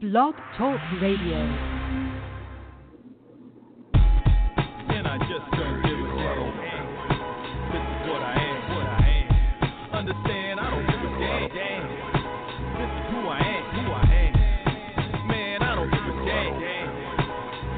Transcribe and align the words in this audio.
Blog 0.00 0.34
Talk 0.56 0.78
Radio. 1.02 1.34
And 4.94 5.08
I 5.08 5.18
just 5.26 5.42
don't 5.50 5.82
give 5.82 5.98
a 5.98 6.14
damn. 6.54 6.86
This 7.74 7.82
is 7.82 8.06
what 8.06 8.22
I 8.22 8.38
am, 8.38 8.62
what 8.78 8.86
I 8.86 9.02
am. 9.10 9.26
Understand, 9.98 10.60
I 10.60 10.70
don't 10.70 10.86
give 10.86 11.02
a 11.02 11.18
damn. 11.50 11.82
This 12.78 12.90
is 12.94 13.10
who 13.10 13.26
I 13.26 13.42
am, 13.42 13.64
who 13.74 13.90
I 13.90 14.06
am. 14.22 15.26
Man, 15.26 15.62
I 15.66 15.74
don't 15.74 15.90
give 15.90 15.98
a 15.98 16.14
damn. 16.30 16.62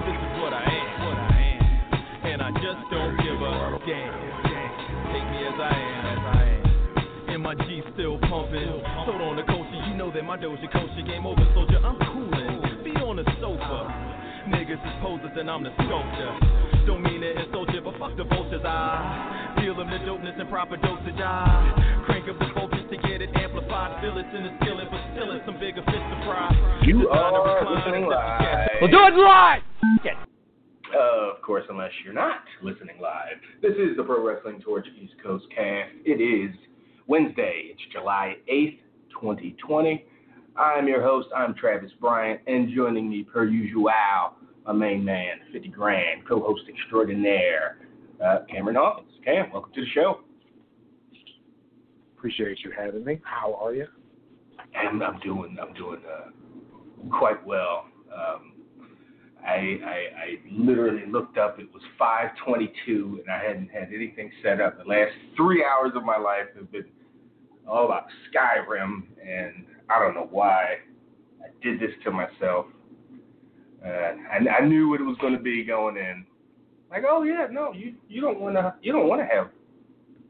This 0.04 0.20
is 0.20 0.32
what 0.44 0.52
I 0.52 0.60
am, 0.60 1.00
what 1.00 1.16
I 1.24 1.40
am. 1.40 1.64
And 2.28 2.42
I 2.42 2.50
just 2.52 2.84
don't 2.92 3.16
give 3.16 3.40
a 3.40 3.80
damn. 3.88 4.12
Take 5.08 5.24
me 5.24 5.40
as 5.48 5.56
I 5.56 5.72
am, 5.72 6.04
as 6.04 6.20
I 6.20 6.44
am. 6.52 7.32
And 7.32 7.40
my 7.42 7.54
G 7.54 7.80
still 7.94 8.18
pumping. 8.28 8.99
Sold 10.20 10.44
on 10.44 10.60
the 10.60 10.68
culture, 10.68 10.68
you 10.68 10.68
my 10.68 10.68
Doja 10.68 10.72
culture 10.72 11.06
game 11.08 11.24
over, 11.24 11.40
soldier. 11.54 11.80
I'm 11.80 11.96
coolin'. 12.12 12.84
Be 12.84 12.92
on 13.00 13.16
the 13.16 13.24
sofa. 13.40 13.88
Niggas 14.52 14.76
is 14.76 14.96
posers 15.00 15.32
and 15.32 15.48
I'm 15.48 15.64
the 15.64 15.72
sculptor. 15.80 16.84
Don't 16.84 17.02
mean 17.02 17.24
to 17.24 17.40
insult 17.40 17.72
you, 17.72 17.80
but 17.80 17.96
fuck 17.96 18.16
the 18.20 18.24
vultures. 18.24 18.60
I 18.60 19.56
feel 19.56 19.74
them 19.74 19.88
the 19.88 19.96
dopeness 20.04 20.36
and 20.38 20.48
proper 20.50 20.76
dosage. 20.76 21.16
I 21.16 22.04
crank 22.04 22.28
up 22.28 22.36
the 22.38 22.52
focus 22.52 22.84
to 22.90 22.96
get 23.08 23.24
it 23.24 23.32
amplified. 23.32 23.96
Fill 24.04 24.18
it 24.20 24.28
in 24.36 24.44
the 24.44 24.52
skillet, 24.60 24.88
but 24.92 25.00
still 25.16 25.32
it's 25.32 25.44
some 25.48 25.56
bigger 25.56 25.80
fish 25.88 26.04
to 26.04 26.16
fry. 26.28 26.52
You 26.84 27.08
Design 27.08 27.16
are 27.16 27.64
listening 27.72 28.04
live. 28.04 28.68
We'll 28.84 28.92
do 28.92 29.00
it 29.00 29.16
live. 29.16 29.62
Uh, 30.04 31.32
of 31.32 31.40
course, 31.40 31.64
unless 31.70 31.92
you're 32.04 32.12
not 32.12 32.44
listening 32.60 33.00
live. 33.00 33.40
This 33.62 33.72
is 33.72 33.96
the 33.96 34.04
Pro 34.04 34.20
Wrestling 34.20 34.60
Torch 34.60 34.86
East 35.00 35.14
Coast 35.24 35.46
cast. 35.54 35.96
It 36.04 36.20
is 36.20 36.52
Wednesday. 37.08 37.72
It's 37.72 37.80
July 37.92 38.36
8th, 38.52 38.84
2020. 39.16 40.04
I'm 40.60 40.86
your 40.86 41.02
host. 41.02 41.28
I'm 41.34 41.54
Travis 41.54 41.90
Bryant, 42.02 42.42
and 42.46 42.70
joining 42.76 43.08
me 43.08 43.22
per 43.22 43.46
usual, 43.46 43.90
my 44.66 44.72
main 44.74 45.02
man, 45.02 45.38
50 45.54 45.68
grand, 45.68 46.28
co-host 46.28 46.64
extraordinaire, 46.68 47.78
uh, 48.22 48.40
Cameron 48.46 48.76
Hawkins. 48.76 49.10
Cam, 49.24 49.50
welcome 49.52 49.72
to 49.72 49.80
the 49.80 49.86
show. 49.94 50.20
Appreciate 52.14 52.58
you 52.62 52.72
having 52.78 53.06
me. 53.06 53.22
How 53.24 53.54
are 53.54 53.72
you? 53.72 53.86
I'm, 54.76 55.00
I'm 55.00 55.18
doing 55.20 55.56
I'm 55.58 55.72
doing 55.72 56.00
uh, 56.06 57.08
quite 57.18 57.44
well. 57.46 57.86
Um, 58.14 58.52
I, 59.42 59.78
I 59.82 59.96
I 60.20 60.40
literally 60.52 61.10
looked 61.10 61.38
up. 61.38 61.58
It 61.58 61.68
was 61.72 61.82
5:22, 61.98 62.68
and 62.86 63.30
I 63.30 63.42
hadn't 63.42 63.70
had 63.70 63.88
anything 63.94 64.30
set 64.42 64.60
up. 64.60 64.76
The 64.76 64.84
last 64.84 65.12
three 65.38 65.64
hours 65.64 65.92
of 65.94 66.04
my 66.04 66.18
life 66.18 66.48
have 66.54 66.70
been 66.70 66.84
all 67.66 67.86
about 67.86 68.04
Skyrim, 68.30 69.04
and 69.26 69.64
I 69.90 69.98
don't 69.98 70.14
know 70.14 70.28
why 70.30 70.76
I 71.42 71.48
did 71.62 71.80
this 71.80 71.90
to 72.04 72.10
myself. 72.10 72.66
Uh, 73.84 73.88
I, 73.88 74.60
I 74.60 74.66
knew 74.66 74.88
what 74.88 75.00
it 75.00 75.04
was 75.04 75.16
going 75.20 75.32
to 75.32 75.42
be 75.42 75.64
going 75.64 75.96
in. 75.96 76.26
Like, 76.90 77.04
oh 77.08 77.22
yeah, 77.22 77.46
no, 77.50 77.72
you 77.72 77.94
you 78.08 78.20
don't 78.20 78.40
want 78.40 78.56
to 78.56 78.74
you 78.82 78.92
don't 78.92 79.08
want 79.08 79.20
to 79.20 79.26
have 79.26 79.50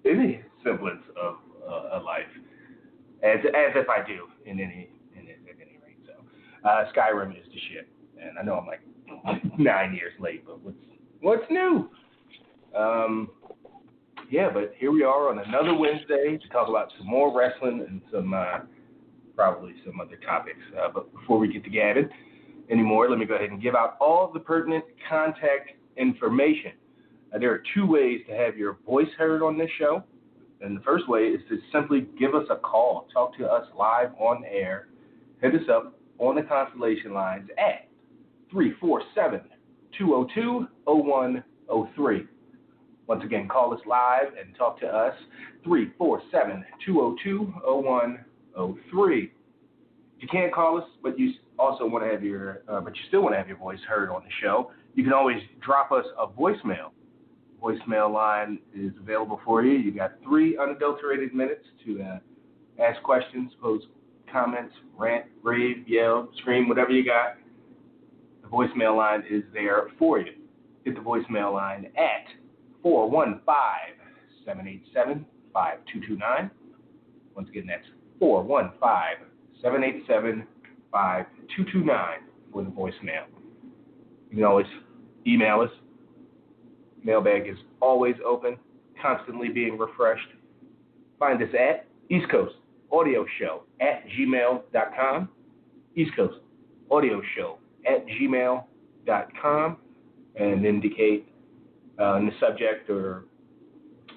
any 0.04 0.42
semblance 0.62 1.02
of 1.20 1.36
uh, 1.66 1.98
a 1.98 2.00
life 2.02 2.28
as 3.22 3.38
as 3.44 3.72
if 3.74 3.88
I 3.88 4.06
do 4.06 4.26
in 4.44 4.60
any 4.60 4.90
in, 5.14 5.28
at 5.28 5.56
any 5.56 5.78
rate. 5.84 5.98
So 6.06 6.68
uh, 6.68 6.84
Skyrim 6.92 7.32
is 7.32 7.46
the 7.52 7.60
shit, 7.70 7.88
and 8.20 8.38
I 8.38 8.42
know 8.42 8.54
I'm 8.54 8.66
like 8.66 8.82
nine 9.58 9.94
years 9.94 10.12
late, 10.20 10.44
but 10.46 10.60
what's 10.60 10.76
what's 11.20 11.50
new? 11.50 11.90
Um, 12.76 13.30
yeah, 14.30 14.48
but 14.52 14.74
here 14.78 14.92
we 14.92 15.02
are 15.02 15.28
on 15.30 15.40
another 15.40 15.74
Wednesday 15.74 16.38
to 16.40 16.48
talk 16.50 16.68
about 16.68 16.92
some 16.98 17.06
more 17.06 17.36
wrestling 17.36 17.84
and 17.88 18.00
some 18.12 18.32
uh, 18.32 18.60
probably 19.40 19.72
some 19.86 19.98
other 20.02 20.16
topics. 20.16 20.58
Uh, 20.78 20.88
but 20.92 21.10
before 21.14 21.38
we 21.38 21.50
get 21.50 21.64
to 21.64 21.70
Gavin 21.70 22.10
anymore, 22.70 23.08
let 23.08 23.18
me 23.18 23.24
go 23.24 23.36
ahead 23.36 23.48
and 23.48 23.62
give 23.62 23.74
out 23.74 23.96
all 23.98 24.30
the 24.30 24.38
pertinent 24.38 24.84
contact 25.08 25.70
information. 25.96 26.72
Uh, 27.34 27.38
there 27.38 27.50
are 27.50 27.62
two 27.74 27.86
ways 27.86 28.20
to 28.28 28.34
have 28.34 28.58
your 28.58 28.76
voice 28.84 29.08
heard 29.16 29.42
on 29.42 29.56
this 29.56 29.70
show. 29.78 30.04
And 30.60 30.76
the 30.76 30.82
first 30.82 31.08
way 31.08 31.20
is 31.20 31.40
to 31.48 31.56
simply 31.72 32.06
give 32.18 32.34
us 32.34 32.44
a 32.50 32.56
call, 32.56 33.08
talk 33.14 33.34
to 33.38 33.46
us 33.46 33.66
live 33.78 34.10
on 34.18 34.44
air. 34.44 34.88
Hit 35.40 35.54
us 35.54 35.66
up 35.72 35.98
on 36.18 36.34
the 36.34 36.42
Constellation 36.42 37.14
lines 37.14 37.48
at 37.56 37.88
347 38.50 39.40
202 39.96 40.66
0103. 40.84 42.26
Once 43.06 43.24
again, 43.24 43.48
call 43.48 43.72
us 43.72 43.80
live 43.86 44.34
and 44.38 44.54
talk 44.54 44.78
to 44.80 44.86
us 44.86 45.14
347 45.64 46.62
202 46.84 47.54
0103. 47.64 49.32
You 50.20 50.28
can't 50.28 50.52
call 50.52 50.78
us, 50.78 50.84
but 51.02 51.18
you 51.18 51.32
also 51.58 51.86
want 51.86 52.04
to 52.04 52.10
have 52.10 52.22
your, 52.22 52.62
uh, 52.68 52.80
but 52.80 52.94
you 52.94 53.02
still 53.08 53.22
want 53.22 53.34
to 53.34 53.38
have 53.38 53.48
your 53.48 53.56
voice 53.56 53.80
heard 53.88 54.10
on 54.10 54.22
the 54.22 54.30
show, 54.42 54.70
you 54.94 55.02
can 55.02 55.12
always 55.12 55.38
drop 55.64 55.92
us 55.92 56.04
a 56.18 56.26
voicemail 56.26 56.90
voicemail 57.62 58.12
line 58.12 58.58
is 58.74 58.92
available 59.00 59.40
for 59.44 59.64
you. 59.64 59.78
You 59.78 59.92
got 59.92 60.12
three 60.22 60.56
unadulterated 60.56 61.34
minutes 61.34 61.64
to 61.84 62.02
uh, 62.02 62.18
ask 62.82 63.02
questions, 63.02 63.52
pose 63.60 63.82
comments, 64.32 64.74
rant, 64.96 65.26
rave, 65.42 65.88
yell, 65.88 66.28
scream, 66.38 66.68
whatever 66.68 66.90
you 66.90 67.04
got. 67.04 67.36
The 68.42 68.48
voicemail 68.48 68.96
line 68.96 69.22
is 69.30 69.42
there 69.52 69.88
for 69.98 70.18
you. 70.18 70.32
Hit 70.84 70.94
the 70.94 71.00
voicemail 71.00 71.52
line 71.52 71.86
at 71.96 72.26
415 72.82 73.44
787 74.44 75.26
5229. 75.52 76.50
Once 77.34 77.48
again, 77.48 77.66
that's 77.66 77.86
415 78.18 79.26
787 79.62 80.46
5229 80.90 82.18
for 82.52 82.62
the 82.64 82.70
voicemail. 82.70 83.24
You 84.30 84.36
can 84.36 84.44
always 84.44 84.66
email 85.26 85.60
us 85.60 85.70
Mailbag 87.04 87.48
is 87.48 87.56
always 87.80 88.16
open, 88.24 88.58
constantly 89.00 89.48
being 89.48 89.78
refreshed. 89.78 90.28
Find 91.18 91.42
us 91.42 91.48
at 91.58 91.86
East 92.10 92.30
Coast 92.30 92.54
Audio 92.92 93.24
Show 93.38 93.62
at 93.80 94.04
gmail.com. 94.08 95.28
East 95.96 96.10
Coast 96.16 96.38
Audio 96.90 97.20
Show 97.36 97.58
at 97.86 98.06
gmail.com 98.06 99.76
and 100.36 100.66
indicate 100.66 101.28
uh, 101.98 102.16
in 102.16 102.26
the 102.26 102.32
subject 102.40 102.88
or 102.90 103.24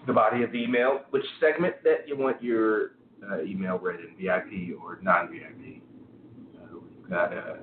the 0.06 0.14
body 0.14 0.44
of 0.44 0.52
the 0.52 0.58
email 0.58 1.02
which 1.12 1.24
segment 1.40 1.76
that 1.84 2.08
you 2.08 2.18
want 2.18 2.42
your 2.44 2.92
uh, 3.32 3.42
email 3.44 3.80
read 3.80 4.00
in, 4.00 4.16
VIP 4.18 4.78
or 4.82 5.00
non 5.02 5.30
VIP. 5.30 5.82
Uh, 6.56 6.80
we've 7.02 7.10
got 7.10 7.34
a 7.34 7.60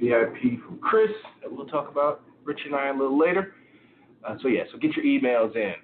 VIP 0.00 0.60
from 0.64 0.78
Chris 0.82 1.10
that 1.40 1.50
we'll 1.50 1.66
talk 1.66 1.90
about, 1.90 2.22
Rich 2.44 2.60
and 2.66 2.74
I, 2.74 2.88
a 2.88 2.92
little 2.92 3.18
later. 3.18 3.54
Uh, 4.24 4.36
so 4.40 4.48
yeah, 4.48 4.62
so 4.72 4.78
get 4.78 4.94
your 4.96 5.04
emails 5.04 5.54
in. 5.56 5.74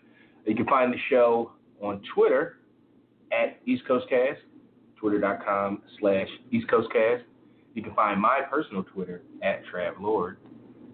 You 0.46 0.54
can 0.54 0.66
find 0.66 0.92
the 0.92 0.98
show 1.10 1.52
on 1.82 2.00
Twitter 2.14 2.58
at 3.32 3.60
East 3.66 3.86
Coast 3.86 4.06
Cast, 4.08 4.40
twitter.com 4.96 5.82
slash 6.00 6.28
East 6.50 6.68
Coast 6.68 6.88
Cast. 6.92 7.24
You 7.74 7.82
can 7.82 7.94
find 7.94 8.20
my 8.20 8.40
personal 8.50 8.82
Twitter 8.82 9.22
at 9.42 9.62
Trav 9.66 10.00
Lord, 10.00 10.38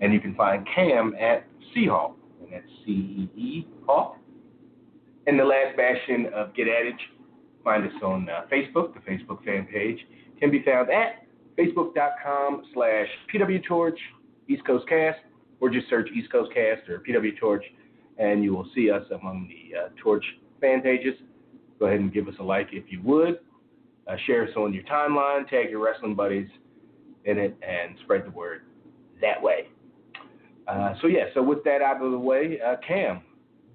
and 0.01 0.13
you 0.13 0.21
can 0.21 0.35
find 0.35 0.67
Cam 0.75 1.15
at 1.19 1.47
Seahawk, 1.75 2.15
and 2.43 2.53
that's 2.53 2.67
C-E-E 2.85 3.67
Hawk. 3.87 4.19
And 5.27 5.39
the 5.39 5.45
last 5.45 5.77
bastion 5.77 6.27
of 6.35 6.55
Get 6.55 6.67
Adage, 6.69 7.01
find 7.65 7.85
us 7.85 7.93
on 8.03 8.29
uh, 8.29 8.43
Facebook. 8.53 8.95
The 8.95 9.01
Facebook 9.11 9.45
fan 9.45 9.67
page 9.67 9.99
can 10.39 10.51
be 10.51 10.63
found 10.63 10.91
at 10.91 11.25
facebook.com 11.59 12.65
slash 12.75 13.07
pwtorch 13.33 13.97
East 14.49 14.65
Coast 14.67 14.87
Cast 14.89 15.19
or 15.61 15.71
just 15.71 15.89
search 15.89 16.09
East 16.15 16.31
Coast 16.31 16.53
Cast 16.53 16.89
or 16.89 17.01
PW 17.01 17.39
Torch, 17.39 17.65
and 18.19 18.45
you 18.45 18.55
will 18.55 18.69
see 18.75 18.91
us 18.91 19.03
among 19.19 19.49
the 19.49 19.79
uh, 19.79 19.89
Torch 20.03 20.25
fan 20.61 20.83
pages. 20.83 21.15
Go 21.79 21.87
ahead 21.87 22.01
and 22.01 22.13
give 22.13 22.29
us 22.29 22.35
a 22.39 22.43
like 22.43 22.69
if 22.73 22.85
you 22.89 23.01
would. 23.03 23.39
Uh, 24.07 24.17
share 24.27 24.45
us 24.45 24.51
on 24.57 24.75
your 24.75 24.83
timeline, 24.85 25.49
tag 25.49 25.71
your 25.71 25.83
wrestling 25.83 26.15
buddies 26.15 26.49
in 27.25 27.39
it, 27.39 27.57
and 27.63 27.97
spread 28.03 28.27
the 28.27 28.31
word 28.31 28.63
that 29.23 29.43
way. 29.43 29.69
Uh, 30.69 30.95
so 31.01 31.07
yeah, 31.07 31.25
so 31.33 31.43
with 31.43 31.65
that 31.65 31.81
out 31.81 32.03
of 32.03 32.11
the 32.11 32.19
way, 32.19 32.59
uh, 32.61 32.77
Cam, 32.87 33.23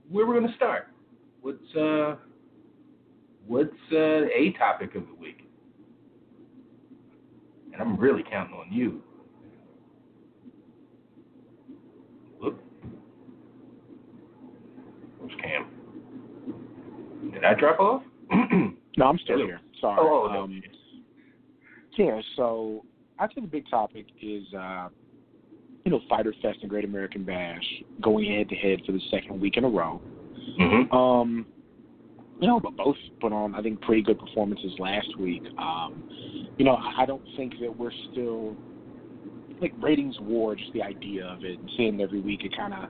where 0.09 0.27
we're 0.27 0.35
going 0.35 0.47
to 0.47 0.55
start? 0.55 0.87
What's 1.41 1.75
uh, 1.75 2.15
what's 3.49 3.73
uh, 3.91 3.97
a 3.97 4.53
topic 4.57 4.95
of 4.95 5.07
the 5.07 5.15
week? 5.15 5.49
And 7.73 7.81
I'm 7.81 7.97
really 7.97 8.23
counting 8.29 8.55
on 8.55 8.71
you. 8.71 9.01
Whoop. 12.39 12.63
Where's 15.17 15.33
Cam? 15.41 15.65
Did 17.33 17.43
I 17.43 17.53
drop 17.55 17.79
off? 17.79 18.03
No, 18.97 19.05
I'm 19.05 19.17
still 19.19 19.37
Hello. 19.37 19.45
here. 19.45 19.61
Sorry. 19.79 19.97
Oh, 19.97 20.27
oh, 20.29 20.33
no. 20.33 20.43
um, 20.43 20.61
yeah, 21.97 22.19
so 22.35 22.83
I 23.17 23.27
think 23.27 23.47
the 23.47 23.51
big 23.51 23.63
topic 23.69 24.07
is, 24.21 24.43
uh, 24.53 24.89
you 25.85 25.91
know, 25.91 26.01
Fighter 26.09 26.33
Fest 26.41 26.57
and 26.61 26.69
Great 26.69 26.83
American 26.83 27.23
Bash 27.23 27.63
going 28.01 28.29
head 28.29 28.49
to 28.49 28.55
head 28.55 28.79
for 28.85 28.91
the 28.91 28.99
second 29.09 29.39
week 29.39 29.55
in 29.55 29.63
a 29.63 29.69
row. 29.69 30.01
mm-hmm. 30.59 30.93
Um, 30.93 31.45
you 32.39 32.47
know, 32.47 32.59
but 32.59 32.75
both 32.75 32.95
put 33.19 33.33
on 33.33 33.55
I 33.55 33.61
think 33.61 33.81
pretty 33.81 34.01
good 34.01 34.19
performances 34.19 34.71
last 34.79 35.17
week. 35.19 35.43
Um, 35.57 36.51
you 36.57 36.65
know, 36.65 36.75
I, 36.75 37.05
don't 37.05 37.23
think 37.37 37.53
that 37.61 37.77
we're 37.77 37.91
still 38.11 38.55
like 39.61 39.73
ratings 39.81 40.15
war, 40.21 40.55
just 40.55 40.71
the 40.73 40.81
idea 40.81 41.25
of 41.25 41.43
it 41.43 41.59
and 41.59 41.69
seeing 41.77 41.99
it 41.99 42.03
every 42.03 42.21
week. 42.21 42.41
It 42.43 42.55
kind 42.55 42.73
of 42.73 42.89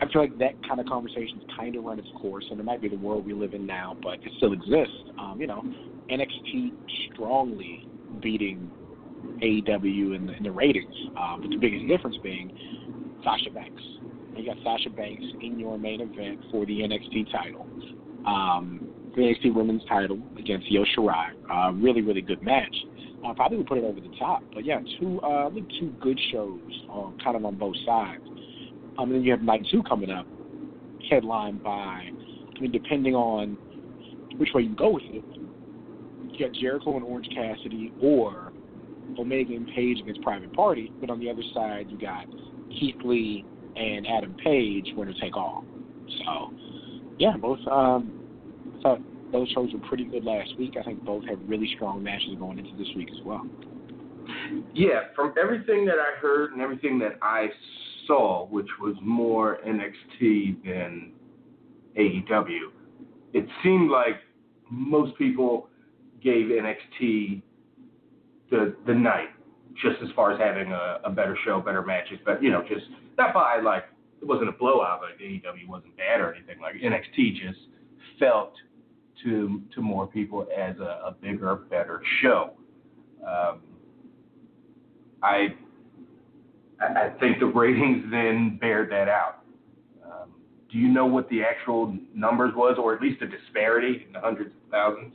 I 0.00 0.12
feel 0.12 0.22
like 0.22 0.36
that 0.38 0.54
kind 0.66 0.80
of 0.80 0.86
conversation's 0.86 1.42
kind 1.56 1.76
of 1.76 1.84
run 1.84 1.98
its 1.98 2.08
course, 2.20 2.44
and 2.50 2.58
it 2.58 2.64
might 2.64 2.82
be 2.82 2.88
the 2.88 2.96
world 2.96 3.24
we 3.24 3.34
live 3.34 3.54
in 3.54 3.66
now, 3.66 3.96
but 4.02 4.14
it 4.14 4.32
still 4.38 4.52
exists. 4.52 4.96
Um, 5.18 5.36
you 5.40 5.46
know, 5.46 5.62
NXT 6.10 6.72
strongly 7.12 7.86
beating 8.20 8.70
AEW 9.42 10.16
in 10.16 10.26
the, 10.26 10.36
in 10.36 10.42
the 10.42 10.50
ratings, 10.50 10.94
um, 11.16 11.42
with 11.42 11.50
the 11.50 11.56
biggest 11.56 11.86
difference 11.86 12.16
being 12.22 12.50
Sasha 13.22 13.50
Banks. 13.50 13.82
You 14.36 14.46
got 14.46 14.56
Sasha 14.64 14.90
Banks 14.90 15.22
in 15.40 15.58
your 15.58 15.78
main 15.78 16.00
event 16.00 16.40
for 16.50 16.66
the 16.66 16.80
NXT 16.80 17.30
title, 17.30 17.66
um, 18.26 18.88
the 19.14 19.22
NXT 19.22 19.54
Women's 19.54 19.82
title 19.88 20.18
against 20.38 20.66
Io 20.72 20.84
Shirai. 20.96 21.30
Uh, 21.50 21.72
really, 21.72 22.02
really 22.02 22.22
good 22.22 22.42
match. 22.42 22.74
Uh, 23.24 23.32
probably 23.34 23.58
would 23.58 23.66
put 23.66 23.78
it 23.78 23.84
over 23.84 24.00
the 24.00 24.14
top. 24.18 24.42
But 24.52 24.64
yeah, 24.64 24.80
two 24.98 25.20
uh, 25.22 25.48
I 25.48 25.50
think 25.52 25.68
two 25.78 25.94
good 26.00 26.18
shows, 26.32 26.60
um, 26.90 27.16
kind 27.22 27.36
of 27.36 27.44
on 27.44 27.56
both 27.56 27.76
sides. 27.86 28.22
Um, 28.98 29.08
and 29.10 29.14
then 29.14 29.22
you 29.22 29.30
have 29.30 29.42
night 29.42 29.66
two 29.70 29.82
coming 29.84 30.10
up, 30.10 30.26
headlined 31.08 31.62
by, 31.62 31.70
I 31.70 32.60
mean, 32.60 32.72
depending 32.72 33.14
on 33.14 33.56
which 34.36 34.50
way 34.54 34.62
you 34.62 34.74
go 34.74 34.90
with 34.90 35.04
it, 35.04 35.24
you 36.30 36.38
got 36.38 36.52
Jericho 36.54 36.96
and 36.96 37.04
Orange 37.04 37.28
Cassidy 37.34 37.92
or 38.02 38.52
Omega 39.18 39.54
and 39.54 39.66
Page 39.68 40.00
against 40.00 40.22
Private 40.22 40.52
Party, 40.52 40.92
but 41.00 41.10
on 41.10 41.20
the 41.20 41.30
other 41.30 41.42
side 41.54 41.86
you 41.90 41.98
got 41.98 42.26
Keith 42.70 42.96
Lee 43.04 43.44
and 43.76 44.06
Adam 44.06 44.34
Page 44.42 44.88
winner 44.96 45.14
take 45.20 45.36
all. 45.36 45.64
So, 46.24 46.52
yeah, 47.18 47.36
both 47.36 47.58
um, 47.70 48.20
I 48.78 48.82
thought 48.82 49.00
those 49.32 49.48
shows 49.50 49.72
were 49.72 49.86
pretty 49.88 50.04
good 50.04 50.24
last 50.24 50.56
week. 50.58 50.74
I 50.78 50.82
think 50.82 51.04
both 51.04 51.24
have 51.28 51.38
really 51.46 51.70
strong 51.76 52.02
matches 52.02 52.36
going 52.38 52.58
into 52.58 52.76
this 52.76 52.88
week 52.96 53.08
as 53.10 53.24
well. 53.24 53.46
Yeah, 54.74 55.04
from 55.16 55.34
everything 55.42 55.84
that 55.86 55.96
I 55.98 56.18
heard 56.20 56.52
and 56.52 56.60
everything 56.60 56.98
that 57.00 57.18
I 57.22 57.48
saw, 58.06 58.46
which 58.46 58.68
was 58.80 58.94
more 59.02 59.58
NXT 59.66 60.64
than 60.64 61.12
AEW, 61.98 62.70
it 63.32 63.46
seemed 63.62 63.90
like 63.90 64.16
most 64.70 65.16
people 65.18 65.68
gave 66.22 66.46
NXT 66.46 67.42
the 68.50 68.76
the 68.86 68.94
night, 68.94 69.30
just 69.82 69.96
as 70.02 70.10
far 70.14 70.32
as 70.32 70.38
having 70.38 70.72
a, 70.72 71.00
a 71.04 71.10
better 71.10 71.36
show, 71.44 71.60
better 71.60 71.82
matches, 71.82 72.18
but 72.24 72.42
you 72.42 72.50
know, 72.50 72.62
just 72.68 72.86
not 73.18 73.34
by 73.34 73.60
like 73.60 73.84
it 74.22 74.28
wasn't 74.28 74.48
a 74.48 74.52
blowout, 74.52 75.00
like 75.02 75.18
AEW 75.20 75.68
wasn't 75.68 75.96
bad 75.96 76.20
or 76.20 76.32
anything. 76.32 76.60
Like 76.60 76.76
NXT 76.76 77.34
just 77.34 77.58
felt 78.18 78.54
to 79.24 79.60
to 79.74 79.80
more 79.82 80.06
people 80.06 80.46
as 80.56 80.76
a, 80.78 81.08
a 81.08 81.16
bigger, 81.20 81.56
better 81.68 82.00
show. 82.22 82.52
Um, 83.26 83.60
I 85.22 85.48
I 86.80 87.10
think 87.20 87.40
the 87.40 87.46
ratings 87.46 88.04
then 88.10 88.58
bear 88.60 88.86
that 88.88 89.08
out. 89.08 89.38
Um, 90.04 90.30
do 90.70 90.78
you 90.78 90.88
know 90.88 91.06
what 91.06 91.28
the 91.28 91.42
actual 91.42 91.96
numbers 92.14 92.52
was, 92.56 92.76
or 92.78 92.94
at 92.94 93.02
least 93.02 93.20
the 93.20 93.26
disparity 93.26 94.04
in 94.06 94.12
the 94.12 94.20
hundreds 94.20 94.54
of 94.54 94.70
thousands? 94.70 95.12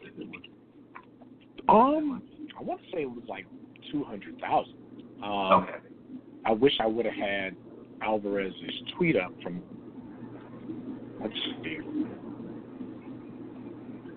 Um, 1.69 2.21
I 2.57 2.61
want 2.61 2.81
to 2.81 2.91
say 2.91 3.01
it 3.03 3.09
was 3.09 3.23
like 3.27 3.45
two 3.91 4.03
hundred 4.03 4.39
thousand. 4.41 4.75
Um, 5.23 5.63
Okay. 5.63 5.77
I 6.45 6.51
wish 6.51 6.73
I 6.79 6.85
would 6.87 7.05
have 7.05 7.15
had 7.15 7.55
Alvarez's 8.01 8.81
tweet 8.97 9.15
up 9.15 9.31
from. 9.41 9.61
Let's 11.21 11.33
see. 11.63 11.77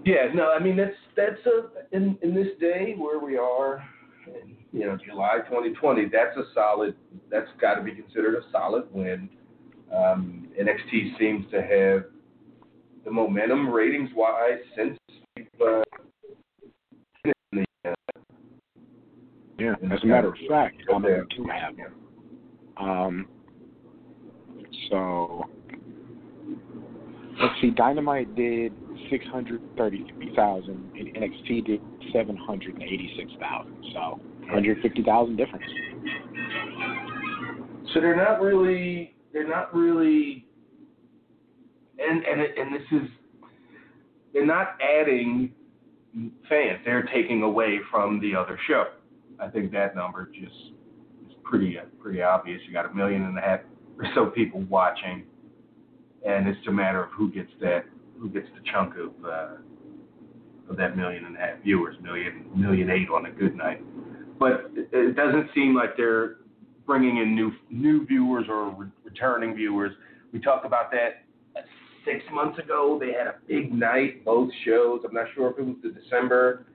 Yeah, 0.05 0.33
no, 0.35 0.51
I 0.51 0.59
mean 0.59 0.77
that's 0.77 0.97
that's 1.17 1.41
a 1.47 1.97
in 1.97 2.19
in 2.23 2.35
this 2.35 2.49
day 2.59 2.95
where 2.97 3.19
we 3.19 3.37
are, 3.37 3.83
in, 4.27 4.57
you 4.73 4.87
know, 4.87 4.97
July 5.07 5.39
2020. 5.49 6.07
That's 6.07 6.37
a 6.37 6.45
solid. 6.55 6.95
That's 7.31 7.49
got 7.61 7.75
to 7.75 7.83
be 7.83 7.93
considered 7.93 8.35
a 8.35 8.51
solid 8.51 8.85
win. 8.93 9.29
Um, 9.95 10.49
NXT 10.59 11.19
seems 11.19 11.51
to 11.51 11.61
have 11.61 12.05
the 13.05 13.11
momentum 13.11 13.69
ratings 13.71 14.11
wise 14.15 14.61
since 14.77 14.99
uh, 15.37 15.83
the, 17.25 17.65
uh, 17.85 17.95
Yeah, 19.59 19.75
as 19.93 20.03
a 20.03 20.07
matter 20.07 20.29
of 20.29 20.35
fact, 20.49 20.77
I'm 20.93 21.03
going 21.03 21.27
to 21.37 21.45
have. 21.45 21.75
Um, 22.77 23.27
so 24.91 25.45
let's 27.41 27.55
see. 27.61 27.71
Dynamite 27.71 28.35
did 28.35 28.73
six 29.11 29.25
hundred 29.27 29.63
thirty-three 29.77 30.35
thousand, 30.35 30.91
and 30.99 31.15
NXT 31.15 31.67
did 31.67 31.81
seven 32.13 32.37
hundred 32.37 32.75
and 32.75 32.83
eighty-six 32.83 33.33
thousand. 33.41 33.77
So, 33.93 34.21
one 34.41 34.49
hundred 34.49 34.83
fifty 34.83 35.03
thousand 35.03 35.37
difference. 35.37 35.65
So 37.95 38.01
they're 38.01 38.17
not 38.17 38.41
really, 38.41 39.15
they're 39.33 39.49
not 39.49 39.75
really, 39.75 40.47
and 41.99 42.25
and 42.25 42.41
and 42.41 42.75
this 42.75 42.83
is, 42.93 43.09
they're 44.33 44.47
not 44.47 44.77
adding 44.81 45.53
fans. 46.49 46.81
They're 46.85 47.09
taking 47.13 47.43
away 47.43 47.79
from 47.91 48.21
the 48.21 48.35
other 48.35 48.59
show. 48.69 48.85
I 49.41 49.49
think 49.49 49.73
that 49.73 49.97
number 49.97 50.27
just 50.27 50.55
is 51.27 51.35
pretty 51.43 51.79
pretty 52.01 52.23
obvious. 52.23 52.61
You 52.67 52.73
got 52.73 52.91
a 52.91 52.95
million 52.95 53.25
and 53.25 53.39
a 53.39 53.41
half 53.41 53.61
or 54.01 54.11
so 54.15 54.27
people 54.27 54.63
watching, 54.63 55.25
and 56.27 56.49
it's 56.49 56.67
a 56.67 56.73
matter 56.73 57.05
of 57.05 57.11
who 57.13 57.31
gets 57.31 57.51
that, 57.61 57.85
who 58.19 58.31
gets 58.31 58.47
the 58.55 58.63
chunk 58.73 58.95
of 58.97 59.25
uh, 59.25 59.57
of 60.71 60.77
that 60.77 60.97
million 60.97 61.27
and 61.27 61.37
a 61.37 61.39
half 61.39 61.63
viewers, 61.63 61.97
million 62.03 62.47
million 62.55 62.89
eight 62.91 63.09
on 63.11 63.27
a 63.27 63.31
good 63.31 63.55
night. 63.55 63.83
But 64.39 64.71
it, 64.75 65.17
doesn't 65.17 65.51
seem 65.55 65.75
like 65.75 65.97
they're 65.97 66.37
bringing 66.87 67.19
in 67.19 67.35
new 67.35 67.53
new 67.69 68.07
viewers 68.07 68.47
or 68.49 68.71
re- 68.71 68.89
returning 69.05 69.55
viewers. 69.55 69.93
We 70.33 70.41
talked 70.41 70.65
about 70.65 70.91
that 70.93 71.27
six 72.07 72.25
months 72.33 72.59
ago. 72.59 72.99
They 72.99 73.13
had 73.13 73.27
a 73.27 73.35
big 73.47 73.73
night, 73.73 74.25
both 74.25 74.51
shows. 74.65 75.03
I'm 75.07 75.13
not 75.13 75.27
sure 75.35 75.51
if 75.51 75.59
it 75.59 75.63
was 75.63 75.77
the 75.83 75.91
December. 75.91 76.67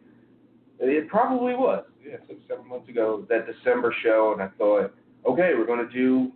It 0.78 1.08
probably 1.08 1.56
was. 1.56 1.86
Yeah, 2.06 2.18
six 2.28 2.40
seven 2.48 2.68
months 2.68 2.88
ago 2.88 3.26
that 3.30 3.48
December 3.48 3.96
show, 4.04 4.34
and 4.34 4.44
I 4.44 4.50
thought, 4.60 4.94
okay, 5.28 5.54
we're 5.58 5.66
going 5.66 5.88
to 5.88 5.92
do 5.92 6.32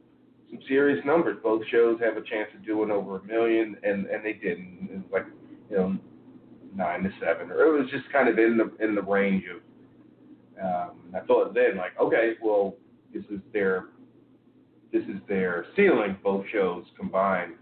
some 0.49 0.59
serious 0.67 1.03
numbers. 1.05 1.37
Both 1.43 1.63
shows 1.71 1.99
have 2.01 2.17
a 2.17 2.21
chance 2.21 2.49
of 2.55 2.65
doing 2.65 2.91
over 2.91 3.17
a 3.17 3.23
million, 3.23 3.75
and 3.83 4.05
and 4.07 4.25
they 4.25 4.33
didn't. 4.33 4.89
It 4.91 4.97
was 4.97 5.11
like 5.11 5.25
you 5.69 5.77
know 5.77 5.97
nine 6.75 7.03
to 7.03 7.09
seven, 7.19 7.51
or 7.51 7.75
it 7.75 7.79
was 7.79 7.89
just 7.91 8.11
kind 8.11 8.29
of 8.29 8.37
in 8.37 8.57
the 8.57 8.83
in 8.83 8.95
the 8.95 9.01
range 9.01 9.43
of. 9.53 9.61
Um, 10.61 10.97
I 11.15 11.25
thought 11.25 11.53
then, 11.53 11.77
like, 11.77 11.97
okay, 12.01 12.33
well, 12.43 12.75
this 13.13 13.23
is 13.31 13.39
their 13.53 13.85
this 14.91 15.03
is 15.03 15.21
their 15.29 15.65
ceiling, 15.75 16.17
both 16.21 16.45
shows 16.51 16.83
combined, 16.97 17.53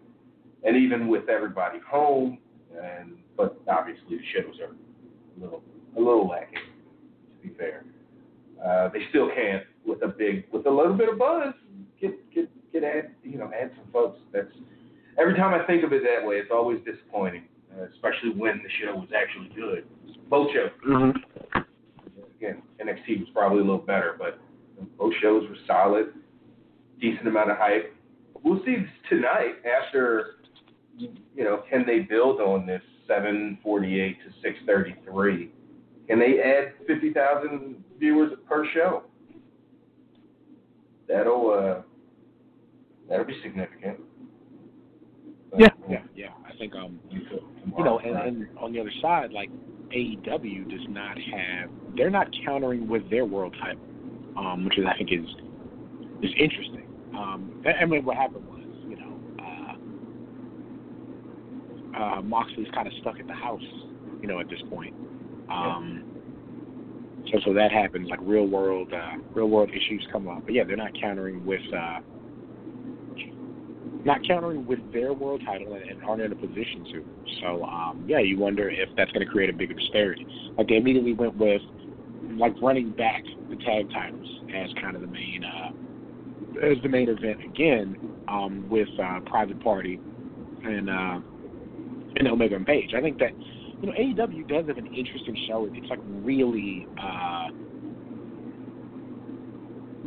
and 0.64 0.76
even 0.76 1.08
with 1.08 1.30
everybody 1.30 1.78
home, 1.88 2.40
and 2.82 3.18
but 3.36 3.62
obviously 3.68 4.18
the 4.18 4.24
shows 4.34 4.56
are 4.62 4.74
a 4.74 5.44
little 5.44 5.62
a 5.96 6.00
little 6.00 6.28
lacking, 6.28 6.58
to 7.42 7.48
be 7.48 7.54
fair. 7.56 7.86
Uh, 8.66 8.90
they 8.90 9.02
still 9.10 9.30
can't 9.30 9.64
with 9.86 10.02
a 10.02 10.08
big 10.08 10.46
with 10.52 10.66
a 10.66 10.72
little 10.72 10.96
bit 10.96 11.10
of 11.10 11.20
buzz 11.20 11.54
get 12.00 12.34
get 12.34 12.50
get 12.80 12.96
add 12.96 13.12
you 13.24 13.38
know 13.38 13.50
add 13.60 13.72
some 13.76 13.92
folks. 13.92 14.20
That's 14.34 14.48
every 15.20 15.36
time 15.36 15.54
I 15.54 15.66
think 15.66 15.84
of 15.84 15.94
it 15.94 16.04
that 16.04 16.26
way, 16.28 16.36
it's 16.36 16.52
always 16.52 16.80
disappointing, 16.86 17.44
uh, 17.78 17.86
especially 17.94 18.32
when 18.36 18.62
the 18.64 18.70
show 18.82 18.96
was 18.96 19.10
actually 19.16 19.50
good. 19.56 19.86
Both 20.30 20.50
shows 20.54 20.72
Mm-hmm. 20.88 21.60
again, 22.38 22.62
NXT 22.80 23.20
was 23.20 23.30
probably 23.34 23.60
a 23.60 23.62
little 23.62 23.78
better, 23.78 24.16
but 24.18 24.40
both 24.98 25.14
shows 25.22 25.48
were 25.50 25.56
solid, 25.66 26.08
decent 27.00 27.28
amount 27.28 27.52
of 27.52 27.58
hype. 27.58 27.94
We'll 28.44 28.64
see 28.66 28.78
tonight 29.10 29.56
after, 29.66 30.36
you 30.98 31.44
know, 31.44 31.64
can 31.70 31.86
they 31.86 32.00
build 32.00 32.40
on 32.40 32.66
this 32.66 32.82
748 33.08 34.18
to 34.24 34.32
633? 34.42 35.52
Can 36.08 36.20
they 36.20 36.40
add 36.42 36.74
50,000 36.88 37.84
viewers 38.00 38.32
per 38.48 38.66
show? 38.74 39.04
That'll 41.08 41.52
uh, 41.52 41.82
that'll 43.10 43.26
be 43.26 43.40
significant. 43.42 44.00
But, 45.52 45.60
Yeah, 45.60 45.70
yeah, 45.90 46.02
yeah. 46.16 46.30
I 46.46 46.56
think 46.58 46.76
um, 46.76 47.00
you 47.78 47.84
know, 47.84 48.00
and, 48.00 48.18
and 48.18 48.48
on 48.60 48.74
the 48.74 48.80
other 48.80 48.92
side, 49.02 49.32
like 49.32 49.50
AEW 49.96 50.70
does 50.70 50.86
not 50.90 51.18
have, 51.18 51.70
they're 51.96 52.10
not 52.10 52.28
countering 52.46 52.88
with 52.88 53.10
their 53.10 53.26
world 53.26 53.56
title, 53.62 53.82
um, 54.38 54.66
which 54.66 54.78
is 54.78 54.86
I 54.86 54.98
think 54.98 55.12
is 55.12 55.28
is 56.22 56.32
interesting. 56.38 56.86
Um, 57.16 57.64
I 57.66 57.84
I 57.84 57.86
mean, 57.86 58.04
what 58.04 58.18
happened 58.18 58.46
was, 58.48 58.64
you 58.90 58.98
know, 58.98 59.20
uh, 61.96 61.98
uh, 61.98 62.22
Moxley's 62.22 62.68
kind 62.74 62.88
of 62.88 62.94
stuck 63.02 63.20
at 63.20 63.28
the 63.28 63.34
house, 63.34 63.62
you 64.22 64.28
know, 64.28 64.40
at 64.40 64.50
this 64.50 64.62
point. 64.70 64.94
Um, 65.50 66.04
so 67.32 67.40
so 67.46 67.54
that 67.54 67.72
happens, 67.72 68.10
like 68.10 68.20
real 68.22 68.48
world, 68.48 68.92
uh, 68.94 69.18
real 69.34 69.50
world 69.50 69.70
issues 69.70 70.06
come 70.12 70.28
up. 70.28 70.44
But 70.46 70.54
yeah, 70.54 70.64
they're 70.66 70.78
not 70.78 70.92
countering 71.00 71.46
with. 71.46 71.62
Uh, 71.74 72.00
you 72.00 72.17
not 74.08 74.26
countering 74.26 74.66
with 74.66 74.80
their 74.94 75.14
world 75.14 75.42
title 75.46 75.74
and, 75.74 75.84
and 75.84 76.04
aren't 76.04 76.22
in 76.22 76.32
a 76.32 76.36
position 76.36 76.86
to. 76.94 77.06
So 77.42 77.64
um, 77.66 78.06
yeah, 78.08 78.20
you 78.20 78.40
wonder 78.40 78.70
if 78.70 78.90
that's 78.96 79.12
going 79.12 79.26
to 79.26 79.32
create 79.32 79.50
a 79.50 79.54
bigger 79.54 79.74
disparity. 79.74 80.26
Like 80.58 80.70
they 80.70 80.78
immediately 80.78 81.14
went 81.14 81.38
with 81.38 81.62
like 82.38 82.54
running 82.62 82.92
back 82.92 83.24
the 83.50 83.58
tag 83.58 83.92
titles 83.92 84.28
as 84.56 84.70
kind 84.82 84.96
of 84.96 85.02
the 85.02 85.08
main 85.08 85.44
uh, 85.44 86.66
as 86.66 86.78
the 86.82 86.90
main 86.90 87.10
event 87.10 87.44
again 87.44 87.98
um, 88.28 88.66
with 88.70 88.88
uh, 89.04 89.20
Private 89.26 89.62
Party 89.62 90.00
and 90.64 90.90
uh, 90.90 91.20
and 92.16 92.28
Omega 92.28 92.56
and 92.56 92.66
Page. 92.66 92.94
I 92.96 93.02
think 93.02 93.20
that 93.20 93.32
you 93.82 93.88
know 93.88 93.94
AEW 93.94 94.48
does 94.48 94.68
have 94.68 94.78
an 94.78 94.88
interesting 94.88 95.46
show. 95.50 95.68
It's 95.72 95.90
like 95.90 96.00
really 96.24 96.88
uh, 96.98 97.50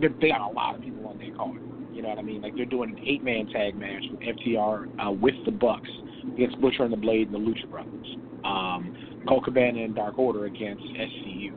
they 0.00 0.28
got 0.28 0.40
a 0.40 0.52
lot 0.54 0.76
of 0.76 0.80
people 0.80 1.06
on 1.06 1.18
their 1.18 1.34
card. 1.36 1.60
You 2.00 2.06
know 2.06 2.14
what 2.14 2.18
I 2.18 2.22
mean? 2.22 2.40
Like 2.40 2.56
they're 2.56 2.64
doing 2.64 2.96
an 2.96 3.04
eight 3.06 3.22
man 3.22 3.46
tag 3.48 3.76
match 3.76 4.02
with 4.10 4.20
FTR 4.20 5.06
uh, 5.06 5.12
with 5.12 5.34
the 5.44 5.50
Bucks 5.50 5.90
against 6.32 6.58
Butcher 6.58 6.84
and 6.84 6.90
the 6.90 6.96
Blade 6.96 7.28
and 7.28 7.34
the 7.34 7.38
Lucha 7.38 7.68
Brothers. 7.68 8.16
Um, 8.42 9.20
Colt 9.28 9.44
Cabana 9.44 9.84
and 9.84 9.94
Dark 9.94 10.18
Order 10.18 10.46
against 10.46 10.82
SCU. 10.82 11.52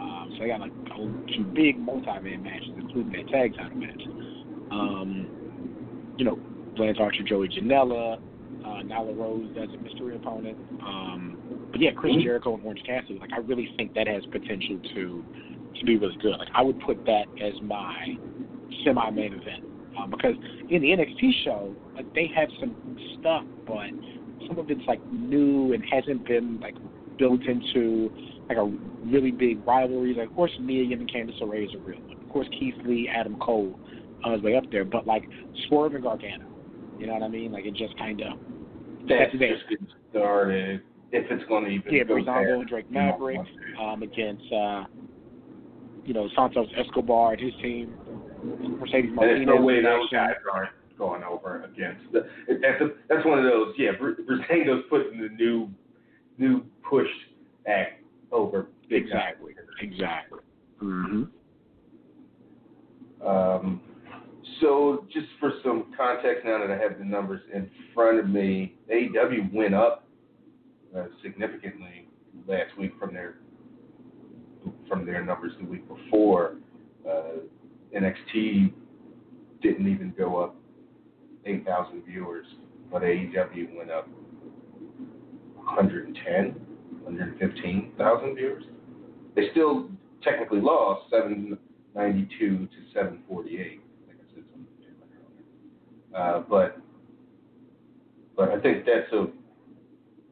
Um, 0.00 0.32
so 0.32 0.38
they 0.40 0.48
got 0.48 0.60
like 0.60 0.72
two 0.96 1.44
big 1.54 1.78
multi 1.78 2.06
man 2.06 2.42
matches, 2.42 2.70
including 2.74 3.12
that 3.12 3.30
tag 3.30 3.54
title 3.54 3.76
match. 3.76 4.00
Um, 4.70 6.14
you 6.16 6.24
know, 6.24 6.38
Lance 6.78 6.96
Archer, 6.98 7.22
Joey 7.22 7.50
Janela, 7.50 8.16
uh, 8.16 8.82
Nyla 8.84 9.14
Rose 9.14 9.54
as 9.62 9.68
a 9.74 9.82
mystery 9.82 10.16
opponent. 10.16 10.56
Um, 10.80 11.68
but 11.70 11.82
yeah, 11.82 11.90
Chris 11.90 12.14
mm-hmm. 12.14 12.22
Jericho 12.22 12.54
and 12.54 12.64
Orange 12.64 12.82
Cassidy. 12.86 13.18
Like 13.18 13.34
I 13.34 13.40
really 13.40 13.68
think 13.76 13.92
that 13.92 14.06
has 14.06 14.24
potential 14.32 14.80
to 14.94 15.22
to 15.78 15.84
be 15.84 15.98
really 15.98 16.16
good. 16.22 16.38
Like 16.38 16.48
I 16.54 16.62
would 16.62 16.80
put 16.80 17.04
that 17.04 17.26
as 17.42 17.52
my 17.60 18.16
semi 18.86 19.10
main 19.10 19.34
event 19.34 19.66
um, 20.02 20.10
because 20.10 20.34
in 20.70 20.82
the 20.82 20.88
NXT 20.88 21.44
show, 21.44 21.74
like 21.94 22.12
they 22.14 22.30
have 22.34 22.48
some 22.60 22.74
stuff, 23.20 23.44
but 23.66 23.90
some 24.46 24.58
of 24.58 24.70
it's 24.70 24.82
like 24.86 25.00
new 25.10 25.72
and 25.72 25.84
hasn't 25.90 26.26
been 26.26 26.60
like 26.60 26.74
built 27.18 27.42
into 27.42 28.10
like 28.48 28.58
a 28.58 28.72
really 29.04 29.30
big 29.30 29.66
rivalry. 29.66 30.14
Like 30.14 30.28
of 30.28 30.36
course, 30.36 30.52
Mia 30.60 30.82
and 30.96 31.10
Candice 31.10 31.40
LeRae 31.40 31.64
is 31.64 31.74
a 31.74 31.78
real 31.78 32.00
one. 32.00 32.18
Of 32.22 32.28
course, 32.30 32.48
Keith 32.58 32.74
Lee, 32.84 33.08
Adam 33.14 33.38
Cole 33.38 33.78
uh, 34.26 34.34
is 34.34 34.42
way 34.42 34.56
up 34.56 34.64
there, 34.70 34.84
but 34.84 35.06
like 35.06 35.24
Swerve 35.68 35.94
and 35.94 36.02
Gargano, 36.02 36.46
you 36.98 37.06
know 37.06 37.14
what 37.14 37.22
I 37.22 37.28
mean? 37.28 37.52
Like 37.52 37.66
it 37.66 37.74
just 37.74 37.96
kind 37.98 38.20
of 38.20 38.38
that's, 39.08 39.32
that's 39.32 39.52
just 39.52 39.68
getting 39.68 39.88
started. 40.10 40.82
If 41.14 41.30
it's 41.30 41.46
going 41.46 41.64
to 41.64 41.70
even 41.70 41.92
yeah, 41.92 42.04
go 42.04 42.14
Breezango 42.14 42.60
and 42.60 42.68
Drake 42.68 42.90
Maverick 42.90 43.40
um, 43.78 44.02
against 44.02 44.50
uh, 44.52 44.84
you 46.04 46.14
know 46.14 46.28
Santos 46.34 46.68
Escobar 46.76 47.34
and 47.34 47.42
his 47.42 47.52
team 47.60 47.94
Mercedes 48.42 49.10
Martinez. 49.14 49.16
There's 49.16 49.46
no 49.46 49.60
way 49.60 49.82
those 49.82 50.10
guys 50.10 50.34
aren't 50.52 50.70
going 50.98 51.22
over 51.22 51.64
against. 51.64 52.12
The, 52.12 52.26
that's 52.48 52.80
a, 52.80 52.88
that's 53.08 53.24
one 53.24 53.38
of 53.38 53.44
those. 53.44 53.74
Yeah, 53.78 53.92
Breezango's 53.98 54.84
putting 54.90 55.20
the 55.20 55.28
new 55.28 55.68
new 56.38 56.64
push 56.88 57.08
act 57.66 58.02
over. 58.30 58.66
Exactly. 58.90 59.54
Exactly. 59.80 60.40
Mm-hmm. 60.82 61.24
Um, 63.26 63.80
so 64.60 65.06
just 65.12 65.26
for 65.38 65.52
some 65.62 65.92
context, 65.96 66.44
now 66.44 66.58
that 66.58 66.70
I 66.70 66.78
have 66.78 66.98
the 66.98 67.04
numbers 67.04 67.40
in 67.52 67.70
front 67.94 68.18
of 68.18 68.28
me, 68.28 68.74
AEW 68.92 69.52
went 69.52 69.74
up 69.74 70.08
uh, 70.96 71.04
significantly 71.22 72.08
last 72.46 72.76
week 72.78 72.92
from 72.98 73.14
their 73.14 73.36
from 74.88 75.04
their 75.06 75.24
numbers 75.24 75.52
the 75.60 75.66
week 75.66 75.86
before. 75.88 76.56
Uh, 77.08 77.40
NXT 77.96 78.72
didn't 79.62 79.88
even 79.88 80.14
go 80.16 80.42
up 80.42 80.56
8,000 81.44 82.02
viewers, 82.04 82.46
but 82.90 83.02
AEW 83.02 83.76
went 83.76 83.90
up 83.90 84.08
110, 85.56 86.14
115,000 87.02 88.34
viewers. 88.34 88.64
They 89.34 89.50
still 89.50 89.88
technically 90.22 90.60
lost 90.60 91.10
792 91.10 92.38
to 92.38 92.66
748. 92.92 93.60
I 93.60 94.06
think 94.06 94.20
I 94.20 94.34
said. 94.34 94.44
Uh, 96.20 96.42
but 96.48 96.78
but 98.36 98.50
I 98.50 98.60
think 98.60 98.84
that's 98.86 99.12
a 99.12 99.26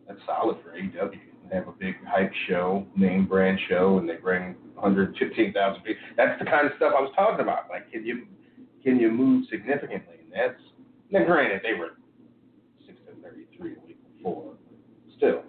that's 0.07 0.21
solid 0.26 0.57
for 0.62 0.71
AEW. 0.71 1.30
They 1.50 1.57
have 1.57 1.69
a 1.69 1.73
big 1.73 1.97
hype 2.07 2.33
show, 2.49 2.87
name 2.97 3.26
brand 3.26 3.59
show, 3.69 3.99
and 3.99 4.09
they 4.09 4.16
bring 4.16 4.54
115,000 4.75 5.83
people. 5.83 6.02
That's 6.16 6.38
the 6.38 6.45
kind 6.45 6.66
of 6.66 6.73
stuff 6.76 6.92
I 6.97 7.00
was 7.00 7.12
talking 7.16 7.40
about. 7.40 7.69
Like, 7.69 7.90
can 7.90 8.07
you 8.07 8.26
can 8.85 8.99
you 8.99 9.11
move 9.11 9.45
significantly? 9.50 10.14
And 10.23 10.33
that's 10.33 10.61
now, 11.11 11.25
granted, 11.25 11.61
they 11.64 11.76
were 11.76 11.99
six 12.87 12.99
to 13.07 13.21
33 13.21 13.73
a 13.73 13.87
week 13.87 13.99
before. 14.16 14.54
Still, 15.16 15.42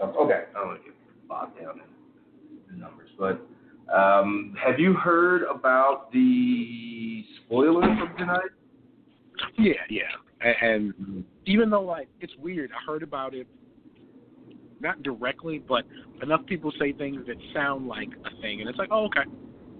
okay. 0.00 0.44
I 0.54 0.58
don't 0.58 0.68
want 0.68 0.80
to 0.80 0.84
get 0.84 1.28
bogged 1.28 1.60
down 1.60 1.80
in 1.80 2.58
the 2.70 2.80
numbers, 2.80 3.10
but 3.18 3.44
um, 3.92 4.54
have 4.64 4.78
you 4.78 4.94
heard 4.94 5.42
about 5.42 6.12
the 6.12 7.24
spoiler 7.44 7.82
from 7.82 8.16
tonight? 8.16 8.50
Yeah, 9.58 9.72
yeah. 9.90 10.52
And 10.62 11.24
even 11.46 11.68
though 11.68 11.82
like 11.82 12.08
it's 12.20 12.34
weird, 12.38 12.70
I 12.70 12.90
heard 12.90 13.02
about 13.02 13.34
it 13.34 13.48
not 14.80 15.02
directly, 15.02 15.58
but 15.58 15.84
enough 16.22 16.44
people 16.46 16.72
say 16.78 16.92
things 16.92 17.26
that 17.26 17.36
sound 17.54 17.86
like 17.86 18.08
a 18.24 18.40
thing, 18.40 18.60
and 18.60 18.68
it's 18.68 18.78
like, 18.78 18.88
oh, 18.90 19.06
okay, 19.06 19.28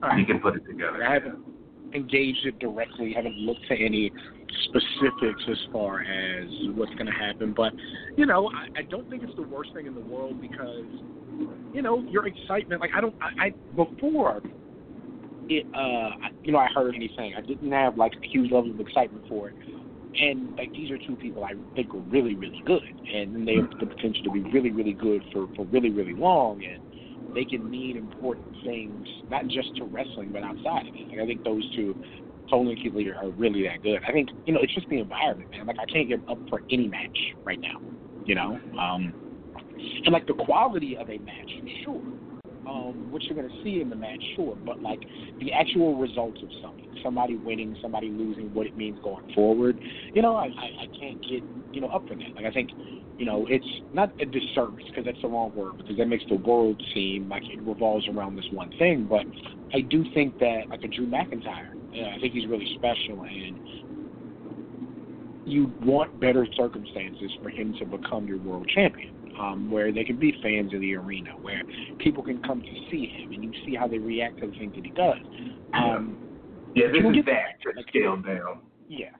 all 0.03 0.09
right. 0.09 0.19
You 0.19 0.27
can 0.27 0.41
put 0.41 0.57
it 0.57 0.67
together. 0.67 1.05
I 1.05 1.13
haven't 1.13 1.39
engaged 1.95 2.47
it 2.47 2.59
directly, 2.59 3.13
haven't 3.15 3.37
looked 3.37 3.67
to 3.69 3.75
any 3.75 4.13
specifics 4.65 5.43
as 5.51 5.57
far 5.73 6.01
as 6.01 6.47
what's 6.75 6.93
going 6.95 7.07
to 7.07 7.13
happen, 7.13 7.55
but 7.57 7.73
you 8.17 8.27
know, 8.27 8.51
I, 8.55 8.81
I 8.81 8.83
don't 8.83 9.09
think 9.09 9.23
it's 9.23 9.37
the 9.37 9.43
worst 9.43 9.73
thing 9.75 9.87
in 9.87 9.95
the 9.95 10.01
world 10.01 10.41
because 10.41 10.85
you 11.73 11.83
know 11.83 12.05
your 12.09 12.27
excitement. 12.27 12.81
Like 12.81 12.91
I 12.95 13.01
don't, 13.01 13.15
I, 13.21 13.47
I 13.47 13.51
before 13.77 14.43
it, 15.49 15.67
uh, 15.75 16.29
you 16.43 16.53
know, 16.53 16.59
I 16.59 16.69
heard 16.75 16.95
anything. 16.95 17.35
I 17.37 17.41
didn't 17.41 17.73
have 17.73 17.97
like 17.97 18.13
a 18.23 18.27
huge 18.27 18.51
level 18.51 18.71
of 18.71 18.81
excitement 18.81 19.27
for 19.29 19.49
it 19.49 19.55
and 20.15 20.57
like 20.57 20.73
these 20.73 20.91
are 20.91 20.99
two 20.99 21.17
people 21.17 21.45
I 21.45 21.53
think 21.75 21.95
are 21.95 21.99
really, 22.11 22.35
really 22.35 22.63
good, 22.67 22.83
and 23.13 23.47
they 23.47 23.57
have 23.57 23.71
the 23.79 23.87
potential 23.87 24.25
to 24.25 24.31
be 24.31 24.41
really, 24.41 24.71
really 24.71 24.93
good 24.93 25.23
for 25.33 25.47
for 25.55 25.65
really, 25.67 25.91
really 25.91 26.15
long, 26.15 26.63
and 26.65 27.35
they 27.35 27.45
can 27.45 27.69
mean 27.69 27.97
important 27.97 28.57
things 28.65 29.07
not 29.31 29.47
just 29.49 29.77
to 29.77 29.85
wrestling 29.85 30.31
but 30.33 30.43
outside 30.43 30.89
of 30.89 30.95
it. 30.95 31.09
Like 31.09 31.21
I 31.21 31.27
think 31.27 31.45
those 31.45 31.65
two, 31.77 31.95
Keith 32.51 32.95
are 32.95 33.31
really 33.31 33.63
that 33.65 33.83
good. 33.83 34.01
I 34.07 34.13
think 34.13 34.31
you 34.47 34.55
know 34.55 34.61
it's 34.63 34.75
just 34.75 34.89
the 34.89 35.01
environment, 35.01 35.51
man. 35.51 35.67
Like 35.67 35.79
I 35.79 35.87
can't 35.87 36.09
get 36.09 36.21
up 36.29 36.39
for 36.49 36.63
any 36.71 36.89
match 36.89 37.19
right 37.45 37.61
now, 37.61 37.81
you 38.25 38.35
know. 38.35 38.59
Um, 38.79 39.13
and 40.05 40.13
like 40.13 40.27
the 40.27 40.35
quality 40.35 40.97
of 40.97 41.09
a 41.11 41.19
match, 41.19 41.51
sure 41.85 42.03
um, 42.69 43.11
what 43.11 43.23
you're 43.25 43.37
going 43.37 43.49
to 43.49 43.63
see 43.63 43.81
in 43.81 43.89
the 43.89 43.97
match, 43.97 44.23
sure, 44.37 44.57
but 44.67 44.83
like 44.83 45.01
the 45.41 45.53
actual 45.53 45.97
results 45.97 46.41
of 46.43 46.49
something, 46.63 46.95
somebody 47.03 47.37
winning, 47.37 47.77
somebody 47.81 48.09
losing, 48.11 48.53
what 48.53 48.67
it 48.67 48.77
means 48.77 48.99
going 49.03 49.25
forward, 49.35 49.79
you 50.13 50.23
know, 50.23 50.37
I, 50.37 50.47
I, 50.47 50.69
I 50.83 50.87
can't 50.99 51.21
get, 51.23 51.43
you 51.73 51.81
know, 51.81 51.89
up 51.89 52.07
for 52.07 52.15
that. 52.15 52.35
Like, 52.37 52.45
I 52.45 52.51
think, 52.51 52.71
you 53.19 53.25
know, 53.25 53.47
it's 53.49 53.67
not 53.93 54.13
a 54.21 54.27
disservice 54.27 54.85
because 54.89 55.05
that's 55.05 55.21
the 55.23 55.29
wrong 55.29 55.55
word 55.55 55.79
because 55.79 55.97
that 55.97 56.07
makes 56.07 56.25
the 56.29 56.37
world 56.37 56.81
seem 56.95 57.29
like 57.29 57.43
it 57.45 57.61
revolves 57.63 58.07
around 58.09 58.37
this 58.37 58.47
one 58.53 58.71
thing, 58.79 59.07
but 59.09 59.25
I 59.75 59.81
do 59.81 60.05
think 60.15 60.39
that, 60.39 60.69
like 60.69 60.85
a 60.85 60.89
Drew 60.89 61.07
McIntyre, 61.07 61.73
yeah, 61.93 62.15
I 62.17 62.21
think 62.21 62.35
he's 62.35 62.47
really 62.47 62.69
special 62.77 63.23
and 63.23 63.59
you 65.47 65.73
want 65.81 66.21
better 66.21 66.47
circumstances 66.57 67.31
for 67.43 67.49
him 67.49 67.75
to 67.79 67.87
become 67.87 68.27
your 68.27 68.37
world 68.39 68.69
champion 68.75 69.18
um, 69.41 69.71
where 69.71 69.93
there 69.93 70.05
can 70.05 70.19
be 70.19 70.33
fans 70.43 70.73
in 70.73 70.81
the 70.81 70.95
arena, 70.95 71.31
where 71.41 71.63
people 71.99 72.23
can 72.23 72.43
come 72.43 72.61
to 72.61 72.91
see 72.91 73.07
him, 73.07 73.33
and 73.33 73.45
you 73.45 73.53
see 73.65 73.75
how 73.75 73.87
they 73.87 73.99
react 73.99 74.41
to 74.41 74.47
the 74.47 74.53
things 74.59 74.75
that 74.75 74.85
he 74.85 74.91
does. 74.91 75.19
Um, 75.75 76.19
yeah, 76.75 76.87
this 76.89 77.03
is 77.03 77.25
that 77.27 77.61
just 77.63 77.77
like, 77.77 77.87
scaled 77.89 78.27
down. 78.27 78.61
Yeah. 78.89 79.11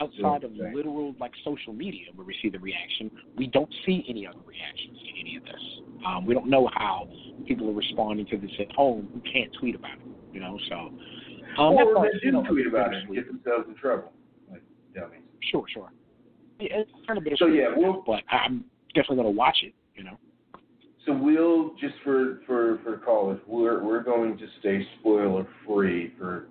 Outside 0.00 0.42
of 0.42 0.50
literal 0.52 1.14
like 1.20 1.30
social 1.44 1.72
media 1.72 2.06
where 2.16 2.26
we 2.26 2.34
see 2.42 2.48
the 2.48 2.58
reaction, 2.58 3.10
we 3.36 3.46
don't 3.46 3.72
see 3.86 4.04
any 4.08 4.26
other 4.26 4.40
reactions 4.44 4.98
to 4.98 5.20
any 5.20 5.36
of 5.36 5.44
this. 5.44 5.62
Um, 6.04 6.26
we 6.26 6.34
don't 6.34 6.50
know 6.50 6.68
how 6.74 7.08
people 7.46 7.70
are 7.70 7.74
responding 7.74 8.26
to 8.26 8.36
this 8.36 8.50
at 8.58 8.72
home 8.72 9.08
who 9.14 9.20
can't 9.20 9.52
tweet 9.60 9.76
about 9.76 9.92
it. 9.92 10.06
You 10.32 10.40
know, 10.40 10.58
so 10.68 10.74
um, 11.58 11.74
or 11.74 12.02
they 12.02 12.18
do 12.18 12.26
you 12.26 12.32
know, 12.32 12.42
tweet 12.42 12.66
about 12.66 12.92
it 12.92 13.04
and 13.04 13.14
get 13.14 13.26
themselves 13.28 13.66
in 13.68 13.76
trouble, 13.76 14.12
like 14.50 14.62
dummies. 14.96 15.20
Sure, 15.52 15.64
sure. 15.72 15.92
Yeah, 16.58 16.80
it's 16.80 16.90
kind 17.06 17.18
of 17.18 17.24
So 17.36 17.46
yeah, 17.46 17.68
well, 17.76 18.02
but 18.04 18.22
I'm 18.30 18.64
definitely 18.94 19.16
going 19.16 19.34
to 19.34 19.38
watch 19.38 19.58
it. 19.62 19.74
You 19.94 20.04
know. 20.04 20.18
So 21.06 21.12
we'll 21.12 21.74
just 21.74 21.94
for 22.02 22.40
for 22.46 22.80
for 22.82 22.98
callers, 22.98 23.40
we're 23.46 23.84
we're 23.84 24.02
going 24.02 24.38
to 24.38 24.46
stay 24.60 24.86
spoiler 25.00 25.46
free 25.66 26.14
for 26.18 26.46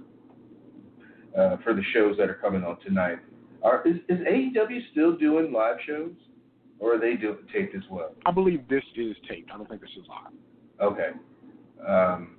uh, 1.37 1.57
for 1.63 1.73
the 1.73 1.83
shows 1.93 2.15
that 2.17 2.29
are 2.29 2.35
coming 2.35 2.63
on 2.63 2.79
tonight. 2.81 3.17
Are 3.63 3.81
is, 3.87 3.97
is 4.09 4.19
AEW 4.19 4.79
still 4.91 5.15
doing 5.15 5.51
live 5.51 5.77
shows, 5.87 6.11
or 6.79 6.95
are 6.95 6.99
they 6.99 7.15
do 7.15 7.37
taped 7.51 7.75
as 7.75 7.81
well? 7.89 8.13
I 8.25 8.31
believe 8.31 8.67
this 8.67 8.83
is 8.95 9.15
taped. 9.27 9.49
I 9.51 9.57
don't 9.57 9.67
think 9.67 9.81
this 9.81 9.89
is 9.97 10.05
live. 10.07 10.33
Okay. 10.81 11.09
Um, 11.87 12.35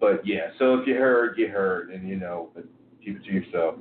but 0.00 0.26
yeah, 0.26 0.48
so 0.58 0.74
if 0.74 0.86
you 0.86 0.96
heard, 0.96 1.38
you 1.38 1.48
heard, 1.48 1.90
and 1.90 2.06
you 2.06 2.16
know, 2.16 2.50
but 2.54 2.64
keep 3.02 3.16
it 3.16 3.24
to 3.24 3.32
yourself. 3.32 3.76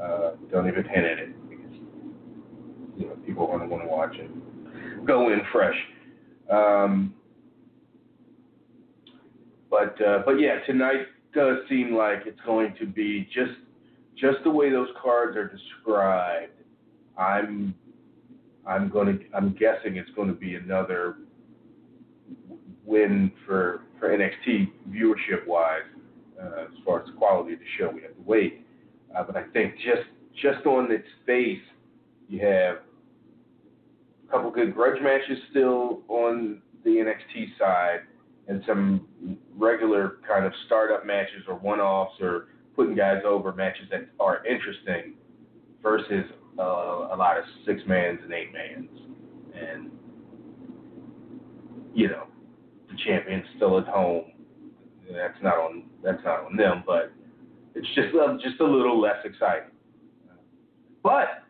Uh, 0.00 0.32
don't 0.50 0.68
even 0.68 0.84
hint 0.84 1.04
at 1.04 1.18
it 1.18 1.48
because 1.50 1.74
you 2.96 3.06
know 3.06 3.16
people 3.26 3.46
going 3.46 3.60
to 3.60 3.66
want 3.66 3.82
to 3.82 3.88
watch 3.88 4.14
and 4.18 4.40
go 5.06 5.32
in 5.32 5.40
fresh. 5.52 5.76
Um, 6.50 7.14
but 9.70 10.00
uh, 10.04 10.22
but 10.24 10.40
yeah, 10.40 10.60
tonight 10.66 11.06
does 11.34 11.58
seem 11.68 11.94
like 11.94 12.22
it's 12.26 12.40
going 12.44 12.74
to 12.80 12.86
be 12.86 13.28
just 13.32 13.52
just 14.16 14.38
the 14.44 14.50
way 14.50 14.70
those 14.70 14.88
cards 15.00 15.36
are 15.36 15.48
described. 15.48 16.52
I'm 17.16 17.74
I'm 18.66 18.88
going 18.88 19.18
to 19.18 19.24
I'm 19.34 19.52
guessing 19.54 19.96
it's 19.96 20.10
going 20.16 20.28
to 20.28 20.34
be 20.34 20.56
another 20.56 21.16
win 22.84 23.32
for 23.46 23.82
for 23.98 24.08
NXT 24.08 24.72
viewership 24.90 25.46
wise. 25.46 25.82
Uh, 26.40 26.62
as 26.62 26.84
far 26.84 27.00
as 27.00 27.06
the 27.06 27.12
quality 27.12 27.52
of 27.52 27.58
the 27.58 27.64
show, 27.78 27.90
we 27.90 28.00
have 28.00 28.14
to 28.14 28.22
wait. 28.24 28.64
Uh, 29.16 29.22
but 29.22 29.36
I 29.36 29.44
think 29.52 29.74
just 29.76 30.08
just 30.42 30.66
on 30.66 30.90
its 30.90 31.06
face, 31.26 31.60
you 32.28 32.44
have 32.44 32.78
couple 34.30 34.50
good 34.50 34.74
grudge 34.74 35.00
matches 35.02 35.38
still 35.50 36.02
on 36.08 36.62
the 36.84 36.90
NXT 36.90 37.58
side, 37.58 38.00
and 38.48 38.62
some 38.66 39.06
regular 39.56 40.18
kind 40.26 40.44
of 40.44 40.52
startup 40.66 41.06
matches 41.06 41.42
or 41.48 41.54
one-offs 41.54 42.14
or 42.20 42.48
putting 42.74 42.94
guys 42.94 43.22
over 43.26 43.52
matches 43.52 43.84
that 43.90 44.08
are 44.18 44.44
interesting 44.46 45.14
versus 45.82 46.24
uh, 46.58 46.62
a 47.12 47.16
lot 47.16 47.38
of 47.38 47.44
six 47.66 47.80
mans 47.86 48.20
and 48.22 48.32
eight 48.32 48.52
mans, 48.52 48.88
and 49.54 49.90
you 51.94 52.08
know 52.08 52.24
the 52.90 52.96
champion's 53.06 53.44
still 53.56 53.78
at 53.78 53.86
home. 53.86 54.24
That's 55.12 55.42
not 55.42 55.58
on 55.58 55.84
that's 56.02 56.22
not 56.24 56.44
on 56.44 56.56
them, 56.56 56.82
but 56.86 57.12
it's 57.74 57.88
just 57.94 58.14
uh, 58.14 58.34
just 58.42 58.60
a 58.60 58.64
little 58.64 59.00
less 59.00 59.18
exciting. 59.24 59.70
But 61.02 61.44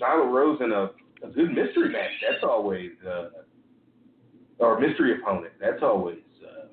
Nyla 0.00 0.30
Rose 0.30 0.60
in 0.62 0.72
a, 0.72 0.90
a 1.22 1.28
good 1.28 1.52
mystery 1.52 1.90
match. 1.90 2.10
That's 2.28 2.42
always 2.42 2.90
uh, 3.06 3.28
or 4.58 4.78
mystery 4.80 5.18
opponent. 5.20 5.52
That's 5.60 5.82
always 5.82 6.18
uh, 6.44 6.66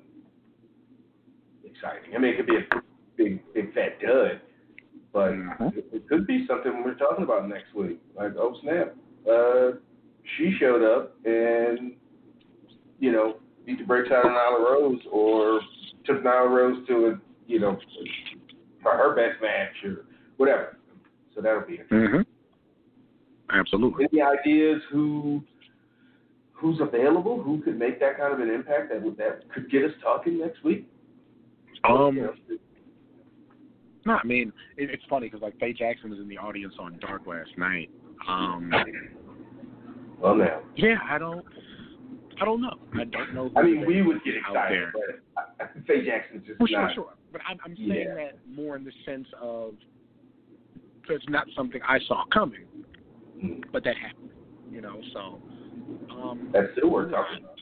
exciting. 1.64 2.14
I 2.14 2.18
mean, 2.18 2.34
it 2.34 2.36
could 2.36 2.46
be 2.46 2.56
a 2.56 2.80
big 3.16 3.40
big 3.54 3.74
fat 3.74 4.00
dud, 4.00 4.40
but 5.12 5.32
Mhm. 5.32 5.76
it, 5.76 5.86
it 5.92 6.08
could 6.08 6.26
be 6.26 6.46
something 6.46 6.82
we're 6.84 6.94
talking 6.94 7.24
about 7.24 7.48
next 7.48 7.74
week. 7.74 8.00
Like, 8.16 8.32
oh 8.36 8.56
snap, 8.62 8.94
uh, 9.30 9.78
she 10.36 10.56
showed 10.58 10.82
up 10.82 11.14
and 11.24 11.94
you 12.98 13.12
know 13.12 13.36
beat 13.64 13.78
the 13.78 13.84
brakes 13.84 14.10
out 14.10 14.24
of 14.24 14.32
Nyla 14.32 14.64
Rose, 14.64 15.00
or 15.10 15.60
took 16.04 16.22
Nyla 16.22 16.48
Rose 16.50 16.86
to 16.88 17.06
a 17.06 17.20
you 17.46 17.58
know 17.60 17.78
for 18.82 18.92
her 18.92 19.14
best 19.14 19.42
match 19.42 19.74
or 19.84 20.04
whatever. 20.36 20.76
So 21.34 21.40
that'll 21.40 21.62
be 21.62 21.78
interesting. 21.78 22.20
Mhm. 22.20 22.26
Absolutely. 23.52 24.06
Any 24.12 24.22
ideas 24.22 24.82
who 24.90 25.42
who's 26.52 26.80
available? 26.80 27.42
Who 27.42 27.60
could 27.62 27.78
make 27.78 28.00
that 28.00 28.18
kind 28.18 28.32
of 28.32 28.40
an 28.40 28.50
impact 28.50 28.90
that 28.90 29.02
would 29.02 29.16
that 29.16 29.48
could 29.52 29.70
get 29.70 29.84
us 29.84 29.92
talking 30.02 30.38
next 30.38 30.62
week? 30.64 30.86
Um, 31.88 32.30
no, 34.04 34.14
I 34.14 34.26
mean 34.26 34.52
it, 34.76 34.90
it's 34.90 35.02
funny 35.08 35.28
because 35.28 35.42
like 35.42 35.58
Faye 35.58 35.72
Jackson 35.72 36.10
was 36.10 36.18
in 36.18 36.28
the 36.28 36.36
audience 36.38 36.74
on 36.78 36.98
Dark 36.98 37.26
last 37.26 37.50
night. 37.56 37.90
Um, 38.28 38.72
well 40.20 40.34
now, 40.34 40.60
yeah, 40.76 40.96
I 41.08 41.18
don't, 41.18 41.44
I 42.40 42.44
don't 42.44 42.60
know. 42.60 42.74
I 42.94 43.04
don't 43.04 43.32
know. 43.34 43.50
I 43.56 43.62
mean, 43.62 43.86
we 43.86 44.02
would 44.02 44.22
get 44.24 44.34
out 44.46 44.56
excited, 44.56 44.82
there. 44.92 45.20
but 45.34 45.86
Faye 45.86 46.04
Jackson's 46.04 46.44
just 46.46 46.58
Well, 46.58 46.66
sure, 46.68 46.82
not. 46.82 46.94
sure. 46.94 47.14
But 47.30 47.42
I'm, 47.48 47.58
I'm 47.64 47.76
saying 47.76 47.90
Yeah. 48.08 48.14
that 48.14 48.38
more 48.50 48.74
in 48.76 48.84
the 48.84 48.90
sense 49.06 49.28
of 49.40 49.74
it's 51.08 51.24
not 51.28 51.46
something 51.56 51.80
I 51.86 51.98
saw 52.08 52.24
coming, 52.32 52.64
but 53.72 53.84
that 53.84 53.96
happened. 53.96 54.30
You 54.70 54.80
know, 54.80 55.00
so 55.12 55.40
um, 56.10 56.50
That's 56.52 56.66
still 56.76 56.90
worth 56.90 57.10
talking 57.10 57.42
about. 57.44 57.60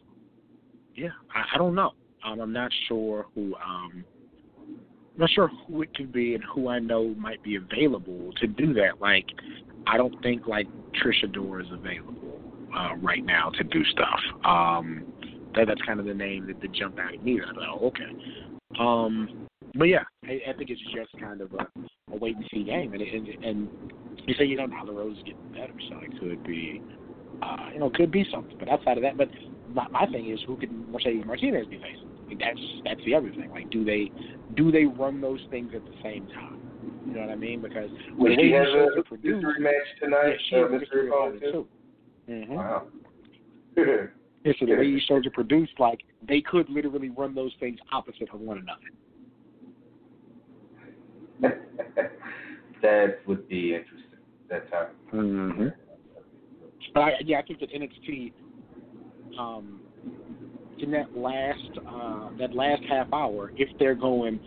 yeah, 0.95 1.11
I, 1.35 1.54
I 1.54 1.59
don't 1.59 1.75
know. 1.75 1.92
Um, 2.25 2.40
I'm 2.40 2.52
not 2.52 2.71
sure 2.88 3.26
who. 3.35 3.54
Um, 3.54 4.04
I'm 5.14 5.21
not 5.21 5.30
sure 5.30 5.50
who 5.66 5.83
it 5.83 5.95
could 5.95 6.12
be 6.12 6.35
and 6.35 6.45
who 6.45 6.68
I 6.68 6.78
know 6.78 7.14
might 7.16 7.42
be 7.42 7.56
available 7.56 8.32
to 8.41 8.47
do 8.47 8.75
that. 8.75 9.00
Like, 9.00 9.25
I 9.86 9.97
don't 9.97 10.21
think 10.23 10.47
like 10.47 10.67
Trisha 11.02 11.32
Dore 11.32 11.60
is 11.60 11.69
available 11.73 12.39
uh, 12.76 12.97
right 13.00 13.25
now 13.25 13.50
to 13.50 13.65
do 13.65 13.82
stuff. 13.86 14.21
Um, 14.45 15.04
that 15.54 15.67
that's 15.69 15.80
kind 15.82 16.00
of 16.00 16.06
the 16.06 16.12
name 16.12 16.47
that, 16.49 16.60
that 16.60 16.73
jumped 16.73 16.99
out 16.99 17.15
at 17.15 17.25
me. 17.25 17.41
I 17.41 17.54
thought, 17.54 17.78
oh, 17.80 17.86
okay. 17.86 18.10
Um, 18.78 19.47
but 19.75 19.84
yeah, 19.84 20.02
I, 20.25 20.41
I 20.50 20.52
think 20.52 20.71
it's 20.71 20.82
just 20.95 21.19
kind 21.19 21.41
of 21.41 21.52
a, 21.54 21.67
a 22.12 22.17
wait 22.17 22.36
and 22.36 22.45
see 22.52 22.65
game, 22.65 22.93
and 22.93 23.02
and, 23.02 23.28
and 23.45 23.69
you 24.26 24.34
say 24.34 24.44
you 24.44 24.56
don't 24.56 24.70
know 24.70 24.76
Nyla 24.76 24.96
Rose 24.96 25.16
is 25.16 25.22
getting 25.24 25.48
better, 25.52 25.74
so 25.88 25.96
it 26.02 26.10
could 26.18 26.42
be, 26.44 26.82
uh, 27.42 27.56
you 27.72 27.80
know, 27.80 27.90
could 27.90 28.10
be 28.10 28.26
something. 28.30 28.56
But 28.58 28.68
outside 28.68 28.96
of 28.96 29.02
that, 29.02 29.16
but 29.16 29.28
my, 29.68 29.86
my 29.90 30.06
thing 30.06 30.30
is 30.30 30.40
who 30.46 30.56
can 30.56 30.90
Mercedes 30.90 31.24
Martinez 31.26 31.66
be 31.68 31.76
facing? 31.76 32.08
Like 32.28 32.38
that's 32.38 32.60
that's 32.84 33.00
the 33.04 33.14
other 33.14 33.32
thing. 33.36 33.50
Like, 33.50 33.70
do 33.70 33.84
they 33.84 34.10
do 34.54 34.70
they 34.72 34.84
run 34.84 35.20
those 35.20 35.40
things 35.50 35.72
at 35.74 35.84
the 35.86 35.92
same 36.02 36.26
time? 36.28 36.58
You 37.06 37.14
know 37.14 37.20
what 37.20 37.30
I 37.30 37.36
mean? 37.36 37.60
Because 37.60 37.90
Well, 38.18 38.30
the 38.34 38.42
she 38.42 38.50
has 38.52 38.66
a 38.98 39.02
produced, 39.02 39.46
match 39.60 39.72
yeah, 40.00 40.06
tonight. 40.06 40.36
uh, 40.52 40.56
has 40.56 40.66
a 40.66 40.78
mystery 40.78 41.08
opponent 41.08 41.40
too. 41.40 41.66
Mm-hmm. 42.28 42.54
Wow. 42.54 42.82
Yeah, 43.76 44.52
so 44.58 44.66
the 44.66 44.74
way 44.74 44.90
these 44.92 45.02
shows 45.02 45.26
are 45.26 45.30
produced, 45.30 45.72
like 45.78 46.00
they 46.26 46.40
could 46.40 46.68
literally 46.68 47.10
run 47.10 47.34
those 47.34 47.52
things 47.60 47.78
opposite 47.92 48.28
of 48.32 48.40
one 48.40 48.58
another. 48.58 48.80
that 52.82 53.18
would 53.26 53.48
be 53.48 53.74
interesting. 53.74 54.05
That's 54.49 54.67
how. 54.71 54.89
Mm-hmm. 55.13 55.69
But 56.95 57.00
I, 57.00 57.13
yeah, 57.25 57.39
I 57.39 57.43
think 57.43 57.61
that 57.61 57.71
NXT, 57.73 58.32
um, 59.39 59.80
in 60.78 60.91
that 60.93 61.17
last 61.17 61.78
uh, 61.87 62.30
that 62.39 62.54
last 62.54 62.82
half 62.89 63.13
hour, 63.13 63.52
if 63.56 63.69
they're 63.78 63.95
going 63.95 64.41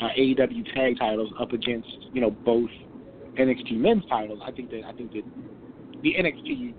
uh, 0.00 0.08
AEW 0.18 0.74
tag 0.74 0.98
titles 0.98 1.32
up 1.38 1.52
against 1.52 1.88
you 2.12 2.20
know 2.20 2.30
both 2.30 2.70
NXT 3.38 3.76
men's 3.76 4.04
titles, 4.08 4.40
I 4.44 4.50
think 4.50 4.70
that 4.70 4.82
I 4.84 4.92
think 4.92 5.12
that 5.12 5.22
the 6.02 6.14
NXT 6.14 6.74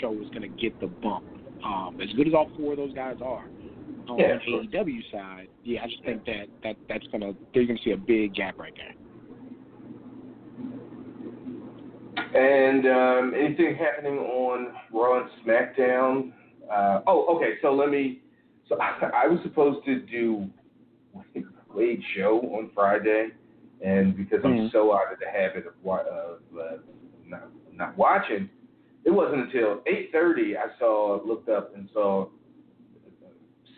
show 0.00 0.12
is 0.14 0.28
going 0.30 0.42
to 0.42 0.48
get 0.48 0.78
the 0.80 0.88
bump. 0.88 1.24
Um, 1.64 1.98
as 2.00 2.14
good 2.16 2.28
as 2.28 2.34
all 2.34 2.50
four 2.56 2.72
of 2.72 2.78
those 2.78 2.94
guys 2.94 3.16
are 3.24 3.46
on 4.08 4.18
Yeah, 4.18 4.38
the. 4.44 4.68
AEW 4.68 5.10
side, 5.10 5.48
yeah, 5.64 5.82
I 5.82 5.86
just 5.86 6.04
think 6.04 6.24
that 6.26 6.46
that 6.62 6.76
that's 6.88 7.06
gonna 7.08 7.32
they're 7.54 7.66
gonna 7.66 7.78
see 7.84 7.92
a 7.92 7.96
big 7.96 8.34
gap 8.34 8.58
right 8.58 8.74
there. 8.76 8.94
And 12.16 12.86
um, 12.86 13.34
anything 13.36 13.76
happening 13.76 14.18
on 14.18 14.72
Raw 14.92 15.20
and 15.20 15.30
SmackDown? 15.44 16.32
Uh, 16.72 17.00
oh, 17.06 17.36
okay. 17.36 17.54
So 17.62 17.72
let 17.74 17.90
me. 17.90 18.22
So 18.68 18.78
I 18.80 19.26
was 19.26 19.38
supposed 19.42 19.84
to 19.86 20.00
do 20.00 20.48
Wade's 21.74 22.02
show 22.16 22.40
on 22.40 22.70
Friday, 22.74 23.28
and 23.84 24.16
because 24.16 24.40
I'm 24.44 24.52
Mhm. 24.56 24.72
so 24.72 24.94
out 24.94 25.12
of 25.12 25.18
the 25.18 25.26
habit 25.30 25.66
of, 25.66 25.74
of 25.86 26.38
uh, 26.58 26.76
not, 27.26 27.48
not 27.74 27.96
watching, 27.98 28.48
it 29.04 29.10
wasn't 29.10 29.42
until 29.42 29.82
8:30 29.86 30.56
I 30.56 30.78
saw 30.78 31.20
looked 31.24 31.48
up 31.48 31.74
and 31.76 31.88
saw 31.92 32.28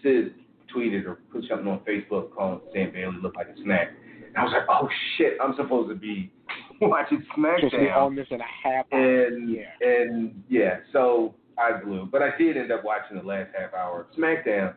Sid 0.03 0.35
tweeted 0.74 1.07
or 1.07 1.16
put 1.33 1.44
something 1.48 1.66
on 1.66 1.81
Facebook 1.81 2.33
calling 2.35 2.61
Sam 2.72 2.92
Bailey 2.92 3.16
looked 3.20 3.37
like 3.37 3.48
a 3.48 3.62
snack. 3.62 3.88
And 4.29 4.37
I 4.37 4.44
was 4.44 4.53
like, 4.53 4.66
oh 4.68 4.88
shit, 5.16 5.38
I'm 5.42 5.55
supposed 5.57 5.88
to 5.90 5.96
be 5.96 6.31
watching 6.88 7.25
SmackDown. 7.37 8.14
this 8.17 8.27
in 8.31 8.41
a 8.41 8.45
half 8.45 8.87
hour. 8.93 9.27
And 9.27 9.51
Yeah. 9.51 9.62
and 9.81 10.43
yeah, 10.49 10.79
so 10.93 11.35
I 11.59 11.73
blew. 11.83 12.07
But 12.11 12.23
I 12.23 12.31
did 12.38 12.57
end 12.57 12.71
up 12.73 12.85
watching 12.85 13.17
the 13.17 13.23
last 13.23 13.51
half 13.59 13.75
hour 13.75 14.03
of 14.11 14.17
SmackDown. 14.17 14.75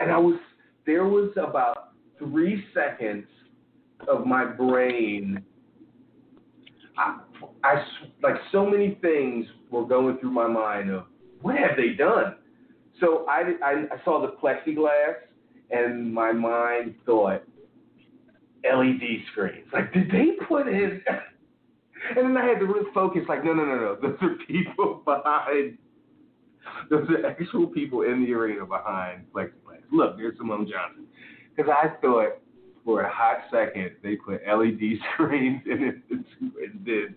And 0.00 0.10
I 0.12 0.18
was 0.18 0.38
there 0.84 1.04
was 1.06 1.30
about 1.36 1.92
three 2.18 2.64
seconds 2.74 3.26
of 4.08 4.26
my 4.26 4.44
brain 4.44 5.42
I, 6.98 7.18
I 7.64 7.74
s- 7.80 8.08
like 8.22 8.36
so 8.52 8.64
many 8.68 8.98
things 9.02 9.46
were 9.70 9.84
going 9.84 10.18
through 10.18 10.30
my 10.30 10.46
mind 10.48 10.90
of 10.90 11.04
what 11.42 11.56
have 11.56 11.76
they 11.76 11.90
done? 11.90 12.36
So 13.00 13.26
I, 13.28 13.52
I, 13.62 13.72
I 13.92 14.04
saw 14.04 14.20
the 14.22 14.32
plexiglass 14.42 15.16
and 15.70 16.12
my 16.12 16.32
mind 16.32 16.94
thought 17.04 17.42
LED 18.74 19.02
screens. 19.32 19.66
Like, 19.72 19.92
did 19.92 20.10
they 20.10 20.32
put 20.48 20.68
in? 20.68 21.02
And 22.14 22.18
then 22.18 22.36
I 22.36 22.44
had 22.44 22.60
to 22.60 22.66
really 22.66 22.88
focus. 22.94 23.22
Like, 23.28 23.42
no, 23.44 23.52
no, 23.52 23.64
no, 23.64 23.74
no. 23.74 23.96
Those 24.00 24.16
are 24.20 24.36
people 24.46 25.02
behind. 25.04 25.78
Those 26.88 27.08
are 27.10 27.26
actual 27.26 27.66
people 27.66 28.02
in 28.02 28.24
the 28.24 28.32
arena 28.32 28.64
behind 28.66 29.24
plexiglass. 29.34 29.80
Look, 29.90 30.16
there's 30.16 30.36
Simone 30.36 30.68
Johnson. 30.70 31.06
Because 31.56 31.72
I 31.72 31.88
thought 32.00 32.38
for 32.84 33.00
a 33.02 33.10
hot 33.12 33.38
second 33.50 33.92
they 34.02 34.14
put 34.16 34.40
LED 34.46 34.78
screens 35.14 35.62
in 35.66 35.82
it 35.82 35.96
and 36.10 36.84
did 36.84 37.14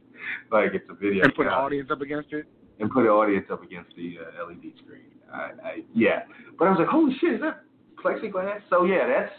like 0.52 0.72
it's 0.74 0.90
a 0.90 0.94
video. 0.96 1.24
and 1.26 1.36
put 1.36 1.46
an 1.46 1.54
audience 1.54 1.90
up 1.92 2.02
against 2.02 2.34
it. 2.34 2.48
and 2.80 2.90
put 2.90 3.04
an 3.04 3.10
audience 3.10 3.46
up 3.52 3.62
against 3.62 3.96
the 3.96 4.16
uh, 4.20 4.48
LED 4.48 4.72
screen. 4.84 5.12
I, 5.32 5.38
I, 5.38 5.84
yeah, 5.94 6.22
but 6.58 6.68
I 6.68 6.72
was 6.72 6.80
like, 6.80 6.88
holy 6.88 7.14
shit, 7.22 7.36
is 7.36 7.42
that 7.42 7.64
plexiglass? 8.04 8.62
So 8.70 8.86
yeah, 8.86 9.08
that's 9.08 9.34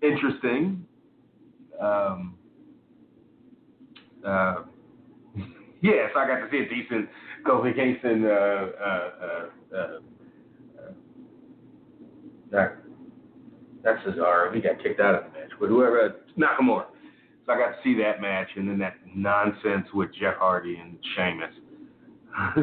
interesting. 0.00 0.86
Um, 1.80 2.34
Uh, 4.24 4.62
yeah, 5.82 6.08
so 6.14 6.20
I 6.20 6.26
got 6.26 6.40
to 6.40 6.48
see 6.50 6.58
a 6.58 6.68
decent 6.68 7.08
Kofi 7.46 7.74
Kingston. 7.74 8.24
Uh, 8.24 8.28
uh, 8.30 9.10
uh, 9.22 9.76
uh, 9.76 9.98
uh, 10.80 10.92
that 12.50 12.76
that's 13.82 13.98
Cesaro. 14.06 14.54
He 14.54 14.60
got 14.62 14.82
kicked 14.82 15.00
out 15.00 15.14
of 15.14 15.24
the 15.24 15.38
match, 15.38 15.50
but 15.60 15.68
whoever 15.68 16.00
uh, 16.06 16.08
Nakamura. 16.38 16.86
So 17.44 17.52
I 17.52 17.58
got 17.58 17.70
to 17.72 17.76
see 17.84 17.94
that 18.02 18.22
match, 18.22 18.48
and 18.56 18.66
then 18.68 18.78
that 18.78 18.94
nonsense 19.14 19.86
with 19.92 20.08
Jeff 20.18 20.36
Hardy 20.38 20.76
and 20.76 20.96
Sheamus. 21.14 21.52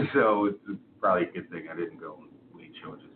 so 0.14 0.46
it's 0.46 0.80
probably 1.00 1.28
a 1.28 1.32
good 1.32 1.50
thing 1.52 1.68
I 1.72 1.76
didn't 1.76 2.00
go 2.00 2.18
and 2.22 2.60
lead 2.60 2.72
show 2.84 2.96
just 2.96 3.08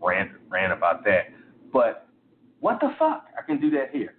rant 0.00 0.30
rant 0.48 0.72
about 0.72 1.04
that. 1.04 1.32
But 1.72 2.06
what 2.60 2.78
the 2.80 2.94
fuck? 2.98 3.26
I 3.36 3.42
can 3.44 3.60
do 3.60 3.70
that 3.70 3.90
here. 3.92 4.14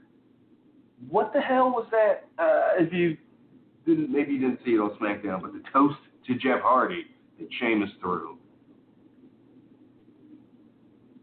What 1.10 1.34
the 1.34 1.42
hell 1.42 1.70
was 1.70 1.88
that? 1.92 2.28
Uh, 2.38 2.84
if 2.84 2.94
you 2.94 3.18
didn't, 3.86 4.12
maybe 4.12 4.34
you 4.34 4.40
didn't 4.40 4.60
see 4.66 4.72
it 4.72 4.80
on 4.80 4.92
SmackDown, 5.02 5.42
but 5.42 5.54
the 5.54 5.64
toast 5.72 5.98
to 6.28 6.36
Jeff 6.36 6.62
Hardy 6.62 7.06
that 7.40 7.48
Sheamus 7.60 7.90
threw. 8.02 8.38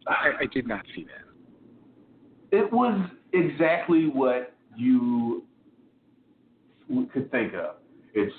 I, 0.07 0.33
I 0.40 0.47
did 0.53 0.66
not 0.66 0.85
see 0.95 1.05
that. 1.05 2.57
It 2.57 2.73
was 2.73 3.09
exactly 3.33 4.09
what 4.09 4.53
you 4.77 5.45
could 7.12 7.31
think 7.31 7.55
of. 7.55 7.77
It's 8.14 8.35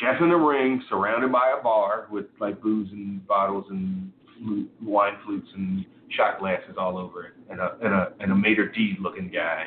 Jeff 0.00 0.20
in 0.20 0.28
the 0.28 0.36
ring, 0.36 0.82
surrounded 0.88 1.32
by 1.32 1.56
a 1.58 1.62
bar 1.62 2.06
with 2.10 2.26
like 2.38 2.60
booze 2.60 2.90
and 2.92 3.26
bottles 3.26 3.64
and 3.70 4.12
flute, 4.38 4.70
wine 4.82 5.14
flutes 5.24 5.48
and 5.54 5.84
shot 6.10 6.38
glasses 6.38 6.76
all 6.78 6.98
over 6.98 7.26
it, 7.26 7.32
and 7.50 7.60
a 7.60 7.76
and 7.82 7.92
a 7.94 8.12
and 8.20 8.30
a 8.30 8.34
Mater 8.34 8.68
D 8.68 8.96
looking 9.00 9.28
guy. 9.28 9.66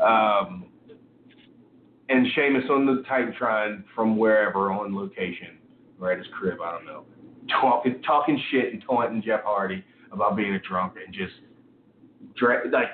Um, 0.00 0.66
and 2.08 2.26
Sheamus 2.34 2.64
on 2.70 2.86
the 2.86 3.02
Titantron 3.08 3.84
from 3.94 4.16
wherever 4.16 4.70
on 4.72 4.94
location, 4.94 5.58
or 6.00 6.12
at 6.12 6.18
his 6.18 6.26
crib, 6.38 6.58
I 6.62 6.72
don't 6.72 6.84
know, 6.84 7.04
talking 7.60 8.02
talking 8.02 8.40
shit 8.50 8.72
and 8.72 8.82
taunting 8.86 9.22
Jeff 9.22 9.40
Hardy 9.44 9.84
about 10.12 10.36
being 10.36 10.54
a 10.54 10.58
drunk 10.60 10.94
and 11.04 11.14
just 11.14 11.34
dra- 12.36 12.68
like 12.70 12.88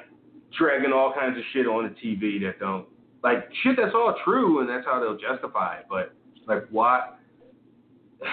dragging 0.56 0.92
all 0.92 1.12
kinds 1.12 1.36
of 1.36 1.44
shit 1.52 1.66
on 1.66 1.84
the 1.84 1.90
TV 1.90 2.40
that 2.42 2.58
don't 2.58 2.86
like 3.22 3.48
shit 3.62 3.76
that's 3.76 3.94
all 3.94 4.14
true 4.24 4.60
and 4.60 4.68
that's 4.68 4.84
how 4.86 5.00
they'll 5.00 5.18
justify 5.18 5.78
it. 5.78 5.86
But 5.88 6.14
like 6.46 6.68
what? 6.70 7.18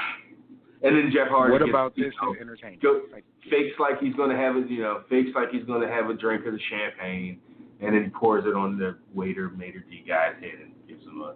And 0.84 0.95
then 0.95 1.12
Jeff 1.12 1.30
Hardy. 1.30 1.53
What 1.53 1.62
gets, 1.62 1.69
about 1.71 1.95
this 1.95 2.13
know, 2.21 2.34
is 2.34 2.38
entertaining? 2.39 2.77
go, 2.84 3.01
fakes 3.49 3.73
like 3.80 3.99
he's 3.99 4.13
gonna 4.13 4.38
have 4.38 4.56
a 4.56 4.60
you 4.60 4.84
know 4.84 5.01
fakes 5.10 5.32
like 5.34 5.49
he's 5.49 5.63
gonna 5.63 5.88
have 5.88 6.08
a 6.12 6.13
drink 6.13 6.45
of 6.45 6.53
the 6.53 6.60
champagne, 6.69 7.39
and 7.82 7.94
then 7.94 8.04
he 8.06 8.10
pours 8.10 8.46
it 8.46 8.56
on 8.56 8.78
the 8.78 8.98
waiter 9.13 9.50
Mater 9.50 9.84
D 9.90 10.04
guy's 10.08 10.34
head 10.42 10.60
and 10.63 10.72
gives 10.88 11.04
him 11.04 11.22
a 11.22 11.36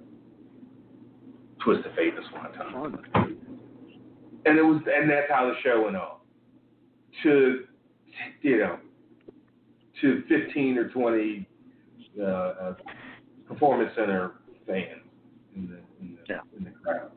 twist 1.64 1.86
of 1.86 1.94
fate 1.96 2.16
this 2.16 2.26
one 2.34 2.52
time. 2.54 3.38
And 4.46 4.58
it 4.58 4.64
was 4.64 4.82
and 4.88 5.10
that's 5.10 5.30
how 5.30 5.46
the 5.46 5.54
show 5.64 5.84
went 5.84 5.96
on. 5.96 6.18
To 7.24 7.64
you 8.42 8.58
know, 8.58 8.80
to 10.02 10.24
fifteen 10.28 10.78
or 10.78 10.90
twenty 10.90 11.48
uh, 12.20 12.24
uh, 12.24 12.74
performance 13.48 13.92
center 13.96 14.32
fans 14.66 15.02
in 15.56 15.68
the 15.70 15.78
in 16.02 16.16
the, 16.16 16.22
Yeah. 16.34 16.40
in 16.58 16.64
the 16.64 16.72
crowd. 16.72 17.12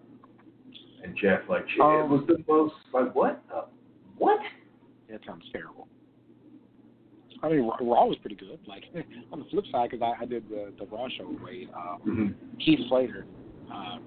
And 1.02 1.16
Jeff 1.16 1.40
like 1.48 1.64
Um, 1.80 2.00
it 2.00 2.08
was 2.08 2.24
the 2.26 2.44
most 2.46 2.74
like 2.92 3.14
what 3.14 3.42
the, 3.48 3.64
what? 4.18 4.40
That 5.10 5.20
sounds 5.26 5.44
terrible. 5.52 5.88
I 7.44 7.48
mean, 7.50 7.66
Raw 7.66 8.06
was 8.06 8.16
pretty 8.20 8.36
good. 8.36 8.58
Like 8.66 8.84
on 9.32 9.40
the 9.40 9.44
flip 9.50 9.64
side, 9.70 9.90
because 9.90 10.02
I, 10.02 10.22
I 10.22 10.26
did 10.26 10.48
the 10.48 10.72
the 10.78 10.86
Raw 10.86 11.06
show 11.16 11.34
Wade, 11.44 11.68
uh, 11.76 11.96
Mm-hmm. 12.06 12.28
Heath 12.58 12.80
Slater 12.88 13.26
uh, 13.72 13.98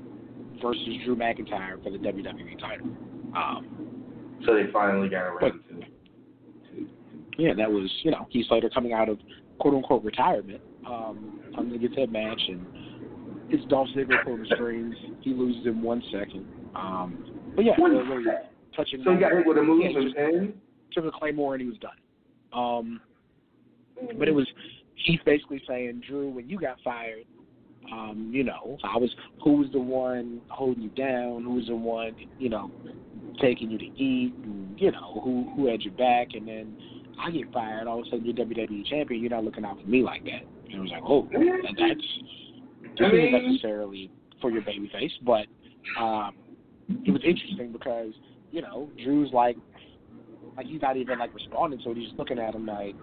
versus 0.62 0.88
Drew 1.06 1.16
McIntyre 1.16 1.82
for 1.84 1.92
the 1.92 1.98
WWE 1.98 2.60
title. 2.60 2.88
Um, 3.36 4.40
So 4.46 4.56
they 4.56 4.72
finally 4.72 5.10
got 5.10 5.22
around 5.24 5.52
to, 5.70 5.76
to 5.76 5.88
yeah, 7.38 7.54
that 7.54 7.70
was 7.72 7.90
you 8.04 8.12
know 8.12 8.26
Heath 8.30 8.46
Slater 8.50 8.70
coming 8.70 8.94
out 8.94 9.10
of 9.10 9.20
quote 9.60 9.76
unquote 9.76 10.04
retirement, 10.04 10.62
um, 10.88 11.40
to 11.56 11.78
get 11.78 11.96
that 11.96 12.12
match, 12.12 12.42
and 12.48 12.66
it's 13.50 13.64
Dolph 13.66 13.88
Ziggler 13.96 14.24
pulling 14.24 14.42
the 14.42 14.56
strings. 14.56 14.96
He 15.22 15.34
loses 15.34 15.66
in 15.66 15.82
one 15.82 16.02
second. 16.12 16.46
Um, 16.76 17.52
but 17.56 17.66
yeah, 17.66 17.74
One 17.78 17.92
really 17.92 18.26
touching. 18.76 19.02
So 19.04 19.14
he 19.14 19.20
got 19.20 19.32
hit 19.32 19.46
with 19.46 19.58
a 19.58 19.64
move 19.64 19.84
Yeah, 19.84 20.24
and 20.24 20.54
took 20.92 21.06
a 21.06 21.12
claymore 21.12 21.56
and 21.56 21.62
he 21.62 21.68
was 21.68 21.78
done. 21.80 21.98
Um, 22.54 23.02
but 24.18 24.28
it 24.28 24.34
was 24.34 24.48
Heath 24.96 25.22
basically 25.26 25.62
saying, 25.68 26.04
Drew, 26.08 26.30
when 26.30 26.50
you 26.50 26.60
got 26.60 26.78
fired, 26.84 27.26
um, 27.92 28.30
you 28.34 28.44
know, 28.44 28.78
I 28.84 28.98
was 28.98 29.10
who 29.44 29.58
was 29.58 29.68
the 29.72 29.80
one 29.80 30.42
holding 30.50 30.84
you 30.84 30.90
down, 30.90 31.44
who 31.44 31.54
was 31.56 31.68
the 31.68 31.76
one, 31.76 32.16
you 32.38 32.50
know, 32.50 32.70
taking 33.40 33.72
you 33.72 33.78
to 33.78 33.86
eat, 33.86 34.34
and 34.44 34.80
you 34.80 34.92
know, 34.92 35.22
who 35.24 35.52
who 35.56 35.68
had 35.68 35.82
your 35.82 35.94
back, 35.94 36.30
and 36.34 36.48
then 36.48 36.76
I 37.20 37.32
get 37.32 37.52
fired, 37.54 37.88
all 37.88 38.00
of 38.00 38.08
a 38.08 38.10
sudden 38.10 38.26
you're 38.26 38.36
WWE 38.36 38.86
champion, 38.88 39.22
you're 39.22 39.30
not 39.30 39.44
looking 39.44 39.64
out 39.64 39.80
for 39.82 39.88
me 39.88 40.04
like 40.04 40.24
that. 40.26 40.44
And 40.66 40.74
it 40.74 40.80
was 40.80 40.92
like, 40.92 41.04
oh, 41.06 41.28
that, 41.32 41.76
that's 41.78 43.10
I 43.10 43.12
mean- 43.12 43.52
necessarily 43.52 44.12
for 44.42 44.52
your 44.52 44.62
baby 44.62 44.90
face, 44.92 45.12
but 45.26 45.46
um, 46.00 46.34
it 46.90 47.12
was 47.12 47.22
interesting 47.26 47.72
because 47.72 48.14
you 48.52 48.62
know 48.62 48.90
Drew's 49.04 49.32
like 49.34 49.58
like 50.56 50.66
he's 50.66 50.82
not 50.82 50.98
even 50.98 51.20
like 51.20 51.34
responding 51.34 51.80
so. 51.84 51.94
He's 51.94 52.08
just 52.08 52.20
looking 52.20 52.40
at 52.40 52.54
him 52.54 52.66
like, 52.66 52.96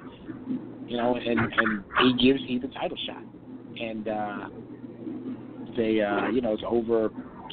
you 0.86 0.96
know, 0.96 1.16
and 1.16 1.40
and 1.40 1.84
he 2.00 2.12
gives 2.14 2.40
Heath 2.46 2.62
the 2.62 2.68
title 2.68 2.96
shot, 3.06 3.22
and 3.80 4.08
uh, 4.08 4.48
they, 5.76 6.00
uh, 6.00 6.28
you 6.28 6.40
know, 6.40 6.52
it's 6.52 6.62
over 6.66 7.10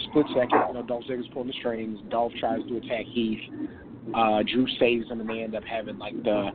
split 0.09 0.25
second. 0.33 0.63
You 0.67 0.73
know, 0.73 0.83
Dolph 0.83 1.03
Ziggler's 1.09 1.27
pulling 1.33 1.47
the 1.47 1.53
strings. 1.53 1.99
Dolph 2.09 2.33
tries 2.39 2.61
to 2.67 2.77
attack 2.77 3.05
Heath. 3.13 3.39
Uh, 4.13 4.43
Drew 4.43 4.67
saves 4.79 5.09
him, 5.09 5.21
and 5.21 5.29
they 5.29 5.41
end 5.41 5.55
up 5.55 5.63
having 5.63 5.97
like 5.97 6.21
the, 6.23 6.49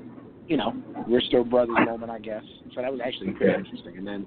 you 0.46 0.56
know, 0.56 0.74
we're 1.08 1.20
still 1.20 1.44
brothers 1.44 1.76
moment, 1.84 2.10
I 2.10 2.18
guess. 2.18 2.42
So 2.74 2.82
that 2.82 2.92
was 2.92 3.00
actually 3.04 3.32
pretty 3.32 3.52
Okay. 3.52 3.60
interesting. 3.60 3.96
And 3.96 4.06
then, 4.06 4.26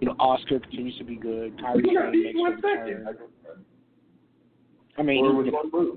you 0.00 0.08
know, 0.08 0.14
Asuka 0.20 0.62
continues 0.62 0.96
to 0.98 1.04
be 1.04 1.16
good. 1.16 1.56
Kairi 1.58 1.84
You 1.84 1.94
got 1.94 2.12
makes 2.12 2.34
in 2.34 2.40
one 2.40 2.52
a 2.52 2.56
second. 2.56 3.06
return. 3.06 3.16
I 4.96 5.02
mean, 5.02 5.24
Or 5.24 5.30
you 5.30 5.36
was 5.38 5.46
know, 5.46 5.96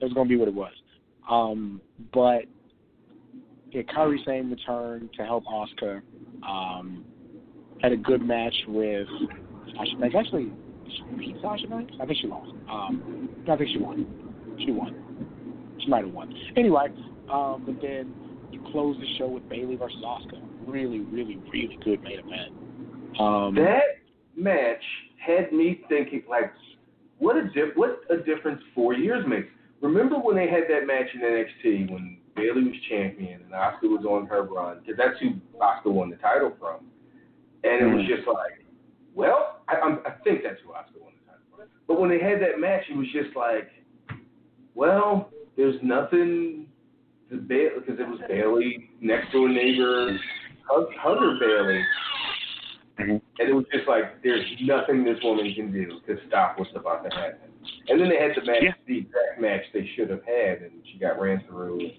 it 0.00 0.04
was 0.04 0.12
going 0.12 0.28
to 0.28 0.28
be 0.28 0.36
what 0.36 0.48
it 0.48 0.54
was. 0.54 0.72
Um, 1.28 1.80
but 2.12 2.42
yeah, 3.72 3.82
Kairi 3.82 4.24
Sane 4.24 4.50
returned 4.50 5.10
to 5.16 5.24
help 5.24 5.44
Asuka. 5.46 6.02
Um, 6.46 7.04
had 7.80 7.92
a 7.92 7.96
good 7.96 8.22
match 8.22 8.54
with 8.68 9.08
Sasha 9.74 9.96
Banks. 9.98 10.14
Actually, 10.18 10.52
beat 11.18 11.36
Sasha 11.42 11.66
Banks? 11.66 11.94
I 12.00 12.06
think 12.06 12.18
she 12.20 12.28
lost. 12.28 12.50
Um, 12.70 13.30
I 13.50 13.56
think 13.56 13.70
she 13.72 13.78
won. 13.78 14.06
She 14.58 14.70
won. 14.70 14.94
She 15.80 15.88
might 15.88 16.04
have 16.04 16.12
won. 16.12 16.32
Anyway, 16.56 16.88
um, 17.32 17.62
but 17.66 17.80
then 17.80 18.12
you 18.50 18.62
close 18.72 18.96
the 19.00 19.06
show 19.18 19.26
with 19.26 19.48
Bayley 19.48 19.76
versus 19.76 19.98
Asuka. 20.04 20.40
Really, 20.66 21.00
really, 21.00 21.36
really 21.52 21.78
good 21.82 22.02
main 22.02 22.18
event. 22.20 23.18
Um, 23.18 23.54
That 23.54 24.00
match 24.36 24.82
had 25.24 25.52
me 25.52 25.80
thinking, 25.88 26.22
like, 26.28 26.52
what 27.18 27.36
a 27.36 27.44
dif- 27.44 27.76
what 27.76 28.00
a 28.10 28.18
difference 28.18 28.60
four 28.74 28.94
years 28.94 29.24
makes. 29.26 29.48
Remember 29.80 30.16
when 30.16 30.36
they 30.36 30.48
had 30.48 30.64
that 30.68 30.86
match 30.86 31.06
in 31.14 31.20
NXT 31.20 31.90
when 31.90 32.18
Bayley 32.34 32.64
was 32.64 32.74
champion 32.88 33.42
and 33.42 33.52
Asuka 33.52 33.84
was 33.90 34.04
on 34.08 34.26
her 34.26 34.42
run? 34.42 34.78
Because 34.80 34.96
that's 34.96 35.18
who 35.20 35.30
Asuka 35.58 35.92
won 35.92 36.10
the 36.10 36.16
title 36.16 36.52
from. 36.58 36.86
And 37.64 37.82
it 37.82 37.94
was 37.94 38.04
Mhm. 38.04 38.08
just 38.16 38.26
like, 38.26 38.64
well, 39.14 39.60
I, 39.68 39.76
I'm, 39.76 40.00
I 40.06 40.10
think 40.24 40.42
that's 40.42 40.60
who 40.62 40.70
Asuka 40.70 41.00
won 41.00 41.12
the 41.20 41.30
title 41.32 41.44
from. 41.56 41.68
But 41.86 42.00
when 42.00 42.10
they 42.10 42.18
had 42.18 42.40
that 42.42 42.58
match, 42.58 42.84
it 42.90 42.96
was 42.96 43.08
just 43.12 43.36
like, 43.36 43.70
well, 44.74 45.30
there's 45.56 45.76
nothing 45.82 46.66
to 47.30 47.36
Bayley 47.36 47.80
because 47.80 48.00
it 48.00 48.08
was 48.08 48.20
Bayley 48.28 48.90
next 49.00 49.32
door 49.32 49.48
neighbor, 49.48 50.18
hugger 50.66 51.38
Bayley. 51.38 51.82
Mhm. 52.98 53.20
And 53.38 53.48
it 53.48 53.54
was 53.54 53.64
just 53.72 53.86
like, 53.88 54.22
there's 54.22 54.44
nothing 54.62 55.04
this 55.04 55.22
woman 55.22 55.52
can 55.54 55.72
do 55.72 56.00
to 56.06 56.18
stop 56.28 56.58
what's 56.58 56.74
about 56.74 57.08
to 57.08 57.16
happen. 57.16 57.50
And 57.88 58.00
then 58.00 58.08
they 58.08 58.18
had 58.18 58.34
the 58.36 58.44
match, 58.44 58.62
Yeah. 58.62 58.72
the 58.86 58.98
exact 58.98 59.40
match 59.40 59.62
they 59.72 59.86
should 59.94 60.10
have 60.10 60.24
had, 60.24 60.62
and 60.62 60.72
she 60.86 60.98
got 60.98 61.20
ran 61.20 61.40
through, 61.48 61.90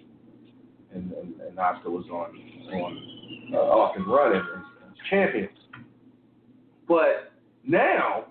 and 0.94 1.12
and, 1.12 1.40
and 1.42 1.58
Asuka 1.58 1.88
was 1.88 2.06
on 2.12 2.38
on 2.74 3.54
uh, 3.54 3.58
off 3.58 3.96
and 3.96 4.08
running 4.08 4.42
as, 4.42 4.64
as 4.88 4.98
champion. 5.10 5.50
But 6.88 7.32
now, 7.66 8.26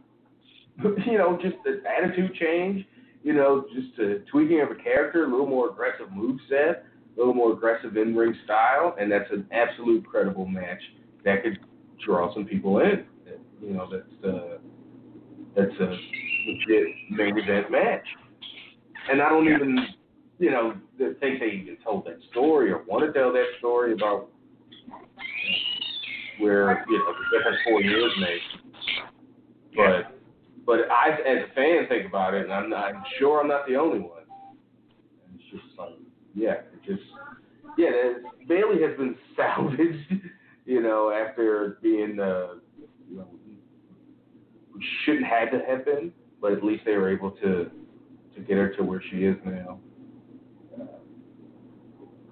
you 1.07 1.19
know, 1.19 1.39
just 1.41 1.57
the 1.65 1.83
attitude 1.89 2.35
change, 2.35 2.85
you 3.23 3.33
know, 3.33 3.65
just 3.75 3.99
a 3.99 4.21
tweaking 4.31 4.61
of 4.61 4.71
a 4.71 4.83
character, 4.83 5.25
a 5.25 5.31
little 5.31 5.47
more 5.47 5.71
aggressive 5.71 6.13
move 6.13 6.39
set, 6.49 6.85
a 7.17 7.19
little 7.19 7.35
more 7.35 7.53
aggressive 7.53 7.97
in 7.97 8.15
ring 8.17 8.35
style, 8.45 8.97
and 8.99 9.11
that's 9.11 9.31
an 9.31 9.47
absolute 9.53 10.05
credible 10.07 10.47
match 10.47 10.81
that 11.25 11.43
could 11.43 11.59
draw 12.05 12.33
some 12.35 12.45
people 12.45 12.81
in. 12.81 13.05
You 13.61 13.75
know, 13.75 13.89
that's 13.91 14.35
uh, 14.35 14.59
that's 15.55 15.81
a 15.81 15.97
legit 16.47 16.87
main 17.11 17.39
event 17.39 17.71
match. 17.71 18.05
And 19.11 19.21
I 19.21 19.29
don't 19.29 19.47
even, 19.49 19.79
you 20.39 20.51
know, 20.51 20.75
th- 20.99 21.17
think 21.21 21.41
they 21.41 21.47
even 21.47 21.77
told 21.85 22.05
that 22.07 22.19
story 22.31 22.71
or 22.73 22.83
want 22.85 23.05
to 23.05 23.13
tell 23.19 23.33
that 23.33 23.47
story 23.59 23.93
about 23.93 24.29
where 26.39 26.85
you 26.89 26.99
know 26.99 27.13
the 27.13 27.39
different 27.39 27.59
four 27.65 27.81
years 27.83 28.13
made. 28.19 28.41
But 29.77 30.19
but 30.67 30.91
I, 30.91 31.11
as 31.27 31.49
a 31.51 31.55
fan, 31.55 31.87
think 31.89 32.07
about 32.07 32.35
it, 32.35 32.45
and 32.45 32.53
I'm 32.53 32.71
not 32.71 32.95
I'm 32.95 33.03
sure 33.19 33.41
I'm 33.41 33.49
not 33.49 33.67
the 33.67 33.77
only 33.77 34.01
one. 34.01 34.23
And 35.27 35.39
it's 35.39 35.51
just 35.51 35.79
like, 35.79 35.95
yeah, 36.35 36.53
it 36.73 36.83
just 36.85 37.03
yeah. 37.79 37.91
Bayley 38.49 38.83
has 38.83 38.97
been 38.97 39.17
salvaged, 39.37 40.23
you 40.65 40.83
know, 40.83 41.11
after 41.11 41.79
being 41.83 42.19
uh, 42.21 42.55
you 43.09 43.17
know 43.17 43.29
shouldn't 45.05 45.27
have 45.27 45.51
to 45.53 45.61
have 45.69 45.85
been, 45.85 46.13
but 46.41 46.53
at 46.53 46.65
least 46.65 46.83
they 46.85 46.97
were 46.97 47.11
able 47.13 47.31
to 47.31 47.71
to 48.35 48.41
get 48.41 48.57
her 48.57 48.75
to 48.75 48.83
where 48.83 49.03
she 49.11 49.19
is 49.19 49.37
now. 49.45 49.79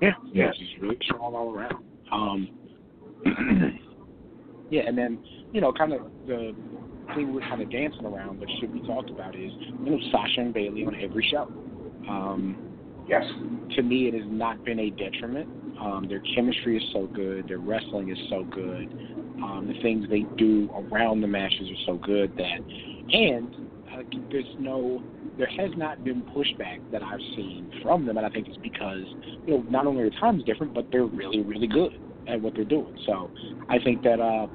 Yeah, 0.01 0.13
Yeah. 0.33 0.51
she's 0.57 0.81
really 0.81 0.99
strong 1.03 1.35
all 1.35 1.55
around. 1.55 1.85
Um, 2.13 2.49
yeah, 4.71 4.83
and 4.87 4.97
then 4.97 5.19
you 5.53 5.61
know, 5.61 5.73
kind 5.73 5.93
of 5.93 6.01
the 6.27 6.55
thing 7.15 7.35
we're 7.35 7.41
kind 7.41 7.61
of 7.61 7.71
dancing 7.71 8.07
around, 8.07 8.39
but 8.39 8.49
should 8.61 8.73
be 8.73 8.81
talked 8.87 9.11
about 9.11 9.35
is 9.35 9.51
you 9.85 9.91
know 9.91 9.99
Sasha 10.13 10.41
and 10.41 10.55
Bayley 10.55 10.87
on 10.87 10.95
every 11.01 11.27
show. 11.31 11.51
Um, 12.09 12.57
yes. 13.09 13.25
to 13.77 13.83
me, 13.83 14.07
it 14.09 14.15
has 14.15 14.25
not 14.27 14.65
been 14.65 14.79
a 14.79 14.91
detriment. 14.91 15.49
Um, 15.81 16.07
their 16.09 16.23
chemistry 16.35 16.77
is 16.77 16.83
so 16.93 17.07
good. 17.07 17.49
Their 17.49 17.59
wrestling 17.59 18.11
is 18.11 18.19
so 18.29 18.45
good. 18.45 18.89
Um, 19.43 19.73
the 19.75 19.81
things 19.83 20.07
they 20.11 20.25
do 20.37 20.69
around 20.75 21.21
the 21.23 21.27
matches 21.27 21.69
are 21.69 21.83
so 21.87 21.99
good 21.99 22.37
that, 22.37 22.61
and 23.13 23.55
uh, 23.93 24.03
there's 24.31 24.45
no, 24.59 25.03
there 25.41 25.49
has 25.49 25.71
not 25.77 26.05
been 26.05 26.23
pushback 26.37 26.81
that 26.93 27.03
I've 27.03 27.21
seen 27.35 27.73
from 27.83 28.05
them, 28.05 28.19
and 28.19 28.27
I 28.27 28.29
think 28.29 28.47
it's 28.47 28.59
because 28.59 29.03
you 29.47 29.55
know 29.55 29.65
not 29.71 29.87
only 29.87 30.03
are 30.03 30.11
times 30.11 30.45
different, 30.45 30.75
but 30.75 30.87
they're 30.93 31.07
really, 31.07 31.41
really 31.41 31.67
good 31.67 31.93
at 32.29 32.41
what 32.41 32.55
they're 32.55 32.65
doing. 32.65 32.95
So 33.07 33.31
I 33.71 33.79
think 33.83 34.03
that 34.03 34.21
uh, 34.21 34.47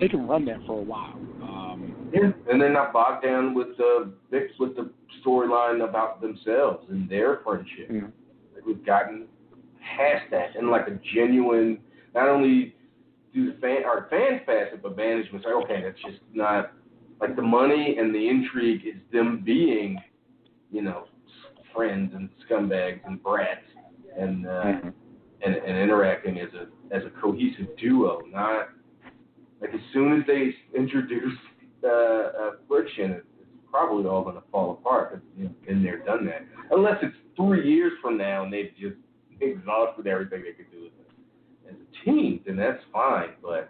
they 0.00 0.08
can 0.08 0.26
run 0.26 0.44
that 0.46 0.58
for 0.66 0.80
a 0.80 0.82
while. 0.82 1.14
Um, 1.40 2.10
Yeah, 2.12 2.32
and 2.50 2.60
they're 2.60 2.72
not 2.72 2.92
bogged 2.92 3.24
down 3.24 3.54
with 3.54 3.76
the 3.78 4.12
with 4.58 4.74
the 4.74 4.90
storyline 5.24 5.88
about 5.88 6.20
themselves 6.20 6.84
and 6.90 7.08
their 7.08 7.38
friendship. 7.44 7.88
Mhm. 7.88 8.12
Like, 8.54 8.66
We've 8.66 8.84
gotten 8.84 9.26
past 9.80 10.24
that 10.32 10.56
and 10.56 10.68
like 10.68 10.88
a 10.88 10.98
genuine. 11.14 11.78
Not 12.12 12.28
only 12.28 12.74
do 13.32 13.52
the 13.52 13.58
fan 13.60 13.82
fans 14.10 14.40
past 14.46 14.72
it, 14.74 14.82
but 14.82 14.96
management's 14.96 15.46
like, 15.46 15.54
okay, 15.64 15.82
that's 15.82 16.00
just 16.02 16.22
not 16.34 16.72
like 17.20 17.36
the 17.36 17.42
money 17.42 17.96
and 17.98 18.14
the 18.14 18.28
intrigue 18.28 18.82
is 18.86 19.00
them 19.12 19.42
being, 19.44 19.98
you 20.70 20.82
know, 20.82 21.04
friends 21.74 22.12
and 22.14 22.28
scumbags 22.48 23.00
and 23.06 23.22
brats 23.22 23.64
and 24.18 24.46
uh, 24.46 24.50
Mhm. 24.64 24.92
and, 25.42 25.54
and 25.54 25.76
interacting 25.78 26.40
as 26.40 26.48
a 26.54 26.66
as 26.94 27.04
a 27.04 27.10
cohesive 27.20 27.68
duo, 27.76 28.22
not 28.32 28.68
like 29.60 29.74
as 29.74 29.80
soon 29.92 30.20
as 30.20 30.26
they 30.26 30.54
introduce 30.74 31.36
uh, 31.84 31.88
uh, 31.88 32.50
friction, 32.68 33.12
it's 33.12 33.24
probably 33.70 34.06
all 34.06 34.22
going 34.22 34.36
to 34.36 34.42
fall 34.50 34.72
apart. 34.72 35.10
'cause, 35.12 35.20
You 35.36 35.44
know, 35.44 35.50
been 35.66 35.82
there, 35.82 35.98
done 35.98 36.24
that. 36.26 36.42
Unless 36.70 37.02
it's 37.02 37.16
three 37.36 37.68
years 37.68 37.92
from 38.00 38.16
now 38.16 38.44
and 38.44 38.52
they've 38.52 38.72
just 38.78 38.96
exhausted 39.40 40.06
everything 40.06 40.42
they 40.42 40.52
could 40.52 40.70
do 40.70 40.86
as 40.86 40.92
a, 41.68 41.70
as 41.70 41.76
a 41.80 42.04
team, 42.04 42.40
then 42.46 42.56
that's 42.56 42.82
fine. 42.92 43.30
But 43.42 43.68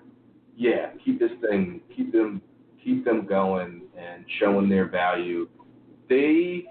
yeah, 0.57 0.91
keep 1.05 1.19
this 1.19 1.33
thing, 1.41 1.81
keep 1.95 2.13
them, 2.13 2.41
keep 2.87 3.05
them 3.05 3.27
going 3.27 3.83
and 3.99 4.25
showing 4.39 4.69
their 4.69 4.89
value. 4.89 5.49
They 6.09 6.65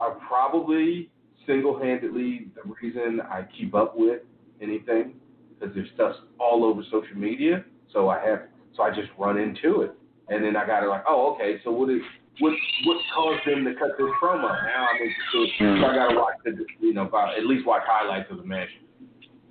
are 0.00 0.16
probably 0.26 1.10
single-handedly 1.46 2.48
the 2.56 2.74
reason 2.82 3.20
I 3.20 3.46
keep 3.56 3.74
up 3.74 3.96
with 3.96 4.22
anything 4.60 5.14
because 5.58 5.74
their 5.74 5.86
stuff's 5.94 6.18
all 6.40 6.64
over 6.64 6.82
social 6.90 7.16
media. 7.16 7.64
So 7.92 8.08
I 8.08 8.18
have, 8.26 8.42
so 8.76 8.82
I 8.82 8.90
just 8.90 9.08
run 9.16 9.38
into 9.38 9.82
it, 9.82 9.92
and 10.28 10.44
then 10.44 10.56
I 10.56 10.66
got 10.66 10.80
to 10.80 10.88
like, 10.88 11.04
oh, 11.08 11.34
okay. 11.34 11.60
So 11.64 11.70
what 11.70 11.88
is 11.90 12.00
what 12.40 12.52
what 12.84 12.96
caused 13.14 13.40
them 13.46 13.64
to 13.64 13.74
cut 13.74 13.90
this 13.98 14.08
promo? 14.22 14.42
Now 14.42 14.88
I'm 14.88 14.96
interested. 14.96 15.80
So 15.80 15.86
I 15.86 15.94
got 15.94 16.08
to 16.08 16.16
watch 16.16 16.34
the, 16.44 16.64
you 16.80 16.94
know, 16.94 17.10
at 17.36 17.46
least 17.46 17.66
watch 17.66 17.82
highlights 17.86 18.30
of 18.30 18.38
the 18.38 18.44
match. 18.44 18.68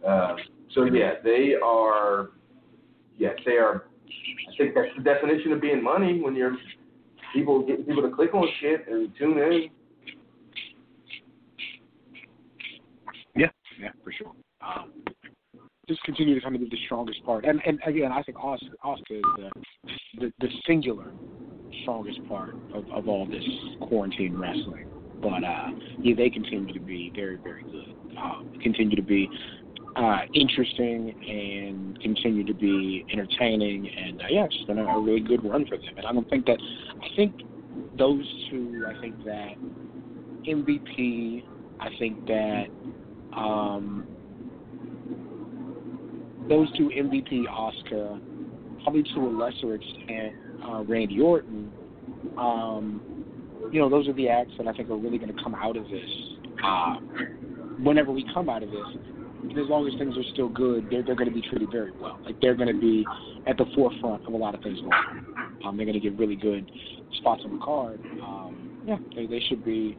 Uh, 0.05 0.35
so 0.73 0.85
yeah, 0.85 1.13
they 1.23 1.53
are. 1.63 2.31
Yes, 3.17 3.37
they 3.45 3.57
are. 3.57 3.88
I 4.09 4.57
think 4.57 4.75
that's 4.75 4.89
the 4.97 5.03
definition 5.03 5.51
of 5.53 5.61
being 5.61 5.83
money 5.83 6.21
when 6.21 6.35
you're 6.35 6.55
people 7.33 7.65
getting 7.65 7.85
people 7.85 8.03
to 8.03 8.15
click 8.15 8.33
on 8.33 8.47
shit 8.59 8.87
and 8.87 9.11
tune 9.17 9.37
in. 9.37 9.69
Yeah, 13.35 13.47
yeah, 13.79 13.89
for 14.03 14.11
sure. 14.11 14.31
Um, 14.61 14.91
just 15.87 16.03
continue 16.03 16.35
to 16.35 16.41
kind 16.41 16.55
of 16.55 16.61
be 16.61 16.69
the 16.69 16.77
strongest 16.85 17.23
part, 17.25 17.45
and 17.45 17.61
and 17.65 17.79
again, 17.85 18.11
I 18.11 18.21
think 18.23 18.37
Asuka, 18.37 18.57
is 19.09 19.21
the, 19.37 19.49
the 20.19 20.33
the 20.39 20.47
singular 20.67 21.11
strongest 21.83 22.19
part 22.27 22.55
of, 22.73 22.89
of 22.91 23.07
all 23.07 23.25
this 23.25 23.43
quarantine 23.87 24.37
wrestling. 24.37 24.87
But 25.21 25.43
uh, 25.43 25.69
yeah, 26.01 26.15
they 26.15 26.29
continue 26.29 26.73
to 26.73 26.79
be 26.79 27.11
very, 27.13 27.37
very 27.37 27.63
good. 27.63 27.95
Um, 28.17 28.51
continue 28.61 28.95
to 28.95 29.01
be 29.01 29.29
uh, 29.99 30.19
interesting 30.33 31.13
and 31.27 31.99
continue 32.01 32.45
to 32.45 32.53
be 32.53 33.05
entertaining, 33.11 33.89
and 33.89 34.21
uh, 34.21 34.25
yeah, 34.29 34.45
it's 34.45 34.63
been 34.65 34.79
a, 34.79 34.85
a 34.85 35.01
really 35.01 35.19
good 35.19 35.43
run 35.43 35.65
for 35.65 35.77
them. 35.77 35.97
And 35.97 36.05
I 36.05 36.13
don't 36.13 36.29
think 36.29 36.45
that 36.45 36.57
I 37.01 37.15
think 37.15 37.41
those 37.97 38.23
two. 38.49 38.85
I 38.87 38.99
think 39.01 39.23
that 39.25 39.55
MVP. 40.47 41.43
I 41.81 41.89
think 41.97 42.25
that 42.27 42.65
um, 43.35 44.07
those 46.47 46.71
two 46.77 46.89
MVP 46.95 47.45
Asuka, 47.47 48.21
probably 48.83 49.03
to 49.03 49.19
a 49.19 49.31
lesser 49.31 49.75
extent 49.75 50.33
uh, 50.65 50.83
Randy 50.83 51.19
Orton. 51.19 51.71
Um, 52.37 53.01
you 53.71 53.79
know, 53.79 53.89
those 53.89 54.07
are 54.07 54.13
the 54.13 54.29
acts 54.29 54.53
that 54.57 54.67
I 54.67 54.73
think 54.73 54.89
are 54.89 54.97
really 54.97 55.17
going 55.17 55.35
to 55.35 55.43
come 55.43 55.55
out 55.55 55.75
of 55.75 55.83
this. 55.89 56.09
Uh, 56.63 56.95
whenever 57.83 58.11
we 58.11 58.25
come 58.33 58.49
out 58.49 58.63
of 58.63 58.71
this, 58.71 58.87
as 59.51 59.69
long 59.69 59.87
as 59.87 59.97
things 59.97 60.17
are 60.17 60.33
still 60.33 60.49
good, 60.49 60.87
they're 60.89 61.03
they're 61.03 61.15
going 61.15 61.29
to 61.29 61.33
be 61.33 61.41
treated 61.41 61.71
very 61.71 61.91
well. 61.91 62.19
Like 62.25 62.39
they're 62.41 62.55
going 62.55 62.73
to 62.73 62.79
be 62.79 63.05
at 63.47 63.57
the 63.57 63.65
forefront 63.75 64.25
of 64.25 64.33
a 64.33 64.37
lot 64.37 64.55
of 64.55 64.61
things 64.61 64.79
going 64.79 64.93
on. 64.93 65.57
Um, 65.65 65.77
they're 65.77 65.85
going 65.85 65.99
to 65.99 66.01
get 66.01 66.17
really 66.17 66.35
good 66.35 66.69
spots 67.17 67.41
on 67.45 67.57
the 67.57 67.63
card. 67.63 67.99
Um, 68.21 68.81
yeah, 68.85 68.97
they, 69.15 69.25
they 69.25 69.39
should 69.47 69.63
be. 69.63 69.97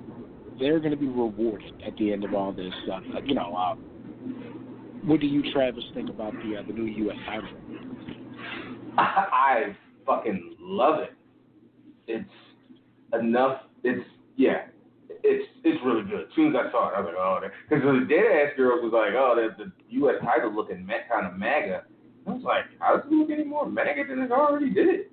They're 0.58 0.78
going 0.78 0.90
to 0.90 0.96
be 0.96 1.06
rewarded 1.06 1.72
at 1.86 1.96
the 1.96 2.12
end 2.12 2.24
of 2.24 2.34
all 2.34 2.52
this. 2.52 2.72
Uh, 2.90 3.00
you 3.24 3.34
know, 3.34 3.54
uh, 3.56 3.74
what 5.04 5.20
do 5.20 5.26
you, 5.26 5.50
Travis, 5.52 5.84
think 5.94 6.10
about 6.10 6.32
the 6.44 6.58
uh, 6.58 6.62
the 6.66 6.72
new 6.72 6.84
U.S. 7.04 7.16
title? 7.26 7.48
I 8.98 9.76
fucking 10.04 10.56
love 10.58 11.00
it. 11.00 11.14
It's 12.06 12.28
enough. 13.12 13.62
It's 13.84 14.04
yeah. 14.36 14.66
It's 15.22 15.46
it's 15.64 15.78
really 15.84 16.02
good. 16.08 16.22
As 16.22 16.34
soon 16.34 16.54
as 16.54 16.56
I 16.56 16.70
saw 16.70 16.88
it, 16.88 16.94
I 16.96 17.00
was 17.00 17.12
like, 17.12 17.20
oh, 17.20 17.40
because 17.68 17.84
the 17.84 18.06
dead 18.08 18.24
ass 18.24 18.56
girls 18.56 18.82
was 18.82 18.92
like, 18.92 19.12
oh, 19.16 19.36
the, 19.36 19.64
the 19.64 19.72
U.S. 20.00 20.16
title 20.24 20.54
looking 20.54 20.88
kind 21.10 21.26
of 21.26 21.38
MAGA. 21.38 21.84
I 22.26 22.30
was 22.30 22.42
like, 22.42 22.64
how 22.78 22.96
does 22.96 23.06
it 23.10 23.14
look 23.14 23.30
any 23.30 23.44
more 23.44 23.68
MAGA 23.68 24.04
than 24.08 24.20
it 24.20 24.32
already 24.32 24.70
did? 24.70 25.06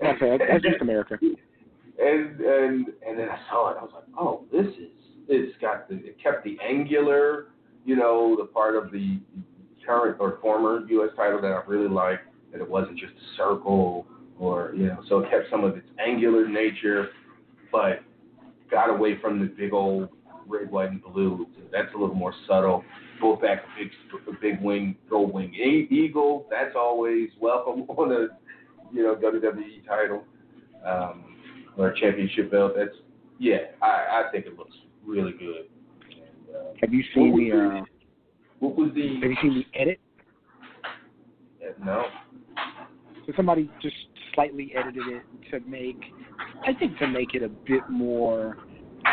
That's, 0.00 0.18
that's 0.20 0.62
just 0.62 0.80
America. 0.80 1.18
And 1.20 2.40
and 2.40 2.86
and 3.06 3.18
then 3.18 3.28
I 3.28 3.38
saw 3.50 3.70
it. 3.70 3.76
I 3.78 3.82
was 3.82 3.90
like, 3.94 4.04
oh, 4.18 4.44
this 4.52 4.66
is 4.78 4.90
it's 5.28 5.56
got 5.60 5.88
the 5.88 5.96
it 5.96 6.16
kept 6.22 6.44
the 6.44 6.56
angular, 6.66 7.46
you 7.84 7.96
know, 7.96 8.36
the 8.38 8.44
part 8.44 8.76
of 8.76 8.90
the 8.92 9.20
current 9.84 10.16
or 10.20 10.38
former 10.40 10.86
U.S. 10.88 11.10
title 11.16 11.40
that 11.40 11.52
I 11.52 11.62
really 11.66 11.88
like. 11.88 12.20
That 12.52 12.60
it 12.60 12.68
wasn't 12.68 12.98
just 12.98 13.12
a 13.12 13.36
circle 13.36 14.06
or 14.38 14.72
you 14.74 14.86
know, 14.86 15.02
so 15.08 15.18
it 15.18 15.30
kept 15.30 15.50
some 15.50 15.64
of 15.64 15.76
its 15.76 15.88
angular 15.98 16.48
nature, 16.48 17.08
but 17.72 18.00
got 18.70 18.90
away 18.90 19.18
from 19.20 19.40
the 19.40 19.46
big 19.46 19.72
old 19.72 20.08
red, 20.46 20.70
white, 20.70 20.90
and 20.90 21.02
blue. 21.02 21.46
That's 21.70 21.92
a 21.94 21.98
little 21.98 22.14
more 22.14 22.34
subtle. 22.46 22.84
Pull 23.20 23.36
back 23.36 23.62
a 23.64 23.78
big, 23.78 23.90
a 24.28 24.40
big 24.40 24.62
wing, 24.62 24.96
gold 25.10 25.32
wing 25.32 25.54
eagle. 25.54 26.46
That's 26.50 26.74
always 26.76 27.30
welcome 27.40 27.82
on 27.88 28.12
a, 28.12 28.94
you 28.94 29.02
know, 29.02 29.14
WWE 29.16 29.86
title 29.86 30.24
um, 30.86 31.36
or 31.76 31.88
a 31.88 32.00
championship 32.00 32.50
belt. 32.50 32.72
That's 32.76 32.96
yeah. 33.38 33.58
I, 33.82 33.86
I 33.86 34.22
think 34.32 34.46
it 34.46 34.56
looks 34.56 34.74
really 35.04 35.32
good. 35.32 35.68
And, 36.10 36.56
uh, 36.56 36.70
Have 36.80 36.92
you 36.92 37.02
seen 37.14 37.36
the 37.36 37.80
uh, 37.80 37.84
What 38.60 38.76
was 38.76 38.90
the? 38.94 39.20
Have 39.20 39.30
you 39.30 39.36
seen 39.42 39.64
the 39.72 39.78
edit? 39.78 40.00
No. 41.84 42.04
So 43.26 43.32
somebody 43.36 43.70
just 43.82 43.94
slightly 44.38 44.72
edited 44.76 45.02
it 45.08 45.22
to 45.50 45.58
make, 45.68 45.98
I 46.64 46.72
think, 46.78 46.96
to 46.98 47.08
make 47.08 47.34
it 47.34 47.42
a 47.42 47.48
bit 47.48 47.80
more, 47.90 48.56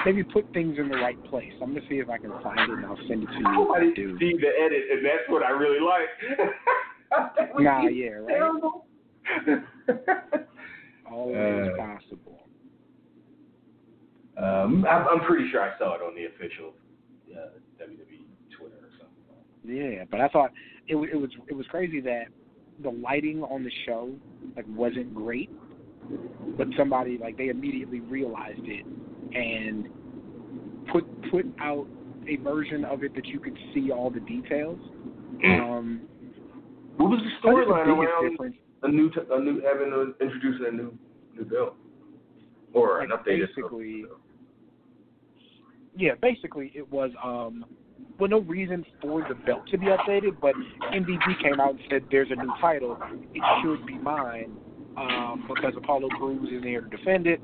maybe 0.06 0.24
put 0.24 0.46
things 0.54 0.78
in 0.78 0.88
the 0.88 0.98
right 0.98 1.22
place. 1.26 1.52
I'm 1.64 1.74
gonna 1.74 1.82
see 1.90 1.96
if 1.96 2.10
I 2.10 2.20
can 2.20 2.30
find 2.44 2.60
it 2.60 2.70
and 2.70 2.86
I'll 2.86 2.96
send 3.08 3.24
it 3.24 3.28
to 3.28 3.40
you. 3.40 3.74
I 3.76 3.80
didn't 3.80 3.96
do. 3.96 4.20
see 4.20 4.34
the 4.40 4.52
edit, 4.64 4.84
and 4.92 5.04
that's 5.04 5.28
what 5.28 5.42
I 5.42 5.50
really 5.50 5.80
like. 5.80 6.50
Nah, 7.60 7.88
yeah, 7.88 8.08
right. 8.10 8.28
terrible. 8.28 8.86
Always 11.10 11.70
Uh, 11.70 11.78
possible. 11.78 12.40
um, 14.38 14.86
I'm, 14.90 15.08
I'm 15.08 15.20
pretty 15.22 15.50
sure 15.50 15.62
I 15.62 15.78
saw 15.78 15.96
it 15.96 16.02
on 16.02 16.14
the 16.16 16.26
official 16.26 16.74
uh, 17.32 17.58
WWE 17.82 18.26
Twitter 18.58 18.76
or 18.76 18.90
something. 19.00 19.64
Yeah, 19.64 20.04
but 20.12 20.20
I 20.20 20.28
thought 20.28 20.52
it, 20.88 20.96
it 20.98 21.16
was 21.16 21.30
it 21.48 21.54
was 21.54 21.66
crazy 21.68 22.02
that 22.02 22.26
the 22.84 22.90
lighting 22.90 23.44
on 23.44 23.64
the 23.64 23.72
show 23.86 24.12
like 24.56 24.66
wasn't 24.70 25.14
great. 25.14 25.50
but 26.58 26.68
somebody 26.78 27.18
like 27.18 27.38
they 27.38 27.48
immediately 27.50 28.00
realized 28.02 28.62
it 28.66 28.86
and 29.36 29.88
put 30.92 31.04
put 31.32 31.46
out 31.60 31.88
a 32.28 32.36
version 32.38 32.86
of 32.86 33.04
it 33.04 33.14
that 33.16 33.26
you 33.28 33.40
could 33.40 33.58
see 33.74 33.92
all 33.92 34.10
the 34.10 34.20
details. 34.22 34.80
Um, 35.46 36.02
What 36.98 37.10
was 37.12 37.20
the 37.20 37.50
I 37.50 37.54
think 37.54 37.68
the 37.68 37.74
storyline 37.74 37.88
around 37.88 38.30
difference, 38.32 38.56
a 38.84 38.88
new 38.90 39.10
t- 39.10 39.20
a 39.32 39.40
new 39.40 39.62
having 39.62 39.92
a, 39.94 40.24
introducing 40.24 40.66
a 40.68 40.72
new 40.72 40.98
new 41.36 41.46
bill 41.46 41.76
or 42.74 43.02
an 43.02 43.10
Like, 43.10 43.20
updated 43.26 43.48
basically- 43.56 44.02
bill? 44.04 44.20
yeah, 45.98 46.16
basically 46.22 46.72
it 46.76 46.90
was 46.92 47.12
um, 47.24 47.66
well, 48.20 48.30
no 48.30 48.40
reason 48.40 48.86
for 49.02 49.26
the 49.28 49.36
belt 49.36 49.68
to 49.72 49.78
be 49.78 49.88
updated, 49.88 50.40
but 50.42 50.54
MVP 50.94 51.42
came 51.44 51.60
out 51.60 51.72
and 51.72 51.80
said 51.90 52.04
there's 52.12 52.32
a 52.32 52.36
new 52.36 52.52
title, 52.62 52.98
it 53.34 53.44
should 53.62 53.86
be 53.86 53.98
mine, 53.98 54.56
um, 54.98 55.46
because 55.48 55.74
Apollo 55.76 56.10
Crews 56.18 56.48
isn't 56.50 56.64
here 56.64 56.82
to 56.82 56.90
defend 56.90 57.28
it, 57.28 57.42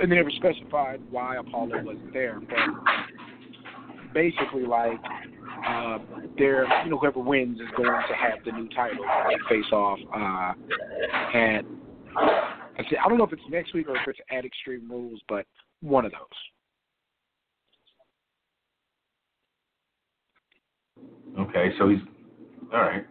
and 0.00 0.10
they 0.10 0.16
never 0.16 0.30
specified 0.30 1.00
why 1.10 1.36
Apollo 1.36 1.82
wasn't 1.82 2.12
there, 2.12 2.40
but 2.40 4.14
basically 4.14 4.64
like 4.64 4.98
uh, 5.66 5.98
they're 6.38 6.66
you 6.84 6.90
know 6.90 6.98
whoever 6.98 7.20
wins 7.20 7.60
is 7.60 7.68
going 7.76 7.88
to 7.88 8.14
have 8.14 8.42
the 8.44 8.52
new 8.52 8.68
title 8.70 9.04
when 9.04 9.36
they 9.36 9.56
face 9.56 9.72
off 9.72 9.98
uh, 10.14 11.36
at 11.36 11.64
I 12.16 13.08
don't 13.08 13.18
know 13.18 13.24
if 13.24 13.32
it's 13.32 13.42
next 13.50 13.74
week 13.74 13.88
or 13.88 13.96
if 13.96 14.02
it's 14.06 14.18
at 14.30 14.44
Extreme 14.44 14.90
Rules, 14.90 15.20
but 15.28 15.46
one 15.80 16.04
of 16.04 16.12
those. 16.12 16.20
Okay, 21.38 21.72
so 21.78 21.88
he's 21.88 22.00
all 22.72 22.80
right. 22.80 23.06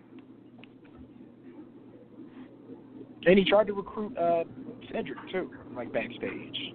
And 3.25 3.37
he 3.37 3.45
tried 3.45 3.67
to 3.67 3.73
recruit 3.73 4.17
uh, 4.17 4.43
Cedric 4.91 5.17
too, 5.31 5.49
like 5.75 5.91
backstage. 5.91 6.73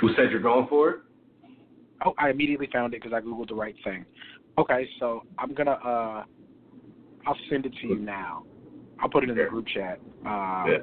Who 0.00 0.08
said 0.14 0.30
you're 0.30 0.40
going 0.40 0.66
for 0.68 0.90
it? 0.90 0.96
Oh, 2.04 2.14
I 2.18 2.30
immediately 2.30 2.68
found 2.72 2.94
it 2.94 3.02
because 3.02 3.16
I 3.16 3.20
googled 3.20 3.48
the 3.48 3.54
right 3.54 3.74
thing. 3.84 4.04
Okay, 4.58 4.88
so 4.98 5.22
I'm 5.38 5.54
gonna 5.54 5.72
uh, 5.72 6.24
I'll 7.26 7.36
send 7.48 7.66
it 7.66 7.72
to 7.80 7.86
you 7.86 7.96
now. 7.96 8.44
I'll 9.00 9.08
put 9.08 9.24
it 9.24 9.30
in 9.30 9.36
the 9.36 9.44
group 9.44 9.66
chat. 9.66 9.98
Uh, 10.26 10.64
Yeah. 10.66 10.78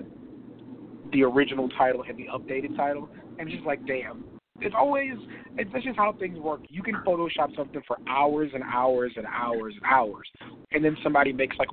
The 1.12 1.24
original 1.24 1.68
title 1.70 2.04
and 2.08 2.18
the 2.18 2.28
updated 2.34 2.78
title, 2.78 3.10
and 3.38 3.50
just 3.50 3.66
like, 3.66 3.86
damn. 3.86 4.24
It's 4.62 4.76
always 4.78 5.14
it's 5.58 5.70
that's 5.74 5.84
just 5.86 5.98
how 5.98 6.14
things 6.20 6.40
work. 6.40 6.62
You 6.70 6.84
can 6.84 6.96
Photoshop 7.06 7.56
something 7.56 7.82
for 7.88 7.98
hours 8.08 8.52
and 8.54 8.64
hours 8.64 9.14
and 9.18 9.26
hours 9.26 9.74
and 9.76 9.84
hours, 9.92 10.28
and 10.72 10.84
then 10.84 10.96
somebody 11.04 11.34
makes 11.34 11.56
like 11.60 11.70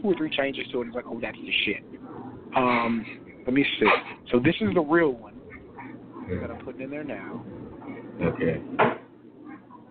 two 0.00 0.08
or 0.08 0.14
three 0.16 0.30
changes 0.30 0.66
to 0.72 0.78
it. 0.78 0.86
And 0.86 0.88
it's 0.88 0.96
like, 0.96 1.06
oh, 1.08 1.20
that's 1.20 1.36
the 1.36 1.52
shit. 1.64 1.82
Um, 2.56 3.04
let 3.46 3.54
me 3.54 3.64
see. 3.78 3.86
So 4.30 4.38
this 4.38 4.54
is 4.60 4.74
the 4.74 4.80
real 4.80 5.12
one 5.12 5.34
that 6.40 6.50
I'm 6.50 6.64
putting 6.64 6.82
in 6.82 6.90
there 6.90 7.04
now. 7.04 7.44
Okay. 8.22 8.60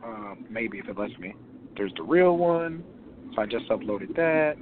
Um, 0.03 0.45
maybe 0.49 0.79
if 0.79 0.87
it 0.89 0.97
lets 0.97 1.17
me. 1.19 1.33
There's 1.77 1.93
the 1.97 2.03
real 2.03 2.37
one. 2.37 2.83
So 3.35 3.41
I 3.41 3.45
just 3.45 3.67
uploaded 3.69 4.15
that. 4.15 4.55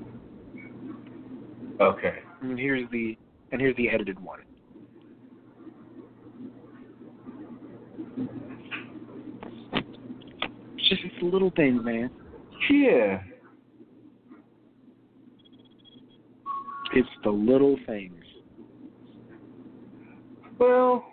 Okay. 1.80 2.20
And 2.42 2.58
here's 2.58 2.90
the 2.92 3.18
and 3.52 3.60
here's 3.60 3.76
the 3.76 3.90
edited 3.90 4.18
one. 4.20 4.40
It's 10.78 10.81
just 10.92 11.04
it's 11.06 11.16
the 11.22 11.26
little 11.26 11.52
things, 11.56 11.82
man. 11.84 12.10
Yeah. 12.70 13.22
It's 16.94 17.08
the 17.24 17.30
little 17.30 17.78
things. 17.88 18.24
Well. 20.60 21.06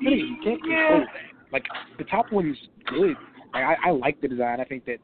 Really, 0.00 0.16
you 0.16 0.36
can't 0.42 0.60
control 0.60 1.00
that. 1.00 1.52
Like 1.52 1.64
the 1.98 2.04
top 2.04 2.32
one's 2.32 2.56
good. 2.86 3.16
Like, 3.54 3.62
I, 3.62 3.76
I 3.86 3.90
like 3.92 4.20
the 4.20 4.26
design. 4.26 4.60
I 4.60 4.64
think 4.64 4.84
that 4.86 4.98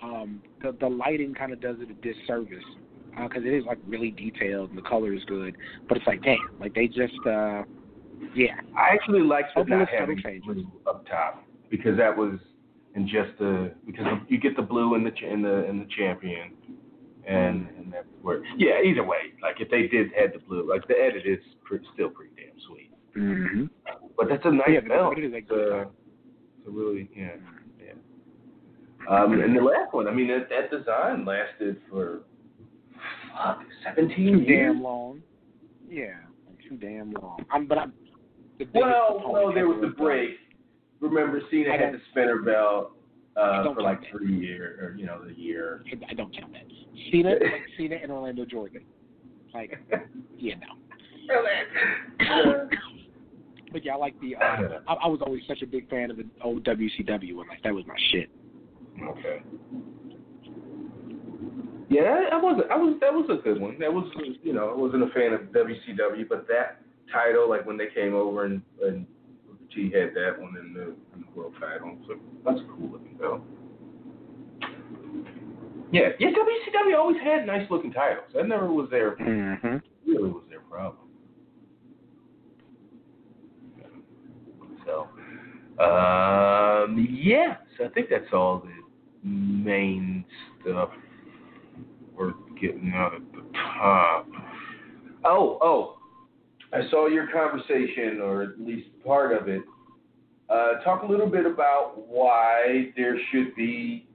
um, 0.00 0.40
the 0.62 0.76
the 0.80 0.86
lighting 0.86 1.34
kind 1.34 1.52
of 1.52 1.60
does 1.60 1.76
it 1.80 1.90
a 1.90 1.94
disservice 1.94 2.62
because 3.10 3.42
it 3.44 3.52
is 3.52 3.64
like 3.66 3.78
really 3.88 4.12
detailed 4.12 4.70
and 4.70 4.78
the 4.78 4.82
color 4.82 5.12
is 5.12 5.24
good. 5.24 5.56
But 5.88 5.98
it's 5.98 6.06
like, 6.06 6.22
damn, 6.22 6.38
like 6.60 6.72
they 6.74 6.86
just, 6.86 7.18
uh, 7.26 7.64
yeah, 8.34 8.60
I 8.76 8.90
actually 8.94 9.22
liked 9.22 9.48
the 9.54 9.60
Hopefully 9.60 9.78
not 9.78 9.88
having 9.88 10.18
changes. 10.20 10.64
up 10.86 11.06
top 11.06 11.44
because 11.70 11.96
that 11.98 12.16
was 12.16 12.38
in 12.94 13.06
just 13.06 13.30
the 13.38 13.72
because 13.86 14.06
you 14.28 14.38
get 14.38 14.56
the 14.56 14.62
blue 14.62 14.94
in 14.94 15.04
the 15.04 15.12
in 15.24 15.42
the 15.42 15.64
in 15.68 15.78
the 15.78 15.86
champion, 15.96 16.52
and 17.26 17.68
and 17.76 17.92
that's 17.92 18.06
where 18.22 18.42
yeah. 18.56 18.80
Either 18.84 19.04
way, 19.04 19.32
like 19.42 19.60
if 19.60 19.70
they 19.70 19.86
did 19.88 20.08
had 20.18 20.32
the 20.34 20.38
blue, 20.40 20.68
like 20.68 20.86
the 20.88 20.94
edit 20.94 21.22
is 21.26 21.38
pretty, 21.64 21.84
still 21.94 22.08
pretty 22.10 22.32
damn 22.36 22.58
sweet. 22.66 22.90
mm-hmm. 23.16 23.64
But 24.16 24.28
that's 24.28 24.44
a 24.44 24.50
nice 24.50 24.68
Yeah, 24.68 24.80
the- 24.80 24.88
belt. 24.88 25.18
it 25.18 25.24
is 25.24 25.32
a 25.32 25.36
It's, 25.36 25.50
uh, 25.50 25.80
it's 26.58 26.66
a 26.66 26.70
really 26.70 27.08
yeah 27.16 27.30
yeah. 27.80 27.92
Um, 29.08 29.32
and 29.40 29.56
the 29.56 29.60
last 29.62 29.92
one, 29.94 30.06
I 30.08 30.12
mean, 30.12 30.28
that, 30.28 30.48
that 30.50 30.70
design 30.76 31.24
lasted 31.24 31.76
for 31.90 32.20
fuck 33.32 33.60
seventeen 33.84 34.32
too 34.32 34.40
years. 34.52 34.72
damn 34.74 34.82
long. 34.82 35.22
Yeah, 35.88 36.14
too 36.68 36.76
damn 36.76 37.12
long. 37.12 37.44
I'm, 37.50 37.66
but 37.66 37.78
I'm. 37.78 37.92
The 38.58 38.66
Well, 38.74 39.22
well, 39.30 39.52
there 39.52 39.68
was 39.68 39.80
the 39.80 39.88
break. 39.88 40.30
Remember, 41.00 41.40
Cena 41.50 41.70
had 41.70 41.94
the 41.94 42.00
spinner 42.10 42.42
belt 42.42 42.92
uh, 43.36 43.62
for 43.72 43.82
like 43.82 44.00
that. 44.00 44.10
three 44.10 44.36
years, 44.36 44.80
or 44.80 44.96
you 44.98 45.06
know, 45.06 45.24
the 45.24 45.32
year. 45.34 45.84
I 46.08 46.14
don't 46.14 46.36
count 46.36 46.52
that. 46.52 46.64
Cena, 47.12 47.30
like 47.30 47.66
Cena 47.76 47.96
and 48.02 48.10
Orlando 48.10 48.44
Jordan. 48.44 48.82
Like, 49.54 49.78
yeah, 50.38 50.54
no. 50.56 50.74
But 53.72 53.84
yeah, 53.84 53.94
I 53.94 53.96
like 53.96 54.18
the. 54.20 54.34
Uh, 54.40 54.80
I, 54.88 54.94
I 54.94 55.08
was 55.08 55.20
always 55.24 55.42
such 55.46 55.62
a 55.62 55.66
big 55.66 55.88
fan 55.88 56.10
of 56.10 56.16
the 56.16 56.26
old 56.42 56.64
WCW 56.64 57.36
one. 57.36 57.48
Like 57.48 57.62
that 57.62 57.74
was 57.74 57.84
my 57.86 57.96
shit. 58.10 58.30
Okay. 59.02 59.42
Yeah, 61.90 62.24
I 62.32 62.42
wasn't. 62.42 62.70
I 62.70 62.76
was. 62.76 62.96
That 63.00 63.12
was 63.12 63.28
a 63.30 63.42
good 63.42 63.60
one. 63.60 63.78
That 63.78 63.92
was, 63.92 64.10
you 64.42 64.52
know, 64.52 64.70
I 64.70 64.74
wasn't 64.74 65.04
a 65.04 65.08
fan 65.08 65.32
of 65.32 65.40
WCW, 65.52 66.28
but 66.28 66.46
that 66.48 66.80
title, 67.12 67.48
like 67.48 67.66
when 67.66 67.76
they 67.76 67.86
came 67.94 68.14
over 68.14 68.44
and 68.44 68.62
and 68.82 69.06
T 69.74 69.84
had 69.94 70.14
that 70.14 70.40
one 70.40 70.56
in 70.56 70.72
the, 70.72 70.82
in 71.14 71.20
the 71.20 71.26
world 71.34 71.54
title, 71.60 71.96
so 72.06 72.14
that's 72.44 72.60
a 72.60 72.64
cool 72.64 72.90
looking 72.92 73.16
belt. 73.20 73.42
Yeah, 75.92 76.10
yeah. 76.18 76.28
WCW 76.28 76.96
always 76.96 77.16
had 77.22 77.46
nice 77.46 77.68
looking 77.70 77.92
titles. 77.92 78.26
That 78.34 78.46
never 78.48 78.72
was 78.72 78.88
their 78.90 79.12
Mm-hmm. 79.16 79.76
really 80.06 80.30
was 80.30 80.44
their 80.50 80.60
problem. 80.60 81.04
So, 84.86 85.08
um, 85.82 87.06
yeah. 87.10 87.56
So 87.76 87.84
I 87.84 87.88
think 87.88 88.08
that's 88.10 88.32
all 88.32 88.64
the 88.64 89.28
main 89.28 90.24
stuff 90.62 90.90
we're 92.16 92.32
getting 92.60 92.92
out 92.94 93.14
at 93.14 93.20
the 93.32 93.42
top. 93.76 94.26
Oh, 95.24 95.58
oh. 95.62 95.97
I 96.72 96.88
saw 96.90 97.06
your 97.06 97.28
conversation, 97.32 98.20
or 98.22 98.42
at 98.42 98.60
least 98.60 98.88
part 99.04 99.32
of 99.32 99.48
it. 99.48 99.62
Uh, 100.50 100.80
talk 100.84 101.02
a 101.02 101.06
little 101.06 101.26
bit 101.28 101.46
about 101.46 102.06
why 102.08 102.90
there 102.96 103.16
should 103.30 103.54
be, 103.54 104.06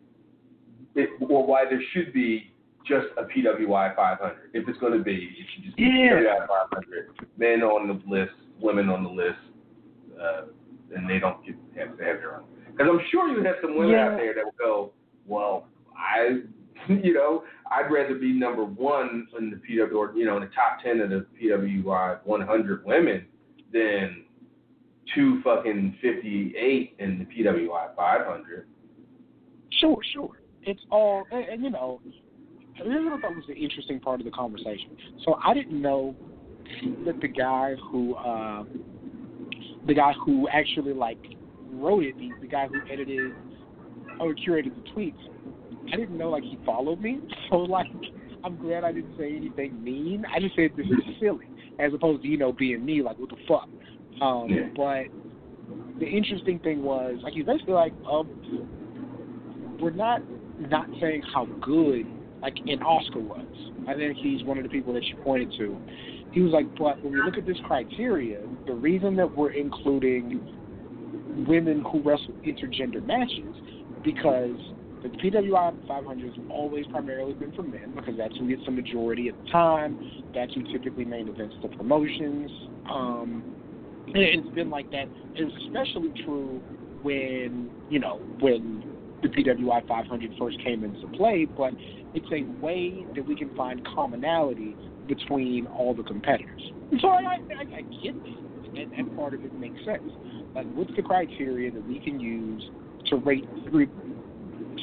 or 1.22 1.46
why 1.46 1.66
there 1.66 1.82
should 1.94 2.14
be 2.14 2.52
just 2.88 3.08
a 3.18 3.24
PWI 3.24 3.96
500. 3.96 4.50
If 4.54 4.68
it's 4.68 4.78
going 4.80 4.98
to 4.98 5.04
be, 5.04 5.14
it 5.16 5.46
should 5.54 5.64
just 5.64 5.78
be 5.78 5.84
Yeah. 5.84 6.20
PWI 6.20 6.48
500. 6.48 7.10
Men 7.38 7.64
on 7.64 7.88
the 7.88 8.02
list, 8.10 8.34
women 8.60 8.90
on 8.90 9.04
the 9.04 9.10
list, 9.10 9.40
uh, 10.22 10.42
and 10.96 11.10
they 11.10 11.20
don't 11.20 11.44
get, 11.46 11.56
have 11.78 11.98
to 11.98 12.04
have 12.04 12.18
their 12.18 12.36
own. 12.36 12.44
Because 12.72 12.88
I'm 12.92 13.00
sure 13.12 13.30
you 13.30 13.44
have 13.44 13.56
some 13.62 13.76
women 13.76 13.92
Yeah. 13.92 14.10
out 14.10 14.18
there 14.18 14.34
that 14.34 14.44
will 14.46 14.56
go, 14.60 14.94
well, 15.28 15.68
I, 15.98 16.42
you 17.04 17.14
know, 17.14 17.44
I'd 17.72 17.92
rather 17.92 18.16
be 18.16 18.32
number 18.34 18.64
one 18.64 19.28
in 19.38 19.50
the 19.50 19.58
PW, 19.58 19.96
or 19.96 20.14
you 20.16 20.26
know, 20.26 20.38
in 20.38 20.44
the 20.44 20.50
top 20.50 20.80
ten 20.84 21.00
of 21.00 21.10
the 21.10 21.26
PWI 21.42 22.20
100 22.24 22.86
women 22.86 23.26
than 23.72 24.24
two 25.14 25.42
fucking 25.44 25.98
58 26.02 26.96
in 27.00 27.20
the 27.20 27.44
PWI 27.44 27.96
500. 27.96 28.68
Sure, 29.80 29.98
sure. 30.14 30.40
It's 30.64 30.82
all, 30.92 31.26
and, 31.32 31.46
and 31.46 31.64
you 31.64 31.70
know, 31.70 32.00
here's 32.76 33.04
what 33.04 33.14
I 33.14 33.22
thought 33.22 33.36
was 33.36 33.46
the 33.48 33.56
interesting 33.56 34.00
part 34.00 34.22
of 34.22 34.26
the 34.26 34.32
conversation. 34.32 34.96
So 35.26 35.38
I 35.44 35.54
didn't 35.54 35.82
know 35.82 36.16
that 37.06 37.20
the 37.20 37.28
guy 37.28 37.76
who, 37.92 38.16
uh, 38.16 38.64
the 39.86 39.94
guy 39.94 40.14
who 40.26 40.48
actually 40.48 40.94
like 40.94 41.20
wrote 41.72 42.04
it, 42.04 42.18
the, 42.18 42.30
the 42.42 42.48
guy 42.48 42.68
who 42.68 42.80
edited 42.92 43.34
or 44.20 44.34
curated 44.36 44.72
the 44.76 44.90
tweets, 44.92 45.20
I 45.92 45.96
didn't 45.96 46.18
know 46.18 46.30
like 46.30 46.44
he 46.44 46.58
followed 46.66 47.02
me. 47.02 47.20
So 47.50 47.58
like, 47.58 47.88
I'm 48.44 48.58
glad 48.58 48.84
I 48.84 48.92
didn't 48.92 49.18
say 49.18 49.36
anything 49.36 49.84
mean. 49.84 50.26
I 50.34 50.40
just 50.40 50.56
said 50.56 50.72
this 50.76 50.88
is 50.88 51.16
silly, 51.20 51.46
as 51.80 51.94
opposed 51.94 52.24
to 52.24 52.28
you 52.28 52.38
know 52.38 52.52
being 52.52 52.84
me 52.84 53.02
like 53.02 53.20
what 53.20 53.30
the 53.30 53.38
fuck. 53.48 53.70
Um, 54.22 54.48
Yeah. 54.50 54.70
But 54.76 56.00
the 56.00 56.08
interesting 56.08 56.60
thing 56.60 56.84
was 56.84 57.18
like 57.24 57.34
he's 57.34 57.46
basically 57.46 57.74
like, 57.74 57.94
um, 58.10 58.28
we're 59.80 59.92
not 59.92 60.22
not 60.60 60.88
saying 61.00 61.22
how 61.34 61.46
good 61.62 62.06
like 62.42 62.58
an 62.66 62.82
Oscar 62.82 63.20
was. 63.20 63.46
I 63.88 63.94
think 63.94 64.18
he's 64.18 64.44
one 64.44 64.58
of 64.58 64.64
the 64.64 64.70
people 64.70 64.94
that 64.94 65.04
you 65.04 65.16
pointed 65.24 65.54
to. 65.58 65.78
He 66.32 66.42
was 66.42 66.52
like, 66.52 66.66
but 66.78 67.02
when 67.04 67.14
we 67.14 67.22
look 67.24 67.38
at 67.38 67.46
this 67.46 67.58
criteria, 67.66 68.42
the 68.66 68.74
reason 68.74 69.16
that 69.18 69.36
we're 69.36 69.52
including 69.52 70.42
women 71.48 71.84
who 71.92 72.02
wrestle 72.02 72.34
intergender 72.46 73.06
matches 73.06 73.56
because 74.04 74.58
the 75.04 75.10
PWI 75.10 75.88
500 75.88 76.26
has 76.26 76.46
always 76.50 76.86
primarily 76.88 77.34
been 77.34 77.52
for 77.52 77.64
men 77.64 77.94
because 77.94 78.16
that's 78.18 78.36
who 78.38 78.48
gets 78.48 78.64
the 78.66 78.72
majority 78.72 79.28
at 79.28 79.36
the 79.44 79.52
time. 79.52 80.24
That's 80.34 80.54
who 80.54 80.64
typically 80.72 81.06
main 81.06 81.28
events 81.28 81.56
the 81.62 81.68
promotions. 81.68 82.50
Um, 82.90 83.44
and 84.08 84.18
it's 84.18 84.56
been 84.56 84.70
like 84.70 84.90
that. 84.92 85.08
It 85.36 85.44
was 85.44 85.54
especially 85.68 86.14
true 86.24 86.62
when 87.02 87.70
you 87.90 88.00
know 88.00 88.22
when 88.40 88.84
the 89.22 89.30
PWI 89.30 89.88
500 89.88 90.32
first 90.40 90.58
came 90.64 90.84
into 90.84 91.08
play, 91.18 91.46
but 91.46 91.74
it's 92.14 92.28
a 92.32 92.44
way 92.64 93.06
that 93.16 93.26
we 93.26 93.36
can 93.36 93.54
find 93.56 93.86
commonality 93.86 94.76
between 95.08 95.68
all 95.68 95.94
the 95.94 96.04
competitors. 96.04 96.62
And 96.92 97.00
so 97.02 97.10
I, 97.10 97.22
I, 97.22 97.38
I 97.78 97.82
get 98.04 98.16
that, 98.24 98.80
and, 98.80 98.94
and 98.94 99.16
part 99.18 99.34
of 99.34 99.44
it 99.44 99.54
makes 99.54 99.84
sense. 99.86 100.04
Like, 100.54 100.68
what's 100.74 100.92
the 100.96 101.02
criteria 101.02 101.72
that 101.72 101.88
we 101.88 102.00
can 102.00 102.20
use 102.20 102.64
to 103.10 103.16
rate 103.18 103.46
three 103.70 103.88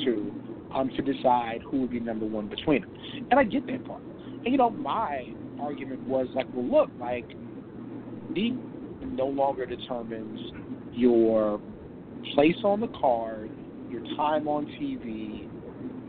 to 0.05 0.33
um, 0.75 0.91
to 0.97 1.03
decide 1.03 1.63
who 1.69 1.83
would 1.83 1.91
be 1.91 2.01
number 2.01 2.27
one 2.27 2.49
between 2.49 2.83
them? 2.83 2.95
And 3.31 3.41
I 3.41 3.45
get 3.45 3.67
that 3.67 3.85
part. 3.85 4.03
And 4.03 4.47
you 4.47 4.57
know, 4.57 4.71
my 4.71 5.27
argument 5.61 6.01
was 6.07 6.29
like, 6.35 6.47
well, 6.55 6.65
look, 6.65 6.91
like, 6.99 7.29
the 8.35 8.53
no 9.05 9.27
longer 9.27 9.67
determines 9.67 10.41
your 10.93 11.61
place 12.35 12.57
on 12.65 12.81
the 12.81 12.89
card, 12.89 13.51
your 13.91 14.03
time 14.17 14.47
on 14.47 14.67
TV, 14.67 15.49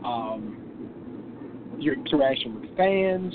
um, 0.04 1.76
your 1.78 1.94
interaction 1.94 2.60
with 2.60 2.76
fans, 2.76 3.34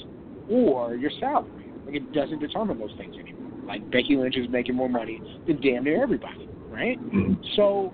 or 0.50 0.96
your 0.96 1.12
salary. 1.20 1.72
Like 1.86 1.96
it 1.96 2.14
doesn't 2.14 2.40
determine 2.40 2.80
those 2.80 2.94
things 2.98 3.16
anymore. 3.16 3.48
Like 3.66 3.90
Becky 3.92 4.16
Lynch 4.16 4.38
is 4.38 4.48
making 4.50 4.76
more 4.76 4.90
money 4.90 5.22
than 5.46 5.62
damn 5.62 5.84
near 5.84 6.02
everybody, 6.02 6.50
right? 6.70 7.00
Mm-hmm. 7.00 7.34
So, 7.56 7.94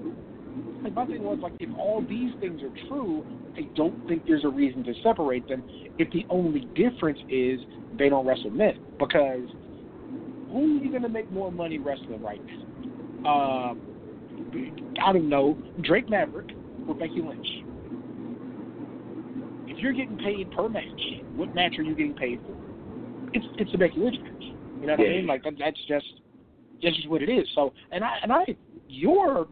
like 0.84 0.94
my 0.94 1.06
thing 1.06 1.24
was 1.24 1.40
like, 1.42 1.54
if 1.60 1.70
all 1.78 2.02
these 2.08 2.32
things 2.40 2.62
are 2.62 2.88
true, 2.88 3.26
I 3.56 3.62
don't 3.76 4.08
think 4.08 4.24
there's 4.28 4.44
a 4.44 4.50
reason 4.50 4.84
to 4.84 4.94
separate 5.02 5.48
them. 5.48 5.64
If 5.98 6.12
the 6.12 6.26
only 6.30 6.62
difference 6.76 7.20
is 7.30 7.60
they 7.98 8.10
don't 8.10 8.26
wrestle 8.26 8.50
men, 8.50 8.80
because 9.00 9.48
who 10.52 10.80
are 10.80 10.84
you 10.84 10.90
going 10.90 11.04
to 11.04 11.10
make 11.10 11.32
more 11.32 11.52
money 11.52 11.78
wrestling 11.80 12.22
right 12.22 12.42
now? 13.22 13.30
Uh, 13.30 13.74
I 15.04 15.14
don't 15.14 15.30
know, 15.30 15.58
Drake 15.82 16.10
Maverick 16.10 16.50
or 16.88 16.96
Becky 16.96 17.22
Lynch. 17.22 17.48
If 19.68 19.80
you're 19.80 19.94
getting 19.94 20.18
paid 20.18 20.52
per 20.52 20.68
match, 20.68 20.84
what 21.36 21.54
match 21.56 21.76
are 21.78 21.84
you 21.84 21.96
getting 21.96 22.16
paid 22.16 22.40
for? 22.46 22.56
It's 23.34 23.46
it's 23.58 23.74
a 23.74 23.78
Becky 23.78 24.00
Lynch 24.00 24.18
match. 24.22 24.44
You 24.82 24.88
know 24.88 24.94
what 24.94 25.00
Yeah. 25.00 25.14
I 25.14 25.18
mean? 25.18 25.28
Like 25.28 25.44
that, 25.44 25.54
that's 25.58 25.80
just 25.88 26.06
that's 26.84 26.96
just 26.96 27.10
what 27.10 27.24
it 27.24 27.30
is. 27.30 27.48
So, 27.56 27.74
and 27.92 28.04
I 28.04 28.18
and 28.22 28.32
I, 28.32 28.44
your 28.90 29.48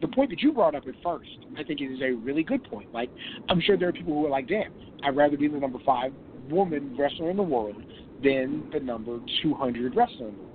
the 0.00 0.08
point 0.08 0.30
that 0.30 0.40
you 0.40 0.52
brought 0.52 0.74
up 0.74 0.84
at 0.86 0.94
first, 1.02 1.30
I 1.58 1.62
think 1.62 1.80
is 1.80 2.00
a 2.02 2.12
really 2.12 2.42
good 2.42 2.64
point. 2.64 2.92
Like, 2.92 3.10
I'm 3.48 3.60
sure 3.60 3.76
there 3.76 3.88
are 3.88 3.92
people 3.92 4.12
who 4.14 4.26
are 4.26 4.30
like, 4.30 4.48
damn, 4.48 4.72
I'd 5.02 5.16
rather 5.16 5.36
be 5.36 5.48
the 5.48 5.58
number 5.58 5.78
five 5.84 6.12
woman 6.50 6.96
wrestler 6.98 7.30
in 7.30 7.36
the 7.36 7.42
world 7.42 7.82
than 8.22 8.68
the 8.72 8.80
number 8.80 9.18
200 9.42 9.94
wrestler 9.96 10.28
in 10.28 10.36
the 10.36 10.42
world. 10.42 10.50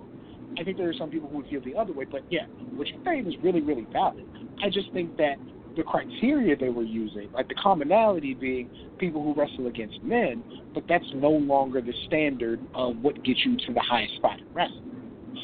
I 0.59 0.63
think 0.63 0.77
there 0.77 0.89
are 0.89 0.93
some 0.93 1.09
people 1.09 1.29
who 1.29 1.37
would 1.37 1.47
feel 1.47 1.61
the 1.61 1.75
other 1.75 1.93
way, 1.93 2.05
but 2.05 2.21
yeah, 2.29 2.45
what 2.75 2.87
you're 2.87 3.03
saying 3.05 3.27
is 3.27 3.35
really, 3.43 3.61
really 3.61 3.87
valid. 3.91 4.25
I 4.63 4.69
just 4.69 4.91
think 4.93 5.15
that 5.17 5.35
the 5.77 5.83
criteria 5.83 6.55
they 6.55 6.69
were 6.69 6.83
using, 6.83 7.31
like 7.31 7.47
the 7.47 7.55
commonality 7.55 8.33
being 8.33 8.69
people 8.97 9.23
who 9.23 9.39
wrestle 9.39 9.67
against 9.67 10.03
men, 10.03 10.43
but 10.73 10.83
that's 10.89 11.05
no 11.15 11.29
longer 11.29 11.81
the 11.81 11.93
standard 12.07 12.59
of 12.73 12.97
what 12.97 13.23
gets 13.23 13.39
you 13.45 13.55
to 13.67 13.73
the 13.73 13.79
highest 13.79 14.15
spot 14.15 14.39
in 14.39 14.53
wrestling. 14.53 14.89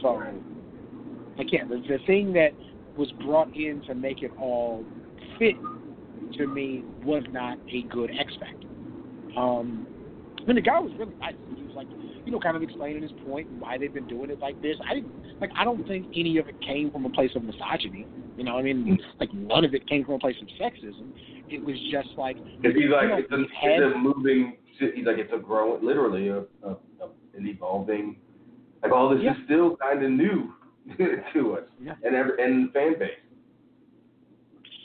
So, 0.01 0.21
again, 1.39 1.69
the, 1.69 1.77
the 1.87 1.99
thing 2.05 2.33
that 2.33 2.49
was 2.97 3.11
brought 3.25 3.55
in 3.55 3.81
to 3.87 3.95
make 3.95 4.21
it 4.23 4.31
all 4.39 4.83
fit 5.37 5.55
to 6.37 6.47
me 6.47 6.83
was 7.03 7.23
not 7.31 7.57
a 7.71 7.83
good 7.83 8.11
X 8.17 8.33
factor. 8.39 8.67
Um, 9.37 9.87
I 10.39 10.47
mean, 10.47 10.55
the 10.55 10.61
guy 10.61 10.79
was 10.79 10.91
really 10.97 11.13
nice. 11.19 11.33
He 11.55 11.63
was 11.63 11.75
like, 11.75 11.87
you 12.25 12.31
know, 12.31 12.39
kind 12.39 12.55
of 12.55 12.63
explaining 12.63 13.01
his 13.01 13.11
point 13.25 13.47
and 13.49 13.61
why 13.61 13.77
they've 13.77 13.93
been 13.93 14.07
doing 14.07 14.29
it 14.29 14.39
like 14.39 14.61
this. 14.61 14.75
I 14.89 14.95
didn't 14.95 15.11
like. 15.41 15.51
I 15.57 15.63
don't 15.63 15.85
think 15.87 16.07
any 16.15 16.37
of 16.37 16.47
it 16.47 16.55
came 16.61 16.91
from 16.91 17.05
a 17.05 17.09
place 17.09 17.31
of 17.35 17.43
misogyny. 17.43 18.05
You 18.37 18.43
know, 18.43 18.57
I 18.57 18.61
mean, 18.61 18.97
like 19.19 19.33
none 19.33 19.65
of 19.65 19.73
it 19.73 19.87
came 19.87 20.05
from 20.05 20.15
a 20.15 20.19
place 20.19 20.35
of 20.41 20.47
sexism. 20.59 21.11
It 21.49 21.63
was 21.63 21.75
just 21.91 22.09
like, 22.17 22.37
If 22.63 22.75
he's 22.75 22.89
like, 22.91 23.09
know, 23.09 23.17
it's, 23.17 23.31
a, 23.31 23.37
had, 23.55 23.81
it's 23.83 23.95
a 23.95 23.97
moving, 23.97 24.57
he's 24.79 25.05
like, 25.05 25.17
it's 25.17 25.31
a 25.33 25.37
growing, 25.37 25.85
literally, 25.85 26.29
a, 26.29 26.39
a, 26.39 26.69
a, 26.69 27.07
an 27.37 27.47
evolving, 27.47 28.17
like 28.81 28.91
all 28.91 29.09
this 29.09 29.19
Yeah. 29.23 29.31
is 29.31 29.37
still 29.45 29.77
kind 29.77 30.03
of 30.03 30.09
new 30.11 30.51
to 31.33 31.53
us 31.53 31.63
Yeah. 31.81 31.93
and 32.03 32.15
every, 32.15 32.43
and 32.43 32.71
fan 32.73 32.93
base. 32.99 33.09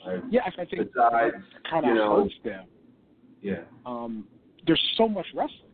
Like, 0.06 0.20
yeah, 0.30 0.40
I 0.46 0.64
think 0.64 0.70
besides, 0.94 1.34
kind 1.70 1.84
you 1.84 1.92
of 1.92 1.96
know, 1.98 2.22
hurts 2.22 2.34
them. 2.44 2.64
yeah. 3.42 3.60
um, 3.84 4.24
there's 4.66 4.80
so 4.96 5.06
much 5.08 5.26
wrestling. 5.34 5.66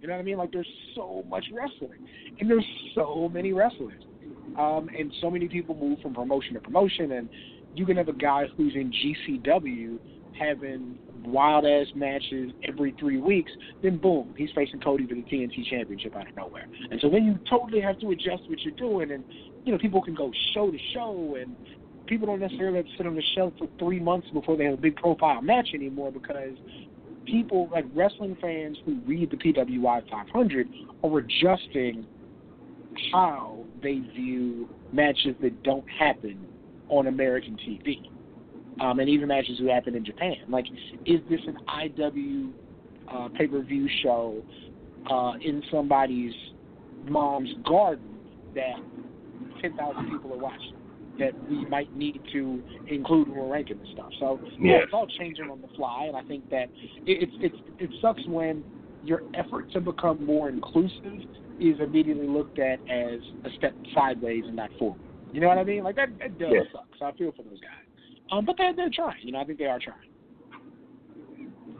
You 0.00 0.06
know 0.06 0.14
what 0.14 0.20
I 0.20 0.22
mean? 0.22 0.36
Like 0.38 0.52
there's 0.52 0.68
so 0.94 1.24
much 1.28 1.44
wrestling, 1.52 1.98
and 2.38 2.48
there's 2.48 2.64
so 2.94 3.28
many 3.32 3.52
wrestlers, 3.52 4.00
um, 4.56 4.88
and 4.96 5.12
so 5.20 5.28
many 5.28 5.48
people 5.48 5.74
move 5.74 5.98
from 6.00 6.14
promotion 6.14 6.54
to 6.54 6.60
promotion, 6.60 7.12
and 7.12 7.28
you 7.74 7.84
can 7.84 7.96
have 7.96 8.06
a 8.08 8.12
guy 8.12 8.44
who's 8.56 8.74
in 8.76 8.92
GCW 8.92 9.98
having 10.38 10.96
wild 11.24 11.66
ass 11.66 11.86
matches 11.94 12.52
every 12.66 12.94
three 12.98 13.18
weeks, 13.18 13.50
then 13.82 13.98
boom, 13.98 14.34
he's 14.36 14.50
facing 14.54 14.80
Cody 14.80 15.06
for 15.06 15.14
the 15.14 15.22
TNT 15.22 15.64
Championship 15.68 16.16
out 16.16 16.28
of 16.28 16.36
nowhere, 16.36 16.66
and 16.90 17.00
so 17.00 17.08
then 17.08 17.24
you 17.24 17.38
totally 17.48 17.80
have 17.80 17.98
to 18.00 18.10
adjust 18.10 18.48
what 18.48 18.60
you're 18.60 18.74
doing, 18.74 19.12
and 19.12 19.24
you 19.64 19.72
know 19.72 19.78
people 19.78 20.02
can 20.02 20.14
go 20.14 20.30
show 20.54 20.70
to 20.70 20.78
show, 20.94 21.36
and 21.40 21.54
people 22.06 22.26
don't 22.26 22.40
necessarily 22.40 22.78
have 22.78 22.86
to 22.86 22.92
sit 22.96 23.06
on 23.06 23.14
the 23.14 23.22
shelf 23.34 23.52
for 23.58 23.68
three 23.78 24.00
months 24.00 24.28
before 24.32 24.56
they 24.56 24.64
have 24.64 24.74
a 24.74 24.80
big 24.80 24.96
profile 24.96 25.42
match 25.42 25.68
anymore 25.74 26.10
because 26.10 26.56
people 27.26 27.68
like 27.70 27.84
wrestling 27.94 28.36
fans 28.40 28.78
who 28.84 28.98
read 29.06 29.30
the 29.30 29.36
PWI 29.36 30.08
500 30.10 30.68
are 31.04 31.18
adjusting 31.18 32.06
how 33.12 33.64
they 33.82 34.00
view 34.16 34.68
matches 34.92 35.36
that 35.42 35.62
don't 35.62 35.84
happen 35.88 36.46
on 36.88 37.06
American 37.06 37.56
TV, 37.56 38.10
um, 38.80 39.00
and 39.00 39.08
even 39.08 39.28
matches 39.28 39.58
who 39.58 39.68
happen 39.68 39.94
in 39.94 40.04
Japan. 40.04 40.36
Like, 40.48 40.66
is 41.06 41.20
this 41.28 41.40
an 41.46 41.56
IW 41.68 42.52
uh, 43.12 43.28
pay-per-view 43.36 43.88
show 44.02 44.42
uh, 45.10 45.32
in 45.42 45.62
somebody's 45.70 46.34
mom's 47.08 47.50
garden 47.66 48.20
that 48.54 48.74
10,000 49.60 50.06
people 50.06 50.32
are 50.32 50.38
watching? 50.38 50.74
That 51.18 51.32
we 51.50 51.64
might 51.64 51.92
need 51.96 52.20
to 52.32 52.62
include 52.86 53.28
when 53.28 53.38
we're 53.38 53.52
ranking 53.52 53.78
this 53.78 53.88
stuff. 53.92 54.10
So 54.20 54.38
yeah, 54.60 54.74
Yes. 54.74 54.82
it's 54.84 54.92
all 54.92 55.08
changing 55.18 55.50
on 55.50 55.60
the 55.60 55.66
fly, 55.74 56.04
and 56.06 56.16
I 56.16 56.22
think 56.22 56.48
that 56.50 56.68
it, 57.06 57.28
it's 57.28 57.32
it's 57.40 57.56
it 57.80 57.90
sucks 58.00 58.24
when 58.28 58.62
your 59.02 59.22
effort 59.34 59.68
to 59.72 59.80
become 59.80 60.24
more 60.24 60.48
inclusive 60.48 61.18
is 61.58 61.74
immediately 61.80 62.28
looked 62.28 62.60
at 62.60 62.78
as 62.88 63.18
a 63.44 63.50
step 63.56 63.74
sideways 63.92 64.44
and 64.46 64.54
not 64.54 64.70
forward. 64.78 65.00
You 65.32 65.40
know 65.40 65.48
what 65.48 65.58
I 65.58 65.64
mean? 65.64 65.82
Like 65.82 65.96
that, 65.96 66.10
that 66.20 66.38
does 66.38 66.52
Yes. 66.52 66.66
suck. 66.72 66.86
So 67.00 67.06
I 67.06 67.12
feel 67.12 67.32
for 67.32 67.42
those 67.42 67.58
guys. 67.60 67.87
Um, 68.30 68.44
but 68.44 68.56
they're 68.58 68.74
they're 68.74 68.90
trying. 68.90 69.20
You 69.22 69.32
know, 69.32 69.40
I 69.40 69.44
think 69.44 69.58
they 69.58 69.64
are 69.66 69.78
trying. 69.78 70.10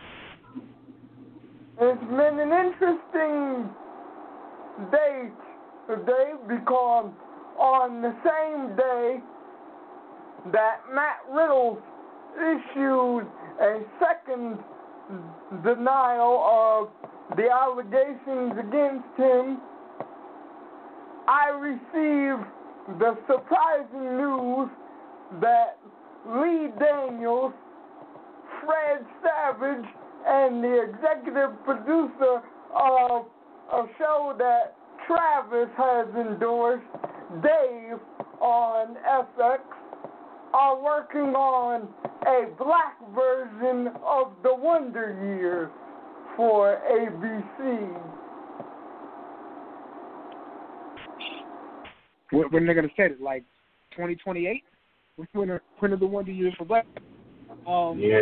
been 2.16 2.38
an 2.40 2.52
interesting 2.52 3.70
day 4.90 5.30
today 5.88 6.32
because 6.48 7.10
on 7.58 8.02
the 8.02 8.12
same 8.24 8.76
day 8.76 9.20
that 10.52 10.80
Matt 10.92 11.18
Riddle 11.30 11.78
issued 12.36 13.26
a 13.60 13.82
second 14.00 14.58
denial 15.62 16.42
of 16.44 17.36
the 17.36 17.48
allegations 17.50 18.58
against 18.58 19.16
him, 19.16 19.60
I 21.28 21.50
received 21.50 22.46
the 22.98 23.16
surprising 23.28 24.16
news 24.16 24.70
that 25.40 25.78
Lee 26.26 26.68
Daniels, 26.80 27.52
Fred 28.68 29.00
Savage, 29.22 29.86
and 30.26 30.62
the 30.62 30.82
executive 30.90 31.64
producer 31.64 32.42
of 32.76 33.24
a 33.72 33.86
show 33.96 34.34
that 34.36 34.76
Travis 35.06 35.70
has 35.78 36.06
endorsed, 36.14 36.84
Dave, 37.42 37.98
on 38.42 38.94
FX, 39.08 39.60
are 40.52 40.82
working 40.82 41.34
on 41.34 41.88
a 42.26 42.50
black 42.62 42.98
version 43.14 43.88
of 44.04 44.32
The 44.42 44.54
Wonder 44.54 45.16
Years 45.24 45.70
for 46.36 46.78
ABC. 46.92 47.98
When, 52.32 52.48
when 52.50 52.66
they're 52.66 52.74
gonna 52.74 52.88
set 52.98 53.12
it, 53.12 53.22
like 53.22 53.44
2028? 53.92 54.62
When 55.32 55.50
are, 55.50 55.62
when 55.78 55.92
are 55.94 55.96
the 55.96 56.06
Wonder 56.06 56.32
Years 56.32 56.52
for 56.58 56.66
black? 56.66 56.86
Um, 57.66 57.98
Yeah. 57.98 58.20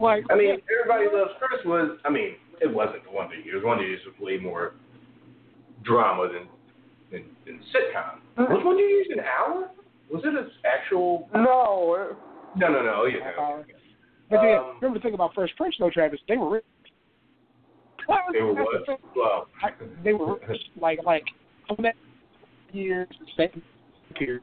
Like, 0.00 0.24
I 0.30 0.34
mean, 0.36 0.56
Everybody 0.80 1.14
Loves 1.14 1.32
Chris 1.38 1.60
was, 1.64 1.98
I 2.04 2.10
mean, 2.10 2.36
it 2.60 2.72
wasn't 2.72 3.04
the 3.04 3.10
Wonder 3.10 3.34
Years. 3.36 3.62
Wonder 3.64 3.86
Years 3.86 4.00
was 4.06 4.14
way 4.20 4.38
more 4.38 4.74
drama 5.84 6.28
than 6.28 6.48
than, 7.10 7.24
than 7.44 7.60
sitcom. 7.74 8.20
Was 8.38 8.62
Wonder 8.64 8.82
Years 8.82 9.08
an 9.12 9.20
hour? 9.20 9.70
Was 10.12 10.22
it 10.24 10.28
an 10.34 10.50
actual? 10.64 11.28
No, 11.34 12.16
No, 12.56 12.68
no, 12.68 12.82
no. 12.82 13.04
half 13.22 13.34
Yeah. 13.36 13.42
hour. 13.42 13.66
But 14.30 14.42
yeah, 14.42 14.60
Um, 14.60 14.76
remember 14.80 14.98
the 14.98 15.02
thing 15.02 15.14
about 15.14 15.34
Fresh 15.34 15.50
Prince 15.56 15.74
though, 15.78 15.90
Travis? 15.90 16.20
They 16.28 16.36
were 16.36 16.50
rich. 16.50 16.64
They 18.32 18.40
were 18.42 18.54
what? 18.54 18.80
the 18.80 18.84
thing. 18.86 18.96
Well, 19.14 19.48
I, 19.62 19.70
they 20.02 20.12
were 20.12 20.38
rich, 20.48 20.60
like 20.80 21.00
like 21.04 21.24
on 21.68 21.76
that 21.82 21.94
years 22.72 23.08
same 23.36 23.62
period. 24.14 24.42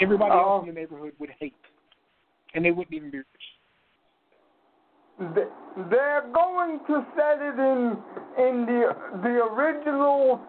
Everybody 0.00 0.32
Oh. 0.32 0.38
else 0.38 0.68
in 0.68 0.74
the 0.74 0.80
neighborhood 0.80 1.12
would 1.18 1.30
hate, 1.38 1.54
and 2.54 2.64
they 2.64 2.70
wouldn't 2.70 2.94
even 2.94 3.10
be 3.10 3.18
rich. 3.18 3.26
They're 5.90 6.26
going 6.32 6.80
to 6.86 7.06
set 7.16 7.40
it 7.40 7.58
in 7.58 7.96
in 8.36 8.66
the 8.66 8.96
the 9.22 9.44
original 9.52 10.40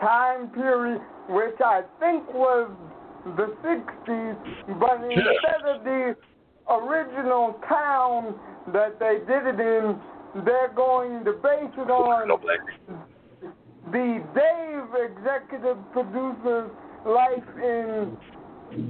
time 0.00 0.50
period, 0.50 1.00
which 1.28 1.58
I 1.64 1.82
think 1.98 2.32
was 2.34 2.70
the 3.36 3.46
'60s, 3.62 4.36
but 4.78 5.02
instead 5.04 5.62
of 5.64 5.84
the 5.84 6.16
original 6.68 7.54
town 7.68 8.34
that 8.68 8.98
they 8.98 9.18
did 9.26 9.46
it 9.46 9.60
in, 9.60 9.96
they're 10.44 10.72
going 10.74 11.24
to 11.24 11.32
base 11.32 11.72
it 11.78 11.90
on 11.90 12.28
the 13.90 14.22
Dave 14.34 15.10
executive 15.10 15.78
producer's 15.92 16.70
life 17.04 17.56
in, 17.56 18.16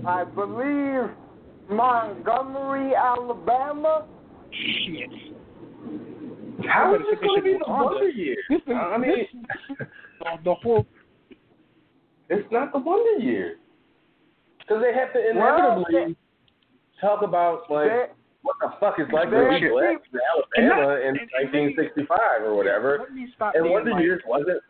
I 0.06 0.24
believe, 0.24 1.10
Montgomery, 1.70 2.94
Alabama. 2.94 4.06
Shit. 4.50 5.10
How 6.68 6.94
is 6.94 7.00
this 7.10 7.18
going 7.20 7.40
to 7.40 7.42
be 7.44 7.52
be 7.54 7.58
the 7.58 7.64
Wonder 7.70 8.08
Years? 8.10 8.38
This 8.48 8.60
is, 8.66 8.72
I 8.74 8.96
mean, 8.98 9.10
this, 9.16 9.28
the, 10.20 10.26
the 10.44 10.54
whole 10.54 10.86
It's 12.28 12.46
not 12.52 12.72
the 12.72 12.78
Wonder 12.78 13.22
year. 13.24 13.56
Because 14.58 14.82
they 14.82 14.96
have 14.96 15.12
to 15.12 15.20
Well, 15.34 15.56
inevitably 15.84 16.16
talk 17.00 17.22
about, 17.22 17.68
like, 17.70 17.88
They, 17.88 18.04
what 18.42 18.56
the 18.60 18.70
fuck 18.78 18.98
is 19.00 19.06
like 19.12 19.30
They're- 19.30 19.58
the 19.58 19.68
black 19.70 20.02
in 20.56 20.70
Alabama 20.70 21.00
in 21.00 21.14
1965 21.50 22.18
or 22.44 22.54
whatever. 22.54 22.98
Let 23.00 23.12
me 23.14 23.26
stop 23.34 23.54
And 23.56 23.68
Wonder 23.70 23.92
like, 23.92 24.02
Years 24.02 24.22
wasn't. 24.26 24.62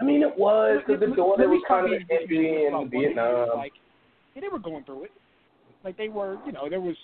I 0.00 0.04
mean, 0.04 0.22
it 0.22 0.36
was 0.36 0.82
because 0.86 1.00
the 1.00 1.06
let- 1.06 1.16
daughter 1.16 1.42
let 1.42 1.48
was 1.48 1.62
kind 1.68 1.86
of 1.86 1.90
being 2.28 2.28
hippie 2.28 2.66
in 2.66 2.74
about 2.74 2.80
Wonder 2.92 2.96
Years, 2.98 3.14
Vietnam. 3.14 3.56
Like, 3.56 3.72
yeah, 4.34 4.40
they 4.40 4.48
were 4.48 4.58
going 4.58 4.84
through 4.84 5.04
it. 5.04 5.10
Like 5.84 5.96
they 5.96 6.08
were, 6.08 6.38
you 6.46 6.52
know, 6.52 6.68
there 6.68 6.80
was 6.80 6.96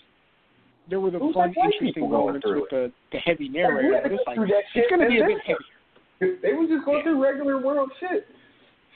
there 0.88 1.00
were 1.00 1.10
the 1.10 1.18
Who's 1.18 1.34
fun, 1.34 1.52
interesting 1.64 2.10
moments 2.10 2.46
with 2.46 2.64
the 2.70 2.92
the 3.12 3.18
heavy 3.18 3.48
narrator. 3.48 3.90
Yeah, 3.90 4.00
but 4.02 4.12
it's 4.12 4.22
like 4.26 4.38
that 4.38 4.62
it's 4.74 4.88
going 4.88 5.02
to 5.02 5.08
be 5.08 5.20
a 5.20 5.26
bit 5.26 5.38
heavier. 5.44 6.38
They 6.42 6.52
were 6.52 6.66
just 6.66 6.84
going 6.84 7.02
through 7.02 7.22
regular 7.22 7.60
world 7.60 7.90
shit. 8.00 8.26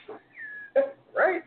right? 1.16 1.43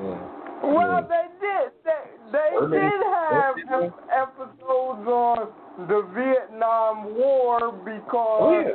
Yeah. 0.00 0.28
well, 0.62 1.08
they 1.08 1.26
did. 1.40 1.72
They, 1.84 2.30
they 2.32 2.66
did 2.70 2.92
have 3.30 3.54
urban- 3.70 3.92
episodes 4.12 5.06
on 5.08 5.48
the 5.88 6.02
Vietnam 6.14 7.14
War 7.16 7.72
because 7.72 8.40
Oh, 8.42 8.60
yeah. 8.60 8.74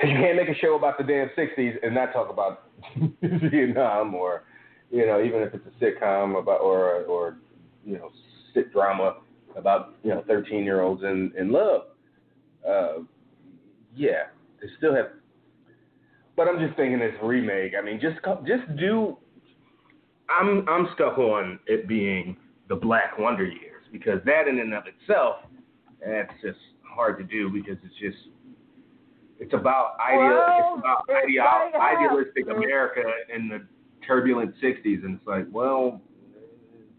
'Cause 0.00 0.08
you 0.10 0.16
can't 0.16 0.36
make 0.36 0.48
a 0.48 0.54
show 0.54 0.76
about 0.76 0.96
the 0.96 1.04
damn 1.04 1.28
60s 1.30 1.78
and 1.82 1.94
not 1.94 2.12
talk 2.12 2.30
about 2.30 2.70
Vietnam 3.22 4.14
or, 4.14 4.44
you 4.90 5.04
know, 5.04 5.22
even 5.22 5.42
if 5.42 5.52
it's 5.54 5.66
a 5.66 5.84
sitcom 5.84 6.38
about 6.38 6.60
or 6.62 7.02
or 7.04 7.36
you 7.84 7.98
know, 7.98 8.10
sit 8.54 8.72
drama 8.72 9.16
about 9.56 9.94
you 10.02 10.10
know 10.10 10.22
13 10.26 10.64
year 10.64 10.80
olds 10.80 11.02
in 11.02 11.32
in 11.38 11.52
love. 11.52 11.82
Uh, 12.66 13.02
yeah, 13.94 14.24
they 14.60 14.68
still 14.78 14.94
have. 14.94 15.08
But 16.36 16.48
I'm 16.48 16.58
just 16.58 16.76
thinking 16.76 16.98
this 16.98 17.14
remake. 17.22 17.72
I 17.78 17.82
mean, 17.82 18.00
just 18.00 18.16
just 18.46 18.76
do. 18.76 19.18
I'm 20.30 20.66
I'm 20.68 20.88
stuck 20.94 21.18
on 21.18 21.58
it 21.66 21.86
being 21.88 22.36
the 22.68 22.76
Black 22.76 23.18
Wonder 23.18 23.44
Years 23.44 23.82
because 23.92 24.20
that 24.24 24.48
in 24.48 24.60
and 24.60 24.72
of 24.72 24.84
itself, 24.86 25.36
that's 26.04 26.32
just 26.42 26.58
hard 26.82 27.18
to 27.18 27.24
do 27.24 27.50
because 27.50 27.76
it's 27.84 27.94
just 28.00 28.28
it's 29.40 29.54
about 29.54 29.96
ideal 29.98 30.20
Well, 30.20 30.74
it's 30.76 30.80
about 30.80 31.08
ideal, 31.24 31.44
idealistic. 31.80 32.44
America 32.48 33.02
in 33.34 33.48
the 33.48 33.66
turbulent 34.06 34.54
'60s, 34.62 35.02
and 35.04 35.16
it's 35.16 35.26
like, 35.26 35.46
well, 35.50 36.00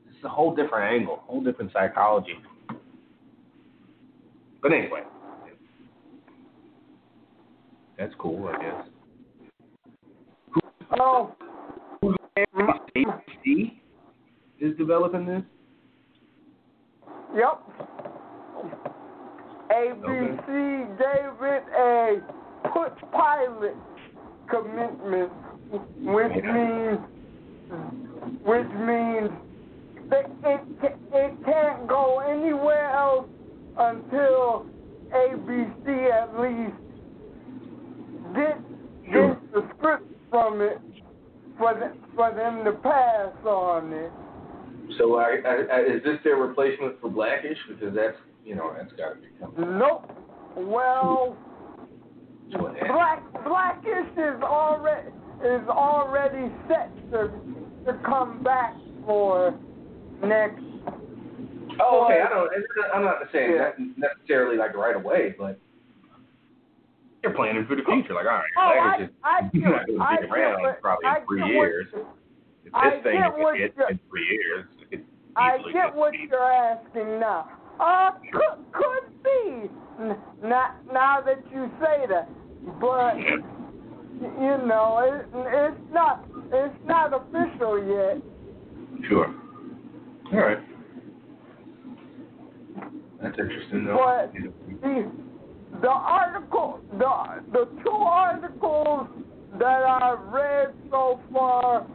it's 0.10 0.24
a 0.26 0.30
whole 0.30 0.56
different 0.56 0.92
angle, 0.92 1.22
whole 1.28 1.44
different 1.44 1.72
psychology. 1.72 2.36
But 4.62 4.74
anyway, 4.74 5.04
that's 7.98 8.14
cool, 8.18 8.48
I 8.48 8.62
guess. 8.62 8.86
oh, 11.00 11.36
ABC 12.96 13.74
is 14.60 14.76
developing 14.78 15.26
this. 15.28 15.44
yep. 17.36 17.62
ABC 19.72 20.98
gave 20.98 21.42
it 21.42 21.64
a 21.78 22.22
put 22.74 23.12
pilot 23.12 23.76
commitment, 24.50 25.32
which 26.02 26.44
means 26.44 27.00
which 28.44 28.68
means 28.80 29.32
that 30.10 30.30
it 30.44 30.62
it 31.14 31.46
can't 31.46 31.88
go 31.88 32.20
anywhere 32.20 32.90
else 32.92 33.28
until 33.78 34.66
ABC 35.14 36.12
at 36.12 36.40
least 36.40 36.76
get 38.36 38.60
gets 39.06 39.40
the 39.54 39.68
script 39.78 40.12
from 40.30 40.62
it 40.62 40.80
for 41.58 41.74
them, 41.74 41.98
for 42.16 42.34
them 42.34 42.66
to 42.66 42.72
pass 42.74 43.34
on 43.46 43.94
it. 43.94 44.12
So 44.98 45.16
I, 45.16 45.38
I, 45.46 45.80
is 45.82 46.04
this 46.04 46.18
their 46.24 46.36
replacement 46.36 47.00
for 47.00 47.10
Blackish? 47.10 47.58
Because 47.70 47.96
that's 47.96 48.18
you 48.44 48.56
know 48.56 48.74
that's 48.78 48.92
got 48.94 49.10
to 49.10 49.16
be 49.22 49.28
coming. 49.40 49.78
Nope. 49.80 50.10
Well, 50.56 51.38
That's 52.52 52.62
what 52.62 52.74
happened. 52.76 52.94
Black 52.94 53.44
Blackish 53.46 54.12
is 54.18 54.42
already 54.44 55.10
is 55.44 55.68
already 55.70 56.52
set 56.68 56.90
to 57.12 57.32
to 57.86 57.94
come 58.06 58.44
back 58.44 58.76
for 59.06 59.58
next. 60.24 60.62
Oh, 61.80 62.06
okay. 62.06 62.22
I 62.22 62.30
don't. 62.30 62.52
not- 62.78 62.96
I'm 62.96 63.04
not 63.06 63.16
saying 63.32 63.52
Yeah. 63.52 63.72
that 63.72 63.76
necessarily 63.98 64.58
like 64.58 64.76
right 64.76 64.96
away, 64.96 65.34
but 65.38 65.58
They're 67.22 67.34
planning 67.34 67.66
for 67.68 67.76
the 67.76 67.84
oh, 67.88 67.94
future. 67.94 68.14
Like, 68.14 68.26
all 68.26 68.32
right, 68.32 68.44
Oh, 68.58 68.62
I, 68.62 68.98
Black 68.98 69.00
is 69.02 69.10
I 69.24 69.42
just 69.42 69.54
get, 69.54 69.62
not 69.64 69.86
going 69.88 70.22
to 70.22 70.28
be 70.28 70.32
around 70.34 70.62
what, 70.62 70.82
probably 70.82 71.08
in 71.08 71.26
three 71.28 71.46
years. 71.54 71.88
What, 71.94 72.08
If 72.66 72.76
I 72.76 72.90
this 72.90 73.04
thing 73.04 73.18
get 73.20 73.28
is 73.28 73.34
what 73.38 73.56
a 73.56 73.58
hit 73.58 73.74
you're- 73.78 73.92
in 73.92 74.00
three 74.10 74.28
years, 74.28 74.66
I 75.38 75.58
get 75.72 75.96
what 75.96 76.14
you're 76.14 76.44
asking 76.44 77.20
now. 77.20 77.50
Uh, 77.82 78.12
could 78.32 78.58
could 78.74 79.24
be. 79.24 79.70
N- 80.00 80.18
Not 80.44 80.76
now 80.94 81.22
that 81.22 81.44
you 81.52 81.70
say 81.82 82.06
that, 82.10 82.30
but 82.80 83.18
you 83.18 84.58
know, 84.68 85.00
it, 85.04 85.26
it's 85.34 85.82
not 85.92 86.24
it's 86.54 86.76
not 86.86 87.12
official 87.14 87.78
yet. 87.84 88.22
Sure. 89.10 89.34
All 90.32 90.40
right. 90.40 90.60
That's 93.22 93.38
interesting, 93.38 93.86
though. 93.86 93.98
But 93.98 94.34
the 94.82 95.12
the 95.82 95.90
article, 95.90 96.80
the 97.00 97.42
the 97.52 97.66
two 97.84 97.90
articles 97.90 99.08
that 99.60 99.84
I've 99.84 100.20
read 100.32 100.74
so 100.90 101.20
far 101.34 101.86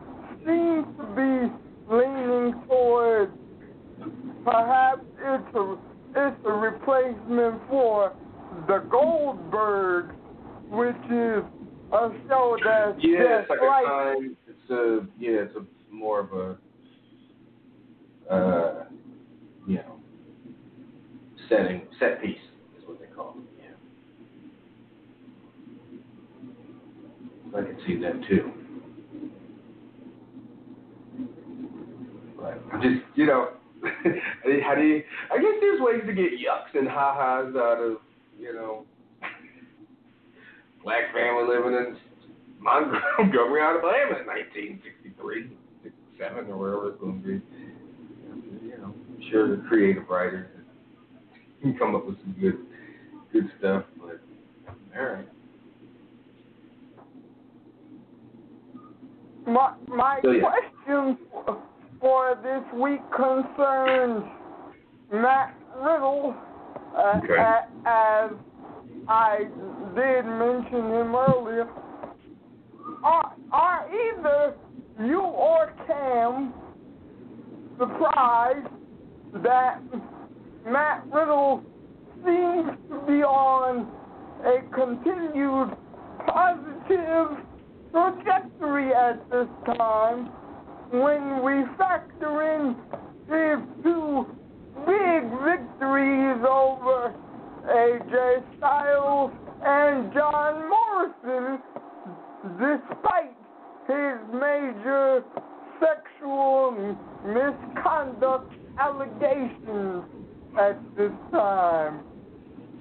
seem 0.44 0.84
to 0.98 1.04
be 1.14 1.94
leaning 1.94 2.54
towards 2.68 3.32
perhaps 4.46 5.04
it's 5.18 5.54
a 5.56 5.76
it's 6.14 6.36
a 6.46 6.52
replacement 6.52 7.60
for 7.68 8.12
the 8.68 8.78
Goldberg, 8.90 10.14
which 10.70 10.96
is 11.10 11.42
a 11.92 12.10
show 12.28 12.56
that's 12.64 12.96
Yeah, 13.02 13.18
just 13.18 13.50
it's 13.50 13.50
like 13.50 13.60
like 13.60 13.84
a 13.84 13.88
time. 13.88 14.36
It's 14.46 14.70
a 14.70 15.06
yeah, 15.18 15.42
it's 15.42 15.56
a 15.56 15.66
more 15.92 16.20
of 16.20 16.32
a 16.32 16.56
uh, 18.32 18.84
you 19.66 19.76
know, 19.76 20.00
setting 21.48 21.82
set 21.98 22.22
piece 22.22 22.38
is 22.78 22.84
what 22.86 23.00
they 23.00 23.06
call 23.06 23.34
it. 23.36 23.44
Yeah. 27.52 27.58
I 27.58 27.62
can 27.62 27.78
see 27.86 27.96
that 28.00 28.14
too. 28.28 28.52
But 32.36 32.62
I'm 32.72 32.80
just 32.80 33.04
you 33.16 33.26
know, 33.26 33.50
how 34.64 34.74
do 34.74 34.82
you? 34.82 35.02
I 35.32 35.38
guess 35.38 35.54
there's 35.60 35.80
ways 35.80 36.02
to 36.06 36.12
get 36.12 36.32
yucks 36.32 36.78
and 36.78 36.88
ha 36.88 37.14
ha's 37.14 37.54
out 37.56 37.80
of 37.82 37.98
you 38.38 38.52
know 38.54 38.84
black 40.82 41.12
family 41.14 41.44
living 41.48 41.72
in 41.72 41.96
Montgomery, 42.60 43.60
Alabama 43.62 44.20
in 44.20 44.26
1963, 44.26 45.50
67, 45.82 46.46
or 46.50 46.56
wherever 46.56 46.88
it's 46.90 47.00
going 47.00 47.20
to 47.22 47.26
be. 47.26 47.42
You 48.66 48.78
know, 48.78 48.94
I'm 48.94 49.22
sure 49.30 49.56
the 49.56 49.62
creative 49.68 50.08
writers 50.08 50.48
can 51.62 51.76
come 51.78 51.94
up 51.94 52.06
with 52.06 52.18
some 52.20 52.34
good, 52.40 52.58
good 53.32 53.50
stuff. 53.58 53.84
But 54.00 54.20
all 54.98 55.04
right. 55.04 55.28
My 59.46 59.74
my 59.86 60.18
So, 60.22 60.30
yeah. 60.32 60.40
question 60.40 61.18
for 62.06 62.38
this 62.40 62.62
week 62.80 63.00
concerns 63.10 64.22
Matt 65.12 65.56
Riddle, 65.74 66.36
uh, 66.94 67.20
Okay. 67.24 67.34
a- 67.36 67.66
as 67.84 68.30
I 69.08 69.48
did 69.96 70.24
mention 70.24 70.92
him 70.92 71.16
earlier. 71.16 71.68
Are 73.02 73.32
are 73.52 73.88
either 73.90 74.54
you 75.00 75.20
or 75.20 75.72
Cam 75.88 76.54
surprised 77.76 78.68
that 79.42 79.80
Matt 80.64 81.02
Riddle 81.10 81.64
seems 82.24 82.70
to 82.88 82.98
be 83.00 83.24
on 83.24 83.90
a 84.44 84.62
continued 84.72 85.76
positive 86.24 87.36
trajectory 87.90 88.94
at 88.94 89.28
this 89.28 89.48
time 89.64 90.30
when 90.90 91.42
we 91.42 91.64
factor 91.76 92.42
in 92.42 92.76
his 93.28 93.58
two 93.82 94.26
big 94.86 95.22
victories 95.44 96.44
over 96.48 97.14
AJ 97.66 98.42
Styles 98.58 99.32
and 99.64 100.12
John 100.12 100.68
Morrison, 100.68 101.62
despite 102.58 103.34
his 103.88 104.18
major 104.32 105.24
sexual 105.80 106.96
misconduct 107.26 108.52
allegations 108.78 110.04
at 110.58 110.78
this 110.96 111.12
time. 111.32 112.00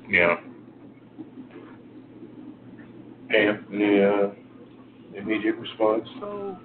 Yeah. 0.09 0.37
Cam, 3.31 3.65
any 3.73 4.01
uh, 4.03 4.29
immediate 5.17 5.55
response? 5.55 6.07
So, 6.19 6.57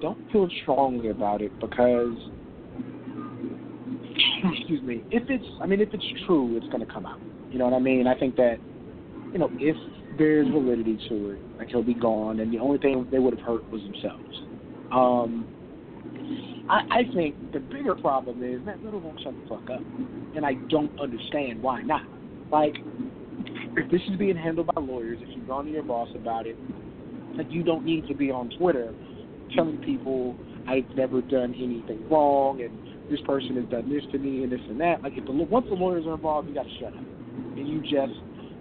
don't 0.00 0.30
feel 0.30 0.48
strongly 0.62 1.08
about 1.08 1.42
it 1.42 1.52
because, 1.60 2.14
excuse 4.56 4.82
me, 4.82 5.02
if 5.10 5.28
it's, 5.28 5.44
I 5.60 5.66
mean, 5.66 5.80
if 5.80 5.92
it's 5.92 6.04
true, 6.26 6.56
it's 6.56 6.66
going 6.66 6.84
to 6.84 6.92
come 6.92 7.06
out. 7.06 7.20
You 7.50 7.58
know 7.58 7.66
what 7.66 7.74
I 7.74 7.78
mean? 7.78 8.06
I 8.06 8.18
think 8.18 8.36
that, 8.36 8.56
you 9.32 9.38
know, 9.38 9.50
if 9.58 9.76
there's 10.18 10.48
validity 10.48 10.98
to 11.08 11.30
it, 11.30 11.38
like 11.58 11.68
he'll 11.68 11.82
be 11.82 11.94
gone, 11.94 12.40
and 12.40 12.52
the 12.52 12.58
only 12.58 12.78
thing 12.78 13.06
they 13.10 13.18
would 13.18 13.38
have 13.38 13.46
hurt 13.46 13.70
was 13.70 13.80
themselves. 13.82 14.36
Um, 14.92 15.46
I, 16.68 17.00
I 17.00 17.14
think 17.14 17.52
the 17.52 17.60
bigger 17.60 17.94
problem 17.94 18.42
is 18.42 18.64
that 18.66 18.82
Riddle 18.82 19.00
won't 19.00 19.20
shut 19.22 19.34
the 19.42 19.48
fuck 19.48 19.70
up, 19.70 19.80
and 20.36 20.44
I 20.44 20.54
don't 20.68 20.98
understand 21.00 21.62
why 21.62 21.82
not. 21.82 22.02
Like, 22.50 22.74
if 23.76 23.90
this 23.90 24.00
is 24.10 24.18
being 24.18 24.36
handled 24.36 24.70
by 24.74 24.80
lawyers, 24.80 25.18
if 25.22 25.28
you've 25.36 25.46
gone 25.46 25.66
to 25.66 25.70
your 25.70 25.82
boss 25.82 26.08
about 26.14 26.46
it, 26.46 26.56
like 27.36 27.46
you 27.50 27.62
don't 27.62 27.84
need 27.84 28.06
to 28.08 28.14
be 28.14 28.30
on 28.30 28.50
Twitter 28.58 28.92
telling 29.54 29.78
people 29.78 30.36
I've 30.66 30.86
never 30.94 31.22
done 31.22 31.54
anything 31.58 32.04
wrong 32.10 32.60
and 32.62 32.78
this 33.08 33.20
person 33.22 33.56
has 33.56 33.66
done 33.66 33.88
this 33.88 34.04
to 34.12 34.18
me 34.18 34.42
and 34.42 34.52
this 34.52 34.60
and 34.68 34.80
that. 34.80 35.02
Like 35.02 35.16
if 35.16 35.24
the 35.24 35.32
once 35.32 35.66
the 35.68 35.74
lawyers 35.74 36.06
are 36.06 36.14
involved, 36.14 36.48
you 36.48 36.54
got 36.54 36.64
to 36.64 36.68
shut 36.78 36.94
up 36.94 37.04
and 37.56 37.68
you 37.68 37.80
just 37.80 38.18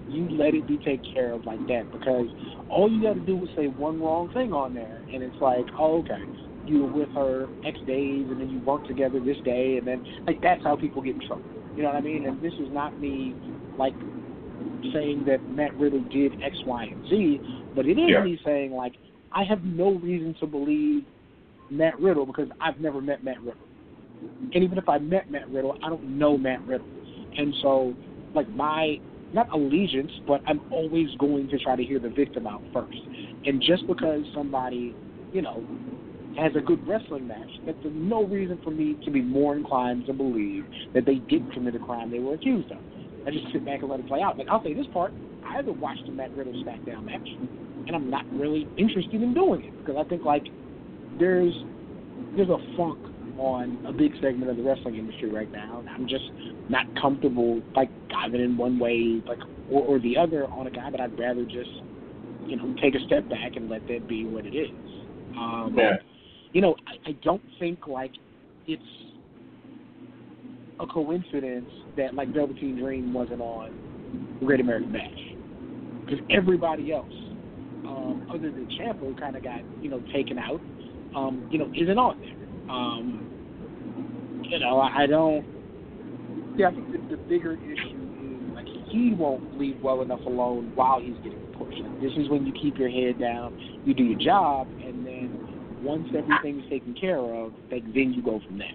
you 0.08 0.30
let 0.30 0.54
it 0.54 0.66
be 0.66 0.78
taken 0.78 1.04
care 1.14 1.34
of 1.34 1.46
like 1.46 1.66
that 1.68 1.92
because 1.92 2.28
all 2.70 2.90
you 2.90 3.02
got 3.02 3.14
to 3.14 3.20
do 3.20 3.44
is 3.44 3.50
say 3.56 3.68
one 3.68 4.02
wrong 4.02 4.30
thing 4.34 4.54
on 4.54 4.74
there 4.74 5.02
and 5.14 5.22
it's 5.22 5.36
like 5.42 5.66
oh 5.80 6.00
okay 6.00 6.22
you 6.66 6.84
were 6.84 7.00
with 7.00 7.10
her 7.14 7.48
X 7.66 7.80
days 7.86 8.28
and 8.30 8.40
then 8.40 8.50
you 8.50 8.60
worked 8.62 8.88
together 8.88 9.20
this 9.20 9.38
day 9.44 9.78
and 9.78 9.88
then 9.88 10.02
like 10.26 10.40
that's 10.42 10.64
how 10.64 10.76
people 10.76 11.02
get 11.02 11.16
in 11.16 11.22
trouble. 11.22 11.44
You 11.76 11.84
know 11.84 11.90
what 11.90 11.98
I 11.98 12.02
mean? 12.02 12.26
And 12.26 12.42
this 12.42 12.54
is 12.60 12.68
not 12.72 13.00
me 13.00 13.36
like 13.78 13.94
saying 14.94 15.24
that 15.26 15.48
Matt 15.50 15.78
Riddle 15.78 16.04
did 16.12 16.36
X, 16.44 16.56
Y, 16.66 16.84
and 16.92 17.06
Z, 17.08 17.42
but 17.76 17.86
it 17.86 17.98
is 17.98 18.10
Yeah. 18.10 18.24
me 18.24 18.40
saying 18.44 18.74
like 18.74 18.94
I 19.38 19.44
have 19.44 19.64
no 19.64 19.92
reason 19.92 20.36
to 20.40 20.48
believe 20.48 21.04
Matt 21.70 22.00
Riddle 22.00 22.26
because 22.26 22.50
I've 22.60 22.80
never 22.80 23.02
met 23.02 23.24
Matt 23.24 23.38
Riddle. 23.40 23.68
And 24.52 24.64
even 24.64 24.80
if 24.80 24.90
I 24.90 24.98
met 24.98 25.30
Matt 25.30 25.48
Riddle, 25.52 25.78
I 25.84 25.90
don't 25.90 26.18
know 26.18 26.40
Matt 26.40 26.66
Riddle. 26.66 26.88
And 27.38 27.54
so 27.62 27.94
like 28.34 28.50
my 28.50 28.98
not 29.34 29.52
allegiance, 29.54 30.12
but 30.26 30.42
I'm 30.48 30.60
always 30.72 31.10
going 31.20 31.50
to 31.50 31.60
try 31.60 31.76
to 31.76 31.84
hear 31.84 32.00
the 32.00 32.10
victim 32.10 32.48
out 32.48 32.64
first. 32.74 32.98
And 33.46 33.62
just 33.62 33.86
because 33.86 34.24
somebody, 34.34 34.96
you 35.32 35.44
know, 35.44 35.64
has 36.40 36.54
a 36.56 36.62
good 36.62 36.86
wrestling 36.88 37.28
match, 37.28 37.50
that's 37.68 37.78
no 37.84 38.24
reason 38.24 38.60
for 38.64 38.72
me 38.72 38.98
to 39.06 39.12
be 39.12 39.22
more 39.22 39.56
inclined 39.56 40.08
to 40.08 40.14
believe 40.14 40.66
that 40.96 41.06
they 41.06 41.16
did 41.16 41.54
commit 41.54 41.76
a 41.76 41.80
crime 41.80 42.10
they 42.10 42.20
were 42.20 42.34
accused 42.34 42.72
of. 42.72 42.80
I 43.28 43.30
just 43.30 43.46
sit 43.54 43.64
back 43.66 43.82
and 43.82 43.90
let 43.92 44.00
it 44.00 44.08
play 44.08 44.22
out. 44.22 44.40
Like 44.40 44.48
I'll 44.50 44.64
say 44.64 44.74
this 44.74 44.88
part, 44.94 45.12
I 45.46 45.58
haven't 45.58 45.80
watched 45.80 46.08
the 46.08 46.12
Matt 46.12 46.36
Riddle 46.36 46.54
SmackDown 46.64 47.06
match, 47.06 47.28
and 47.88 47.96
I'm 47.96 48.10
not 48.10 48.26
really 48.34 48.68
interested 48.78 49.22
in 49.22 49.34
doing 49.34 49.64
it 49.64 49.74
because 49.80 49.96
I 49.98 50.08
think 50.10 50.26
like 50.26 50.44
there's 51.20 51.54
there's 52.36 52.50
a 52.50 52.58
funk 52.76 53.00
on 53.40 53.86
a 53.88 53.94
big 53.94 54.12
segment 54.22 54.50
of 54.50 54.58
the 54.58 54.64
wrestling 54.64 54.96
industry 54.96 55.30
right 55.30 55.52
now, 55.52 55.80
and 55.80 55.90
I'm 55.90 56.08
just 56.08 56.26
not 56.70 56.86
comfortable 57.00 57.62
like 57.76 57.90
diving 58.10 58.42
in 58.42 58.58
one 58.58 58.80
way 58.80 59.22
like 59.28 59.40
or, 59.72 59.84
or 59.84 60.00
the 60.00 60.18
other 60.18 60.46
on 60.48 60.68
a 60.68 60.72
guy, 60.72 60.90
but 60.90 61.00
I'd 61.00 61.18
rather 61.20 61.44
just 61.46 61.70
you 62.48 62.58
know 62.58 62.76
take 62.82 62.96
a 62.96 63.00
step 63.06 63.30
back 63.30 63.56
and 63.56 63.70
let 63.70 63.88
that 63.88 64.08
be 64.08 64.26
what 64.26 64.46
it 64.46 64.56
is. 64.56 64.70
Um, 65.38 65.76
Yeah. 65.78 65.98
you 66.54 66.62
know, 66.62 66.76
I, 66.88 67.10
I 67.10 67.12
don't 67.24 67.42
think 67.60 67.88
like 67.88 68.12
it's 68.68 68.82
a 70.80 70.88
coincidence 70.88 71.70
that 71.96 72.14
like 72.16 72.34
Velveteen 72.34 72.80
Dream 72.80 73.14
wasn't 73.14 73.42
on 73.42 74.40
Great 74.44 74.60
American 74.60 74.92
Bash 74.92 75.28
because 76.06 76.24
everybody 76.30 76.94
else, 76.94 77.12
um, 77.88 78.28
other 78.30 78.52
than 78.52 78.68
Ciampa, 78.78 79.20
kind 79.20 79.36
of 79.36 79.44
got 79.44 79.62
you 79.82 79.90
know 79.90 80.02
taken 80.14 80.38
out. 80.38 80.62
Um, 81.16 81.48
you 81.52 81.58
know, 81.58 81.72
isn't 81.74 81.98
on 81.98 82.20
there. 82.20 82.76
Um, 82.76 84.44
you 84.50 84.60
know, 84.60 84.80
I, 84.80 85.04
I 85.04 85.08
don't. 85.08 85.46
Yeah, 86.58 86.70
I 86.70 86.72
think 86.72 86.92
the, 86.92 87.16
the 87.16 87.22
bigger 87.24 87.54
issue 87.54 87.98
is 88.22 88.56
like 88.56 88.66
he 88.90 89.14
won't 89.18 89.58
leave 89.60 89.82
well 89.82 90.02
enough 90.02 90.22
alone 90.26 90.72
while 90.76 91.00
he's 91.00 91.16
getting 91.24 91.40
pushed. 91.58 91.80
Like, 91.80 92.02
this 92.02 92.12
is 92.18 92.30
when 92.30 92.46
you 92.46 92.54
keep 92.54 92.78
your 92.78 92.90
head 92.90 93.20
down, 93.20 93.58
you 93.86 93.94
do 93.94 94.04
your 94.04 94.20
job, 94.20 94.68
and 94.68 95.06
then 95.06 95.80
once 95.84 96.08
everything's 96.18 96.68
taken 96.70 96.96
care 97.00 97.20
of, 97.20 97.54
like 97.72 97.84
then 97.94 98.14
you 98.14 98.22
go 98.24 98.42
from 98.46 98.58
there. 98.58 98.74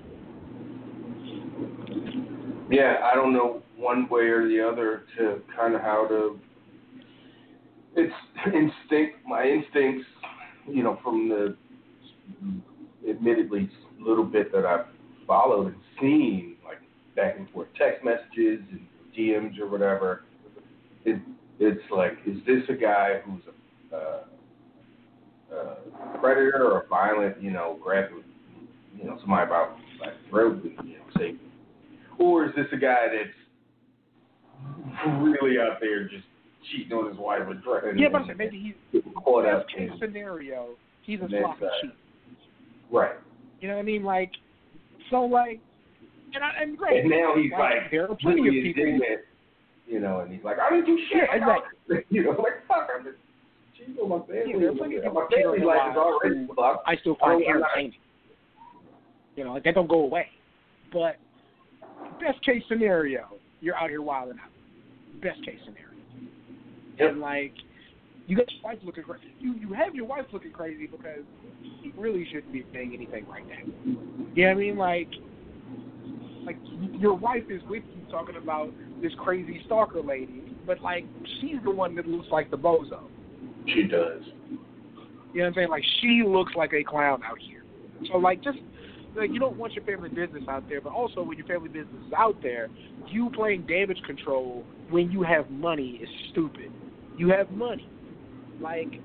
Yeah, 2.70 2.96
I 3.04 3.14
don't 3.14 3.32
know 3.34 3.62
one 3.76 4.08
way 4.08 4.22
or 4.22 4.48
the 4.48 4.66
other 4.66 5.02
to 5.18 5.42
kind 5.56 5.74
of 5.74 5.80
how 5.82 6.06
to. 6.08 6.38
It's 7.97 8.12
instinct. 8.47 9.18
My 9.26 9.45
instincts, 9.45 10.07
you 10.68 10.82
know, 10.82 10.99
from 11.03 11.28
the 11.28 11.57
admittedly 13.09 13.68
little 14.01 14.24
bit 14.24 14.53
that 14.53 14.64
I've 14.64 14.86
followed 15.26 15.68
and 15.68 15.76
seen, 16.01 16.57
like 16.64 16.78
back 17.16 17.36
and 17.38 17.49
forth 17.51 17.68
text 17.78 18.05
messages 18.05 18.61
and 18.70 18.86
DMs 19.16 19.59
or 19.61 19.68
whatever, 19.68 20.24
it 21.05 21.20
it's 21.59 21.82
like, 21.90 22.14
is 22.26 22.38
this 22.47 22.62
a 22.68 22.74
guy 22.74 23.20
who's 23.24 23.43
a, 23.93 23.97
uh, 23.97 24.24
a 25.55 26.18
predator 26.18 26.72
or 26.72 26.80
a 26.80 26.86
violent, 26.88 27.40
you 27.40 27.51
know, 27.53 27.78
grab, 27.80 28.11
you 28.97 29.05
know, 29.05 29.16
somebody 29.20 29.47
about 29.47 29.76
like 30.01 30.14
throat, 30.28 30.61
you 30.64 30.72
know, 30.72 31.05
say, 31.16 31.36
or 32.18 32.47
is 32.47 32.55
this 32.57 32.66
a 32.72 32.76
guy 32.76 33.07
that's 33.12 33.28
really 35.20 35.59
out 35.59 35.78
there 35.80 36.09
just 36.09 36.24
cheating 36.70 36.92
on 36.92 37.08
his 37.08 37.18
wife 37.18 37.40
with 37.48 37.62
trying 37.62 37.98
Yeah, 37.98 38.08
but 38.10 38.36
maybe 38.36 38.74
he's 38.92 39.02
caught 39.24 39.46
up 39.46 39.66
best 39.66 39.76
case 39.76 39.90
in 39.92 39.98
scenario. 39.98 40.70
He's 41.02 41.20
a 41.20 41.28
sloppy 41.28 41.66
cheat. 41.80 41.92
right. 42.90 43.16
You 43.60 43.68
know 43.68 43.74
what 43.74 43.80
I 43.80 43.84
mean? 43.84 44.04
Like, 44.04 44.30
so 45.10 45.22
like, 45.22 45.60
and 46.34 46.42
I 46.42 46.62
and 46.62 46.76
great. 46.76 47.00
And 47.00 47.10
now 47.10 47.34
he's 47.36 47.52
like, 47.52 47.90
there 47.90 48.10
are 48.10 48.16
plenty 48.16 48.48
of 48.48 48.52
people. 48.52 48.82
indignant, 48.82 49.20
you 49.86 50.00
know, 50.00 50.20
and 50.20 50.32
he's 50.32 50.42
like, 50.44 50.58
I 50.58 50.70
didn't 50.70 50.86
do 50.86 50.98
shit. 51.10 51.22
Yeah, 51.28 51.36
exactly. 51.36 52.04
You 52.10 52.24
know, 52.24 52.30
like 52.30 52.66
fuck, 52.66 52.88
I'm 52.96 53.04
just 53.04 53.16
cheating 53.76 53.96
on 54.02 54.08
my 54.08 54.18
family. 54.26 54.52
Yeah, 54.52 54.58
there 54.60 54.70
are 54.70 54.74
plenty 54.74 54.96
of 54.96 55.12
my 55.12 55.26
people 55.28 55.52
family 55.52 55.66
life 55.66 55.92
is 55.92 55.96
already 55.96 56.46
fucked. 56.56 56.88
I 56.88 56.96
still 56.96 57.16
find 57.20 57.42
entertaining. 57.44 57.94
You 59.36 59.44
know, 59.44 59.52
like 59.54 59.64
that 59.64 59.74
don't 59.74 59.88
go 59.88 60.00
away. 60.00 60.28
But 60.92 61.16
best 62.20 62.42
case 62.44 62.62
scenario, 62.68 63.28
you're 63.60 63.76
out 63.76 63.90
here 63.90 64.02
wilding 64.02 64.38
out. 64.42 64.50
Best 65.20 65.44
case 65.44 65.58
scenario. 65.64 65.91
Yep. 67.03 67.11
And 67.12 67.20
like, 67.20 67.55
you 68.26 68.36
got 68.36 68.46
your 68.53 68.62
wife 68.62 68.78
looking 68.84 69.05
crazy. 69.05 69.34
You 69.40 69.55
you 69.55 69.72
have 69.72 69.94
your 69.94 70.07
wife 70.07 70.26
looking 70.32 70.53
crazy 70.53 70.86
because 70.86 71.24
she 71.82 71.92
really 71.96 72.26
shouldn't 72.32 72.53
be 72.53 72.64
saying 72.72 72.92
anything 72.94 73.26
like 73.28 73.46
that. 73.48 73.66
You 74.34 74.44
know 74.44 74.48
what 74.48 74.50
I 74.50 74.55
mean? 74.55 74.76
Like, 74.76 75.09
like 76.44 76.57
your 77.00 77.14
wife 77.14 77.44
is 77.50 77.62
with 77.68 77.82
you 77.94 78.11
talking 78.11 78.36
about 78.36 78.70
this 79.03 79.12
crazy 79.18 79.61
stalker 79.66 80.00
lady, 80.00 80.55
but 80.66 80.80
like 80.80 81.05
she's 81.40 81.57
the 81.64 81.70
one 81.70 81.94
that 81.96 82.07
looks 82.07 82.28
like 82.30 82.50
the 82.50 82.59
bozo. 82.59 83.00
She 83.66 83.82
does. 83.84 84.22
You 85.32 85.40
know 85.40 85.44
what 85.44 85.46
I'm 85.46 85.55
saying? 85.55 85.70
Like 85.70 85.84
she 86.00 86.22
looks 86.26 86.53
like 86.57 86.72
a 86.72 86.84
clown 86.84 87.22
out 87.24 87.38
here. 87.38 87.64
So 88.11 88.18
like 88.18 88.42
just 88.42 88.59
like 89.16 89.30
you 89.30 89.40
don't 89.40 89.57
want 89.57 89.72
your 89.74 89.84
family 89.84 90.09
business 90.09 90.44
out 90.48 90.68
there, 90.68 90.80
but 90.80 90.92
also 90.92 91.22
when 91.22 91.36
your 91.36 91.46
family 91.46 91.68
business 91.68 92.03
is 92.07 92.12
out 92.16 92.36
there, 92.42 92.68
you 93.09 93.30
playing 93.34 93.66
damage 93.66 94.00
control 94.07 94.64
when 94.90 95.11
you 95.11 95.22
have 95.22 95.50
money 95.50 96.00
is 96.03 96.09
stupid. 96.30 96.70
You 97.23 97.29
have 97.29 97.53
money. 97.53 97.89
Like 98.61 99.01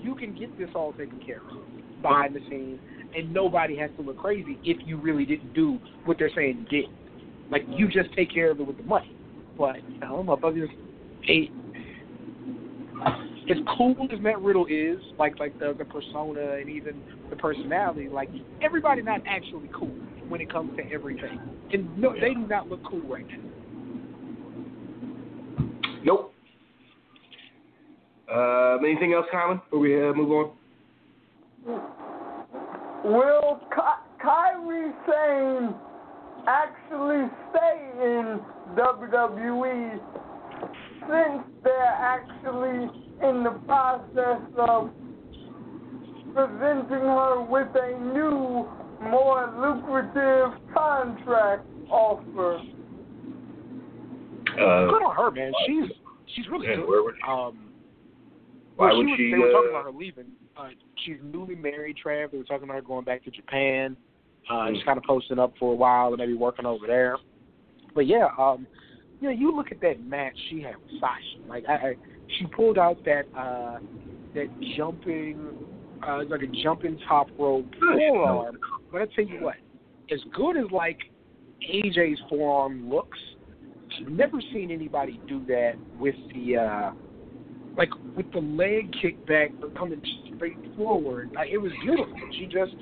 you 0.00 0.14
can 0.14 0.32
get 0.38 0.56
this 0.56 0.68
all 0.76 0.92
taken 0.92 1.18
care 1.18 1.40
of 1.40 2.02
behind 2.02 2.36
the 2.36 2.40
scenes 2.48 2.78
and 3.16 3.34
nobody 3.34 3.76
has 3.78 3.90
to 3.96 4.02
look 4.02 4.18
crazy 4.18 4.56
if 4.62 4.76
you 4.86 4.96
really 4.96 5.26
didn't 5.26 5.54
do 5.54 5.80
what 6.04 6.20
they're 6.20 6.30
saying 6.36 6.68
you 6.70 6.82
did. 6.82 6.90
Like 7.50 7.64
you 7.68 7.88
just 7.88 8.14
take 8.14 8.32
care 8.32 8.52
of 8.52 8.60
it 8.60 8.64
with 8.64 8.76
the 8.76 8.84
money. 8.84 9.12
But 9.58 9.78
you 9.90 9.98
know, 9.98 10.22
motherfuckers 10.22 10.68
ain't 11.28 11.50
as 13.50 13.56
cool 13.76 13.96
as 14.12 14.20
Matt 14.20 14.40
Riddle 14.40 14.66
is, 14.66 15.00
like 15.18 15.40
like 15.40 15.58
the 15.58 15.74
the 15.76 15.84
persona 15.84 16.58
and 16.60 16.70
even 16.70 17.02
the 17.28 17.34
personality, 17.34 18.08
like 18.08 18.30
everybody 18.62 19.02
not 19.02 19.20
actually 19.26 19.68
cool 19.74 19.96
when 20.28 20.40
it 20.40 20.48
comes 20.48 20.76
to 20.76 20.84
everything. 20.92 21.40
And 21.72 21.98
no, 21.98 22.12
they 22.12 22.34
do 22.34 22.46
not 22.46 22.68
look 22.68 22.84
cool 22.88 23.00
right 23.00 23.26
now. 23.26 23.38
Nope. 26.04 26.34
Um, 28.32 28.84
anything 28.84 29.12
else, 29.14 29.26
Kylan? 29.32 29.62
Before 29.64 29.78
we 29.78 29.94
uh, 29.96 30.12
move 30.12 30.30
on. 30.30 30.50
Will 33.04 33.60
Ky- 33.74 34.24
Kairi 34.24 34.92
Sane 35.06 35.74
actually 36.46 37.28
stay 37.50 37.90
in 38.02 38.40
WWE 38.76 40.00
since 41.08 41.42
they're 41.64 41.96
actually 41.98 42.90
in 43.26 43.42
the 43.44 43.58
process 43.66 44.40
of 44.58 44.90
presenting 46.34 47.04
her 47.06 47.42
with 47.42 47.68
a 47.74 47.98
new, 48.14 48.68
more 49.08 49.52
lucrative 49.58 50.60
contract 50.74 51.64
offer? 51.90 52.60
Uh, 54.52 54.90
Good 54.90 55.02
on 55.02 55.16
her, 55.16 55.30
man. 55.30 55.52
She's 55.66 55.90
she's 56.34 56.46
really 56.48 56.66
man, 56.66 56.80
good. 56.80 56.88
where 56.88 57.02
would 57.02 57.14
Um, 57.26 57.67
why 58.78 58.88
well, 58.88 58.98
would 58.98 59.06
she 59.06 59.10
was, 59.10 59.18
she? 59.18 59.30
They 59.32 59.38
were 59.38 59.50
talking 59.50 59.70
uh, 59.74 59.80
about 59.80 59.92
her 59.92 59.98
leaving. 59.98 60.26
Uh, 60.56 60.68
she's 61.04 61.16
newly 61.22 61.56
married, 61.56 61.96
Trav. 62.04 62.30
They 62.30 62.38
were 62.38 62.44
talking 62.44 62.62
about 62.62 62.76
her 62.76 62.82
going 62.82 63.04
back 63.04 63.24
to 63.24 63.30
Japan. 63.30 63.96
Uh, 64.48 64.54
Mm. 64.54 64.74
Just 64.74 64.86
kind 64.86 64.96
of 64.96 65.04
posting 65.04 65.38
up 65.38 65.52
for 65.58 65.72
a 65.72 65.76
while 65.76 66.08
and 66.08 66.18
maybe 66.18 66.32
working 66.32 66.64
over 66.64 66.86
there. 66.86 67.16
But 67.94 68.06
yeah, 68.06 68.28
um, 68.38 68.66
you 69.20 69.28
know, 69.28 69.34
you 69.34 69.54
look 69.54 69.72
at 69.72 69.80
that 69.82 70.02
match 70.02 70.32
she 70.48 70.62
had 70.62 70.76
with 70.76 71.00
Sasha. 71.00 71.46
Like, 71.48 71.64
I, 71.68 71.72
I 71.72 71.94
she 72.38 72.46
pulled 72.46 72.78
out 72.78 73.04
that 73.04 73.24
uh, 73.36 73.78
that 74.34 74.46
jumping, 74.76 75.58
uh, 76.06 76.22
like 76.30 76.42
a 76.42 76.62
jumping 76.62 76.98
top 77.06 77.28
rope 77.38 77.66
forearm. 77.80 78.56
But 78.90 79.02
I 79.02 79.06
tell 79.14 79.26
you 79.26 79.42
what, 79.42 79.56
as 80.10 80.20
good 80.34 80.56
as 80.56 80.70
like 80.70 80.98
AJ's 81.70 82.20
forearm 82.30 82.88
looks, 82.88 83.18
I've 84.00 84.08
never 84.08 84.40
seen 84.52 84.70
anybody 84.70 85.20
do 85.28 85.44
that 85.46 85.74
with 85.98 86.14
the 86.32 86.56
uh 86.56 86.90
like 87.78 87.90
with 88.16 88.30
the 88.32 88.40
leg 88.40 88.92
kick 89.00 89.24
back 89.26 89.50
coming 89.76 90.02
straight 90.36 90.56
forward. 90.76 91.30
Like 91.34 91.50
it 91.50 91.58
was 91.58 91.72
beautiful. 91.82 92.14
She 92.32 92.46
just 92.46 92.74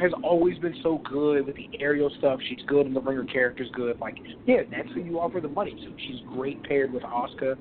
has 0.00 0.12
always 0.22 0.58
been 0.58 0.74
so 0.82 1.02
good 1.10 1.46
with 1.46 1.56
the 1.56 1.68
aerial 1.78 2.10
stuff. 2.18 2.40
She's 2.48 2.64
good 2.66 2.86
in 2.86 2.94
the 2.94 3.00
ringer 3.00 3.24
character's 3.24 3.70
good. 3.74 3.98
Like, 4.00 4.16
yeah, 4.46 4.62
that's 4.70 4.88
who 4.94 5.02
you 5.02 5.20
offer 5.20 5.40
the 5.40 5.48
money 5.48 5.72
to. 5.72 5.94
She's 5.98 6.20
great 6.28 6.62
paired 6.62 6.92
with 6.92 7.02
Asuka. 7.02 7.56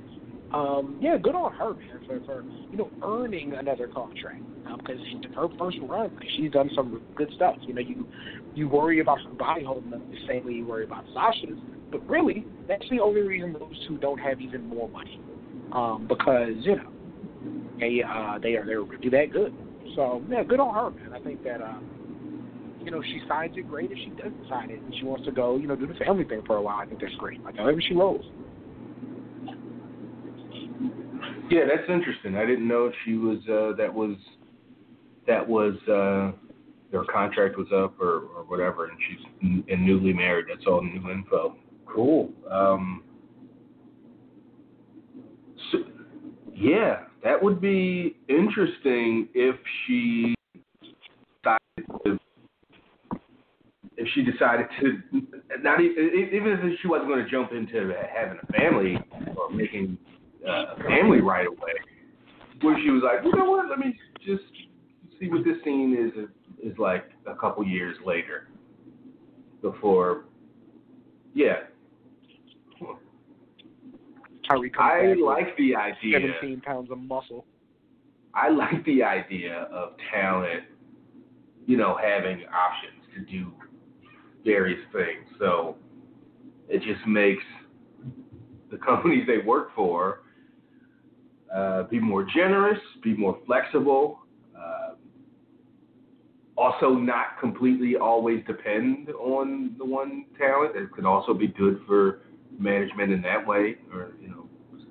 Um, 0.54 0.98
yeah, 1.02 1.18
good 1.18 1.36
on 1.36 1.54
her, 1.54 1.74
man, 1.74 2.00
for, 2.06 2.20
for 2.26 2.44
you 2.72 2.78
know 2.78 2.92
earning 3.04 3.54
another 3.54 3.88
contract 3.88 4.44
because 4.78 4.98
in 5.12 5.32
her 5.34 5.48
first 5.58 5.78
run, 5.84 6.18
she's 6.36 6.52
done 6.52 6.70
some 6.76 7.02
good 7.16 7.30
stuff. 7.36 7.56
You 7.62 7.74
know, 7.74 7.82
you 7.82 8.08
you 8.54 8.68
worry 8.68 9.00
about 9.00 9.22
her 9.22 9.30
body 9.30 9.64
holding 9.64 9.94
up 9.94 10.02
the 10.10 10.18
same 10.28 10.46
way 10.46 10.54
you 10.54 10.66
worry 10.66 10.84
about 10.84 11.06
Sasha's, 11.14 11.58
but 11.90 12.06
really, 12.08 12.46
that's 12.68 12.84
the 12.90 13.00
only 13.00 13.22
reason 13.22 13.54
those 13.54 13.88
two 13.88 13.98
don't 13.98 14.18
have 14.18 14.42
even 14.42 14.68
more 14.68 14.90
money, 14.90 15.22
um, 15.74 16.06
because 16.08 16.54
you 16.62 16.76
know 16.76 16.92
they 17.80 18.04
uh, 18.04 18.40
they 18.42 18.56
are 18.56 18.66
they're 18.66 18.82
really 18.84 19.10
that 19.10 19.32
good. 19.32 19.54
So 19.96 20.22
yeah, 20.30 20.44
good 20.44 20.60
on 20.60 20.74
her, 20.74 20.90
man. 20.92 21.14
I 21.14 21.20
think 21.20 21.44
that 21.44 21.62
uh, 21.62 21.80
you 22.84 22.92
know 22.92 23.00
if 23.00 23.06
she 23.06 23.22
signs 23.28 23.58
it, 23.58 23.68
great. 23.70 23.92
If 23.92 23.98
she 23.98 24.10
doesn't 24.12 24.48
sign 24.50 24.72
it 24.72 24.82
and 24.82 24.94
she 25.00 25.06
wants 25.06 25.26
to 25.26 25.32
go, 25.32 25.58
you 25.58 25.68
know, 25.68 25.76
do 25.76 25.88
the 25.88 25.96
family 25.96 26.24
thing 26.24 26.44
for 26.46 26.58
a 26.58 26.62
while, 26.62 26.78
I 26.78 26.86
think 26.86 27.02
that's 27.02 27.16
great. 27.16 27.44
Like 27.44 27.58
however 27.58 27.82
she 27.82 27.94
rolls. 27.94 28.26
Yeah, 31.50 31.62
that's 31.68 31.90
interesting. 31.90 32.38
I 32.38 32.46
didn't 32.46 32.68
know 32.68 32.86
if 32.86 32.94
she 33.04 33.16
was 33.16 33.40
uh 33.50 33.76
that 33.76 33.94
was 33.94 34.16
that 35.28 35.48
was 35.48 35.74
uh 35.88 36.38
their 36.92 37.04
contract 37.06 37.58
was 37.58 37.68
up 37.74 38.00
or, 38.02 38.28
or 38.36 38.44
whatever 38.48 38.86
and 38.86 38.98
she's 39.08 39.26
n- 39.44 39.64
and 39.70 39.86
newly 39.86 40.14
married. 40.14 40.46
That's 40.50 40.66
all 40.66 40.82
new 40.82 41.10
info. 41.10 41.56
Cool. 41.86 42.32
Um 42.50 43.04
so, 45.72 45.80
yeah, 46.62 47.00
that 47.24 47.42
would 47.42 47.60
be 47.60 48.18
interesting 48.30 49.28
if 49.34 49.56
she 49.86 50.36
decided 51.44 51.88
to 52.06 52.20
if 53.98 54.08
she 54.14 54.24
decided 54.24 54.68
to 54.80 55.00
not 55.62 55.82
even 55.82 56.00
if 56.04 56.80
she 56.82 56.88
wasn't 56.88 57.08
going 57.08 57.24
to 57.24 57.30
jump 57.30 57.52
into 57.52 57.94
having 58.16 58.38
a 58.42 58.54
family 58.54 58.98
or 59.36 59.50
making 59.50 59.98
uh, 60.48 60.76
a 60.76 60.84
family 60.88 61.20
right 61.20 61.48
away, 61.48 61.74
where 62.62 62.78
she 62.84 62.90
was 62.90 63.02
like, 63.04 63.24
you 63.24 63.36
know 63.38 63.50
what, 63.50 63.70
let 63.70 63.80
me 63.80 63.98
just 64.26 64.44
see 65.20 65.30
what 65.30 65.44
this 65.44 65.58
scene 65.64 65.96
is 65.98 66.30
is 66.64 66.78
like 66.78 67.06
a 67.26 67.36
couple 67.36 67.66
years 67.66 67.96
later 68.06 68.48
before, 69.62 70.26
yeah. 71.34 71.56
Kairi 74.52 74.74
comes 74.74 75.18
I 75.20 75.22
like 75.24 75.58
the 75.58 75.76
idea. 75.76 76.20
seventeen 76.20 76.62
pounds 76.62 76.92
of 76.92 77.00
muscle. 77.00 77.46
I 78.34 78.50
like 78.50 78.84
the 78.86 79.04
idea 79.04 79.68
of 79.72 79.94
talent, 80.14 80.64
you 81.66 81.78
know, 81.78 81.98
having 82.02 82.44
options 82.46 83.04
to 83.16 83.32
do 83.32 83.52
various 84.46 84.80
things. 84.94 85.28
So 85.38 85.76
it 86.70 86.82
just 86.82 87.06
makes 87.08 87.44
the 88.72 88.78
companies 88.78 89.28
they 89.28 89.46
work 89.46 89.76
for 89.76 90.24
uh, 91.54 91.84
be 91.84 92.00
more 92.00 92.24
generous, 92.24 92.80
be 93.04 93.16
more 93.16 93.38
flexible, 93.46 94.20
uh, 94.58 94.94
also 96.58 96.92
not 96.92 97.38
completely 97.40 97.98
always 97.98 98.42
depend 98.48 99.10
on 99.10 99.76
the 99.78 99.86
one 99.86 100.26
talent. 100.40 100.76
It 100.78 100.92
could 100.94 101.06
also 101.06 101.34
be 101.34 101.48
good 101.48 101.82
for 101.86 102.22
management 102.58 103.12
in 103.12 103.22
that 103.24 103.46
way, 103.46 103.78
or 103.94 104.14
you 104.22 104.30
know, 104.30 104.41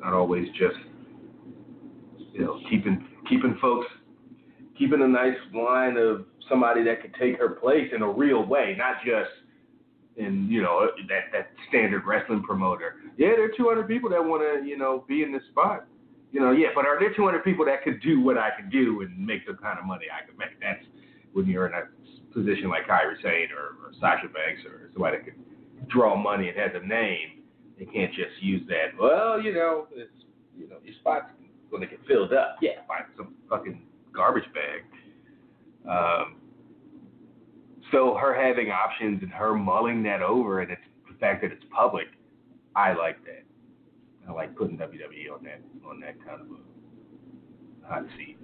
not 0.00 0.12
always 0.12 0.48
just 0.50 0.76
you 2.32 2.40
know 2.40 2.60
keeping 2.68 3.06
keeping 3.28 3.56
folks 3.60 3.86
keeping 4.78 5.02
a 5.02 5.08
nice 5.08 5.36
line 5.54 5.96
of 5.96 6.24
somebody 6.48 6.82
that 6.82 7.02
could 7.02 7.14
take 7.20 7.38
her 7.38 7.50
place 7.50 7.88
in 7.94 8.02
a 8.02 8.08
real 8.08 8.44
way, 8.44 8.74
not 8.76 8.96
just 9.04 9.30
and 10.16 10.50
you 10.50 10.62
know 10.62 10.88
that 11.08 11.24
that 11.32 11.50
standard 11.68 12.04
wrestling 12.06 12.42
promoter. 12.42 12.96
Yeah, 13.16 13.28
there 13.36 13.44
are 13.44 13.56
200 13.56 13.86
people 13.86 14.10
that 14.10 14.24
want 14.24 14.42
to 14.42 14.66
you 14.66 14.76
know 14.76 15.04
be 15.06 15.22
in 15.22 15.32
this 15.32 15.42
spot. 15.50 15.86
You 16.32 16.40
know, 16.40 16.52
yeah, 16.52 16.68
but 16.74 16.86
are 16.86 16.98
there 16.98 17.12
200 17.12 17.42
people 17.42 17.64
that 17.64 17.82
could 17.82 18.00
do 18.02 18.20
what 18.20 18.38
I 18.38 18.50
could 18.56 18.70
do 18.70 19.02
and 19.02 19.18
make 19.18 19.46
the 19.46 19.54
kind 19.54 19.78
of 19.78 19.84
money 19.84 20.06
I 20.06 20.24
could 20.24 20.38
make? 20.38 20.60
That's 20.60 20.84
when 21.32 21.46
you're 21.46 21.66
in 21.66 21.74
a 21.74 21.90
position 22.32 22.68
like 22.68 22.86
Kairi 22.86 23.20
Sane 23.20 23.48
or, 23.50 23.74
or 23.82 23.92
Sasha 24.00 24.28
Banks 24.28 24.62
or 24.64 24.90
somebody 24.92 25.18
that 25.18 25.24
could 25.24 25.88
draw 25.88 26.16
money 26.16 26.48
and 26.48 26.56
has 26.56 26.70
a 26.80 26.86
name. 26.86 27.39
They 27.80 27.86
can't 27.86 28.12
just 28.12 28.42
use 28.42 28.60
that. 28.68 29.00
Well, 29.00 29.40
you 29.40 29.54
know, 29.54 29.86
it's 29.92 30.10
you 30.56 30.68
know 30.68 30.76
your 30.84 30.94
spot's 31.00 31.32
going 31.70 31.80
to 31.80 31.88
get 31.88 31.98
filled 32.06 32.34
up. 32.34 32.56
Yeah, 32.60 32.84
find 32.86 33.04
some 33.16 33.34
fucking 33.48 33.82
garbage 34.14 34.44
bag. 34.52 34.84
Um, 35.90 36.36
so 37.90 38.18
her 38.20 38.34
having 38.34 38.70
options 38.70 39.22
and 39.22 39.32
her 39.32 39.54
mulling 39.54 40.02
that 40.02 40.20
over, 40.20 40.60
and 40.60 40.70
it's 40.70 40.80
the 41.08 41.16
fact 41.18 41.40
that 41.40 41.52
it's 41.52 41.64
public, 41.74 42.08
I 42.76 42.92
like 42.92 43.24
that. 43.24 43.44
I 44.28 44.32
like 44.32 44.54
putting 44.54 44.76
WWE 44.76 45.34
on 45.34 45.42
that 45.44 45.62
on 45.88 46.00
that 46.00 46.22
kind 46.22 46.42
of 46.42 46.48
a 46.50 47.88
hot 47.88 48.04
seat. 48.18 48.36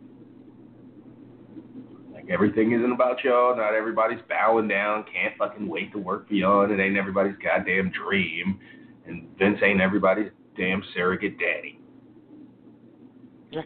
Like 2.11 2.31
everything 2.31 2.73
isn't 2.73 2.91
about 2.91 3.23
y'all. 3.23 3.55
Not 3.55 3.75
everybody's 3.75 4.21
bowing 4.31 4.67
down. 4.67 5.05
Can't 5.13 5.37
fucking 5.37 5.69
wait 5.69 5.93
to 5.93 5.99
work 5.99 6.27
for 6.27 6.35
y'all. 6.35 6.63
And 6.63 6.73
it 6.73 6.83
ain't 6.83 6.97
everybody's 6.97 7.37
goddamn 7.45 7.91
dream. 7.91 8.59
And 9.07 9.29
Vince 9.39 9.59
ain't 9.63 9.81
everybody's 9.81 10.31
damn 10.57 10.83
surrogate 10.95 11.39
daddy. 11.39 11.81
Yeah. 13.51 13.63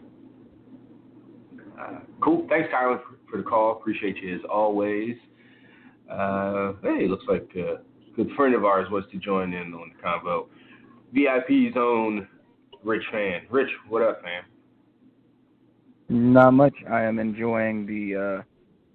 Uh, 1.79 1.99
cool. 2.21 2.45
Thanks, 2.49 2.69
Tyler, 2.71 2.99
for, 2.99 3.31
for 3.31 3.37
the 3.37 3.43
call. 3.43 3.73
Appreciate 3.73 4.17
you 4.17 4.35
as 4.35 4.41
always. 4.49 5.15
Uh, 6.09 6.73
hey, 6.83 7.07
looks 7.07 7.25
like 7.27 7.49
a 7.55 7.81
good 8.15 8.29
friend 8.35 8.53
of 8.53 8.65
ours 8.65 8.87
was 8.91 9.03
to 9.11 9.17
join 9.17 9.53
in 9.53 9.73
on 9.73 9.91
the 9.95 10.03
convo. 10.03 10.47
VIP's 11.13 11.75
own 11.77 12.27
Rich 12.83 13.03
Fan. 13.11 13.41
Rich, 13.49 13.69
what 13.87 14.01
up, 14.01 14.21
man? 14.23 14.43
Not 16.09 16.51
much. 16.51 16.73
I 16.89 17.03
am 17.03 17.19
enjoying 17.19 17.85
the 17.85 18.39
uh, 18.39 18.43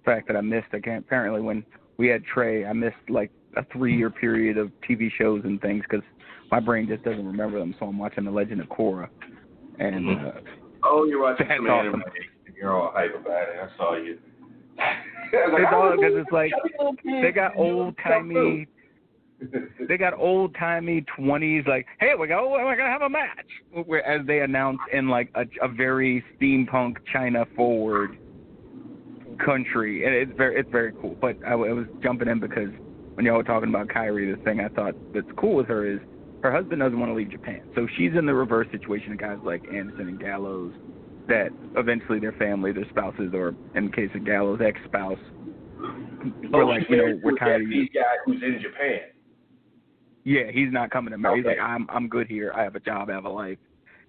fact 0.05 0.27
that 0.27 0.37
I 0.37 0.41
missed. 0.41 0.67
I 0.73 0.79
can't, 0.79 1.03
apparently, 1.03 1.41
when 1.41 1.65
we 1.97 2.07
had 2.07 2.23
Trey, 2.23 2.65
I 2.65 2.73
missed 2.73 2.95
like 3.09 3.31
a 3.55 3.65
three-year 3.73 4.11
period 4.11 4.57
of 4.57 4.71
TV 4.87 5.09
shows 5.17 5.41
and 5.43 5.59
things 5.59 5.83
because 5.89 6.05
my 6.51 6.59
brain 6.59 6.87
just 6.87 7.03
doesn't 7.03 7.25
remember 7.25 7.59
them. 7.59 7.75
So 7.79 7.85
I'm 7.87 7.97
watching 7.97 8.23
The 8.25 8.31
Legend 8.31 8.61
of 8.61 8.67
Korra, 8.67 9.09
and 9.79 10.09
uh, 10.27 10.31
Oh, 10.83 11.05
you're 11.05 11.21
watching 11.21 11.47
some 11.55 11.67
anime. 11.67 12.03
You're 12.55 12.71
all 12.79 12.91
hype 12.93 13.15
about 13.15 13.49
it. 13.49 13.55
I 13.61 13.77
saw 13.77 13.95
you. 13.97 14.17
it's 15.33 15.67
all 15.73 15.91
because 15.95 16.13
it's 16.15 16.31
like 16.31 16.51
they 17.21 17.31
got 17.31 17.55
old 17.57 17.95
timey. 18.03 18.67
They 19.87 19.97
got 19.99 20.15
old 20.15 20.55
timey 20.55 21.05
twenties. 21.15 21.63
Like, 21.67 21.85
hey, 21.99 22.13
we 22.19 22.27
go. 22.27 22.49
We're 22.49 22.75
gonna 22.75 22.89
have 22.89 23.03
a 23.03 23.09
match. 23.09 23.45
Where- 23.85 24.03
As 24.03 24.25
they 24.25 24.39
announce 24.39 24.79
in 24.91 25.09
like 25.09 25.29
a, 25.35 25.41
a 25.63 25.67
very 25.67 26.23
steampunk 26.41 26.95
China 27.13 27.45
forward 27.55 28.17
country, 29.45 30.05
and 30.05 30.15
it's 30.15 30.35
very 30.35 30.59
it's 30.59 30.71
very 30.71 30.91
cool. 31.01 31.15
But 31.21 31.37
I 31.45 31.53
was 31.53 31.85
jumping 32.01 32.27
in 32.27 32.39
because 32.39 32.69
when 33.13 33.27
y'all 33.27 33.37
were 33.37 33.43
talking 33.43 33.69
about 33.69 33.89
Kairi, 33.89 34.35
the 34.35 34.41
thing 34.43 34.59
I 34.59 34.69
thought 34.69 34.95
that's 35.13 35.27
cool 35.37 35.55
with 35.55 35.67
her 35.67 35.85
is 35.85 35.99
her 36.43 36.51
husband 36.51 36.79
doesn't 36.81 36.99
want 36.99 37.09
to 37.09 37.15
leave 37.15 37.31
Japan, 37.31 37.61
so 37.75 37.87
she's 37.97 38.11
in 38.17 38.25
the 38.25 38.33
reverse 38.33 38.67
situation 38.71 39.11
of 39.11 39.17
guys 39.17 39.37
like 39.43 39.63
Anderson 39.73 40.07
and 40.07 40.19
Gallows, 40.19 40.73
that 41.27 41.49
eventually 41.75 42.19
their 42.19 42.33
family, 42.33 42.71
their 42.71 42.87
spouses, 42.89 43.31
or 43.33 43.55
in 43.75 43.87
the 43.87 43.91
case 43.91 44.09
of 44.15 44.25
Gallows, 44.25 44.59
ex-spouse, 44.63 45.19
were 46.51 46.63
Oh, 46.63 46.67
like, 46.67 46.83
you 46.89 46.97
know, 46.97 47.19
we're 47.23 47.37
tired 47.37 47.63
of 47.63 47.67
you. 47.69 47.87
Guy 47.89 48.01
who's 48.25 48.41
in 48.41 48.59
Japan. 48.61 49.01
Yeah, 50.23 50.51
he's 50.51 50.71
not 50.71 50.89
coming 50.89 51.11
to 51.11 51.15
America. 51.15 51.39
Okay. 51.39 51.49
He's 51.49 51.57
like, 51.57 51.69
I'm 51.69 51.87
I'm 51.89 52.09
good 52.09 52.27
here. 52.27 52.51
I 52.53 52.63
have 52.63 52.75
a 52.75 52.79
job. 52.79 53.09
I 53.09 53.13
have 53.13 53.25
a 53.25 53.29
life. 53.29 53.59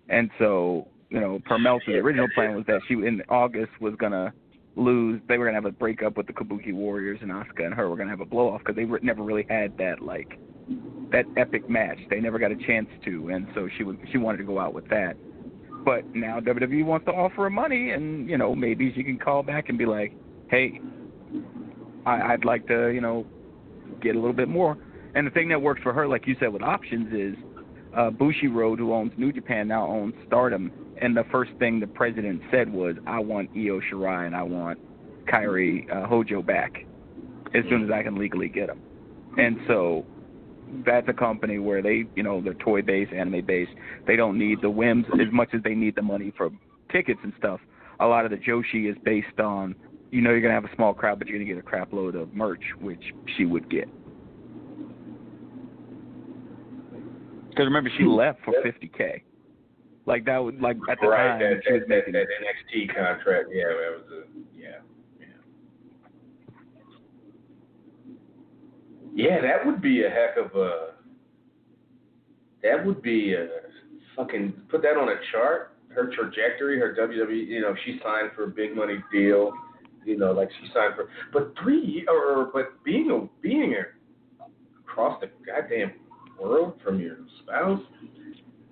And 0.08 0.30
so, 0.38 0.88
you 1.10 1.20
know, 1.20 1.38
per 1.44 1.58
Meltzer, 1.58 1.92
the 1.92 1.98
original 1.98 2.28
plan 2.34 2.56
was 2.56 2.64
that 2.66 2.80
she 2.88 2.94
in 2.94 3.22
August 3.28 3.70
was 3.80 3.94
gonna 3.98 4.32
lose. 4.74 5.20
They 5.28 5.38
were 5.38 5.44
gonna 5.44 5.56
have 5.56 5.64
a 5.64 5.70
breakup 5.70 6.16
with 6.16 6.26
the 6.26 6.32
Kabuki 6.32 6.72
Warriors, 6.72 7.18
and 7.22 7.30
Asuka 7.30 7.64
and 7.66 7.74
her 7.74 7.88
were 7.88 7.96
gonna 7.96 8.10
have 8.10 8.20
a 8.20 8.24
blow 8.24 8.48
off 8.48 8.60
because 8.60 8.74
they 8.74 8.84
re- 8.84 9.00
never 9.02 9.22
really 9.22 9.46
had 9.48 9.76
that 9.78 10.02
like 10.02 10.38
that 11.10 11.24
epic 11.36 11.68
match. 11.68 11.98
They 12.10 12.20
never 12.20 12.38
got 12.38 12.52
a 12.52 12.56
chance 12.56 12.88
to, 13.04 13.28
and 13.28 13.46
so 13.54 13.68
she 13.76 13.84
would 13.84 13.98
she 14.10 14.18
wanted 14.18 14.38
to 14.38 14.44
go 14.44 14.58
out 14.58 14.74
with 14.74 14.88
that. 14.88 15.16
But 15.84 16.14
now 16.14 16.40
WWE 16.40 16.84
wants 16.84 17.06
to 17.06 17.12
offer 17.12 17.44
her 17.44 17.50
money, 17.50 17.90
and 17.90 18.28
you 18.28 18.36
know 18.36 18.54
maybe 18.54 18.92
she 18.94 19.02
can 19.02 19.18
call 19.18 19.42
back 19.42 19.68
and 19.68 19.78
be 19.78 19.86
like, 19.86 20.12
hey, 20.50 20.80
I, 22.04 22.32
I'd 22.32 22.44
like 22.44 22.66
to 22.68 22.88
you 22.88 23.00
know 23.00 23.26
get 24.02 24.14
a 24.14 24.18
little 24.18 24.34
bit 24.34 24.48
more. 24.48 24.76
And 25.14 25.26
the 25.26 25.30
thing 25.30 25.48
that 25.48 25.60
works 25.60 25.80
for 25.82 25.92
her, 25.92 26.06
like 26.06 26.26
you 26.26 26.36
said, 26.38 26.52
with 26.52 26.62
options 26.62 27.12
is 27.12 27.44
uh, 27.96 28.10
Bushiroad, 28.10 28.78
who 28.78 28.92
owns 28.92 29.12
New 29.16 29.32
Japan, 29.32 29.68
now 29.68 29.86
owns 29.86 30.14
Stardom. 30.26 30.70
And 31.00 31.16
the 31.16 31.24
first 31.30 31.52
thing 31.58 31.80
the 31.80 31.86
president 31.86 32.42
said 32.50 32.72
was, 32.72 32.96
"I 33.06 33.20
want 33.20 33.50
Io 33.56 33.80
Shirai 33.80 34.26
and 34.26 34.36
I 34.36 34.42
want 34.42 34.78
Kairi 35.26 35.90
uh, 35.90 36.06
Hojo 36.06 36.42
back 36.42 36.84
as 37.54 37.64
soon 37.70 37.84
as 37.84 37.90
I 37.90 38.02
can 38.02 38.16
legally 38.16 38.48
get 38.48 38.66
them." 38.66 38.80
And 39.38 39.58
so 39.66 40.04
that's 40.84 41.08
a 41.08 41.12
company 41.12 41.58
where 41.58 41.82
they, 41.82 42.04
you 42.14 42.22
know, 42.22 42.40
they're 42.40 42.54
toy 42.54 42.82
based, 42.82 43.12
anime 43.12 43.44
based. 43.44 43.72
They 44.06 44.16
don't 44.16 44.38
need 44.38 44.60
the 44.62 44.70
whims 44.70 45.06
as 45.14 45.32
much 45.32 45.50
as 45.54 45.62
they 45.62 45.74
need 45.74 45.94
the 45.94 46.02
money 46.02 46.32
for 46.36 46.50
tickets 46.92 47.20
and 47.22 47.32
stuff. 47.38 47.60
A 48.00 48.06
lot 48.06 48.24
of 48.24 48.30
the 48.30 48.36
Joshi 48.36 48.90
is 48.90 48.96
based 49.04 49.40
on, 49.40 49.74
you 50.10 50.20
know, 50.20 50.30
you're 50.30 50.40
gonna 50.40 50.54
have 50.54 50.64
a 50.64 50.74
small 50.74 50.94
crowd, 50.94 51.18
but 51.18 51.28
you're 51.28 51.38
gonna 51.38 51.48
get 51.48 51.58
a 51.58 51.62
crap 51.62 51.92
load 51.92 52.14
of 52.14 52.32
merch, 52.34 52.62
which 52.80 53.02
she 53.36 53.44
would 53.44 53.68
get. 53.70 53.88
Because 57.50 57.66
remember, 57.66 57.90
she 57.96 58.04
hmm. 58.04 58.10
left 58.10 58.38
for 58.44 58.54
50k. 58.64 59.22
Like 60.06 60.24
that 60.24 60.38
would 60.38 60.60
like 60.60 60.78
at 60.88 60.98
the 61.02 61.08
right, 61.08 61.28
time 61.28 61.40
that, 61.40 61.60
she 61.66 61.72
was 61.72 61.82
that, 61.82 61.88
that, 61.88 61.96
making. 61.96 62.12
that 62.14 62.26
NXT 62.40 62.94
contract. 62.94 63.48
Yeah, 63.52 63.68
that 63.68 63.92
was 63.92 64.04
a 64.10 64.58
yeah, 64.58 64.78
yeah. 69.18 69.40
That 69.40 69.66
would 69.66 69.80
be 69.82 70.04
a 70.04 70.10
heck 70.10 70.36
of 70.36 70.54
a. 70.54 70.90
That 72.62 72.84
would 72.84 73.02
be 73.02 73.34
a 73.34 73.46
fucking 74.16 74.52
put 74.68 74.82
that 74.82 74.96
on 74.96 75.08
a 75.08 75.16
chart. 75.32 75.74
Her 75.88 76.10
trajectory, 76.14 76.78
her 76.78 76.94
WWE. 76.94 77.46
You 77.46 77.60
know, 77.60 77.74
she 77.84 78.00
signed 78.02 78.30
for 78.34 78.44
a 78.44 78.48
big 78.48 78.74
money 78.76 78.98
deal. 79.12 79.52
You 80.04 80.16
know, 80.16 80.32
like 80.32 80.48
she 80.60 80.68
signed 80.72 80.94
for, 80.96 81.08
but 81.32 81.52
three 81.62 82.06
or 82.08 82.50
but 82.52 82.82
being 82.84 83.10
a 83.10 83.28
being 83.42 83.74
a 83.74 83.82
across 84.80 85.20
the 85.20 85.28
goddamn 85.46 85.92
world 86.40 86.80
from 86.84 87.00
your 87.00 87.16
spouse. 87.42 87.80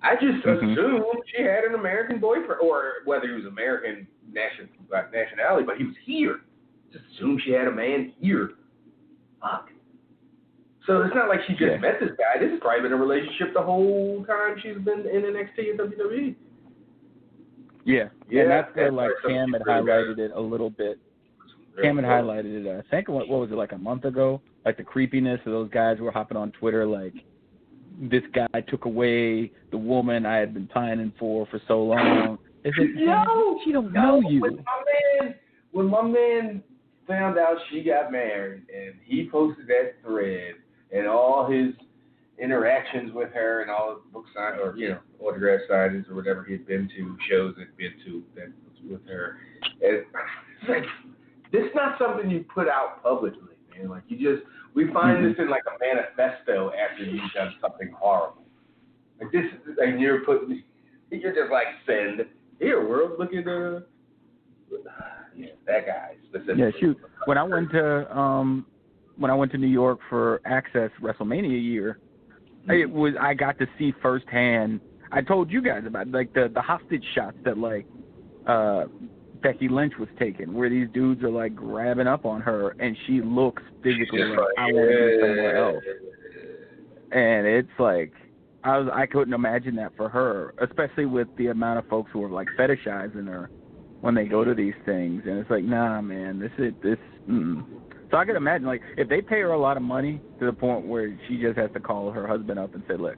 I 0.01 0.15
just 0.15 0.45
Mhm. 0.45 0.73
assumed 0.73 1.23
she 1.27 1.41
had 1.41 1.63
an 1.63 1.73
American 1.75 2.19
boyfriend, 2.19 2.61
or 2.61 3.01
whether 3.05 3.27
he 3.27 3.33
was 3.33 3.45
American 3.45 4.07
nation, 4.31 4.69
nationality, 5.11 5.65
but 5.65 5.77
he 5.77 5.85
was 5.85 5.95
here. 5.97 6.41
Just 6.91 7.05
assumed 7.13 7.41
she 7.41 7.51
had 7.51 7.67
a 7.67 7.71
man 7.71 8.13
here. 8.19 8.51
Fuck. 9.41 9.71
So 10.87 11.01
it's 11.03 11.13
not 11.13 11.27
like 11.29 11.41
she 11.45 11.53
just 11.53 11.63
Yeah. 11.63 11.77
met 11.77 11.99
this 11.99 12.11
guy. 12.17 12.39
This 12.39 12.49
has 12.51 12.59
probably 12.61 12.81
been 12.83 12.93
a 12.93 12.95
relationship 12.97 13.53
the 13.53 13.61
whole 13.61 14.23
time 14.25 14.57
she's 14.61 14.77
been 14.77 15.05
in 15.05 15.23
NXT 15.25 15.69
and 15.71 15.79
WWE. 15.79 16.35
Yeah, 17.83 18.09
Yeah, 18.29 18.41
and 18.43 18.51
that's 18.51 18.75
where 18.75 18.91
like 18.91 19.11
Cam 19.25 19.53
had 19.53 19.61
highlighted 19.63 20.17
it 20.19 20.31
a 20.33 20.39
little 20.41 20.69
bit. 20.69 20.99
Cam 21.81 21.97
had 21.97 22.05
highlighted 22.05 22.65
it. 22.65 22.67
uh, 22.67 22.79
I 22.79 22.81
think 22.89 23.07
what, 23.07 23.27
what 23.29 23.39
was 23.39 23.51
it 23.51 23.55
like 23.55 23.71
a 23.73 23.77
month 23.77 24.05
ago? 24.05 24.41
Like 24.65 24.77
the 24.77 24.83
creepiness 24.83 25.39
of 25.45 25.51
those 25.51 25.69
guys 25.69 25.97
who 25.97 26.03
were 26.05 26.11
hopping 26.11 26.37
on 26.37 26.51
Twitter, 26.53 26.85
like 26.85 27.13
this 28.01 28.23
guy 28.33 28.61
took 28.67 28.85
away 28.85 29.51
the 29.71 29.77
woman 29.77 30.25
I 30.25 30.37
had 30.37 30.53
been 30.53 30.67
pining 30.67 31.13
for 31.19 31.45
for 31.47 31.61
so 31.67 31.83
long. 31.83 32.39
Is 32.63 32.73
it? 32.77 32.99
Yo, 32.99 33.59
she 33.63 33.71
don't 33.71 33.93
No, 33.93 34.19
know 34.19 34.29
you. 34.29 34.41
When 34.41 34.55
my 34.55 34.83
man, 35.21 35.35
when 35.71 35.85
my 35.85 36.01
man 36.01 36.63
found 37.07 37.37
out 37.37 37.55
she 37.69 37.83
got 37.83 38.11
married, 38.11 38.63
and 38.75 38.95
he 39.05 39.29
posted 39.29 39.67
that 39.67 39.93
thread, 40.03 40.55
and 40.91 41.07
all 41.07 41.49
his 41.49 41.73
interactions 42.39 43.11
with 43.13 43.31
her, 43.33 43.61
and 43.61 43.71
all 43.71 43.95
the 43.95 44.11
book 44.11 44.25
sign 44.35 44.59
or 44.59 44.75
you 44.77 44.89
know 44.89 44.99
autograph 45.19 45.61
signings 45.69 46.09
or 46.09 46.15
whatever 46.15 46.43
he'd 46.43 46.67
been 46.67 46.87
to, 46.95 47.17
shows 47.29 47.55
he'd 47.57 47.75
been 47.77 47.93
to 48.05 48.23
that 48.35 48.51
with 48.89 49.05
her, 49.07 49.37
and 49.63 49.97
it's 49.97 50.07
like 50.69 50.83
this 51.51 51.63
is 51.63 51.71
not 51.75 51.97
something 51.99 52.29
you 52.29 52.45
put 52.53 52.67
out 52.67 53.01
publicly, 53.03 53.55
man. 53.75 53.89
Like 53.89 54.03
you 54.07 54.17
just 54.17 54.47
we 54.75 54.91
find 54.93 55.17
Mhm. 55.17 55.29
this 55.29 55.39
in 55.39 55.49
like 55.49 55.63
a 55.65 55.77
manifesto 55.79 56.71
after 56.73 57.03
you've 57.03 57.31
done 57.33 57.53
something 57.59 57.89
horrible. 57.91 58.43
Like 59.19 59.31
this, 59.31 59.45
and 59.79 59.99
you're 59.99 60.23
putting, 60.23 60.63
you're 61.11 61.33
just 61.33 61.51
like 61.51 61.67
send 61.85 62.25
here, 62.59 62.87
world. 62.87 63.17
Look 63.17 63.33
at 63.33 63.47
uh, 63.47 63.79
yeah, 65.35 65.47
that 65.65 65.85
guy 65.87 66.15
specifically. 66.29 66.61
Yeah, 66.63 66.71
shoot. 66.79 66.97
When 67.25 67.37
I 67.37 67.43
went 67.43 67.71
to 67.71 68.17
um 68.17 68.65
when 69.17 69.31
I 69.31 69.33
went 69.33 69.51
to 69.53 69.57
New 69.57 69.67
York 69.67 69.99
for 70.09 70.41
Axxess 70.45 70.91
WrestleMania 71.01 71.61
year, 71.61 71.99
it 72.69 72.89
was 72.89 73.13
I 73.19 73.33
got 73.33 73.57
to 73.59 73.67
see 73.77 73.93
firsthand. 74.01 74.81
I 75.11 75.21
told 75.21 75.49
you 75.51 75.61
guys 75.61 75.83
about 75.85 76.09
like 76.09 76.33
the 76.33 76.51
the 76.53 76.61
hostage 76.61 77.05
shots 77.15 77.37
that 77.45 77.57
like 77.57 77.85
uh 78.45 78.85
Becky 79.41 79.69
Lynch 79.69 79.93
was 79.99 80.09
taking, 80.19 80.53
where 80.53 80.69
these 80.69 80.87
dudes 80.93 81.23
are 81.23 81.29
like 81.29 81.55
grabbing 81.55 82.07
up 82.07 82.25
on 82.25 82.41
her, 82.41 82.75
and 82.79 82.97
she 83.05 83.21
looks 83.21 83.63
physically 83.83 84.23
like 84.23 84.39
I 84.57 84.65
want 84.65 84.89
to 84.89 85.07
be 85.07 85.17
somewhere 85.21 85.57
else. 85.57 85.83
and 87.11 87.47
it's 87.47 87.79
like 87.79 88.13
I 88.63 88.77
was 88.77 88.89
I 88.93 89.05
couldn't 89.05 89.33
imagine 89.33 89.75
that 89.77 89.95
for 89.95 90.09
her, 90.09 90.53
especially 90.61 91.05
with 91.05 91.27
the 91.37 91.47
amount 91.47 91.79
of 91.79 91.87
folks 91.87 92.11
who 92.11 92.23
are 92.23 92.29
like 92.29 92.47
fetishizing 92.59 93.27
her 93.27 93.49
when 94.01 94.13
they 94.13 94.25
go 94.25 94.43
to 94.43 94.53
these 94.53 94.75
things, 94.85 95.23
and 95.25 95.39
it's 95.39 95.49
like, 95.49 95.63
nah, 95.63 96.01
man, 96.01 96.39
this 96.39 96.51
is 96.57 96.73
this. 96.83 96.97
Mm. 97.29 97.65
So 98.09 98.17
I 98.17 98.25
can 98.25 98.35
imagine, 98.35 98.67
like, 98.67 98.81
if 98.97 99.09
they 99.09 99.21
pay 99.21 99.41
her 99.41 99.51
a 99.51 99.59
lot 99.59 99.75
of 99.75 99.83
money 99.83 100.21
to 100.39 100.45
the 100.45 100.53
point 100.53 100.85
where 100.85 101.17
she 101.27 101.37
just 101.41 101.57
has 101.57 101.69
to 101.73 101.79
call 101.79 102.11
her 102.11 102.25
husband 102.25 102.57
up 102.57 102.73
and 102.73 102.83
say, 102.87 102.95
look, 102.95 103.15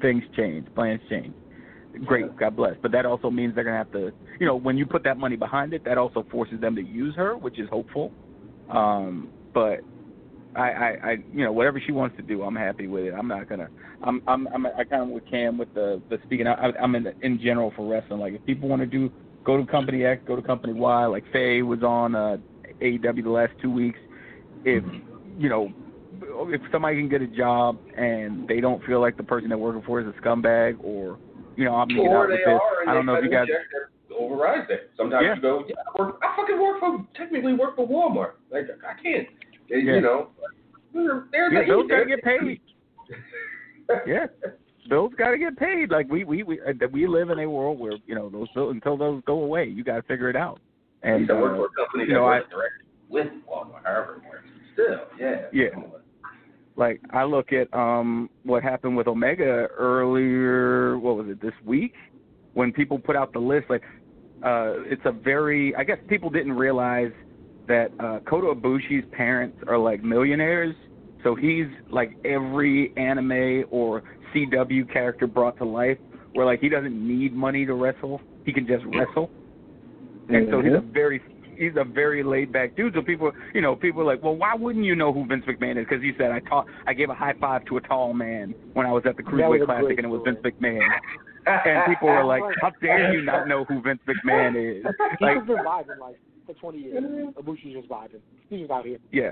things 0.00 0.24
change, 0.36 0.66
plans 0.74 1.00
change. 1.08 1.32
Great, 2.04 2.36
God 2.36 2.56
bless. 2.56 2.74
But 2.82 2.92
that 2.92 3.04
also 3.04 3.30
means 3.30 3.54
they're 3.54 3.64
gonna 3.64 3.76
have 3.76 3.92
to, 3.92 4.12
you 4.38 4.46
know, 4.46 4.54
when 4.54 4.76
you 4.78 4.86
put 4.86 5.02
that 5.04 5.18
money 5.18 5.36
behind 5.36 5.72
it, 5.74 5.84
that 5.84 5.98
also 5.98 6.24
forces 6.30 6.60
them 6.60 6.76
to 6.76 6.82
use 6.82 7.14
her, 7.16 7.36
which 7.36 7.58
is 7.58 7.68
hopeful. 7.68 8.12
Um, 8.70 9.28
but 9.52 9.80
I, 10.54 10.60
I, 10.60 10.88
I, 11.02 11.10
you 11.32 11.44
know, 11.44 11.52
whatever 11.52 11.82
she 11.84 11.92
wants 11.92 12.16
to 12.16 12.22
do, 12.22 12.42
I'm 12.42 12.54
happy 12.54 12.86
with 12.86 13.04
it. 13.04 13.14
I'm 13.14 13.28
not 13.28 13.48
gonna. 13.48 13.68
I'm, 14.02 14.22
I'm, 14.26 14.46
I'm 14.48 14.66
I 14.66 14.84
kind 14.84 15.02
of 15.02 15.08
with 15.08 15.28
Cam 15.28 15.58
with 15.58 15.72
the 15.74 16.00
the 16.10 16.18
speaking. 16.24 16.46
I, 16.46 16.70
I'm 16.80 16.94
in 16.94 17.12
in 17.22 17.40
general 17.40 17.72
for 17.76 17.88
wrestling. 17.88 18.20
Like 18.20 18.34
if 18.34 18.44
people 18.46 18.68
want 18.68 18.82
to 18.82 18.86
do, 18.86 19.10
go 19.44 19.56
to 19.56 19.66
company 19.66 20.04
X, 20.04 20.22
go 20.26 20.36
to 20.36 20.42
company 20.42 20.72
Y. 20.72 21.06
Like 21.06 21.24
Faye 21.32 21.62
was 21.62 21.82
on 21.82 22.14
uh, 22.14 22.36
AEW 22.80 23.22
the 23.22 23.30
last 23.30 23.52
two 23.62 23.70
weeks. 23.70 23.98
If 24.64 24.84
you 25.38 25.48
know, 25.48 25.72
if 26.48 26.60
somebody 26.72 26.96
can 26.96 27.08
get 27.08 27.22
a 27.22 27.26
job 27.26 27.78
and 27.96 28.46
they 28.48 28.60
don't 28.60 28.84
feel 28.84 29.00
like 29.00 29.16
the 29.16 29.22
person 29.22 29.48
they're 29.48 29.58
working 29.58 29.82
for 29.82 30.00
is 30.00 30.06
a 30.06 30.20
scumbag 30.20 30.76
or 30.82 31.18
you 31.56 31.64
know, 31.64 31.74
I'm 31.76 31.88
making 31.88 32.06
or 32.06 32.24
out 32.24 32.28
with 32.30 32.38
this. 32.44 32.60
I 32.88 32.94
don't 32.94 33.06
know 33.06 33.14
if 33.14 33.24
you 33.24 33.30
guys. 33.30 33.44
a 33.44 33.52
check 33.52 33.90
that 34.08 34.14
overrides 34.16 34.68
that. 34.68 34.90
Sometimes 34.96 35.24
Yeah. 35.24 35.34
you 35.36 35.42
go, 35.42 35.64
yeah, 35.68 35.74
I, 35.94 36.02
work, 36.02 36.20
I 36.22 36.36
fucking 36.36 36.60
work 36.60 36.80
for 36.80 37.06
technically 37.16 37.54
work 37.54 37.76
for 37.76 37.86
Walmart. 37.86 38.32
Like 38.50 38.64
I 38.86 39.02
can't, 39.02 39.28
They- 39.68 39.80
Yeah. 39.80 39.94
you 39.96 40.00
know. 40.00 40.28
They're, 40.92 41.24
they're, 41.30 41.52
Yeah, 41.52 41.68
those 41.68 41.88
gotta 41.88 42.06
get 42.06 42.22
paid. 42.22 42.60
Yeah, 44.06 44.26
bills 44.88 45.12
got 45.18 45.30
to 45.30 45.38
get 45.38 45.56
paid. 45.56 45.90
Like 45.90 46.08
we 46.08 46.22
we 46.24 46.42
we 46.44 46.60
uh, 46.60 46.72
we 46.92 47.06
live 47.08 47.30
in 47.30 47.40
a 47.40 47.48
world 47.50 47.78
where 47.80 47.94
you 48.06 48.14
know 48.14 48.28
those 48.28 48.48
bills 48.54 48.72
until 48.72 48.96
those 48.96 49.20
go 49.26 49.42
away, 49.42 49.64
you 49.64 49.82
got 49.82 49.96
to 49.96 50.02
figure 50.02 50.30
it 50.30 50.36
out. 50.36 50.60
I 51.02 51.08
And 51.08 51.20
used 51.20 51.30
to 51.30 51.36
work 51.36 51.52
uh, 51.52 51.56
for 51.56 51.66
a 51.66 51.84
company 51.84 52.04
you 52.04 52.08
that 52.08 52.14
know, 52.14 52.24
works 52.24 52.46
directly 52.50 52.86
with 53.08 53.26
Walmart, 53.50 53.84
however 53.84 54.16
it 54.16 54.28
works. 54.30 54.48
Still, 54.74 55.00
yeah. 55.18 55.46
Yeah. 55.52 55.80
like 56.76 57.00
I 57.12 57.24
look 57.24 57.52
at 57.52 57.72
um 57.74 58.30
what 58.44 58.62
happened 58.62 58.96
with 58.96 59.06
Omega 59.08 59.66
earlier. 59.76 60.98
What 60.98 61.16
was 61.16 61.26
it 61.28 61.40
this 61.42 61.52
week? 61.64 61.92
When 62.54 62.72
people 62.72 62.98
put 62.98 63.16
out 63.16 63.32
the 63.32 63.38
list, 63.40 63.68
like 63.68 63.82
uh 64.44 64.82
it's 64.84 65.02
a 65.04 65.12
very. 65.12 65.74
I 65.74 65.84
guess 65.84 65.98
people 66.08 66.30
didn't 66.30 66.52
realize 66.52 67.12
that 67.68 67.88
uh 67.98 68.20
Kota 68.28 68.54
Ibushi's 68.54 69.04
parents 69.12 69.58
are 69.68 69.78
like 69.78 70.02
millionaires. 70.02 70.74
So 71.22 71.34
he's 71.34 71.66
like 71.90 72.16
every 72.24 72.92
anime 72.96 73.64
or 73.70 74.02
CW 74.34 74.90
character 74.90 75.26
brought 75.26 75.58
to 75.58 75.64
life, 75.64 75.98
where 76.32 76.46
like 76.46 76.60
he 76.60 76.68
doesn't 76.68 76.96
need 77.06 77.34
money 77.34 77.66
to 77.66 77.74
wrestle. 77.74 78.20
He 78.44 78.52
can 78.52 78.66
just 78.66 78.84
wrestle. 78.86 79.30
And 80.34 80.48
so 80.50 80.60
he's 80.60 80.72
a 80.72 80.76
mm-hmm. 80.76 80.92
very 80.92 81.20
he's 81.60 81.72
a 81.76 81.84
very 81.84 82.22
laid 82.22 82.52
back 82.52 82.74
dude. 82.74 82.94
So 82.94 83.02
people, 83.02 83.32
you 83.54 83.60
know, 83.60 83.76
people 83.76 84.00
are 84.02 84.04
like, 84.04 84.22
well, 84.22 84.34
why 84.34 84.54
wouldn't 84.54 84.84
you 84.84 84.96
know 84.96 85.12
who 85.12 85.26
Vince 85.26 85.44
McMahon 85.46 85.78
is? 85.78 85.86
Because 85.88 86.02
he 86.02 86.12
said 86.18 86.30
I 86.30 86.40
taught, 86.40 86.66
I 86.86 86.94
gave 86.94 87.10
a 87.10 87.14
high 87.14 87.34
five 87.40 87.64
to 87.66 87.76
a 87.76 87.80
tall 87.80 88.14
man 88.14 88.54
when 88.72 88.86
I 88.86 88.92
was 88.92 89.02
at 89.06 89.16
the 89.16 89.22
Cruiserweight 89.22 89.66
Classic, 89.66 89.98
and 89.98 90.06
it 90.06 90.08
was. 90.08 90.22
Vince 90.24 90.38
McMahon. 90.42 90.80
And 91.46 91.86
people 91.86 92.08
were 92.08 92.24
like, 92.24 92.42
how 92.60 92.70
dare 92.82 93.14
you 93.14 93.22
not 93.22 93.48
know 93.48 93.64
who 93.64 93.80
Vince 93.82 94.00
McMahon 94.06 94.78
is? 94.78 94.84
He's 95.10 95.20
Like, 95.20 95.46
been 95.46 95.56
vibing 95.56 95.98
like 96.00 96.16
for 96.46 96.54
20 96.54 96.78
years. 96.78 97.04
Ibushi's 97.38 97.74
just 97.74 97.88
vibing. 97.88 98.20
He's 98.48 98.60
just 98.60 98.70
out 98.70 98.84
here. 98.84 98.98
yeah. 99.12 99.30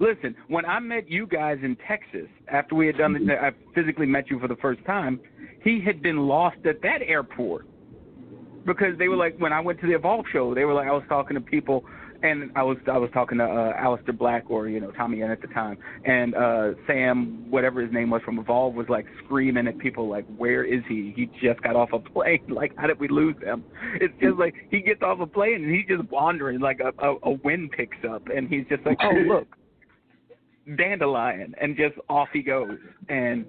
Listen, 0.00 0.34
when 0.48 0.64
I 0.64 0.80
met 0.80 1.08
you 1.08 1.26
guys 1.26 1.58
in 1.62 1.76
Texas 1.86 2.28
after 2.48 2.74
we 2.74 2.86
had 2.86 2.96
done 2.96 3.12
the, 3.12 3.34
I 3.34 3.50
physically 3.74 4.06
met 4.06 4.30
you 4.30 4.40
for 4.40 4.48
the 4.48 4.56
first 4.56 4.84
time. 4.84 5.20
He 5.62 5.80
had 5.84 6.02
been 6.02 6.26
lost 6.26 6.56
at 6.64 6.80
that 6.82 7.02
airport 7.02 7.66
because 8.68 8.96
they 8.98 9.08
were 9.08 9.16
like 9.16 9.36
when 9.38 9.52
I 9.52 9.60
went 9.60 9.80
to 9.80 9.86
the 9.86 9.94
Evolve 9.94 10.26
show, 10.32 10.54
they 10.54 10.64
were 10.64 10.74
like 10.74 10.86
I 10.86 10.92
was 10.92 11.02
talking 11.08 11.34
to 11.34 11.40
people 11.40 11.84
and 12.22 12.50
I 12.54 12.62
was 12.62 12.76
I 12.90 12.98
was 12.98 13.10
talking 13.12 13.38
to 13.38 13.44
uh 13.44 13.80
Aleister 13.80 14.16
Black 14.16 14.50
or 14.50 14.68
you 14.68 14.80
know 14.80 14.90
Tommy 14.92 15.22
End 15.22 15.32
at 15.32 15.40
the 15.40 15.46
time 15.48 15.78
and 16.04 16.34
uh 16.34 16.70
Sam 16.86 17.50
whatever 17.50 17.80
his 17.80 17.92
name 17.92 18.10
was 18.10 18.20
from 18.24 18.38
Evolve 18.38 18.74
was 18.74 18.86
like 18.88 19.06
screaming 19.24 19.66
at 19.66 19.78
people 19.78 20.08
like 20.08 20.26
where 20.36 20.64
is 20.64 20.82
he? 20.88 21.12
He 21.16 21.26
just 21.40 21.62
got 21.62 21.76
off 21.76 21.90
a 21.92 21.98
plane. 21.98 22.38
Like 22.58 22.72
how 22.76 22.88
did 22.88 22.98
we 22.98 23.06
lose 23.08 23.36
him? 23.40 23.64
It's 24.00 24.14
just 24.20 24.36
like 24.36 24.54
he 24.68 24.80
gets 24.80 25.00
off 25.00 25.20
a 25.20 25.26
plane 25.26 25.64
and 25.64 25.72
he's 25.72 25.86
just 25.86 26.10
wandering 26.10 26.60
like 26.60 26.80
a 26.80 26.92
a, 27.04 27.14
a 27.22 27.30
wind 27.44 27.70
picks 27.70 27.98
up 28.08 28.22
and 28.34 28.48
he's 28.48 28.64
just 28.68 28.84
like 28.84 28.98
oh 29.00 29.14
look 29.28 29.46
dandelion 30.76 31.54
and 31.60 31.76
just 31.76 31.94
off 32.08 32.28
he 32.32 32.42
goes 32.42 32.78
and 33.08 33.46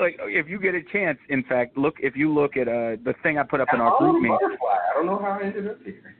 like 0.00 0.16
if 0.20 0.48
you 0.48 0.58
get 0.58 0.74
a 0.74 0.82
chance 0.92 1.18
in 1.28 1.42
fact 1.44 1.76
look 1.76 1.94
if 2.00 2.16
you 2.16 2.32
look 2.32 2.56
at 2.56 2.68
uh 2.68 2.96
the 3.04 3.14
thing 3.22 3.38
I 3.38 3.42
put 3.42 3.60
up 3.60 3.68
in 3.72 3.80
our 3.80 3.92
Oh, 3.94 3.98
group 3.98 4.22
meeting. 4.22 4.38
I 4.40 4.94
don't 4.94 5.06
know 5.06 5.18
how 5.18 5.38
I 5.40 5.44
ended 5.44 5.68
up 5.68 5.78
here. 5.84 6.16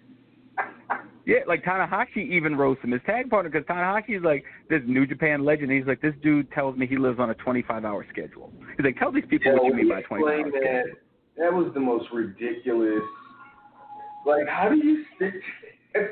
Yeah, 1.27 1.39
like 1.49 1.65
Tanahashi 1.65 2.19
even 2.19 2.55
roasts 2.55 2.85
him, 2.85 2.91
his 2.91 3.01
tag 3.07 3.31
partner, 3.31 3.49
because 3.51 3.67
Tanahashi 3.67 4.19
is 4.19 4.23
like 4.23 4.45
this 4.69 4.83
New 4.87 5.07
Japan 5.07 5.43
legend. 5.43 5.73
He's 5.73 5.87
like, 5.87 6.03
this 6.03 6.13
dude 6.23 6.53
tells 6.53 6.77
me 6.77 6.87
he 6.87 6.99
lives 6.99 7.19
on 7.19 7.31
a 7.31 7.35
25-hour 7.37 8.05
schedule. 8.11 8.53
He's 8.77 8.85
like, 8.85 8.99
tell 8.99 9.11
these 9.11 9.25
people 9.27 9.51
Yeah, 9.53 9.55
what 9.59 9.65
you 9.65 9.73
mean 9.75 9.89
by 9.89 10.03
25 10.03 10.21
hour 10.21 10.29
explained 10.49 10.53
that, 10.53 10.83
schedule. 10.83 10.99
that 11.39 11.51
was 11.51 11.73
the 11.73 11.81
most 11.81 12.09
ridiculous. 12.13 13.01
Like, 14.27 14.47
how 14.47 14.69
do 14.69 14.77
you 14.77 15.03
stick? 15.17 15.33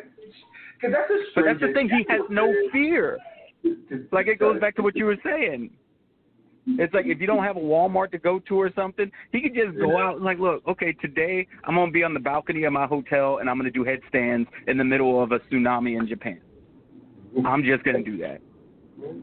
Because 0.81 0.97
that's 0.97 1.11
a 1.11 1.25
But 1.35 1.45
that's 1.45 1.61
the 1.61 1.73
thing, 1.75 1.91
he 1.91 2.07
has 2.09 2.23
no 2.31 2.53
fear. 2.73 3.19
Like 4.13 4.27
it 4.29 4.39
goes 4.39 4.59
back 4.61 4.75
to 4.77 4.83
what 4.83 4.97
you 4.97 5.05
were 5.05 5.19
saying. 5.23 5.71
It's 6.67 6.95
like 6.95 7.07
if 7.07 7.21
you 7.21 7.27
don't 7.27 7.43
have 7.43 7.57
a 7.57 7.61
Walmart 7.61 8.13
to 8.13 8.19
go 8.19 8.39
to 8.49 8.55
or 8.55 8.71
something, 8.77 9.11
he 9.33 9.41
could 9.41 9.55
just 9.55 9.77
go 9.79 9.99
out 9.99 10.17
and 10.17 10.25
like, 10.25 10.39
look, 10.39 10.63
okay, 10.69 10.93
today 10.93 11.47
I'm 11.65 11.75
gonna 11.75 11.91
be 11.91 12.05
on 12.05 12.15
the 12.15 12.21
balcony 12.21 12.65
of 12.65 12.73
my 12.73 12.87
hotel 12.87 13.39
and 13.39 13.51
I'm 13.51 13.57
gonna 13.57 13.71
do 13.71 13.85
headstands 13.85 14.49
in 14.69 14.79
the 14.79 14.85
middle 14.85 15.23
of 15.23 15.33
a 15.33 15.41
tsunami 15.41 15.99
in 15.99 16.07
Japan. 16.07 16.41
I'm 17.45 17.65
just 17.65 17.83
gonna 17.83 18.05
do 18.05 18.17
that. 18.19 18.41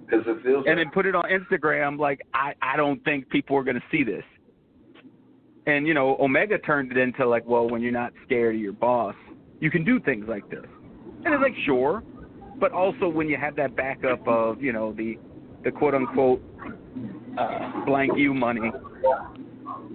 Because 0.06 0.26
it 0.28 0.44
feels. 0.44 0.66
and 0.68 0.78
then 0.80 0.90
put 0.92 1.06
it 1.06 1.16
on 1.16 1.26
Instagram. 1.26 2.00
Like 2.00 2.22
I, 2.34 2.54
I 2.62 2.76
don't 2.76 3.04
think 3.04 3.30
people 3.30 3.56
are 3.56 3.64
going 3.64 3.80
to 3.80 3.84
see 3.92 4.04
this. 4.04 4.24
And 5.68 5.88
you 5.88 5.94
know, 5.94 6.18
Omega 6.20 6.58
turned 6.58 6.92
it 6.92 6.98
into 6.98 7.28
like, 7.28 7.46
well, 7.46 7.70
when 7.70 7.82
you're 7.82 7.92
not 7.92 8.12
scared 8.26 8.56
of 8.56 8.62
your 8.62 8.74
boss, 8.74 9.16
you 9.60 9.70
can 9.70 9.84
do 9.84 10.00
things 10.00 10.26
like 10.28 10.50
this. 10.50 10.66
And 11.24 11.34
it's 11.34 11.42
like, 11.42 11.56
sure, 11.66 12.04
but 12.60 12.72
also 12.72 13.08
when 13.08 13.30
you 13.30 13.38
have 13.38 13.56
that 13.58 13.76
backup 13.76 14.28
of 14.28 14.62
you 14.62 14.74
know 14.74 14.94
the, 14.94 15.18
the 15.64 15.72
quote 15.72 15.94
unquote 15.94 16.42
uh, 17.38 17.86
blank 17.86 18.12
you 18.18 18.34
money. 18.34 18.72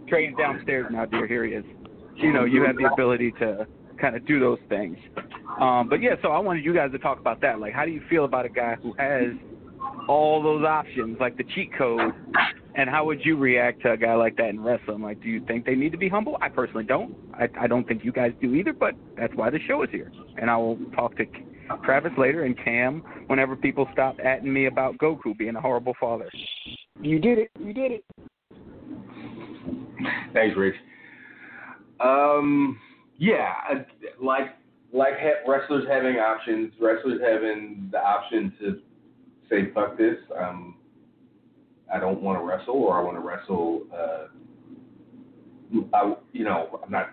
Trey's 0.08 0.34
downstairs 0.36 0.86
now, 0.90 1.06
dear. 1.06 1.26
Here 1.26 1.44
he 1.44 1.52
is. 1.52 1.64
You 2.16 2.32
know, 2.32 2.44
you 2.44 2.62
have 2.64 2.76
the 2.76 2.88
ability 2.92 3.32
to 3.40 3.66
kind 4.00 4.16
of 4.16 4.26
do 4.26 4.38
those 4.38 4.58
things. 4.68 4.96
Um, 5.60 5.88
but 5.88 6.00
yeah, 6.00 6.14
so 6.22 6.28
I 6.28 6.38
wanted 6.38 6.64
you 6.64 6.74
guys 6.74 6.92
to 6.92 6.98
talk 6.98 7.18
about 7.18 7.40
that. 7.40 7.60
Like, 7.60 7.72
how 7.72 7.84
do 7.84 7.90
you 7.90 8.02
feel 8.08 8.24
about 8.24 8.44
a 8.44 8.48
guy 8.48 8.76
who 8.76 8.94
has 8.98 9.32
all 10.08 10.42
those 10.42 10.64
options, 10.64 11.16
like 11.20 11.36
the 11.36 11.44
cheat 11.54 11.76
code, 11.76 12.12
and 12.74 12.90
how 12.90 13.04
would 13.04 13.24
you 13.24 13.36
react 13.36 13.82
to 13.82 13.92
a 13.92 13.96
guy 13.96 14.14
like 14.14 14.36
that 14.36 14.50
in 14.50 14.62
wrestling? 14.62 15.02
Like, 15.02 15.22
do 15.22 15.28
you 15.28 15.44
think 15.46 15.64
they 15.64 15.74
need 15.74 15.92
to 15.92 15.98
be 15.98 16.08
humble? 16.08 16.36
I 16.40 16.48
personally 16.48 16.84
don't. 16.84 17.14
I, 17.34 17.48
I 17.60 17.66
don't 17.66 17.86
think 17.86 18.04
you 18.04 18.12
guys 18.12 18.32
do 18.40 18.54
either, 18.54 18.72
but 18.72 18.94
that's 19.16 19.34
why 19.34 19.50
the 19.50 19.58
show 19.66 19.82
is 19.82 19.90
here. 19.90 20.12
And 20.36 20.50
I 20.50 20.56
will 20.56 20.78
talk 20.94 21.16
to 21.16 21.24
Travis 21.84 22.12
later 22.18 22.44
and 22.44 22.56
Cam 22.62 23.02
whenever 23.26 23.56
people 23.56 23.88
stop 23.92 24.16
atting 24.18 24.44
me 24.44 24.66
about 24.66 24.98
Goku 24.98 25.36
being 25.36 25.56
a 25.56 25.60
horrible 25.60 25.94
father. 26.00 26.30
You 27.00 27.18
did 27.18 27.38
it. 27.38 27.50
You 27.58 27.72
did 27.72 27.92
it. 27.92 28.04
Thanks, 30.32 30.56
Rich. 30.56 30.74
Um, 32.00 32.78
yeah, 33.18 33.54
like 34.20 34.56
like 34.92 35.14
ha- 35.18 35.50
wrestlers 35.50 35.84
having 35.88 36.16
options, 36.16 36.72
wrestlers 36.80 37.20
having 37.24 37.88
the 37.90 37.98
option 37.98 38.52
to 38.60 38.80
say 39.48 39.72
fuck 39.72 39.96
this. 39.96 40.16
Um, 40.38 40.76
I 41.92 41.98
don't 41.98 42.22
want 42.22 42.38
to 42.38 42.44
wrestle, 42.44 42.74
or 42.74 42.98
I 42.98 43.02
want 43.02 43.16
to 43.16 43.20
wrestle. 43.20 43.82
Uh, 43.92 44.26
I, 45.94 46.14
you 46.32 46.44
know, 46.44 46.80
I'm 46.84 46.90
not. 46.90 47.10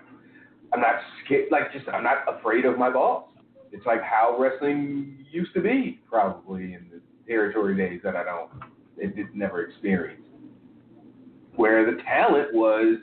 I'm 0.73 0.79
not 0.79 0.95
scared. 1.25 1.47
Like, 1.51 1.73
just 1.73 1.87
I'm 1.89 2.03
not 2.03 2.19
afraid 2.27 2.65
of 2.65 2.77
my 2.77 2.89
boss. 2.89 3.25
It's 3.71 3.85
like 3.85 4.01
how 4.01 4.35
wrestling 4.37 5.25
used 5.31 5.53
to 5.53 5.61
be, 5.61 6.01
probably 6.09 6.73
in 6.73 6.87
the 6.91 7.01
territory 7.27 7.75
days 7.75 8.01
that 8.03 8.15
I 8.15 8.23
don't, 8.23 8.49
it 8.97 9.15
did 9.15 9.35
never 9.35 9.63
experience 9.63 10.21
where 11.55 11.85
the 11.85 12.01
talent 12.03 12.53
was, 12.53 12.97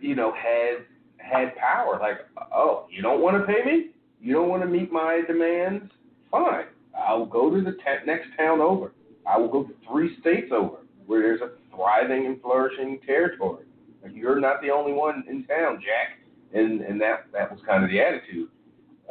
you 0.00 0.14
know, 0.14 0.32
had 0.32 0.84
had 1.18 1.56
power. 1.56 1.98
Like, 2.00 2.18
oh, 2.52 2.86
you 2.90 3.02
don't 3.02 3.20
want 3.20 3.36
to 3.36 3.52
pay 3.52 3.64
me? 3.64 3.90
You 4.20 4.34
don't 4.34 4.48
want 4.48 4.62
to 4.62 4.68
meet 4.68 4.90
my 4.90 5.22
demands? 5.26 5.90
Fine, 6.30 6.66
I'll 6.96 7.26
go 7.26 7.50
to 7.54 7.60
the 7.60 7.72
te- 7.72 8.06
next 8.06 8.28
town 8.36 8.60
over. 8.60 8.92
I 9.26 9.38
will 9.38 9.48
go 9.48 9.68
three 9.88 10.18
states 10.20 10.50
over 10.52 10.78
where 11.06 11.22
there's 11.22 11.40
a 11.40 11.50
thriving 11.74 12.26
and 12.26 12.40
flourishing 12.40 12.98
territory. 13.06 13.64
Like, 14.02 14.12
you're 14.14 14.40
not 14.40 14.60
the 14.62 14.70
only 14.70 14.92
one 14.92 15.24
in 15.28 15.44
town, 15.44 15.80
Jack. 15.80 16.18
And 16.52 16.80
and 16.80 17.00
that 17.00 17.26
that 17.32 17.50
was 17.50 17.60
kind 17.66 17.84
of 17.84 17.90
the 17.90 18.00
attitude. 18.00 18.48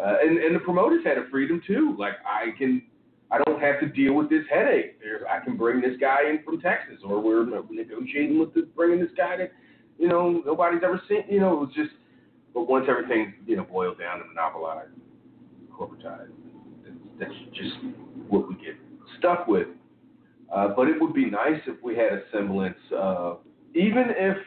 Uh, 0.02 0.16
and 0.22 0.38
and 0.38 0.56
the 0.56 0.60
promoters 0.60 1.04
had 1.06 1.18
a 1.18 1.28
freedom 1.30 1.62
too. 1.66 1.96
Like 1.98 2.14
I 2.26 2.58
can 2.58 2.82
I 3.30 3.40
don't 3.46 3.62
have 3.62 3.80
to 3.82 3.88
deal 3.88 4.14
with 4.14 4.30
this 4.30 4.44
headache. 4.50 5.00
I 5.30 5.44
can 5.44 5.58
bring 5.58 5.82
this 5.82 5.98
guy 6.00 6.30
in 6.30 6.44
from 6.44 6.62
Texas, 6.62 7.00
or 7.04 7.22
we're 7.22 7.46
negotiating 7.70 8.40
with 8.40 8.54
the, 8.54 8.68
bringing 8.76 9.00
this 9.00 9.12
guy 9.18 9.36
that, 9.38 9.52
you 10.00 10.08
know, 10.08 10.42
nobody's 10.46 10.82
ever 10.84 11.02
seen. 11.10 11.24
You 11.30 11.42
know, 11.42 11.54
it 11.54 11.60
was 11.60 11.70
just. 11.76 11.92
But 12.54 12.68
once 12.68 12.86
everything, 12.90 13.36
you 13.46 13.56
know, 13.56 13.64
boiled 13.64 14.00
down 14.00 14.20
to 14.20 14.26
monopolized, 14.26 14.90
corporatized, 15.72 16.32
that's 17.20 17.32
just 17.54 17.76
what 18.30 18.48
we 18.48 18.56
get 18.56 18.76
stuck 19.20 19.48
with. 19.48 19.68
Uh, 20.52 20.70
but 20.70 20.88
it 20.88 21.00
would 21.00 21.14
be 21.14 21.26
nice 21.26 21.62
if 21.68 21.82
we 21.84 21.96
had 21.96 22.14
a 22.14 22.22
semblance 22.32 22.78
of, 22.96 23.40
even 23.76 24.06
if 24.10 24.38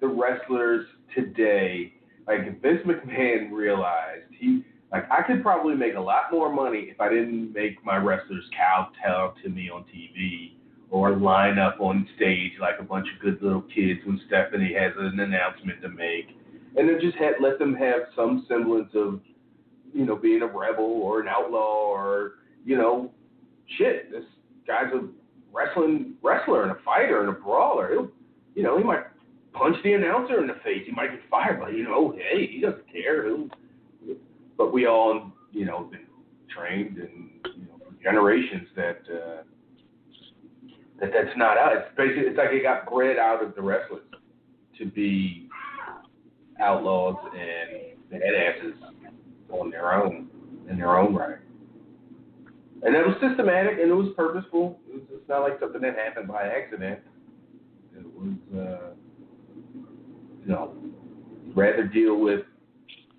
the 0.00 0.08
wrestlers 0.08 0.86
today, 1.14 1.94
like 2.26 2.40
if 2.40 2.60
Vince 2.60 2.80
McMahon 2.86 3.52
realized 3.52 4.24
he, 4.30 4.64
like 4.92 5.10
I 5.10 5.22
could 5.22 5.42
probably 5.42 5.74
make 5.74 5.94
a 5.94 6.00
lot 6.00 6.32
more 6.32 6.52
money 6.52 6.88
if 6.90 7.00
I 7.00 7.08
didn't 7.08 7.52
make 7.52 7.84
my 7.84 7.96
wrestlers 7.96 8.44
kowtow 8.56 9.34
to 9.42 9.48
me 9.48 9.70
on 9.70 9.84
TV 9.84 10.52
or 10.90 11.16
line 11.16 11.58
up 11.58 11.80
on 11.80 12.08
stage 12.16 12.52
like 12.60 12.76
a 12.78 12.84
bunch 12.84 13.06
of 13.14 13.20
good 13.20 13.42
little 13.42 13.62
kids 13.62 14.00
when 14.04 14.20
Stephanie 14.26 14.74
has 14.78 14.92
an 14.98 15.18
announcement 15.18 15.82
to 15.82 15.88
make, 15.88 16.36
and 16.76 16.88
then 16.88 16.98
just 17.00 17.16
had, 17.16 17.34
let 17.40 17.58
them 17.58 17.74
have 17.74 18.02
some 18.14 18.44
semblance 18.48 18.90
of, 18.94 19.20
you 19.92 20.04
know, 20.04 20.14
being 20.16 20.42
a 20.42 20.46
rebel 20.46 20.84
or 21.02 21.20
an 21.20 21.28
outlaw 21.28 21.88
or 21.88 22.34
you 22.66 22.76
know, 22.76 23.12
shit, 23.78 24.10
this 24.10 24.24
guy's 24.66 24.92
a 24.92 25.06
wrestling 25.52 26.14
wrestler 26.22 26.64
and 26.64 26.72
a 26.72 26.78
fighter 26.84 27.20
and 27.20 27.30
a 27.30 27.32
brawler. 27.32 27.92
He'll, 27.92 28.10
you 28.54 28.64
know, 28.64 28.76
he 28.76 28.84
might 28.84 29.04
punch 29.56 29.76
the 29.82 29.92
announcer 29.94 30.40
in 30.40 30.46
the 30.46 30.56
face. 30.64 30.82
He 30.86 30.92
might 30.92 31.10
get 31.10 31.20
fired, 31.30 31.60
but 31.60 31.74
you 31.74 31.84
know, 31.84 32.14
hey, 32.16 32.46
he 32.46 32.60
doesn't 32.60 32.90
care. 32.90 33.26
He'll, 33.26 33.48
but 34.56 34.72
we 34.72 34.86
all, 34.86 35.32
you 35.52 35.64
know, 35.64 35.84
been 35.84 36.06
trained 36.54 36.98
and 36.98 37.30
you 37.56 37.66
know, 37.66 37.78
for 37.78 38.02
generations 38.02 38.68
that 38.76 38.98
uh, 39.12 39.42
that 41.00 41.10
that's 41.12 41.36
not 41.36 41.58
out. 41.58 41.76
It's 41.76 41.96
basically 41.96 42.28
it's 42.28 42.38
like 42.38 42.50
it 42.52 42.62
got 42.62 42.90
bred 42.90 43.18
out 43.18 43.42
of 43.42 43.54
the 43.54 43.62
wrestlers 43.62 44.02
to 44.78 44.86
be 44.86 45.48
outlaws 46.60 47.16
and 47.32 47.96
badasses 48.12 48.74
on 49.50 49.70
their 49.70 49.92
own 49.92 50.28
in 50.70 50.78
their 50.78 50.96
own 50.96 51.14
right. 51.14 51.38
And 52.82 52.94
it 52.94 53.06
was 53.06 53.16
systematic 53.20 53.78
and 53.80 53.90
it 53.90 53.94
was 53.94 54.12
purposeful. 54.16 54.78
It 54.88 54.94
was, 54.94 55.02
it's 55.10 55.28
not 55.28 55.40
like 55.40 55.58
something 55.60 55.80
that 55.80 55.96
happened 55.96 56.28
by 56.28 56.42
accident. 56.42 57.00
It 57.96 58.06
was, 58.06 58.36
uh, 58.54 58.90
know, 60.46 60.74
rather 61.54 61.84
deal 61.84 62.18
with 62.18 62.42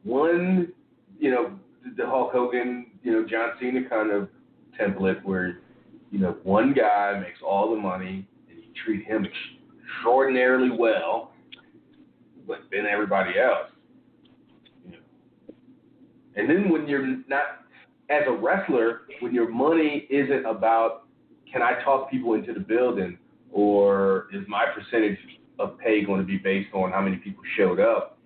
one, 0.04 0.72
you 1.20 1.32
know, 1.32 1.60
the 1.98 2.06
Hulk 2.06 2.32
Hogan, 2.32 2.88
you 3.04 3.12
know, 3.12 3.26
John 3.28 3.52
Cena 3.60 3.88
kind 3.90 4.12
of 4.12 4.30
template 4.80 5.24
where, 5.24 5.60
you 6.12 6.20
know, 6.20 6.38
one 6.44 6.74
guy 6.74 7.20
makes 7.20 7.40
all 7.46 7.70
the 7.70 7.80
money 7.80 8.28
and 8.50 8.58
you 8.58 8.66
treat 8.86 9.06
him 9.06 9.26
extraordinarily 9.86 10.70
well, 10.78 11.32
but 12.48 12.60
then 12.72 12.86
everybody 12.86 13.40
else. 13.40 13.72
And 16.36 16.50
then 16.50 16.70
when 16.70 16.88
you're 16.88 17.06
not 17.28 17.66
as 18.10 18.24
a 18.28 18.32
wrestler, 18.32 19.02
when 19.22 19.34
your 19.34 19.50
money 19.50 20.08
isn't 20.10 20.46
about 20.46 21.04
can 21.52 21.62
I 21.62 21.82
talk 21.84 22.12
people 22.12 22.34
into 22.34 22.54
the 22.54 22.60
building 22.60 23.18
or 23.52 24.28
is 24.34 24.44
my 24.48 24.66
percentage 24.76 25.18
of 25.60 25.78
pay 25.80 26.04
going 26.04 26.20
to 26.20 26.26
be 26.26 26.38
based 26.38 26.74
on 26.74 26.92
how 26.92 27.02
many 27.02 27.18
people 27.18 27.44
showed 27.56 27.80
up 27.80 28.18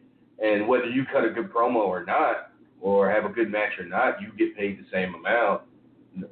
and 0.42 0.68
whether 0.68 0.86
you 0.86 1.06
cut 1.06 1.24
a 1.24 1.30
good 1.30 1.54
promo 1.54 1.88
or 1.88 2.04
not 2.04 2.52
or 2.82 3.10
have 3.12 3.26
a 3.26 3.30
good 3.30 3.52
match 3.52 3.74
or 3.80 3.86
not, 3.86 4.20
you 4.22 4.32
get 4.38 4.58
paid 4.58 4.80
the 4.80 4.86
same 4.92 5.14
amount. 5.14 5.62
Uh, 6.20 6.26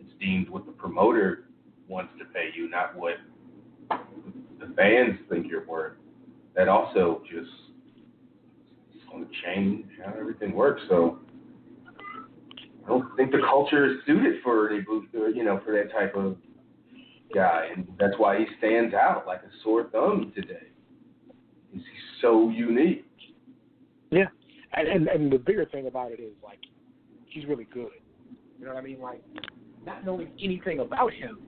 it's 0.00 0.12
deemed 0.18 0.48
what 0.48 0.64
the 0.64 0.72
promoter 0.72 1.44
wants 1.86 2.12
to 2.18 2.24
pay 2.24 2.50
you, 2.54 2.70
not 2.70 2.96
what 2.96 3.16
the 3.90 4.74
fans 4.74 5.18
think 5.28 5.46
you're 5.48 5.66
worth. 5.66 5.96
That 6.56 6.68
also 6.68 7.22
just 7.30 7.50
is 8.94 9.02
going 9.10 9.26
to 9.26 9.30
change 9.44 9.84
how 10.04 10.14
everything 10.18 10.52
works. 10.52 10.80
So 10.88 11.18
I 12.84 12.88
don't 12.88 13.14
think 13.16 13.30
the 13.30 13.42
culture 13.46 13.86
is 13.86 13.98
suited 14.06 14.42
for 14.42 14.68
a 14.68 14.76
you 14.76 15.44
know, 15.44 15.60
for 15.64 15.72
that 15.74 15.92
type 15.92 16.14
of 16.16 16.36
guy, 17.34 17.68
and 17.74 17.86
that's 17.98 18.14
why 18.18 18.38
he 18.38 18.44
stands 18.58 18.94
out 18.94 19.24
like 19.26 19.40
a 19.40 19.50
sore 19.62 19.88
thumb 19.90 20.32
today. 20.34 20.68
He's 21.72 21.82
so 22.20 22.50
unique. 22.50 23.04
Yeah, 24.10 24.26
and, 24.72 24.88
and 24.88 25.08
and 25.08 25.32
the 25.32 25.38
bigger 25.38 25.64
thing 25.66 25.86
about 25.86 26.12
it 26.12 26.20
is 26.20 26.34
like 26.42 26.60
he's 27.26 27.44
really 27.46 27.66
good. 27.72 27.90
You 28.58 28.66
know 28.66 28.74
what 28.74 28.80
I 28.80 28.86
mean? 28.86 29.00
Like 29.00 29.22
not 29.84 30.04
knowing 30.04 30.30
anything 30.42 30.80
about 30.80 31.12
him, 31.12 31.38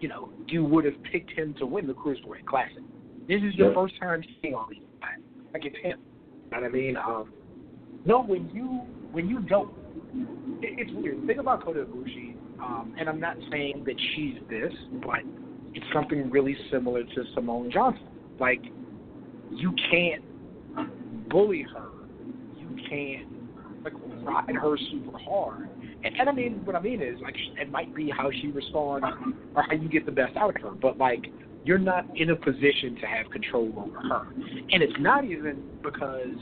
you 0.00 0.08
know, 0.08 0.30
you 0.46 0.64
would 0.64 0.84
have 0.84 1.00
picked 1.12 1.30
him 1.30 1.54
to 1.58 1.66
win 1.66 1.86
the 1.86 1.92
Cruiserweight 1.92 2.46
Classic. 2.46 2.82
This 3.28 3.42
is 3.42 3.54
your 3.54 3.68
yep. 3.68 3.76
first 3.76 3.94
time 4.00 4.24
seeing 4.40 4.54
all 4.54 4.66
these 4.70 4.80
guys. 5.00 5.18
Like 5.52 5.64
it's 5.64 5.76
him. 5.82 5.98
You 6.44 6.56
know 6.56 6.62
what 6.62 6.64
I 6.64 6.68
mean? 6.68 6.96
Um, 6.96 7.32
no, 8.04 8.22
when 8.22 8.48
you 8.50 8.82
when 9.12 9.28
you 9.28 9.40
don't 9.40 9.70
it's 10.62 10.90
weird. 10.92 11.22
The 11.22 11.26
thing 11.26 11.38
about 11.38 11.64
Kota 11.64 11.84
Ibushi, 11.84 12.34
um, 12.60 12.94
and 12.98 13.08
I'm 13.08 13.20
not 13.20 13.36
saying 13.50 13.84
that 13.86 13.94
she's 14.14 14.36
this, 14.50 14.72
but 15.04 15.20
it's 15.74 15.86
something 15.92 16.30
really 16.30 16.56
similar 16.70 17.02
to 17.04 17.24
Simone 17.34 17.70
Johnson. 17.70 18.06
Like, 18.40 18.62
you 19.50 19.74
can't 19.90 20.24
bully 21.28 21.62
her. 21.74 21.88
You 22.56 22.68
can't 22.88 23.28
like 23.84 23.92
ride 24.22 24.54
her 24.56 24.76
super 24.90 25.18
hard. 25.18 25.68
And, 26.04 26.16
and 26.18 26.28
I 26.28 26.32
mean, 26.32 26.64
what 26.64 26.76
I 26.76 26.80
mean 26.80 27.02
is, 27.02 27.20
like, 27.22 27.36
it 27.60 27.70
might 27.70 27.94
be 27.94 28.10
how 28.10 28.30
she 28.30 28.48
responds 28.48 29.06
or 29.54 29.62
how 29.62 29.72
you 29.72 29.88
get 29.88 30.06
the 30.06 30.12
best 30.12 30.36
out 30.36 30.54
of 30.54 30.62
her. 30.62 30.70
But 30.70 30.98
like, 30.98 31.26
you're 31.64 31.78
not 31.78 32.04
in 32.16 32.30
a 32.30 32.36
position 32.36 32.96
to 33.00 33.06
have 33.06 33.30
control 33.30 33.72
over 33.76 34.00
her. 34.08 34.26
And 34.70 34.82
it's 34.82 34.98
not 34.98 35.24
even 35.24 35.62
because 35.82 36.36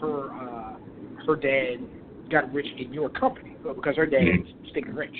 her 0.00 0.30
uh, 0.32 0.76
her 1.26 1.36
dad 1.36 1.76
got 2.30 2.52
rich 2.52 2.66
in 2.76 2.92
your 2.92 3.08
company 3.08 3.56
but 3.66 3.76
because 3.76 3.96
her 3.96 4.06
dad's 4.06 4.24
mm-hmm. 4.24 4.68
stinking 4.70 4.94
rich. 4.94 5.16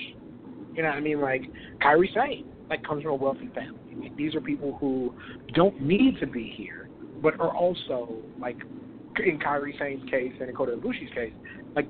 You 0.77 0.83
know 0.83 0.89
what 0.89 0.97
I 0.97 1.01
mean? 1.01 1.19
Like 1.19 1.41
Kairi 1.81 2.13
Sane, 2.13 2.45
like 2.69 2.83
comes 2.85 3.03
from 3.03 3.11
a 3.11 3.15
wealthy 3.15 3.49
family. 3.53 3.79
Like, 3.99 4.15
these 4.15 4.35
are 4.35 4.41
people 4.41 4.77
who 4.79 5.13
don't 5.53 5.81
need 5.81 6.19
to 6.19 6.27
be 6.27 6.53
here, 6.55 6.87
but 7.21 7.39
are 7.39 7.53
also 7.53 8.15
like 8.39 8.57
in 9.25 9.39
Kairi 9.39 9.77
Sane's 9.79 10.07
case 10.09 10.33
and 10.39 10.49
in 10.49 10.55
Kota 10.55 10.73
Ibushi's 10.73 11.11
case, 11.15 11.33
like 11.75 11.87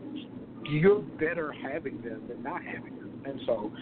you're 0.63 1.01
better 1.01 1.51
having 1.51 2.01
them 2.01 2.23
than 2.29 2.41
not 2.41 2.63
having 2.63 2.95
them. 2.95 3.21
And 3.25 3.41
so, 3.45 3.73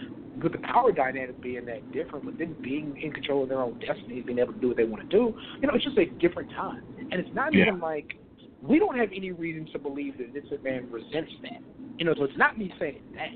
with 0.42 0.52
the 0.52 0.58
power 0.58 0.90
dynamic 0.90 1.40
being 1.40 1.64
that 1.66 1.92
different, 1.92 2.24
with 2.24 2.38
them 2.38 2.56
being 2.60 3.00
in 3.00 3.12
control 3.12 3.44
of 3.44 3.48
their 3.48 3.60
own 3.60 3.78
destiny, 3.78 4.22
being 4.22 4.40
able 4.40 4.54
to 4.54 4.58
do 4.58 4.68
what 4.68 4.76
they 4.76 4.84
want 4.84 5.08
to 5.08 5.16
do, 5.16 5.38
you 5.60 5.68
know, 5.68 5.74
it's 5.74 5.84
just 5.84 5.98
a 5.98 6.06
different 6.18 6.50
time. 6.50 6.82
And 6.98 7.14
it's 7.14 7.32
not 7.32 7.54
yeah. 7.54 7.66
even 7.68 7.78
like 7.78 8.14
we 8.60 8.80
don't 8.80 8.98
have 8.98 9.10
any 9.14 9.30
reason 9.30 9.68
to 9.72 9.78
believe 9.78 10.18
that 10.18 10.32
Vince 10.32 10.48
McMahon 10.52 10.90
resents 10.90 11.30
that. 11.42 11.60
You 11.96 12.04
know, 12.04 12.14
so 12.16 12.24
it's 12.24 12.36
not 12.36 12.58
me 12.58 12.72
saying 12.80 13.02
that 13.14 13.30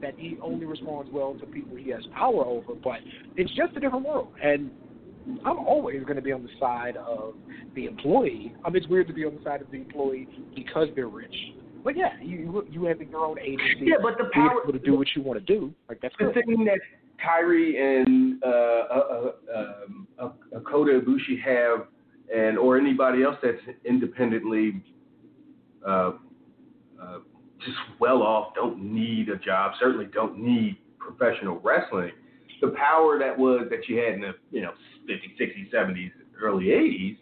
that 0.00 0.14
he 0.16 0.36
only 0.42 0.66
responds 0.66 1.10
well 1.12 1.34
to 1.34 1.46
people 1.46 1.76
he 1.76 1.90
has 1.90 2.02
power 2.14 2.44
over, 2.44 2.74
but 2.82 2.98
it's 3.36 3.50
just 3.54 3.76
a 3.76 3.80
different 3.80 4.06
world. 4.06 4.32
And 4.42 4.70
I'm 5.44 5.58
always 5.58 6.02
going 6.04 6.16
to 6.16 6.22
be 6.22 6.32
on 6.32 6.42
the 6.42 6.48
side 6.58 6.96
of 6.96 7.34
the 7.74 7.86
employee. 7.86 8.54
I 8.64 8.70
mean, 8.70 8.82
it's 8.82 8.88
weird 8.88 9.08
to 9.08 9.12
be 9.12 9.24
on 9.24 9.36
the 9.36 9.42
side 9.42 9.60
of 9.60 9.70
the 9.70 9.78
employee 9.78 10.28
because 10.54 10.88
they're 10.94 11.08
rich. 11.08 11.34
But 11.84 11.96
yeah, 11.96 12.20
you 12.20 12.66
you 12.70 12.84
have 12.86 13.00
your 13.00 13.24
own 13.24 13.38
agency. 13.38 13.86
Yeah, 13.86 13.96
but 14.02 14.18
the 14.18 14.30
power 14.32 14.60
to 14.70 14.78
do 14.78 14.96
what 14.96 15.08
you 15.14 15.22
want 15.22 15.38
to 15.38 15.44
do. 15.44 15.72
Like 15.88 16.00
that's 16.00 16.14
the 16.18 16.26
good. 16.26 16.44
thing 16.46 16.64
that 16.64 16.80
Kairi 17.24 17.78
and 17.78 18.42
uh, 18.42 18.48
uh, 18.48 19.30
uh, 19.54 19.84
um, 19.84 20.08
uh, 20.18 20.60
Kota 20.60 21.00
Ibushi 21.00 21.40
have 21.42 21.86
and 22.34 22.58
or 22.58 22.76
anybody 22.76 23.22
else 23.22 23.36
that's 23.42 23.58
independently 23.84 24.82
uh, 25.86 26.12
uh, 27.00 27.18
just 27.64 27.76
well 27.98 28.22
off, 28.22 28.54
don't 28.54 28.82
need 28.82 29.28
a 29.28 29.36
job, 29.36 29.72
certainly 29.80 30.06
don't 30.06 30.38
need 30.38 30.78
professional 30.98 31.60
wrestling. 31.60 32.12
The 32.60 32.68
power 32.68 33.18
that 33.18 33.38
was 33.38 33.66
that 33.70 33.88
you 33.88 33.98
had 33.98 34.14
in 34.14 34.20
the 34.20 34.32
you 34.50 34.62
know 34.62 34.72
50s, 35.08 35.40
60s, 35.40 35.72
70s, 35.72 36.10
early 36.40 36.66
80s 36.66 37.18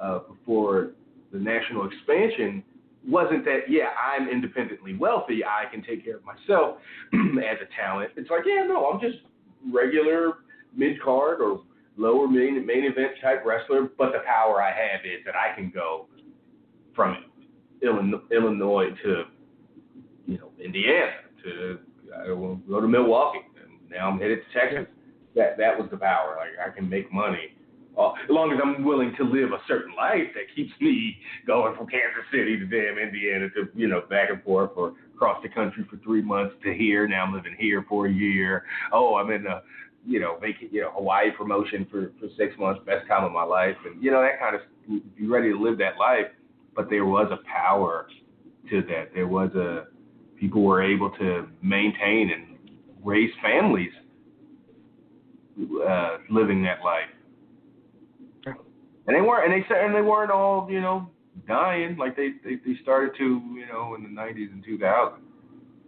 uh, 0.00 0.20
before 0.28 0.90
the 1.32 1.38
national 1.38 1.86
expansion 1.86 2.62
wasn't 3.06 3.44
that 3.44 3.60
yeah 3.68 3.88
I'm 4.02 4.28
independently 4.28 4.94
wealthy 4.94 5.44
I 5.44 5.70
can 5.70 5.82
take 5.82 6.04
care 6.04 6.16
of 6.16 6.22
myself 6.24 6.78
as 7.14 7.58
a 7.62 7.80
talent. 7.80 8.10
It's 8.16 8.30
like 8.30 8.42
yeah 8.46 8.64
no 8.66 8.86
I'm 8.90 9.00
just 9.00 9.18
regular 9.72 10.34
mid 10.74 11.00
card 11.02 11.40
or 11.40 11.62
lower 11.96 12.28
main 12.28 12.64
main 12.66 12.84
event 12.84 13.12
type 13.22 13.44
wrestler, 13.44 13.88
but 13.96 14.12
the 14.12 14.20
power 14.26 14.62
I 14.62 14.70
have 14.70 15.04
is 15.04 15.24
that 15.24 15.34
I 15.34 15.54
can 15.54 15.70
go 15.74 16.06
from 16.94 17.24
Illinois 17.82 18.88
to 19.04 19.24
you 20.28 20.38
know 20.38 20.50
Indiana 20.62 21.12
to 21.42 21.78
I 22.24 22.30
will 22.32 22.56
go 22.56 22.80
to 22.80 22.86
Milwaukee, 22.88 23.40
and 23.60 23.90
now 23.90 24.08
I'm 24.08 24.20
headed 24.20 24.38
to 24.38 24.58
Texas. 24.58 24.86
That 25.34 25.58
that 25.58 25.78
was 25.78 25.88
the 25.90 25.96
power. 25.96 26.36
Like 26.38 26.54
I 26.64 26.74
can 26.74 26.88
make 26.88 27.12
money 27.12 27.56
uh, 27.98 28.12
as 28.12 28.30
long 28.30 28.52
as 28.52 28.58
I'm 28.62 28.84
willing 28.84 29.12
to 29.18 29.24
live 29.24 29.50
a 29.52 29.58
certain 29.66 29.94
life 29.96 30.30
that 30.34 30.54
keeps 30.54 30.70
me 30.80 31.16
going 31.46 31.74
from 31.76 31.88
Kansas 31.88 32.22
City 32.30 32.56
to 32.56 32.64
damn 32.64 32.96
Indiana 32.96 33.48
to 33.50 33.68
you 33.74 33.88
know 33.88 34.02
back 34.08 34.30
and 34.30 34.42
forth 34.44 34.70
or 34.76 34.94
across 35.14 35.42
the 35.42 35.48
country 35.48 35.84
for 35.90 35.96
three 35.98 36.22
months 36.22 36.54
to 36.62 36.72
here. 36.72 37.08
Now 37.08 37.24
I'm 37.24 37.34
living 37.34 37.56
here 37.58 37.84
for 37.88 38.06
a 38.06 38.12
year. 38.12 38.64
Oh, 38.92 39.16
I'm 39.16 39.30
in 39.32 39.46
a 39.46 39.62
you 40.06 40.20
know 40.20 40.38
making 40.40 40.68
you 40.70 40.82
know 40.82 40.92
Hawaii 40.92 41.32
promotion 41.32 41.86
for 41.90 42.12
for 42.20 42.28
six 42.36 42.56
months, 42.58 42.80
best 42.86 43.08
time 43.08 43.24
of 43.24 43.32
my 43.32 43.42
life, 43.42 43.76
and 43.84 44.02
you 44.02 44.12
know 44.12 44.22
that 44.22 44.38
kind 44.38 44.54
of 44.54 44.62
be 45.16 45.26
ready 45.26 45.50
to 45.50 45.58
live 45.58 45.78
that 45.78 45.98
life. 45.98 46.26
But 46.76 46.88
there 46.90 47.04
was 47.04 47.28
a 47.32 47.38
power 47.48 48.06
to 48.70 48.82
that. 48.82 49.10
There 49.12 49.26
was 49.26 49.50
a 49.56 49.86
people 50.38 50.62
were 50.62 50.82
able 50.82 51.10
to 51.10 51.48
maintain 51.62 52.30
and 52.30 52.58
raise 53.02 53.30
families 53.42 53.92
uh, 55.86 56.18
living 56.30 56.62
that 56.62 56.82
life. 56.84 57.10
And 59.06 59.16
they 59.16 59.22
weren't, 59.22 59.50
and 59.50 59.62
they 59.62 59.66
said, 59.68 59.84
and 59.84 59.94
they 59.94 60.02
weren't 60.02 60.30
all, 60.30 60.70
you 60.70 60.80
know, 60.80 61.08
dying 61.46 61.96
like 61.96 62.14
they, 62.14 62.32
they 62.44 62.56
they 62.56 62.78
started 62.82 63.12
to, 63.16 63.24
you 63.24 63.66
know, 63.66 63.94
in 63.94 64.02
the 64.02 64.08
90s 64.08 64.52
and 64.52 64.64
2000s. 64.64 65.18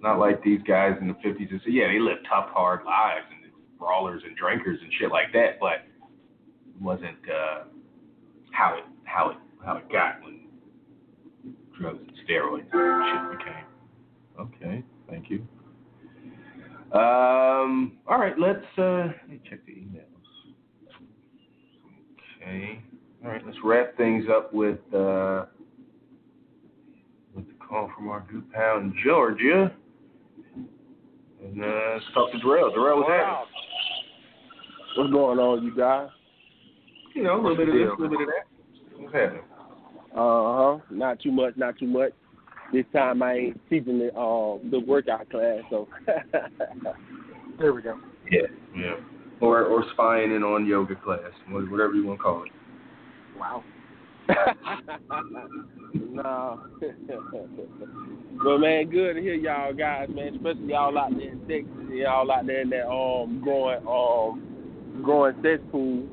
Not 0.03 0.19
like 0.19 0.43
these 0.43 0.61
guys 0.67 0.95
in 1.03 1.09
the 1.09 1.15
50s 1.15 1.51
and 1.51 1.61
so 1.63 1.71
yeah, 1.71 1.89
they 1.89 1.99
lived 1.99 2.27
tough, 2.29 2.49
hard 2.49 2.85
lives 2.85 3.27
and 3.31 3.53
brawlers 3.79 4.23
and 4.25 4.35
drinkers 4.37 4.79
and 4.83 4.91
shit 4.99 5.11
like 5.11 5.33
that, 5.35 5.61
but 5.61 5.85
it 5.85 6.81
wasn't 6.81 7.19
uh, 7.29 7.65
how 8.53 8.79
it 8.79 8.85
how 9.05 9.31
it 9.31 9.37
how 9.65 9.77
it 9.77 9.93
got 9.93 10.23
when 10.23 10.47
drugs 11.79 11.99
and 12.01 12.17
steroids 12.27 12.65
and 12.73 13.33
shit 13.33 13.39
became. 13.39 13.70
Okay, 14.41 14.83
thank 15.09 15.29
you. 15.29 15.47
Um, 16.93 17.99
all 18.09 18.19
right, 18.19 18.39
let's 18.39 18.65
uh, 18.79 19.09
let 19.09 19.29
me 19.29 19.41
check 19.49 19.65
the 19.67 19.73
emails. 19.73 20.05
Okay, 22.43 22.83
all 23.23 23.31
right, 23.31 23.43
let's 23.45 23.59
wrap 23.63 23.97
things 23.99 24.25
up 24.35 24.53
with 24.55 24.79
uh, 24.95 25.45
with 27.35 27.47
the 27.49 27.55
call 27.67 27.91
from 27.95 28.09
our 28.09 28.27
good 28.33 28.51
pal 28.51 28.79
in 28.79 28.95
Georgia, 29.05 29.71
and 31.45 31.63
uh, 31.63 31.91
let's 31.95 32.05
talk 32.15 32.33
to 32.33 32.39
Darrell. 32.39 32.71
Darrell, 32.71 32.99
what's 33.01 33.11
happening? 33.11 33.47
What's 34.97 35.13
going 35.13 35.39
on, 35.39 35.65
you 35.65 35.77
guys? 35.77 36.09
You 37.15 37.25
know, 37.25 37.35
a 37.35 37.43
little 37.43 37.57
bit 37.57 37.69
of 37.69 37.75
this, 37.75 37.83
a 37.87 38.01
little 38.01 38.09
bit 38.09 38.21
of 38.23 38.29
that. 38.29 39.01
What's 39.03 39.15
happening? 39.15 39.43
Uh 40.17 40.79
huh. 40.79 40.79
Not 40.91 41.21
too 41.21 41.31
much. 41.31 41.57
Not 41.57 41.79
too 41.79 41.87
much. 41.87 42.13
This 42.73 42.85
time 42.93 43.23
I 43.23 43.35
ain't 43.35 43.61
teaching 43.69 43.99
the 43.99 44.09
uh, 44.15 44.59
the 44.71 44.79
workout 44.87 45.29
class, 45.29 45.63
so 45.71 45.89
there 47.59 47.73
we 47.73 47.83
go. 47.83 47.99
Yeah, 48.31 48.43
yeah. 48.77 48.95
Or 49.41 49.65
or 49.65 49.85
spying 49.93 50.33
in 50.33 50.45
on 50.45 50.67
yoga 50.67 50.95
class, 50.95 51.33
whatever 51.49 51.95
you 51.95 52.07
want 52.07 52.21
to 52.21 52.23
call 52.23 52.45
it. 52.45 52.53
Wow. 53.39 53.65
no. 55.95 56.61
but 58.45 58.59
man, 58.59 58.89
good 58.91 59.15
to 59.15 59.21
hear 59.21 59.35
y'all 59.35 59.73
guys, 59.73 60.09
man, 60.11 60.37
especially 60.37 60.69
y'all 60.69 60.97
out 60.97 61.11
there 61.11 61.33
in 61.33 61.41
Texas, 61.41 61.91
y'all 61.91 62.31
out 62.31 62.47
there 62.47 62.61
in 62.61 62.71
that 62.71 62.87
um 62.89 63.41
growing 63.43 63.85
um 63.89 65.03
growing 65.03 65.35
cesspool. 65.43 66.07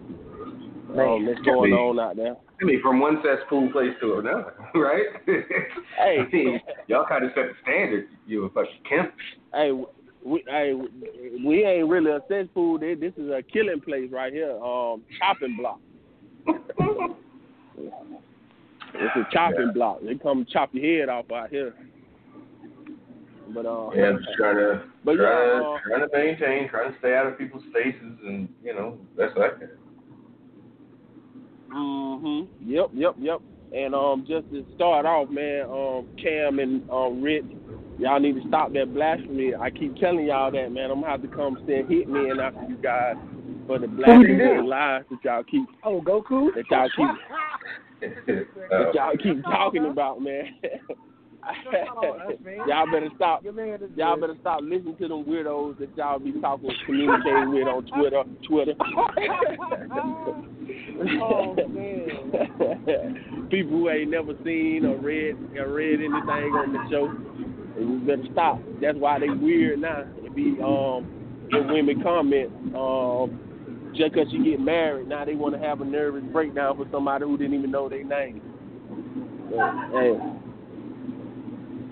Um, 0.89 1.25
that's 1.25 1.41
going 1.41 1.73
on 1.73 1.99
out 1.99 2.15
there. 2.15 2.38
I 2.61 2.65
mean, 2.65 2.81
from 2.81 2.99
one 2.99 3.21
cesspool 3.23 3.71
place 3.71 3.91
to 4.01 4.15
another, 4.15 4.53
right? 4.75 5.05
Hey. 5.25 6.19
I 6.19 6.27
mean, 6.31 6.59
y'all 6.88 7.05
kind 7.07 7.23
of 7.23 7.31
set 7.35 7.45
the 7.49 7.53
standard. 7.61 8.07
You 8.25 8.45
a 8.45 8.49
fucking 8.49 8.71
Kemp. 8.89 9.13
Hey, 9.53 9.71
we 10.25 10.43
hey 10.47 10.73
we 11.45 11.63
ain't 11.63 11.88
really 11.88 12.11
a 12.11 12.19
cesspool. 12.27 12.79
This 12.79 12.99
this 12.99 13.13
is 13.17 13.29
a 13.29 13.43
killing 13.53 13.79
place 13.81 14.09
right 14.11 14.34
here. 14.34 14.51
Um, 14.51 15.03
chopping 15.19 15.57
block. 15.57 15.79
It's 18.99 19.15
a 19.15 19.31
chopping 19.31 19.67
Yeah. 19.67 19.71
block. 19.73 19.99
They 20.01 20.15
come 20.15 20.45
chop 20.51 20.73
your 20.73 21.01
head 21.01 21.09
off 21.09 21.31
out 21.31 21.49
here. 21.49 21.75
But 23.53 23.65
uh, 23.65 23.91
Yeah, 23.93 24.13
just 24.13 24.34
trying 24.38 24.55
to 24.55 24.84
But 25.03 25.11
yeah, 25.11 25.17
trying, 25.17 25.63
uh, 25.63 25.77
trying 25.88 26.09
to 26.09 26.17
maintain, 26.17 26.69
trying 26.69 26.93
to 26.93 26.99
stay 26.99 27.15
out 27.15 27.27
of 27.27 27.38
people's 27.38 27.63
faces, 27.73 28.17
and 28.25 28.49
you 28.63 28.73
know, 28.73 28.97
that's 29.15 29.35
what 29.35 29.53
I 29.53 29.59
can. 29.59 29.69
Mhm. 31.72 32.48
Yep, 32.65 32.89
yep, 32.94 33.15
yep. 33.19 33.41
And 33.73 33.94
um, 33.94 34.26
just 34.27 34.49
to 34.52 34.65
start 34.76 35.06
off, 35.06 35.30
man, 35.30 35.64
um, 35.69 36.07
Cam 36.22 36.60
and 36.60 36.89
um, 36.89 37.22
Rich, 37.22 37.45
y'all 37.98 38.19
need 38.19 38.41
to 38.41 38.48
stop 38.48 38.72
that 38.73 38.94
blasphemy. 38.94 39.53
I 39.56 39.69
keep 39.69 39.95
telling 39.98 40.26
y'all 40.26 40.52
that, 40.52 40.72
man. 40.72 40.89
I'm 40.89 41.02
gonna 41.02 41.11
have 41.11 41.22
to 41.22 41.27
come 41.27 41.57
stand 41.65 41.89
hit 41.89 42.07
me 42.07 42.30
and 42.30 42.39
after 42.39 42.64
you 42.69 42.77
guys 42.77 43.15
for 43.68 43.77
the 43.80 43.88
blasphemy 43.88 44.41
and 44.41 44.68
lies 44.69 45.03
that 45.10 45.19
y'all 45.23 45.44
keep 45.44 45.68
Oh, 45.84 46.02
Goku. 46.02 46.53
that 46.56 46.64
y'all 46.72 46.89
keep 46.95 47.10
that 48.69 48.94
y'all 48.94 49.18
keep 49.18 49.44
talking 49.44 49.85
about, 49.85 50.22
man. 50.22 50.45
y'all 52.67 52.91
better 52.91 53.09
stop. 53.15 53.43
Y'all 53.43 54.19
better 54.19 54.35
stop 54.41 54.61
listening 54.61 54.95
to 54.97 55.07
them 55.07 55.23
weirdos 55.25 55.77
that 55.79 55.89
y'all 55.95 56.19
be 56.19 56.31
talking, 56.41 56.69
communicating 56.85 57.53
with 57.53 57.67
on 57.67 57.85
Twitter. 57.87 58.23
Twitter. 58.47 58.73
Oh, 61.21 61.55
man. 61.69 63.47
People 63.49 63.71
who 63.71 63.89
ain't 63.89 64.11
never 64.11 64.33
seen 64.43 64.85
or 64.85 64.97
read 64.97 65.35
or 65.57 65.71
read 65.71 65.99
anything 65.99 66.13
on 66.17 66.73
the 66.73 66.79
show, 66.89 67.05
and 67.77 67.89
you 67.89 67.99
better 68.05 68.27
stop. 68.33 68.59
That's 68.81 68.97
why 68.97 69.19
they 69.19 69.29
weird 69.29 69.79
now. 69.79 70.03
It 70.23 70.35
be 70.35 70.57
um, 70.63 71.07
if 71.49 71.65
women 71.71 72.01
comment 72.03 72.51
um, 72.75 73.39
just 73.95 74.13
'cause 74.13 74.27
you 74.29 74.43
get 74.43 74.59
married, 74.59 75.07
now 75.07 75.23
they 75.25 75.35
want 75.35 75.55
to 75.55 75.61
have 75.61 75.81
a 75.81 75.85
nervous 75.85 76.23
breakdown 76.31 76.75
for 76.77 76.85
somebody 76.91 77.25
who 77.25 77.37
didn't 77.37 77.53
even 77.57 77.71
know 77.71 77.87
their 77.89 78.03
name. 78.03 78.41
So, 79.49 79.57
hey. 79.93 80.43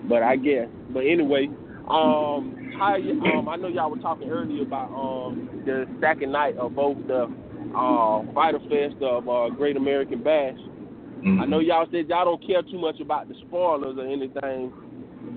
But 0.08 0.22
I 0.22 0.36
guess. 0.36 0.68
But 0.90 1.00
anyway, 1.00 1.48
um, 1.88 2.74
how 2.78 2.96
you, 2.96 3.20
um, 3.22 3.48
I 3.48 3.56
know 3.56 3.68
y'all 3.68 3.90
were 3.90 3.98
talking 3.98 4.28
earlier 4.30 4.62
about 4.62 4.90
um 4.92 5.62
the 5.64 5.86
second 6.00 6.32
night 6.32 6.56
of 6.56 6.74
both 6.74 6.98
the 7.06 7.24
uh 7.76 8.22
Fyter 8.34 8.60
Fest 8.68 9.02
of 9.02 9.28
uh, 9.28 9.48
Great 9.50 9.76
American 9.76 10.22
Bash. 10.22 10.58
mhm. 11.22 11.40
I 11.40 11.46
know 11.46 11.60
y'all 11.60 11.86
said 11.90 12.08
y'all 12.08 12.24
don't 12.24 12.46
care 12.46 12.62
too 12.62 12.78
much 12.78 13.00
about 13.00 13.28
the 13.28 13.34
spoilers 13.46 13.96
or 13.98 14.06
anything, 14.06 14.72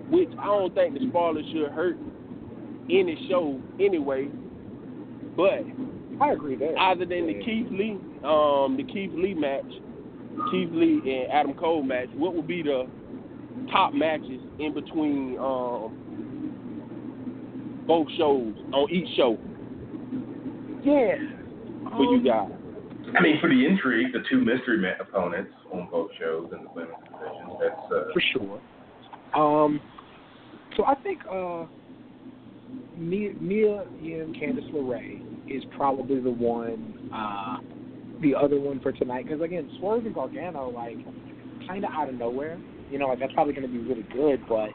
which 0.09 0.29
I 0.39 0.45
don't 0.45 0.73
think 0.75 0.93
the 0.93 1.07
spoilers 1.09 1.45
should 1.51 1.71
hurt 1.71 1.97
any 2.89 3.27
show 3.29 3.59
anyway. 3.79 4.27
But 5.35 5.63
I 6.21 6.31
agree 6.33 6.55
that 6.55 6.75
other 6.79 7.05
than 7.05 7.27
the 7.27 7.35
Keith 7.45 7.67
Lee, 7.71 7.97
um, 8.23 8.75
the 8.77 8.83
Keith 8.91 9.11
Lee 9.13 9.33
match, 9.33 9.69
Keith 10.51 10.69
Lee 10.71 11.01
and 11.05 11.31
Adam 11.31 11.53
Cole 11.53 11.83
match, 11.83 12.09
what 12.15 12.33
would 12.35 12.47
be 12.47 12.61
the 12.61 12.87
top 13.71 13.93
matches 13.93 14.41
in 14.59 14.73
between 14.73 15.37
um, 15.39 16.05
both 17.87 18.07
shows 18.17 18.53
on 18.73 18.89
each 18.91 19.07
show 19.15 19.37
Yeah. 20.83 21.15
for 21.95 22.03
you 22.03 22.21
guys? 22.23 22.51
I 23.17 23.21
mean, 23.21 23.39
for 23.41 23.49
the 23.49 23.65
intrigue, 23.65 24.13
the 24.13 24.19
two 24.29 24.39
mystery 24.39 24.77
ma- 24.77 24.93
opponents 24.99 25.51
on 25.73 25.87
both 25.89 26.11
shows 26.19 26.51
in 26.51 26.63
the 26.63 26.69
women's 26.75 26.95
division. 27.05 27.57
That's 27.59 27.91
uh, 27.91 28.13
for 28.13 28.21
sure. 28.33 28.61
Um, 29.33 29.79
so 30.77 30.85
I 30.85 30.95
think 30.95 31.19
uh, 31.31 31.65
Mia, 32.95 33.33
Mia 33.41 33.81
and 33.81 34.35
Candice 34.35 34.69
LeRae 34.71 35.21
is 35.49 35.63
probably 35.75 36.19
the 36.19 36.29
one, 36.29 37.09
uh, 37.13 37.57
the 38.21 38.35
other 38.35 38.59
one 38.59 38.79
for 38.81 38.91
tonight. 38.91 39.25
Because 39.25 39.41
again, 39.41 39.69
Swerve 39.79 40.05
and 40.05 40.13
Gargano, 40.13 40.69
like, 40.69 40.97
kind 41.67 41.83
of 41.83 41.91
out 41.91 42.09
of 42.09 42.15
nowhere. 42.15 42.59
You 42.89 42.97
know, 42.97 43.07
like 43.07 43.19
that's 43.19 43.33
probably 43.33 43.53
going 43.53 43.67
to 43.67 43.71
be 43.71 43.79
really 43.79 44.05
good, 44.13 44.41
but 44.47 44.69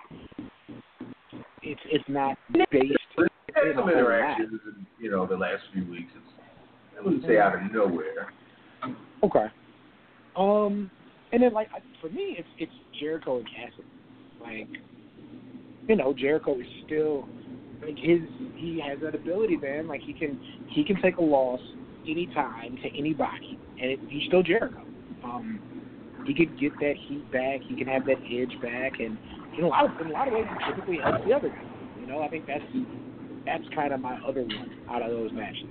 it's 1.62 1.81
it's 1.91 2.05
not 2.09 2.36
based 2.70 2.93
some 3.74 3.89
interactions 3.89 4.61
in 4.66 4.86
you 5.01 5.11
know 5.11 5.27
the 5.27 5.36
last 5.36 5.62
few 5.73 5.85
weeks. 5.91 6.12
It's, 6.15 6.99
I 6.99 7.03
wouldn't 7.03 7.24
say 7.24 7.39
out 7.39 7.55
of 7.55 7.73
nowhere. 7.73 8.32
Okay. 9.23 9.47
Um, 10.36 10.91
and 11.32 11.43
then 11.43 11.53
like 11.53 11.69
for 12.01 12.09
me, 12.11 12.36
it's 12.39 12.49
it's 12.59 12.73
Jericho 13.01 13.39
and 13.39 13.47
Cassidy. 13.47 13.89
Like, 14.41 14.69
you 15.89 15.97
know, 15.97 16.12
Jericho 16.12 16.59
is 16.59 16.66
still 16.86 17.28
like 17.85 17.97
his 17.97 18.20
he 18.55 18.81
has 18.86 18.99
that 19.03 19.15
ability, 19.15 19.57
man. 19.57 19.89
Like 19.89 20.03
he 20.03 20.12
can 20.12 20.39
he 20.69 20.85
can 20.85 21.01
take 21.03 21.16
a 21.16 21.23
loss 21.23 21.61
anytime 22.09 22.77
to 22.82 22.99
anybody, 22.99 23.59
and 23.81 23.91
it, 23.93 24.01
he's 24.09 24.27
still 24.28 24.43
Jericho. 24.43 24.82
Um, 25.24 25.61
he 26.26 26.34
could 26.34 26.59
get 26.59 26.72
that 26.80 26.94
heat 27.06 27.30
back. 27.32 27.60
He 27.66 27.76
can 27.76 27.86
have 27.86 28.06
that 28.06 28.18
edge 28.30 28.60
back, 28.62 29.01
and 29.01 29.18
in 29.56 29.64
a 29.64 29.68
lot 29.68 29.84
of 29.84 30.01
in 30.01 30.09
a 30.09 30.12
lot 30.12 30.28
of 30.28 30.34
ways, 30.34 30.46
he 30.48 30.72
typically 30.72 30.98
helps 30.98 31.24
the 31.26 31.34
other 31.34 31.48
guy. 31.48 31.64
You 32.01 32.06
know, 32.06 32.22
I 32.22 32.28
think 32.28 32.46
that's 32.46 32.64
that's 33.46 33.64
kind 33.74 33.92
of 33.92 34.01
my 34.01 34.18
other 34.26 34.42
one 34.42 34.70
out 34.90 35.02
of 35.02 35.10
those 35.10 35.30
matches. 35.32 35.68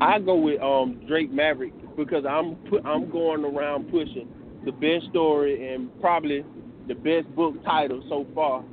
I 0.00 0.18
go 0.18 0.36
with 0.36 0.60
um 0.62 1.00
Drake 1.06 1.32
Maverick 1.32 1.72
because 1.96 2.24
I'm 2.28 2.56
pu- 2.68 2.82
I'm 2.84 3.10
going 3.10 3.44
around 3.44 3.90
pushing 3.90 4.28
the 4.64 4.72
best 4.72 5.10
story 5.10 5.74
and 5.74 5.90
probably 6.00 6.44
the 6.86 6.94
best 6.94 7.34
book 7.34 7.62
title 7.64 8.02
so 8.08 8.26
far 8.34 8.64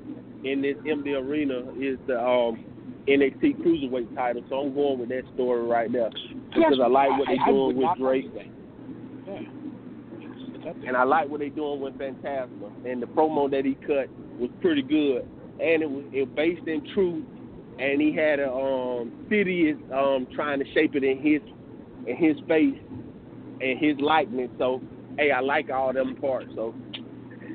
in 0.43 0.61
this 0.61 0.75
MD 0.85 1.19
Arena 1.19 1.71
is 1.79 1.97
the 2.07 2.19
um 2.19 2.63
NXT 3.07 3.57
Cruiserweight 3.61 4.15
title. 4.15 4.43
So 4.49 4.61
I'm 4.61 4.73
going 4.73 4.99
with 4.99 5.09
that 5.09 5.23
story 5.35 5.63
right 5.67 5.91
there 5.91 6.09
Yes, 6.55 6.69
because 6.71 6.79
I 6.83 6.87
like 6.87 7.09
what 7.11 7.27
they're 7.27 7.45
doing 7.53 7.77
with 7.77 7.97
Drake. 7.99 8.25
Yeah. 8.35 9.33
It's- 9.33 9.49
it's 10.55 10.65
up 10.67 10.75
there. 10.79 10.87
And 10.87 10.97
I 10.97 11.03
like 11.03 11.29
what 11.29 11.39
they're 11.41 11.49
doing 11.49 11.81
with 11.81 11.93
Fantasma. 11.97 12.71
And 12.85 13.01
the 13.01 13.07
promo 13.07 13.49
that 13.51 13.65
he 13.65 13.75
cut 13.75 14.09
was 14.39 14.49
pretty 14.61 14.81
good. 14.81 15.25
And 15.59 15.83
it 15.83 15.89
was 15.89 16.03
it 16.11 16.33
based 16.35 16.67
in 16.67 16.81
truth. 16.93 17.23
And 17.77 18.01
he 18.01 18.11
had 18.13 18.39
a 18.39 18.51
um 18.51 19.11
city 19.29 19.69
is 19.69 19.77
um 19.93 20.27
trying 20.33 20.59
to 20.59 20.65
shape 20.73 20.95
it 20.95 21.03
in 21.03 21.17
his 21.19 21.41
in 22.07 22.15
his 22.15 22.37
face 22.47 22.79
and 23.61 23.79
his 23.79 23.97
likeness. 23.99 24.49
So 24.57 24.81
hey, 25.17 25.31
I 25.31 25.41
like 25.41 25.69
all 25.69 25.93
them 25.93 26.15
parts. 26.15 26.49
So 26.55 26.73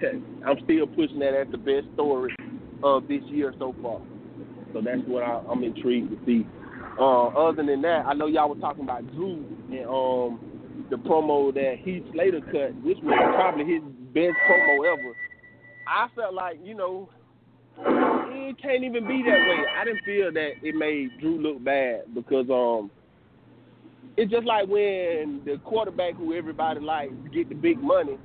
I'm 0.47 0.57
still 0.65 0.87
pushing 0.87 1.19
that 1.19 1.35
as 1.35 1.49
the 1.51 1.59
best 1.59 1.87
story 1.95 2.35
of 2.83 3.09
this 3.09 3.23
year 3.25 3.53
so 3.59 3.75
far. 3.83 4.01
So 4.73 4.81
that's 4.81 5.03
what 5.07 5.23
I, 5.23 5.41
I'm 5.51 5.63
intrigued 5.65 6.11
to 6.11 6.19
see. 6.27 6.47
Uh, 6.99 7.29
other 7.29 7.65
than 7.65 7.83
that, 7.83 8.07
I 8.07 8.15
know 8.15 8.27
y'all 8.27 8.49
were 8.49 8.61
talking 8.61 8.85
about 8.85 9.07
Drew 9.13 9.45
and 9.71 9.87
um 9.87 10.41
the 10.91 10.97
promo 10.97 11.55
that 11.55 11.77
Heath 11.85 12.03
Slater 12.13 12.41
cut, 12.41 12.75
which 12.83 12.99
was 13.03 13.15
probably 13.37 13.65
his 13.65 13.83
best 14.13 14.37
promo 14.49 14.93
ever. 14.93 15.15
I 15.87 16.09
felt 16.15 16.35
like, 16.35 16.59
you 16.63 16.75
know, 16.75 17.09
it 17.79 18.61
can't 18.61 18.85
even 18.85 19.07
be 19.07 19.23
that 19.23 19.39
way. 19.49 19.65
I 19.79 19.85
didn't 19.85 20.05
feel 20.05 20.33
that 20.33 20.53
it 20.63 20.75
made 20.75 21.11
Drew 21.21 21.39
look 21.41 21.63
bad 21.63 22.15
because 22.15 22.47
um 22.51 22.91
it's 24.17 24.31
just 24.31 24.47
like 24.47 24.69
when 24.69 25.41
the 25.45 25.59
quarterback 25.65 26.15
who 26.15 26.35
everybody 26.35 26.81
likes 26.81 27.13
get 27.33 27.49
the 27.49 27.55
big 27.55 27.81
money 27.81 28.19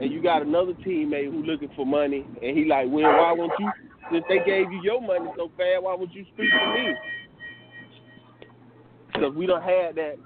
and 0.00 0.12
you 0.12 0.22
got 0.22 0.42
another 0.42 0.72
teammate 0.72 1.30
who 1.30 1.42
looking 1.42 1.70
for 1.76 1.86
money 1.86 2.26
and 2.42 2.56
he 2.58 2.64
like, 2.64 2.86
Well, 2.88 3.16
why 3.16 3.32
won't 3.32 3.52
you 3.58 3.70
since 4.10 4.24
they 4.28 4.38
gave 4.38 4.72
you 4.72 4.80
your 4.82 5.00
money 5.00 5.30
so 5.36 5.50
fast, 5.56 5.82
why 5.82 5.94
would 5.94 6.12
you 6.12 6.24
speak 6.34 6.50
to 6.50 6.74
me? 6.74 6.94
Because 9.12 9.34
we 9.34 9.46
don't 9.46 9.62
have 9.62 9.94
that 9.96 10.16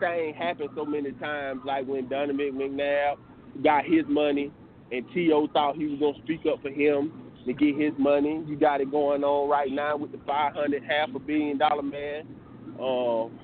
thing 0.00 0.34
happen 0.34 0.68
so 0.74 0.84
many 0.84 1.12
times, 1.12 1.60
like 1.64 1.86
when 1.86 2.08
Donovan 2.08 2.52
McNabb 2.54 3.16
got 3.62 3.84
his 3.84 4.04
money 4.08 4.50
and 4.90 5.04
T.O. 5.14 5.48
thought 5.52 5.76
he 5.76 5.86
was 5.86 5.98
going 5.98 6.14
to 6.14 6.22
speak 6.22 6.40
up 6.50 6.60
for 6.62 6.70
him 6.70 7.12
to 7.46 7.52
get 7.52 7.76
his 7.78 7.92
money. 7.98 8.42
You 8.46 8.56
got 8.56 8.80
it 8.80 8.90
going 8.90 9.24
on 9.24 9.48
right 9.48 9.70
now 9.70 9.96
with 9.96 10.12
the 10.12 10.18
500, 10.26 10.82
half 10.88 11.14
a 11.14 11.18
billion 11.18 11.58
dollar 11.58 11.82
man. 11.82 12.26
Um, 12.78 13.38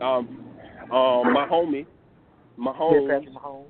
um, 0.00 0.38
um, 0.92 1.32
my 1.32 1.46
homie, 1.50 1.86
my 2.56 2.70
Yeah, 2.70 2.76
home, 2.76 3.08
Patrick 3.08 3.34
Mahomes. 3.34 3.64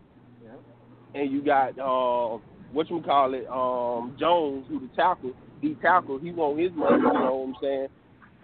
Yeah. 0.45 1.21
and 1.21 1.33
you 1.33 1.43
got 1.43 1.79
uh, 1.79 2.39
what 2.73 2.91
you 2.91 3.03
call 3.03 3.35
it, 3.35 3.47
um, 3.49 4.17
Jones, 4.19 4.67
who 4.69 4.81
the 4.81 4.89
tackle, 4.95 5.33
the 5.63 5.75
tackle, 5.83 6.19
he 6.19 6.31
want 6.31 6.59
his 6.59 6.73
money. 6.73 6.97
You 6.97 7.03
know 7.03 7.35
what 7.37 7.49
I'm 7.49 7.55
saying? 7.63 7.89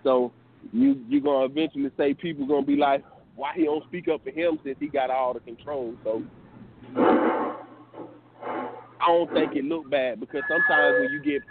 So 0.03 0.33
you 0.73 1.01
you're 1.09 1.21
gonna 1.21 1.47
eventually 1.47 1.91
say 1.97 2.15
people 2.15 2.47
gonna 2.47 2.67
be 2.67 2.77
like, 2.77 3.05
why 3.37 3.53
he 3.55 3.65
don't 3.65 3.85
speak 3.85 4.09
up 4.09 4.23
for 4.25 4.31
him 4.31 4.59
since 4.65 4.77
he 4.81 4.89
got 4.89 5.11
all 5.11 5.35
the 5.35 5.41
control? 5.41 5.95
So 6.05 6.23
I 9.05 9.09
don't 9.09 9.33
think 9.33 9.55
it 9.57 9.65
looked 9.65 9.91
bad 9.91 10.21
because 10.21 10.43
sometimes 10.49 10.97
when 11.01 11.11
you 11.13 11.23
get 11.23 11.43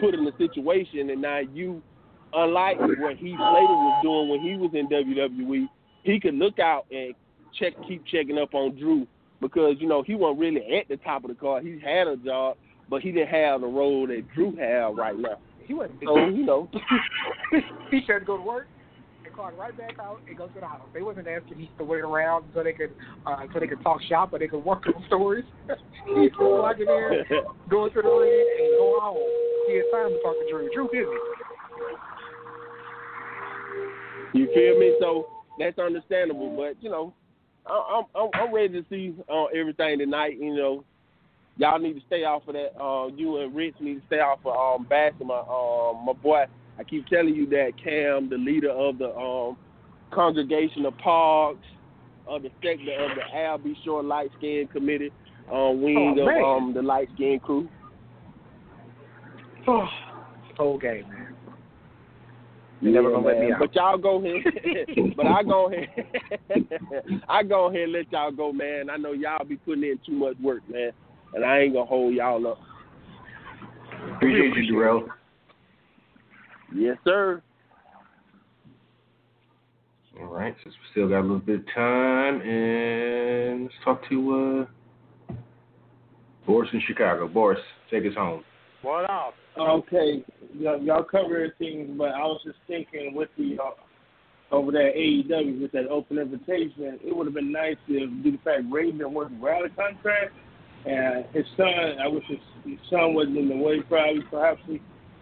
put 0.00 0.14
in 0.14 0.26
a 0.26 0.36
situation 0.36 1.10
and 1.10 1.22
now 1.22 1.38
you, 1.38 1.82
unlike 2.34 2.78
what 2.78 3.16
Heath 3.16 3.36
Slater 3.36 3.72
was 3.72 4.00
doing 4.02 4.28
when 4.28 4.40
he 4.40 4.56
was 4.56 4.70
in 4.74 4.88
WWE, 4.88 5.68
he 6.02 6.20
could 6.20 6.34
look 6.34 6.58
out 6.58 6.86
and 6.90 7.14
check, 7.58 7.72
keep 7.88 8.04
checking 8.06 8.38
up 8.38 8.54
on 8.54 8.76
Drew 8.76 9.06
because 9.40 9.76
you 9.78 9.88
know 9.88 10.02
he 10.02 10.14
wasn't 10.14 10.40
really 10.40 10.78
at 10.78 10.88
the 10.88 10.96
top 10.98 11.24
of 11.24 11.30
the 11.30 11.36
card. 11.36 11.64
He 11.64 11.78
had 11.80 12.06
a 12.06 12.16
job, 12.16 12.56
but 12.88 13.02
he 13.02 13.12
didn't 13.12 13.28
have 13.28 13.60
the 13.60 13.66
role 13.66 14.06
that 14.06 14.24
Drew 14.34 14.56
had 14.56 14.96
right 14.96 15.16
now. 15.16 15.38
He 15.64 15.74
wasn't. 15.74 16.00
So 16.04 16.18
you 16.26 16.44
know, 16.44 16.68
he 17.90 18.00
should 18.06 18.26
go 18.26 18.36
to 18.36 18.42
work 18.42 18.66
and 19.24 19.34
called 19.34 19.54
right 19.58 19.76
back 19.76 19.98
out 20.00 20.20
and 20.28 20.36
go 20.36 20.48
to 20.48 20.60
the 20.60 20.66
house. 20.66 20.82
They 20.92 21.02
wasn't 21.02 21.28
asking 21.28 21.58
Heath 21.58 21.70
to 21.78 21.84
wait 21.84 22.00
around 22.00 22.44
so 22.54 22.62
they 22.62 22.72
could 22.72 22.92
uh, 23.26 23.46
so 23.52 23.60
they 23.60 23.66
could 23.66 23.82
talk 23.82 24.00
shop 24.08 24.32
or 24.32 24.38
they 24.38 24.48
could 24.48 24.64
work 24.64 24.84
on 24.86 25.04
stories. 25.06 25.44
he 26.06 26.12
was 26.12 26.32
walking 26.38 26.88
in, 26.88 27.42
going 27.68 27.92
to 27.92 28.02
the 28.02 28.08
ring, 28.08 28.46
and 28.60 28.78
go 28.78 28.98
home. 29.00 29.18
He 29.68 29.76
had 29.76 29.84
time 29.92 30.10
to 30.10 30.18
talk 30.22 30.34
to 30.34 30.50
Drew. 30.50 30.70
Drew 30.74 30.88
busy. 30.90 31.06
You 34.32 34.46
feel 34.54 34.78
me? 34.78 34.96
So 35.00 35.26
that's 35.58 35.78
understandable. 35.78 36.56
But 36.56 36.82
you 36.82 36.90
know, 36.90 37.14
I'm 37.70 38.04
I'm, 38.14 38.30
I'm 38.34 38.54
ready 38.54 38.80
to 38.80 38.84
see 38.90 39.14
uh, 39.32 39.44
everything 39.46 39.98
tonight. 39.98 40.38
You 40.38 40.54
know, 40.54 40.84
y'all 41.56 41.78
need 41.78 41.94
to 41.94 42.06
stay 42.06 42.24
off 42.24 42.46
of 42.48 42.54
that. 42.54 42.80
Uh, 42.80 43.08
you 43.08 43.38
and 43.38 43.54
Rich 43.54 43.74
need 43.80 44.00
to 44.00 44.06
stay 44.06 44.20
off 44.20 44.40
of 44.44 44.80
um, 44.80 44.86
bashing 44.88 45.26
my 45.26 45.38
um, 45.40 46.04
my 46.04 46.12
boy. 46.12 46.44
I 46.78 46.84
keep 46.84 47.06
telling 47.08 47.34
you 47.34 47.46
that 47.50 47.72
Cam, 47.82 48.30
the 48.30 48.36
leader 48.36 48.70
of 48.70 48.98
the 48.98 49.14
um, 49.14 49.56
congregation 50.10 50.86
of 50.86 50.96
Parks, 50.98 51.66
of 52.26 52.42
the 52.42 52.50
sector 52.62 52.92
of 52.98 53.10
the 53.16 53.38
Al 53.38 53.58
B. 53.58 53.76
Sure 53.84 54.02
Light 54.02 54.30
Skin 54.38 54.68
Committee, 54.72 55.12
uh, 55.52 55.70
wing 55.70 56.16
Oh, 56.18 56.22
of 56.22 56.62
um, 56.62 56.74
the 56.74 56.82
Light 56.82 57.08
Skin 57.14 57.40
Crew. 57.40 57.68
Oh, 59.66 59.86
whole 60.56 60.78
game, 60.78 61.08
man. 61.08 61.29
They 62.82 62.90
never 62.90 63.10
gonna 63.10 63.26
let 63.26 63.38
me 63.38 63.52
out. 63.52 63.60
But 63.60 63.74
y'all 63.74 63.98
go 63.98 64.24
ahead. 64.24 64.42
but 65.16 65.26
I 65.26 65.42
go 65.42 65.70
ahead. 65.70 65.88
I 67.28 67.42
go 67.42 67.68
ahead 67.68 67.82
and 67.82 67.92
let 67.92 68.10
y'all 68.10 68.32
go, 68.32 68.52
man. 68.52 68.88
I 68.88 68.96
know 68.96 69.12
y'all 69.12 69.44
be 69.44 69.56
putting 69.56 69.84
in 69.84 69.98
too 70.04 70.12
much 70.12 70.36
work, 70.42 70.62
man, 70.68 70.92
and 71.34 71.44
I 71.44 71.60
ain't 71.60 71.74
gonna 71.74 71.84
hold 71.84 72.14
y'all 72.14 72.46
up. 72.46 72.58
Appreciate 74.16 74.64
you, 74.64 74.72
Darrell. 74.72 75.08
Yes, 76.74 76.96
sir. 77.04 77.42
All 80.20 80.26
right, 80.26 80.54
since 80.62 80.74
we 80.74 80.90
still 80.90 81.08
got 81.08 81.20
a 81.20 81.22
little 81.22 81.38
bit 81.38 81.60
of 81.60 81.66
time, 81.74 82.40
and 82.42 83.62
let's 83.64 83.74
talk 83.84 84.06
to 84.08 84.66
uh, 85.30 85.34
Boris 86.46 86.70
in 86.72 86.82
Chicago. 86.86 87.26
Boris, 87.28 87.60
take 87.90 88.04
us 88.04 88.14
home. 88.14 88.44
What 88.82 89.10
up? 89.10 89.34
Okay, 89.58 90.24
y'all, 90.54 90.80
y'all 90.80 91.04
cover 91.04 91.36
everything, 91.36 91.96
but 91.98 92.12
I 92.12 92.20
was 92.20 92.40
just 92.42 92.56
thinking 92.66 93.14
with 93.14 93.28
the 93.36 93.58
uh, 93.62 94.54
over 94.54 94.72
there 94.72 94.90
AEW 94.92 95.60
with 95.60 95.72
that 95.72 95.86
open 95.88 96.16
invitation, 96.16 96.98
it 97.04 97.14
would 97.14 97.26
have 97.26 97.34
been 97.34 97.52
nice 97.52 97.76
if, 97.88 98.10
due 98.22 98.30
to 98.30 98.36
the 98.38 98.42
fact 98.42 98.62
Raven 98.70 99.12
wasn't 99.12 99.44
out 99.44 99.66
of 99.66 99.76
contract, 99.76 100.32
and 100.86 101.26
his 101.34 101.44
son, 101.58 101.68
I 102.02 102.08
wish 102.08 102.24
his, 102.26 102.38
his 102.64 102.78
son 102.88 103.12
wasn't 103.12 103.36
in 103.36 103.50
the 103.50 103.56
way, 103.56 103.80
probably, 103.82 104.22
perhaps 104.30 104.62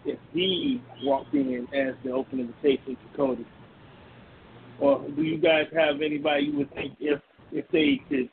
if 0.04 0.18
he 0.32 0.80
walked 1.02 1.34
in 1.34 1.66
as 1.74 1.94
the 2.04 2.12
open 2.12 2.38
invitation 2.38 2.96
to 2.96 3.16
Cody. 3.16 3.46
Or 4.78 5.04
do 5.16 5.22
you 5.22 5.36
guys 5.36 5.66
have 5.74 6.00
anybody 6.00 6.44
you 6.44 6.58
would 6.58 6.72
think 6.74 6.94
if 7.00 7.20
if 7.50 7.66
they 7.72 8.00
could, 8.08 8.28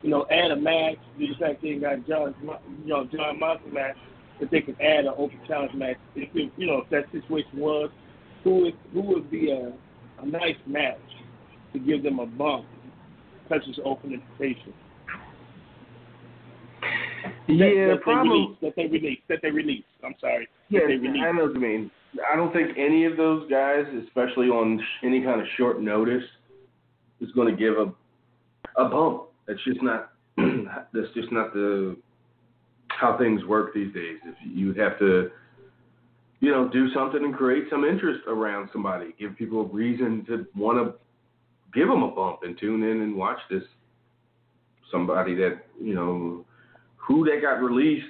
you 0.00 0.08
know, 0.08 0.24
add 0.30 0.50
a 0.50 0.56
match, 0.56 0.96
due 1.18 1.26
to 1.26 1.34
the 1.34 1.38
fact 1.38 1.62
they 1.62 1.74
got 1.74 2.06
John, 2.08 2.34
you 2.42 2.88
know, 2.88 3.04
Jon 3.04 3.38
Moxley 3.38 3.70
match, 3.70 3.96
if 4.42 4.50
they 4.50 4.60
could 4.60 4.78
add 4.80 5.06
an 5.06 5.14
open 5.16 5.38
challenge 5.46 5.72
match, 5.74 5.96
if 6.16 6.28
it, 6.34 6.52
you 6.56 6.66
know 6.66 6.82
if 6.84 6.90
that 6.90 7.04
situation 7.12 7.58
was, 7.58 7.90
who 8.42 8.64
would 8.64 8.74
who 8.92 9.00
would 9.02 9.30
be 9.30 9.52
a 9.52 9.72
a 10.20 10.26
nice 10.26 10.56
match 10.66 10.98
to 11.72 11.78
give 11.78 12.02
them 12.02 12.18
a 12.18 12.26
bump, 12.26 12.66
such 13.48 13.62
as 13.68 13.76
open 13.84 14.12
invitation. 14.12 14.74
That, 17.48 17.54
Yeah, 17.54 17.94
that 17.94 18.00
they 18.04 18.12
release, 18.12 18.56
that 18.62 18.72
they 18.76 18.86
release, 18.86 19.18
that 19.28 19.38
they 19.42 19.50
release. 19.50 19.84
I'm 20.04 20.14
sorry. 20.20 20.48
Yeah, 20.68 20.80
they 20.86 20.96
release. 20.96 21.22
I 21.24 21.32
know 21.32 21.44
what 21.44 21.54
you 21.54 21.60
mean. 21.60 21.90
I 22.30 22.36
don't 22.36 22.52
think 22.52 22.76
any 22.76 23.04
of 23.04 23.16
those 23.16 23.48
guys, 23.48 23.84
especially 24.04 24.48
on 24.48 24.80
any 25.02 25.22
kind 25.22 25.40
of 25.40 25.46
short 25.56 25.80
notice, 25.80 26.24
is 27.20 27.30
going 27.32 27.54
to 27.54 27.56
give 27.56 27.74
a 27.78 27.92
a 28.80 28.88
bump. 28.88 29.24
That's 29.46 29.62
just 29.64 29.82
not. 29.82 30.12
that's 30.36 31.12
just 31.14 31.30
not 31.30 31.52
the 31.52 31.96
how 33.02 33.18
things 33.18 33.44
work 33.44 33.74
these 33.74 33.92
days. 33.92 34.18
If 34.24 34.34
you 34.44 34.72
have 34.74 34.98
to, 35.00 35.30
you 36.40 36.50
know, 36.50 36.68
do 36.68 36.92
something 36.94 37.22
and 37.22 37.34
create 37.34 37.64
some 37.68 37.84
interest 37.84 38.20
around 38.26 38.70
somebody, 38.72 39.14
give 39.18 39.36
people 39.36 39.60
a 39.60 39.64
reason 39.64 40.24
to 40.26 40.46
want 40.56 40.78
to 40.78 40.94
give 41.78 41.88
them 41.88 42.02
a 42.02 42.10
bump 42.10 42.40
and 42.42 42.58
tune 42.58 42.82
in 42.82 43.02
and 43.02 43.16
watch 43.16 43.38
this. 43.50 43.64
Somebody 44.90 45.34
that 45.36 45.62
you 45.80 45.94
know, 45.94 46.44
who 46.96 47.24
that 47.24 47.40
got 47.42 47.62
released 47.62 48.06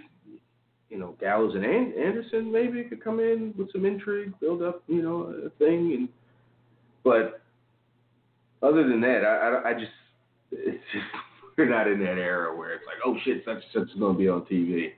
you 0.93 0.99
know, 0.99 1.17
Gallows 1.19 1.55
and 1.55 1.65
Anderson 1.65 2.53
maybe 2.53 2.85
could 2.85 3.03
come 3.03 3.19
in 3.19 3.55
with 3.57 3.73
some 3.73 3.87
intrigue, 3.87 4.35
build 4.41 4.63
up, 4.63 4.83
you 4.89 5.01
know, 5.01 5.35
a 5.47 5.49
thing. 5.59 5.95
And 5.97 6.09
but 7.03 7.41
other 8.63 8.87
than 8.87 9.01
that, 9.01 9.25
I, 9.25 9.71
I, 9.71 9.71
I 9.71 9.73
just 9.73 9.91
it's 10.51 10.85
just 10.93 11.07
we're 11.59 11.69
not 11.69 11.89
in 11.89 11.99
that 12.01 12.19
era 12.19 12.57
where 12.57 12.75
it's 12.75 12.85
like, 12.87 12.97
oh 13.05 13.17
shit, 13.25 13.43
such 13.45 13.55
and 13.57 13.65
such 13.73 13.95
is 13.95 13.99
going 13.99 14.15
to 14.15 14.19
be 14.19 14.29
on 14.29 14.43
TV. 14.43 14.93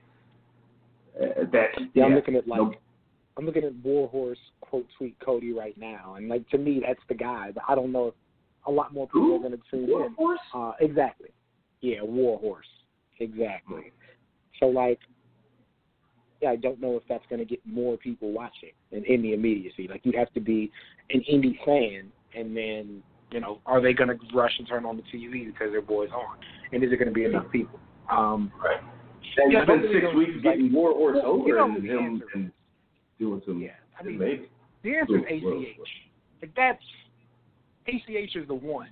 Uh, 1.19 1.45
that 1.51 1.69
Yeah, 1.93 2.05
I'm 2.05 2.15
looking 2.15 2.35
at 2.35 2.47
like 2.47 2.59
no- 2.59 2.73
I'm 3.37 3.45
looking 3.45 3.63
at 3.63 3.73
Warhorse 3.83 4.37
quote 4.61 4.85
tweet 4.97 5.17
Cody 5.19 5.51
right 5.53 5.77
now, 5.77 6.15
and 6.15 6.29
like 6.29 6.47
to 6.49 6.57
me 6.57 6.81
that's 6.85 6.99
the 7.09 7.15
guy. 7.15 7.51
But 7.53 7.63
I 7.67 7.75
don't 7.75 7.91
know 7.91 8.07
if 8.07 8.13
a 8.67 8.71
lot 8.71 8.93
more 8.93 9.07
people 9.07 9.21
Who? 9.21 9.35
are 9.35 9.39
going 9.39 9.51
to 9.51 9.59
tune 9.69 9.87
Warhorse? 9.87 10.39
in. 10.53 10.61
Uh, 10.61 10.71
exactly. 10.79 11.29
Yeah, 11.81 12.01
Warhorse. 12.01 12.65
Exactly. 13.19 13.91
So 14.59 14.67
like, 14.67 14.99
yeah, 16.41 16.49
I 16.49 16.55
don't 16.55 16.81
know 16.81 16.95
if 16.97 17.03
that's 17.07 17.25
going 17.29 17.39
to 17.39 17.45
get 17.45 17.59
more 17.65 17.97
people 17.97 18.31
watching 18.31 18.71
in, 18.91 19.03
in 19.05 19.21
the 19.21 19.33
immediacy. 19.33 19.87
Like 19.89 20.01
you'd 20.03 20.15
have 20.15 20.33
to 20.33 20.39
be 20.41 20.71
an 21.11 21.21
indie 21.31 21.57
fan, 21.65 22.11
and 22.35 22.55
then 22.55 23.03
you 23.31 23.39
know, 23.39 23.59
are 23.65 23.81
they 23.81 23.93
going 23.93 24.09
to 24.09 24.17
rush 24.33 24.53
and 24.59 24.67
turn 24.67 24.85
on 24.85 24.97
the 24.97 25.03
TV 25.03 25.45
because 25.45 25.71
their 25.71 25.81
boy's 25.81 26.09
on? 26.11 26.37
And 26.71 26.83
is 26.83 26.91
it 26.91 26.97
going 26.97 27.07
to 27.07 27.13
be 27.13 27.25
enough 27.25 27.49
people? 27.51 27.79
Um, 28.09 28.51
right. 28.63 28.79
And 29.37 29.51
yeah, 29.51 29.59
it's 29.59 29.67
been 29.67 29.81
six 29.91 30.05
they'll- 30.05 30.15
weeks 30.15 30.31
like- 30.35 30.43
getting 30.43 30.71
more 30.71 30.91
or 30.91 31.13
Well, 31.13 31.25
over 31.25 31.47
you 31.47 31.55
know 31.55 31.65
and 31.65 31.83
the 31.83 31.89
him 31.89 31.99
answer. 31.99 32.25
and 32.35 32.51
doing 33.19 33.41
some 33.45 33.61
Yeah, 33.61 33.71
I 33.99 34.03
mean, 34.03 34.15
amazing. 34.15 34.47
the 34.83 34.95
answer 34.95 35.27
is 35.27 35.43
Well, 35.43 35.53
well, 35.55 35.61
ACH. 35.63 35.89
Like 36.41 36.55
that's 36.55 36.83
ACH 37.87 38.35
is 38.35 38.47
the 38.47 38.53
one 38.55 38.89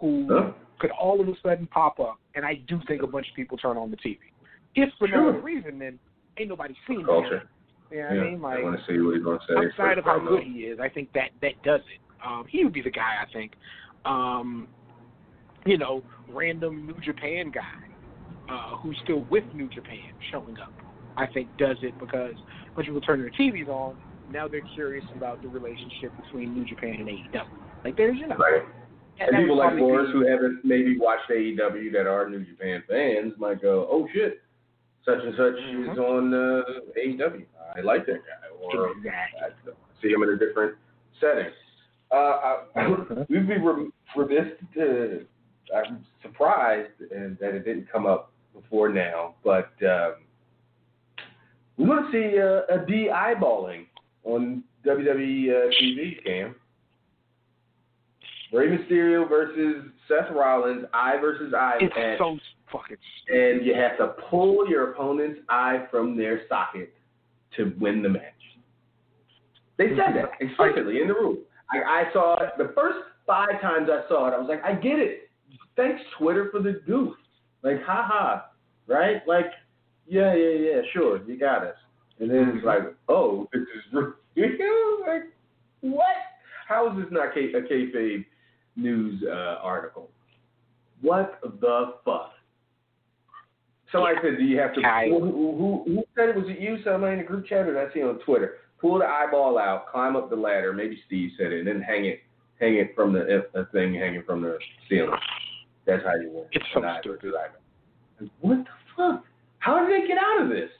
who 0.00 0.26
Huh? 0.30 0.52
could 0.78 0.90
all 0.90 1.20
of 1.20 1.28
a 1.28 1.34
sudden 1.42 1.66
pop 1.66 2.00
up, 2.00 2.18
and 2.34 2.44
I 2.44 2.54
do 2.66 2.80
think 2.86 3.02
a 3.02 3.06
bunch 3.06 3.28
of 3.28 3.34
people 3.34 3.56
turn 3.58 3.76
on 3.76 3.90
the 3.90 3.96
TV. 3.98 4.18
If 4.74 4.92
for 4.98 5.08
Sure. 5.08 5.22
no 5.22 5.28
other 5.30 5.40
reason, 5.40 5.78
then 5.78 5.98
ain't 6.38 6.48
nobody 6.48 6.74
seen 6.86 7.04
Culture. 7.04 7.38
him. 7.40 7.48
You 7.90 7.96
know 8.02 8.12
yeah, 8.14 8.20
I 8.20 8.30
mean? 8.30 8.40
Like 8.42 8.62
want 8.64 8.78
to 8.78 8.84
see 8.86 9.00
what 9.00 9.14
he's 9.16 9.24
going 9.24 9.38
to 9.38 9.46
say. 9.46 9.54
outside 9.56 9.98
of 9.98 10.04
how 10.04 10.18
good 10.18 10.42
he 10.42 10.64
is, 10.66 10.78
I 10.80 10.88
think 10.88 11.12
that 11.14 11.30
that 11.42 11.60
does 11.62 11.80
it. 11.80 12.00
Um, 12.24 12.44
he 12.48 12.64
would 12.64 12.72
be 12.72 12.82
the 12.82 12.90
guy. 12.90 13.16
I 13.22 13.32
think. 13.32 13.52
Um, 14.04 14.68
you 15.66 15.76
know, 15.76 16.02
random 16.28 16.86
New 16.86 16.94
Japan 17.04 17.50
guy 17.52 18.52
uh, 18.54 18.76
who's 18.76 18.96
still 19.04 19.24
with 19.30 19.44
New 19.52 19.68
Japan 19.68 19.98
showing 20.30 20.56
up. 20.58 20.72
I 21.16 21.26
think 21.26 21.48
does 21.58 21.76
it 21.82 21.98
because 21.98 22.34
when 22.74 22.86
people 22.86 23.00
turn 23.00 23.20
their 23.20 23.30
TVs 23.30 23.68
on, 23.68 23.96
now 24.30 24.46
they're 24.48 24.62
curious 24.74 25.04
about 25.14 25.42
the 25.42 25.48
relationship 25.48 26.12
between 26.16 26.54
New 26.54 26.64
Japan 26.64 26.96
and 27.00 27.08
AEW. 27.08 27.42
Like 27.84 27.96
there's 27.96 28.16
you 28.18 28.28
know, 28.28 28.36
Right. 28.36 28.62
that- 29.18 29.28
And 29.34 29.36
people 29.42 29.56
like 29.56 29.76
Boris 29.76 30.10
who 30.12 30.24
haven't 30.26 30.64
maybe 30.64 30.96
watched 30.96 31.28
AEW 31.28 31.90
that 31.92 32.06
are 32.06 32.30
New 32.30 32.44
Japan 32.44 32.82
fans 32.88 33.34
might 33.36 33.60
go, 33.60 33.88
oh 33.90 34.06
shit, 34.14 34.40
such 35.04 35.18
and 35.24 35.34
such 35.34 35.54
Mhm. 35.56 35.92
is 35.92 35.98
on 35.98 36.32
uh, 36.34 36.62
AEW. 36.96 37.44
I 37.76 37.80
like 37.80 38.06
that 38.06 38.20
guy. 38.24 38.48
Or 38.62 38.92
Exactly. 38.92 39.40
I 39.42 40.00
see 40.00 40.12
him 40.12 40.22
in 40.22 40.30
a 40.30 40.36
different 40.36 40.76
setting. 41.20 41.52
Uh, 42.10 42.14
I, 42.76 42.88
we'd 43.28 43.48
be 43.48 43.58
rem- 43.58 43.92
remiss 44.16 44.52
to, 44.74 45.24
I'm 45.76 46.04
surprised 46.22 46.92
and 47.10 47.38
that 47.38 47.54
it 47.54 47.64
didn't 47.64 47.90
come 47.92 48.06
up 48.06 48.32
before 48.54 48.88
now, 48.88 49.34
but 49.44 49.70
um, 49.82 50.14
we 51.76 51.84
want 51.84 52.10
to 52.10 52.12
see 52.12 52.40
uh, 52.40 52.82
a 52.82 52.86
D 52.86 53.08
eyeballing 53.12 53.86
on 54.24 54.64
WWE 54.86 55.50
uh, 55.50 55.70
TV, 55.80 56.24
Cam. 56.24 56.54
Rey 58.52 58.68
Mysterio 58.68 59.28
versus 59.28 59.84
Seth 60.08 60.34
Rollins, 60.34 60.86
eye 60.94 61.18
versus 61.20 61.52
eye 61.54 61.76
It's 61.80 61.94
match, 61.94 62.18
so 62.18 62.38
fucking. 62.72 62.96
and 63.28 63.64
you 63.64 63.74
have 63.74 63.98
to 63.98 64.14
pull 64.30 64.66
your 64.68 64.92
opponent's 64.92 65.40
eye 65.50 65.86
from 65.90 66.16
their 66.16 66.42
socket 66.48 66.94
to 67.56 67.74
win 67.78 68.02
the 68.02 68.08
match. 68.08 68.22
They 69.76 69.90
said 69.90 70.16
that 70.16 70.30
explicitly 70.40 71.00
in 71.02 71.08
the 71.08 71.14
rule. 71.14 71.36
I, 71.70 71.78
I 72.08 72.12
saw 72.12 72.42
it 72.42 72.50
the 72.58 72.72
first 72.74 72.98
five 73.26 73.60
times 73.60 73.88
I 73.90 74.08
saw 74.08 74.28
it. 74.28 74.34
I 74.34 74.38
was 74.38 74.48
like, 74.48 74.64
I 74.64 74.72
get 74.74 74.98
it. 74.98 75.30
Thanks 75.76 76.00
Twitter 76.18 76.48
for 76.50 76.60
the 76.60 76.80
goof. 76.86 77.14
Like, 77.62 77.82
haha, 77.84 78.42
right? 78.86 79.26
Like, 79.26 79.46
yeah, 80.06 80.34
yeah, 80.34 80.54
yeah, 80.54 80.80
sure, 80.92 81.22
you 81.24 81.38
got 81.38 81.64
us. 81.64 81.76
And 82.20 82.30
then 82.30 82.52
it's 82.56 82.64
like, 82.64 82.80
oh, 83.08 83.48
this 83.52 83.62
is 83.62 83.92
real. 83.92 85.00
like, 85.06 85.22
what? 85.80 86.06
How 86.66 86.90
is 86.90 87.02
this 87.02 87.12
not 87.12 87.34
K- 87.34 87.52
a 87.52 87.60
kayfabe 87.62 88.24
news 88.76 89.22
uh, 89.26 89.56
article? 89.62 90.10
What 91.00 91.38
the 91.42 91.94
fuck? 92.04 92.32
Somebody 93.92 94.16
said, 94.22 94.38
do 94.38 94.44
you 94.44 94.58
have 94.58 94.74
to? 94.74 94.82
I- 94.84 95.08
Who, 95.08 95.20
who, 95.20 95.82
who 95.86 96.02
said 96.16 96.30
it 96.30 96.36
was 96.36 96.44
it 96.48 96.60
you? 96.60 96.78
Somebody 96.84 97.12
in 97.14 97.18
the 97.18 97.24
group 97.24 97.46
chat, 97.46 97.66
or 97.66 97.74
did 97.74 97.76
I 97.76 97.92
see 97.94 98.00
it 98.00 98.04
on 98.04 98.18
Twitter? 98.20 98.56
Pull 98.80 99.00
the 99.00 99.06
eyeball 99.06 99.58
out, 99.58 99.88
climb 99.90 100.14
up 100.14 100.30
the 100.30 100.36
ladder. 100.36 100.72
Maybe 100.72 101.00
Steve 101.06 101.30
said 101.36 101.52
it, 101.52 101.58
and 101.60 101.68
then 101.68 101.82
hang 101.82 102.04
it, 102.04 102.20
hang 102.60 102.76
it 102.76 102.94
from 102.94 103.12
the 103.12 103.44
a 103.54 103.64
thing 103.66 103.94
hanging 103.94 104.22
from 104.24 104.42
the 104.42 104.58
ceiling. 104.88 105.18
That's 105.86 106.04
how 106.04 106.14
you 106.14 106.30
win. 106.30 106.44
It's 106.52 106.64
so 106.72 106.82
stupid. 107.00 107.20
versus. 107.22 108.30
What 108.40 108.58
the 108.58 108.64
fuck? 108.96 109.24
How 109.58 109.84
did 109.84 110.02
they 110.02 110.06
get 110.06 110.18
out 110.18 110.42
of 110.42 110.48
this? 110.48 110.70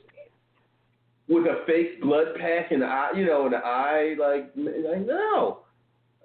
With 1.28 1.44
a 1.46 1.64
fake 1.66 2.00
blood 2.00 2.28
pack 2.38 2.72
in 2.72 2.80
the 2.80 2.86
eye, 2.86 3.10
you 3.16 3.26
know, 3.26 3.46
in 3.46 3.52
the 3.52 3.58
eye, 3.58 4.14
like, 4.18 4.50
like 4.56 5.06
no. 5.06 5.60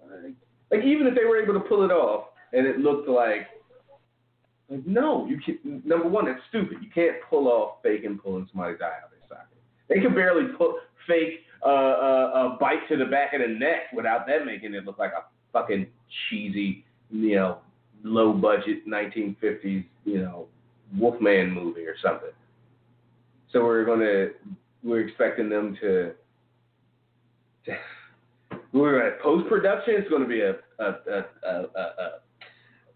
Like, 0.01 0.33
like 0.71 0.83
even 0.83 1.07
if 1.07 1.15
they 1.15 1.25
were 1.25 1.41
able 1.41 1.53
to 1.53 1.59
pull 1.61 1.83
it 1.83 1.91
off, 1.91 2.27
and 2.53 2.67
it 2.67 2.79
looked 2.79 3.09
like, 3.09 3.47
like 4.69 4.85
no, 4.85 5.25
you 5.25 5.39
can. 5.43 5.81
Number 5.85 6.07
one, 6.07 6.25
that's 6.25 6.39
stupid. 6.49 6.77
You 6.81 6.89
can't 6.93 7.17
pull 7.29 7.47
off 7.47 7.81
fake 7.83 8.05
and 8.05 8.21
pulling 8.21 8.47
somebody's 8.51 8.79
eye 8.81 8.85
out 8.85 9.05
of 9.05 9.11
their 9.11 9.27
socket. 9.27 9.57
They 9.89 9.99
can 9.99 10.13
barely 10.13 10.53
put 10.57 10.75
fake 11.07 11.39
uh, 11.69 12.53
a 12.53 12.57
bite 12.59 12.87
to 12.89 12.97
the 12.97 13.05
back 13.05 13.33
of 13.33 13.41
the 13.41 13.47
neck 13.47 13.91
without 13.95 14.27
that 14.27 14.45
making 14.45 14.73
it 14.73 14.85
look 14.85 14.99
like 14.99 15.11
a 15.11 15.23
fucking 15.51 15.87
cheesy, 16.29 16.85
you 17.09 17.35
know, 17.35 17.59
low 18.03 18.33
budget 18.33 18.87
1950s, 18.87 19.85
you 20.05 20.21
know, 20.21 20.47
Wolfman 20.97 21.51
movie 21.51 21.85
or 21.85 21.95
something. 22.03 22.31
So 23.51 23.63
we're 23.63 23.85
gonna, 23.85 24.29
we're 24.83 25.01
expecting 25.01 25.49
them 25.49 25.77
to, 25.81 26.13
to 27.65 27.77
we're 28.73 29.07
at 29.07 29.21
post 29.21 29.47
production. 29.47 29.95
It's 29.97 30.09
gonna 30.09 30.27
be 30.27 30.41
a, 30.41 30.55
a, 30.79 30.85
a, 30.85 31.25
a, 31.45 31.65
a, 31.75 31.81
a 31.81 32.09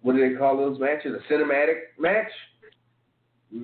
what 0.02 0.16
do 0.16 0.30
they 0.30 0.36
call 0.36 0.58
those 0.58 0.80
matches? 0.80 1.14
A 1.14 1.34
cinematic 1.34 1.76
match? 2.00 2.32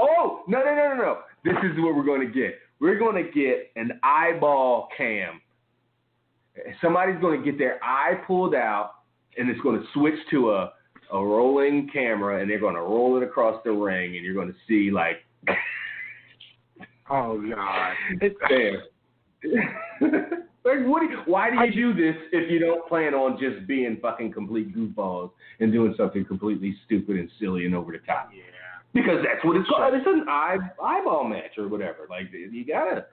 oh 0.00 0.42
no 0.48 0.58
no 0.58 0.74
no 0.74 0.94
no 0.94 0.94
no! 0.94 1.18
This 1.44 1.56
is 1.64 1.78
what 1.78 1.94
we're 1.94 2.04
gonna 2.04 2.30
get. 2.30 2.58
We're 2.80 2.98
gonna 2.98 3.22
get 3.22 3.70
an 3.76 3.98
eyeball 4.02 4.88
cam. 4.96 5.40
Somebody's 6.80 7.20
gonna 7.20 7.42
get 7.42 7.58
their 7.58 7.82
eye 7.82 8.20
pulled 8.26 8.54
out, 8.54 8.92
and 9.38 9.48
it's 9.48 9.60
gonna 9.60 9.84
switch 9.94 10.18
to 10.30 10.52
a 10.52 10.72
a 11.12 11.24
rolling 11.24 11.88
camera, 11.92 12.40
and 12.40 12.50
they're 12.50 12.60
gonna 12.60 12.82
roll 12.82 13.16
it 13.16 13.22
across 13.22 13.62
the 13.64 13.70
ring, 13.70 14.16
and 14.16 14.24
you're 14.24 14.34
gonna 14.34 14.52
see 14.68 14.90
like 14.90 15.24
Oh 17.10 17.40
god. 17.48 17.92
It's, 18.20 18.36
there. 18.48 18.84
like, 20.64 20.86
what? 20.86 21.00
Do 21.00 21.06
you, 21.06 21.22
why 21.26 21.50
do 21.50 21.56
you 21.76 21.92
do 21.92 21.94
this 21.94 22.20
if 22.32 22.50
you 22.50 22.58
don't 22.58 22.86
plan 22.88 23.14
on 23.14 23.38
just 23.38 23.66
being 23.66 23.98
fucking 24.02 24.32
complete 24.32 24.74
goofballs 24.74 25.30
and 25.60 25.72
doing 25.72 25.94
something 25.96 26.24
completely 26.24 26.76
stupid 26.84 27.16
and 27.16 27.30
silly 27.38 27.64
and 27.64 27.74
over 27.74 27.92
the 27.92 27.98
top? 27.98 28.30
yeah. 28.34 28.42
Because 28.96 29.22
that's 29.22 29.44
what 29.44 29.56
it's 29.56 29.68
called. 29.68 29.92
It's 29.92 30.06
an 30.06 30.24
eye 30.26 30.56
eyeball 30.82 31.24
match 31.24 31.58
or 31.58 31.68
whatever. 31.68 32.06
Like 32.08 32.32
you 32.32 32.64
gotta, 32.64 33.06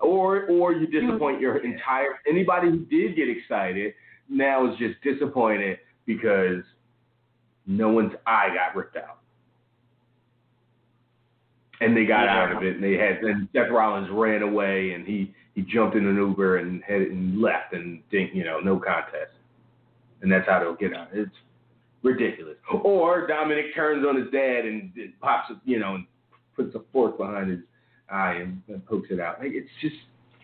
or 0.00 0.46
or 0.46 0.72
you 0.72 0.88
disappoint 0.88 1.40
your 1.40 1.58
entire 1.58 2.18
anybody 2.28 2.68
who 2.68 2.78
did 2.78 3.14
get 3.14 3.28
excited 3.28 3.94
now 4.28 4.70
is 4.70 4.76
just 4.78 5.00
disappointed 5.02 5.78
because 6.04 6.64
no 7.66 7.90
one's 7.90 8.12
eye 8.26 8.48
got 8.54 8.74
ripped 8.76 8.96
out. 8.96 9.18
And 11.80 11.96
they 11.96 12.04
got 12.04 12.24
Yeah. 12.24 12.42
out 12.42 12.52
of 12.56 12.62
it, 12.64 12.74
and 12.74 12.84
they 12.84 12.96
had. 12.96 13.22
And 13.22 13.48
Seth 13.52 13.70
Rollins 13.70 14.10
ran 14.10 14.42
away, 14.42 14.92
and 14.92 15.06
he 15.06 15.32
he 15.54 15.62
jumped 15.62 15.96
in 15.96 16.06
an 16.06 16.16
Uber 16.16 16.56
and 16.56 16.82
headed 16.82 17.12
and 17.12 17.40
left, 17.40 17.72
and 17.72 18.02
think 18.10 18.34
you 18.34 18.42
know 18.44 18.58
no 18.58 18.78
contest, 18.78 19.32
and 20.22 20.30
that's 20.30 20.48
how 20.48 20.58
they'll 20.58 20.74
get 20.74 20.92
out. 20.92 21.08
It's 21.12 21.30
ridiculous. 22.02 22.56
Or 22.82 23.26
Dominic 23.26 23.74
turns 23.74 24.06
on 24.06 24.16
his 24.16 24.30
dad 24.30 24.64
and 24.64 24.90
it 24.96 25.18
pops, 25.20 25.52
you 25.64 25.78
know, 25.78 25.96
and 25.96 26.06
puts 26.56 26.74
a 26.74 26.80
fork 26.92 27.18
behind 27.18 27.50
his 27.50 27.60
eye 28.10 28.34
and, 28.34 28.62
and 28.68 28.84
pokes 28.86 29.08
it 29.10 29.20
out. 29.20 29.40
Like 29.40 29.52
it's 29.52 29.68
just 29.80 29.94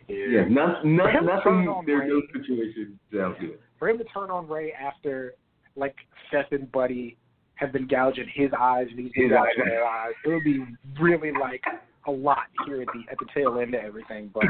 yeah, 0.08 0.44
not, 0.48 0.82
For 0.82 0.86
not, 0.88 1.10
him 1.14 1.26
to 1.26 1.40
turn 1.42 1.64
nothing. 1.64 1.68
on 1.68 1.84
There's 1.86 2.08
no 2.08 2.14
Rey- 2.16 2.40
situation 2.40 2.98
sounds 3.14 3.36
good. 3.40 3.58
For 3.78 3.88
him 3.88 3.98
to 3.98 4.04
turn 4.04 4.30
on 4.30 4.46
Rey 4.48 4.72
after 4.72 5.34
like 5.74 5.94
Seth 6.30 6.52
and 6.52 6.70
Buddy 6.72 7.16
have 7.56 7.72
been 7.72 7.86
gouging 7.88 8.28
his 8.32 8.50
eyes 8.58 8.86
and 8.90 8.98
he's 9.00 9.12
been 9.12 9.30
gouging 9.30 9.62
eyes. 9.62 9.68
their 9.68 9.84
eyes, 9.84 10.12
it 10.24 10.28
would 10.28 10.44
be 10.44 10.64
really 11.00 11.32
like 11.32 11.62
a 12.06 12.10
lot 12.10 12.44
here 12.66 12.82
at 12.82 12.88
the 12.88 13.02
at 13.10 13.18
the 13.18 13.26
tail 13.34 13.58
end 13.58 13.74
of 13.74 13.82
everything. 13.82 14.30
But 14.32 14.44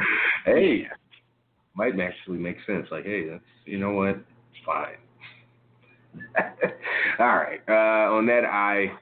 Hey, 0.45 0.83
yeah. 0.83 0.89
might 1.75 1.99
actually 1.99 2.39
make 2.39 2.57
sense. 2.67 2.87
Like, 2.91 3.05
hey, 3.05 3.29
that's 3.29 3.43
you 3.65 3.79
know 3.79 3.93
what, 3.93 4.17
fine. 4.65 4.97
All 7.19 7.37
right. 7.37 7.61
Uh, 7.69 8.15
on 8.15 8.27
that 8.27 8.45
eye, 8.45 8.93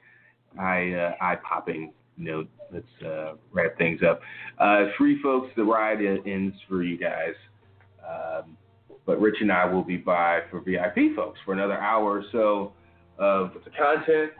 eye, 0.59 0.93
uh, 0.93 1.23
eye 1.23 1.37
popping 1.47 1.93
note, 2.17 2.47
let's 2.71 2.85
uh, 3.05 3.33
wrap 3.51 3.77
things 3.77 4.01
up. 4.07 4.21
Uh, 4.59 4.85
free 4.97 5.21
folks, 5.21 5.49
the 5.55 5.63
ride 5.63 5.99
ends 6.25 6.55
for 6.67 6.83
you 6.83 6.97
guys. 6.97 7.33
Um, 8.07 8.57
but 9.05 9.19
Rich 9.19 9.37
and 9.41 9.51
I 9.51 9.65
will 9.65 9.83
be 9.83 9.97
by 9.97 10.41
for 10.49 10.61
VIP 10.61 11.15
folks 11.15 11.39
for 11.45 11.53
another 11.53 11.79
hour 11.79 12.19
or 12.19 12.23
so 12.31 12.73
of 13.19 13.51
the 13.63 13.71
content. 13.71 14.31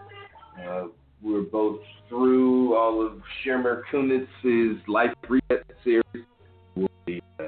Uh, 0.63 0.87
we're 1.21 1.41
both 1.41 1.79
through 2.09 2.75
all 2.75 3.05
of 3.05 3.21
Shimmer 3.43 3.83
Kunitz's 3.91 4.79
Life 4.87 5.11
Reset 5.27 5.65
series. 5.83 6.25
We'll 6.75 6.87
be 7.05 7.21
uh, 7.39 7.47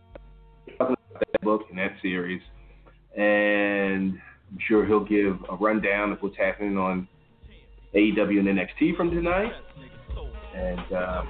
talking 0.77 0.95
about 1.11 1.23
that 1.31 1.41
book 1.41 1.61
and 1.69 1.77
that 1.77 1.93
series. 2.01 2.41
And 3.15 4.19
I'm 4.51 4.57
sure 4.67 4.85
he'll 4.85 5.03
give 5.03 5.37
a 5.49 5.55
rundown 5.55 6.11
of 6.11 6.19
what's 6.21 6.37
happening 6.37 6.77
on 6.77 7.07
AEW 7.93 8.39
and 8.39 8.47
NXT 8.47 8.95
from 8.95 9.11
tonight. 9.11 9.51
And 10.55 10.93
um, 10.93 11.29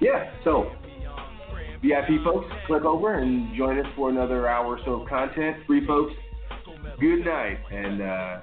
yeah, 0.00 0.32
so 0.44 0.70
VIP 1.82 2.22
folks, 2.24 2.46
click 2.66 2.84
over 2.84 3.14
and 3.14 3.56
join 3.56 3.78
us 3.78 3.86
for 3.96 4.10
another 4.10 4.48
hour 4.48 4.76
or 4.76 4.80
so 4.84 5.02
of 5.02 5.08
content. 5.08 5.56
Free 5.66 5.86
folks, 5.86 6.12
good 7.00 7.24
night, 7.24 7.58
and 7.70 8.02
uh, 8.02 8.40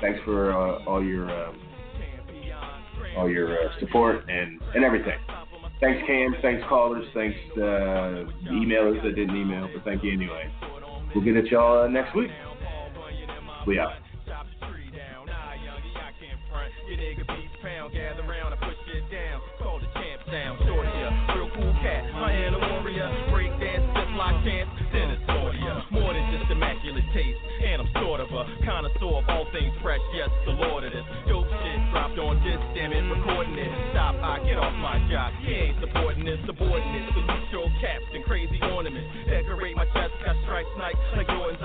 thanks 0.00 0.18
for 0.24 0.52
uh, 0.52 0.84
all 0.84 1.02
your 1.02 1.30
uh, 1.30 1.52
all 3.16 3.30
your 3.30 3.52
uh, 3.52 3.78
support 3.80 4.28
and 4.28 4.60
and 4.74 4.84
everything. 4.84 5.18
Thanks, 5.80 6.04
Cam. 6.08 6.34
Thanks, 6.42 6.62
callers. 6.68 7.06
Thanks, 7.14 7.38
uh, 7.56 8.26
emailers 8.50 9.00
that 9.04 9.14
didn't 9.14 9.36
email, 9.36 9.68
but 9.72 9.84
thank 9.84 10.02
you 10.02 10.12
anyway. 10.12 10.52
We'll 11.14 11.24
get 11.24 11.36
at 11.36 11.46
y'all 11.46 11.84
uh, 11.84 11.88
next 11.88 12.16
week. 12.16 12.30
We 13.68 13.78
out. 13.78 13.92
Gather 17.92 18.24
round, 18.24 18.56
push 18.64 18.80
it 18.96 19.04
down. 19.12 19.44
Call 19.60 19.76
the 19.76 19.86
sound, 19.92 20.56
shorty, 20.64 20.88
yeah. 20.88 21.36
Real 21.36 21.50
cool 21.52 21.72
cat, 21.84 22.08
dance, 23.60 23.84
just 23.92 24.12
like. 24.16 24.40
More 25.90 26.12
than 26.12 26.24
just 26.32 26.50
immaculate 26.50 27.04
taste, 27.12 27.40
and 27.64 27.80
I'm 27.80 27.90
sort 28.00 28.20
of 28.20 28.28
a 28.28 28.44
connoisseur 28.64 29.20
of 29.20 29.28
all 29.28 29.44
things 29.52 29.72
fresh, 29.80 30.00
yes, 30.12 30.28
the 30.44 30.52
lord 30.52 30.84
of 30.84 30.92
this. 30.92 31.04
Dope 31.28 31.48
shit 31.48 31.80
dropped 31.92 32.18
on 32.20 32.40
this, 32.44 32.60
damn 32.76 32.92
it, 32.92 33.04
recording 33.08 33.56
it. 33.56 33.72
Stop, 33.92 34.16
I 34.20 34.40
get 34.44 34.56
off 34.60 34.72
my 34.80 35.00
job. 35.12 35.32
He 35.44 35.52
ain't 35.52 35.80
supporting 35.80 36.24
this, 36.24 36.40
subordinate. 36.44 37.08
Salute 37.12 37.48
your 37.52 37.68
caps 37.80 38.04
and 38.12 38.24
crazy 38.24 38.60
ornaments. 38.68 39.08
Decorate 39.28 39.76
my 39.76 39.84
chest, 39.96 40.12
got 40.24 40.36
stripes 40.44 40.72
night 40.76 40.96
like 41.16 41.28
Jordan's. 41.28 41.57